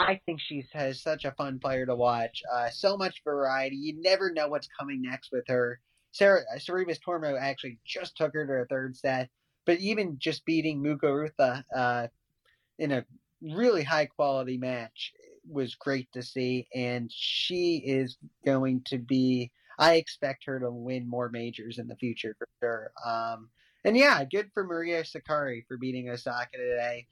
I 0.01 0.21
think 0.25 0.39
she 0.41 0.65
has 0.73 1.01
such 1.01 1.25
a 1.25 1.31
fun 1.31 1.59
player 1.59 1.85
to 1.85 1.95
watch. 1.95 2.43
Uh, 2.51 2.69
so 2.69 2.97
much 2.97 3.23
variety. 3.23 3.75
You 3.75 4.01
never 4.01 4.31
know 4.31 4.47
what's 4.47 4.67
coming 4.79 5.01
next 5.01 5.31
with 5.31 5.45
her. 5.47 5.79
Sara 6.11 6.41
Sorribes 6.57 6.99
Tormo 7.05 7.39
actually 7.39 7.79
just 7.85 8.15
took 8.15 8.33
her 8.33 8.45
to 8.45 8.51
her 8.51 8.67
third 8.69 8.95
set, 8.95 9.29
but 9.65 9.79
even 9.79 10.17
just 10.17 10.45
beating 10.45 10.81
Muguruza 10.81 11.63
uh, 11.75 12.07
in 12.79 12.91
a 12.91 13.05
really 13.41 13.83
high 13.83 14.05
quality 14.05 14.57
match 14.57 15.13
was 15.47 15.75
great 15.75 16.11
to 16.13 16.23
see. 16.23 16.67
And 16.73 17.11
she 17.13 17.77
is 17.85 18.17
going 18.45 18.83
to 18.87 18.97
be. 18.97 19.51
I 19.77 19.95
expect 19.95 20.45
her 20.45 20.59
to 20.59 20.71
win 20.71 21.09
more 21.09 21.29
majors 21.29 21.79
in 21.79 21.87
the 21.87 21.97
future 21.97 22.35
for 22.39 22.47
sure. 22.61 22.91
Um, 23.05 23.49
and 23.83 23.97
yeah, 23.97 24.23
good 24.23 24.49
for 24.53 24.63
Maria 24.63 25.03
Sakkari 25.03 25.65
for 25.67 25.77
beating 25.77 26.09
Osaka 26.09 26.57
today 26.57 27.07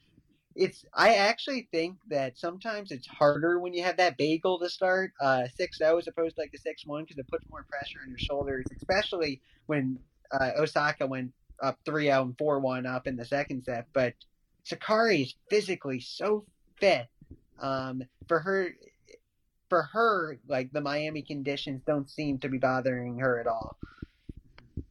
it's 0.55 0.85
I 0.93 1.15
actually 1.15 1.67
think 1.71 1.97
that 2.09 2.37
sometimes 2.37 2.91
it's 2.91 3.07
harder 3.07 3.59
when 3.59 3.73
you 3.73 3.83
have 3.83 3.97
that 3.97 4.17
bagel 4.17 4.59
to 4.59 4.69
start 4.69 5.13
uh, 5.19 5.43
six 5.55 5.77
zero 5.77 5.97
as 5.97 6.07
opposed 6.07 6.35
to 6.35 6.41
like 6.41 6.51
the 6.51 6.57
six 6.57 6.85
one 6.85 7.03
because 7.03 7.17
it 7.17 7.27
puts 7.27 7.45
more 7.49 7.65
pressure 7.69 7.99
on 8.03 8.09
your 8.09 8.19
shoulders, 8.19 8.65
especially 8.75 9.41
when 9.65 9.97
uh, 10.31 10.51
Osaka 10.57 11.07
went 11.07 11.31
up 11.61 11.79
three 11.85 12.05
zero 12.05 12.23
and 12.23 12.37
four 12.37 12.59
one 12.59 12.85
up 12.85 13.07
in 13.07 13.15
the 13.15 13.25
second 13.25 13.63
set. 13.63 13.87
But 13.93 14.13
Sakkari 14.65 15.23
is 15.23 15.35
physically 15.49 15.99
so 15.99 16.45
fit. 16.79 17.07
Um, 17.59 18.03
for 18.27 18.39
her, 18.39 18.75
for 19.69 19.83
her, 19.93 20.37
like 20.47 20.71
the 20.71 20.81
Miami 20.81 21.21
conditions 21.21 21.81
don't 21.85 22.09
seem 22.09 22.37
to 22.39 22.49
be 22.49 22.57
bothering 22.57 23.19
her 23.19 23.39
at 23.39 23.47
all. 23.47 23.77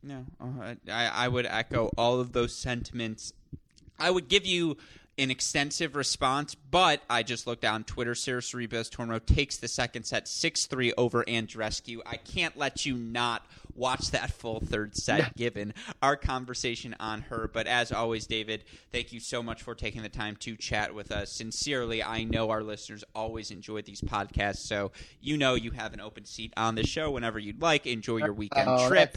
No, 0.02 0.24
uh, 0.40 0.74
I, 0.90 1.06
I 1.06 1.28
would 1.28 1.46
echo 1.46 1.90
all 1.96 2.18
of 2.18 2.32
those 2.32 2.54
sentiments. 2.54 3.32
I 3.98 4.10
would 4.10 4.28
give 4.28 4.44
you 4.44 4.76
an 5.18 5.30
extensive 5.30 5.94
response, 5.94 6.54
but 6.54 7.02
I 7.08 7.22
just 7.22 7.46
looked 7.46 7.64
on 7.64 7.84
Twitter. 7.84 8.14
Sara 8.14 8.40
Sorribes 8.40 8.90
Tormo 8.90 9.24
takes 9.24 9.58
the 9.58 9.68
second 9.68 10.04
set 10.04 10.26
6 10.26 10.66
3 10.66 10.94
over 10.96 11.24
Andreescu. 11.24 11.98
I 12.06 12.16
can't 12.16 12.56
let 12.56 12.86
you 12.86 12.94
not 12.96 13.46
watch 13.74 14.10
that 14.10 14.30
full 14.32 14.60
third 14.60 14.96
set 14.96 15.36
given 15.36 15.74
our 16.02 16.16
conversation 16.16 16.94
on 17.00 17.22
her. 17.22 17.50
But 17.52 17.66
as 17.66 17.92
always, 17.92 18.26
David, 18.26 18.64
thank 18.92 19.12
you 19.12 19.20
so 19.20 19.42
much 19.42 19.62
for 19.62 19.74
taking 19.74 20.02
the 20.02 20.08
time 20.08 20.36
to 20.36 20.56
chat 20.56 20.94
with 20.94 21.10
us. 21.10 21.32
Sincerely, 21.32 22.02
I 22.02 22.24
know 22.24 22.50
our 22.50 22.62
listeners 22.62 23.04
always 23.14 23.50
enjoy 23.50 23.82
these 23.82 24.00
podcasts, 24.00 24.58
so 24.58 24.92
you 25.20 25.36
know 25.36 25.54
you 25.54 25.70
have 25.72 25.92
an 25.92 26.00
open 26.00 26.24
seat 26.24 26.52
on 26.56 26.74
the 26.74 26.86
show 26.86 27.10
whenever 27.10 27.38
you'd 27.38 27.62
like. 27.62 27.86
Enjoy 27.86 28.18
your 28.18 28.32
weekend 28.32 28.68
Oh, 28.68 28.88
trip. 28.88 29.16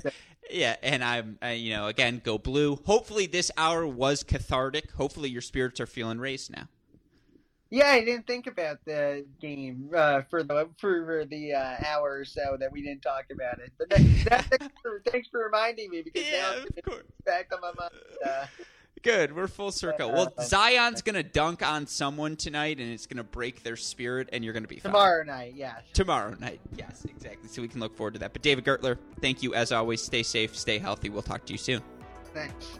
Yeah, 0.52 0.76
and 0.84 1.04
I'm, 1.04 1.40
uh, 1.44 1.48
you 1.48 1.72
know, 1.74 1.88
again, 1.88 2.22
go 2.24 2.38
blue. 2.38 2.76
Hopefully, 2.86 3.26
this 3.26 3.50
hour 3.58 3.86
was 3.88 4.24
cathartic. 4.24 4.92
Hopefully, 4.92 5.30
your 5.30 5.42
spirits 5.42 5.80
are 5.80 5.88
feeling 5.88 6.20
raised 6.20 6.52
now. 6.56 6.68
Yeah, 7.72 7.88
I 7.90 8.06
didn't 8.06 8.28
think 8.28 8.48
about 8.48 8.78
the 8.86 9.26
game 9.42 9.90
uh, 9.96 10.22
for 10.30 10.44
the 10.44 10.70
for 10.78 11.26
the 11.26 11.54
uh, 11.54 11.76
hour 11.86 12.20
or 12.20 12.26
so 12.26 12.58
that 12.60 12.72
we 12.72 12.82
didn't 12.82 13.02
talk 13.02 13.26
about 13.32 13.60
it. 13.60 13.72
But 13.78 13.90
that, 13.90 14.50
that, 14.50 14.72
thanks, 15.12 15.30
for, 15.30 15.44
reminding 15.44 15.90
me 15.90 16.04
because 16.04 16.24
now 16.32 16.64
it's 16.76 16.88
course. 16.88 17.04
back 17.26 17.52
on 17.52 17.62
my 17.62 17.72
mind. 17.78 17.92
Uh, 18.24 18.46
Good. 19.02 19.36
We're 19.36 19.48
full 19.48 19.72
circle. 19.72 20.12
Well, 20.12 20.34
Zion's 20.42 21.02
gonna 21.02 21.22
dunk 21.22 21.68
on 21.68 21.86
someone 21.86 22.36
tonight, 22.36 22.80
and 22.80 22.92
it's 22.92 23.08
gonna 23.08 23.24
break 23.24 23.62
their 23.62 23.76
spirit, 23.76 24.30
and 24.32 24.44
you're 24.44 24.54
gonna 24.54 24.68
be 24.68 24.80
fine. 24.80 24.92
tomorrow 24.92 25.24
night, 25.24 25.54
yes. 25.56 25.82
Tomorrow 25.94 26.36
night. 26.40 26.60
Yes, 26.76 27.06
exactly. 27.06 27.50
So 27.50 27.62
we 27.62 27.68
can 27.68 27.80
look 27.80 27.96
forward 27.96 28.14
to 28.14 28.20
that. 28.20 28.34
But 28.34 28.42
David 28.42 28.64
Gertler, 28.64 28.98
thank 29.22 29.44
you 29.44 29.54
as 29.54 29.72
always. 29.72 30.04
Stay 30.04 30.24
safe, 30.24 30.56
stay 30.56 30.80
healthy. 30.80 31.10
We'll 31.10 31.22
talk 31.22 31.46
to 31.46 31.52
you 31.52 31.60
soon. 31.60 31.82
Thanks. 32.34 32.80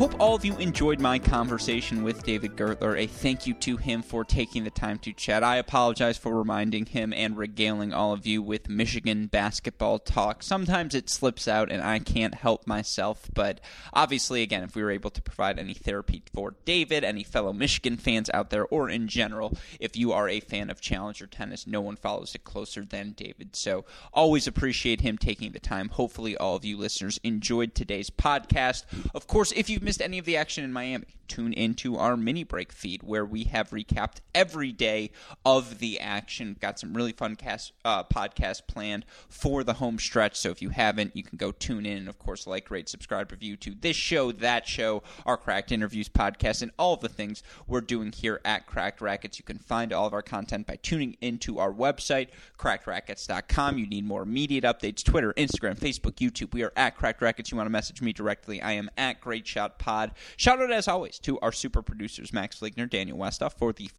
Hope 0.00 0.18
all 0.18 0.34
of 0.34 0.46
you 0.46 0.56
enjoyed 0.56 0.98
my 0.98 1.18
conversation 1.18 2.02
with 2.02 2.22
David 2.22 2.56
Gertler. 2.56 2.98
A 2.98 3.06
thank 3.06 3.46
you 3.46 3.52
to 3.52 3.76
him 3.76 4.00
for 4.00 4.24
taking 4.24 4.64
the 4.64 4.70
time 4.70 4.98
to 5.00 5.12
chat. 5.12 5.44
I 5.44 5.56
apologize 5.56 6.16
for 6.16 6.38
reminding 6.38 6.86
him 6.86 7.12
and 7.12 7.36
regaling 7.36 7.92
all 7.92 8.14
of 8.14 8.26
you 8.26 8.40
with 8.40 8.70
Michigan 8.70 9.26
basketball 9.26 9.98
talk. 9.98 10.42
Sometimes 10.42 10.94
it 10.94 11.10
slips 11.10 11.46
out 11.46 11.70
and 11.70 11.82
I 11.82 11.98
can't 11.98 12.34
help 12.34 12.66
myself, 12.66 13.28
but 13.34 13.60
obviously, 13.92 14.40
again, 14.40 14.62
if 14.62 14.74
we 14.74 14.82
were 14.82 14.90
able 14.90 15.10
to 15.10 15.20
provide 15.20 15.58
any 15.58 15.74
therapy 15.74 16.22
for 16.32 16.54
David, 16.64 17.04
any 17.04 17.22
fellow 17.22 17.52
Michigan 17.52 17.98
fans 17.98 18.30
out 18.32 18.48
there, 18.48 18.64
or 18.64 18.88
in 18.88 19.06
general, 19.06 19.54
if 19.80 19.98
you 19.98 20.12
are 20.12 20.30
a 20.30 20.40
fan 20.40 20.70
of 20.70 20.80
Challenger 20.80 21.26
tennis, 21.26 21.66
no 21.66 21.82
one 21.82 21.96
follows 21.96 22.34
it 22.34 22.44
closer 22.44 22.86
than 22.86 23.12
David. 23.12 23.54
So 23.54 23.84
always 24.14 24.46
appreciate 24.46 25.02
him 25.02 25.18
taking 25.18 25.52
the 25.52 25.60
time. 25.60 25.90
Hopefully, 25.90 26.38
all 26.38 26.56
of 26.56 26.64
you 26.64 26.78
listeners 26.78 27.20
enjoyed 27.22 27.74
today's 27.74 28.08
podcast. 28.08 28.86
Of 29.14 29.26
course, 29.26 29.52
if 29.52 29.68
you've 29.68 29.89
missed 29.90 30.00
any 30.00 30.18
of 30.18 30.24
the 30.24 30.36
action 30.36 30.62
in 30.62 30.72
Miami, 30.72 31.16
tune 31.26 31.52
into 31.52 31.96
our 31.96 32.16
mini 32.16 32.44
break 32.44 32.72
feed 32.72 33.02
where 33.02 33.24
we 33.24 33.44
have 33.44 33.70
recapped 33.70 34.16
every 34.34 34.72
day 34.72 35.10
of 35.44 35.78
the 35.78 35.98
action. 35.98 36.56
Got 36.60 36.78
some 36.78 36.92
really 36.92 37.12
fun 37.12 37.34
cast, 37.34 37.72
uh, 37.84 38.04
podcasts 38.04 38.60
planned 38.64 39.04
for 39.28 39.64
the 39.64 39.74
home 39.74 39.98
stretch. 39.98 40.36
So 40.36 40.50
if 40.50 40.60
you 40.62 40.68
haven't, 40.70 41.16
you 41.16 41.22
can 41.22 41.38
go 41.38 41.50
tune 41.50 41.86
in 41.86 41.98
and, 41.98 42.08
of 42.08 42.18
course, 42.20 42.46
like, 42.46 42.70
rate, 42.70 42.88
subscribe, 42.88 43.32
review 43.32 43.56
to 43.58 43.74
this 43.80 43.96
show, 43.96 44.30
that 44.30 44.66
show, 44.68 45.02
our 45.26 45.36
Cracked 45.36 45.72
Interviews 45.72 46.08
podcast, 46.08 46.62
and 46.62 46.70
all 46.78 46.96
the 46.96 47.08
things 47.08 47.42
we're 47.66 47.80
doing 47.80 48.12
here 48.12 48.40
at 48.44 48.66
Cracked 48.66 49.00
Racquets. 49.00 49.38
You 49.38 49.44
can 49.44 49.58
find 49.58 49.92
all 49.92 50.06
of 50.06 50.12
our 50.12 50.22
content 50.22 50.68
by 50.68 50.76
tuning 50.76 51.16
into 51.20 51.58
our 51.58 51.72
website, 51.72 52.28
crackedracquets.com. 52.58 53.78
You 53.78 53.88
need 53.88 54.04
more 54.04 54.22
immediate 54.22 54.62
updates 54.62 55.02
Twitter, 55.02 55.32
Instagram, 55.34 55.76
Facebook, 55.76 56.14
YouTube. 56.14 56.54
We 56.54 56.62
are 56.62 56.72
at 56.76 56.96
Cracked 56.96 57.22
Racquets. 57.22 57.50
You 57.50 57.56
want 57.56 57.66
to 57.66 57.72
message 57.72 58.00
me 58.00 58.12
directly, 58.12 58.62
I 58.62 58.72
am 58.72 58.88
at 58.96 59.20
Great 59.20 59.48
Shot 59.48 59.79
Pod. 59.80 60.12
Shout 60.36 60.60
out, 60.60 60.70
as 60.70 60.86
always, 60.86 61.18
to 61.20 61.40
our 61.40 61.50
super 61.50 61.82
producers, 61.82 62.32
Max 62.32 62.60
Fligner, 62.60 62.88
Daniel 62.88 63.18
Westoff, 63.18 63.54
for 63.58 63.72
the 63.72 63.90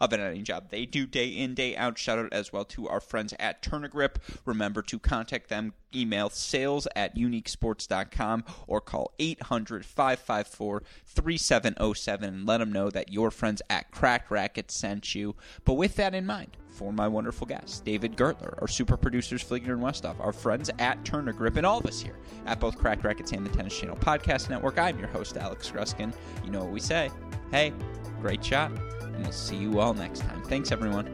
of 0.00 0.12
an 0.12 0.20
editing 0.20 0.44
job 0.44 0.70
they 0.70 0.86
do 0.86 1.06
day 1.06 1.28
in, 1.28 1.54
day 1.54 1.76
out. 1.76 1.98
Shout 1.98 2.18
out 2.18 2.32
as 2.32 2.52
well 2.52 2.64
to 2.66 2.88
our 2.88 3.00
friends 3.00 3.34
at 3.38 3.62
Tourna 3.62 3.90
Grip. 3.90 4.18
Remember 4.44 4.82
to 4.82 4.98
contact 4.98 5.48
them, 5.48 5.74
email 5.94 6.30
sales 6.30 6.86
at 6.94 7.16
uniquesports.com 7.16 8.44
or 8.66 8.80
call 8.80 9.12
800 9.18 9.84
554 9.84 10.82
3707 11.06 12.28
and 12.34 12.46
let 12.46 12.58
them 12.58 12.72
know 12.72 12.90
that 12.90 13.12
your 13.12 13.30
friends 13.30 13.62
at 13.68 13.90
Crack 13.90 14.30
Racket 14.30 14.70
sent 14.70 15.14
you. 15.14 15.34
But 15.64 15.74
with 15.74 15.96
that 15.96 16.14
in 16.14 16.26
mind, 16.26 16.56
for 16.70 16.92
my 16.92 17.06
wonderful 17.08 17.46
guests, 17.46 17.80
David 17.80 18.16
Gertler, 18.16 18.60
our 18.60 18.68
super 18.68 18.96
producers 18.96 19.42
Fligner 19.44 19.72
and 19.72 19.82
Westoff, 19.82 20.18
our 20.20 20.32
friends 20.32 20.70
at 20.78 21.02
Tourna 21.04 21.36
Grip, 21.36 21.56
and 21.56 21.66
all 21.66 21.78
of 21.78 21.86
us 21.86 22.00
here 22.00 22.16
at 22.46 22.60
both 22.60 22.78
Cracked 22.78 23.04
Racquets 23.04 23.32
and 23.32 23.44
the 23.44 23.50
Tennis 23.50 23.78
Channel 23.78 23.96
Podcast 23.96 24.48
Network. 24.48 24.78
I'm 24.78 24.98
your 24.98 25.08
host, 25.08 25.36
Alex 25.36 25.70
Gruskin. 25.70 26.14
You 26.44 26.50
know 26.50 26.60
what 26.60 26.70
we 26.72 26.80
say. 26.80 27.10
Hey, 27.50 27.72
great 28.20 28.44
shot, 28.44 28.70
and 29.02 29.22
we'll 29.22 29.32
see 29.32 29.56
you 29.56 29.80
all 29.80 29.94
next 29.94 30.20
time. 30.20 30.42
Thanks, 30.44 30.72
everyone. 30.72 31.12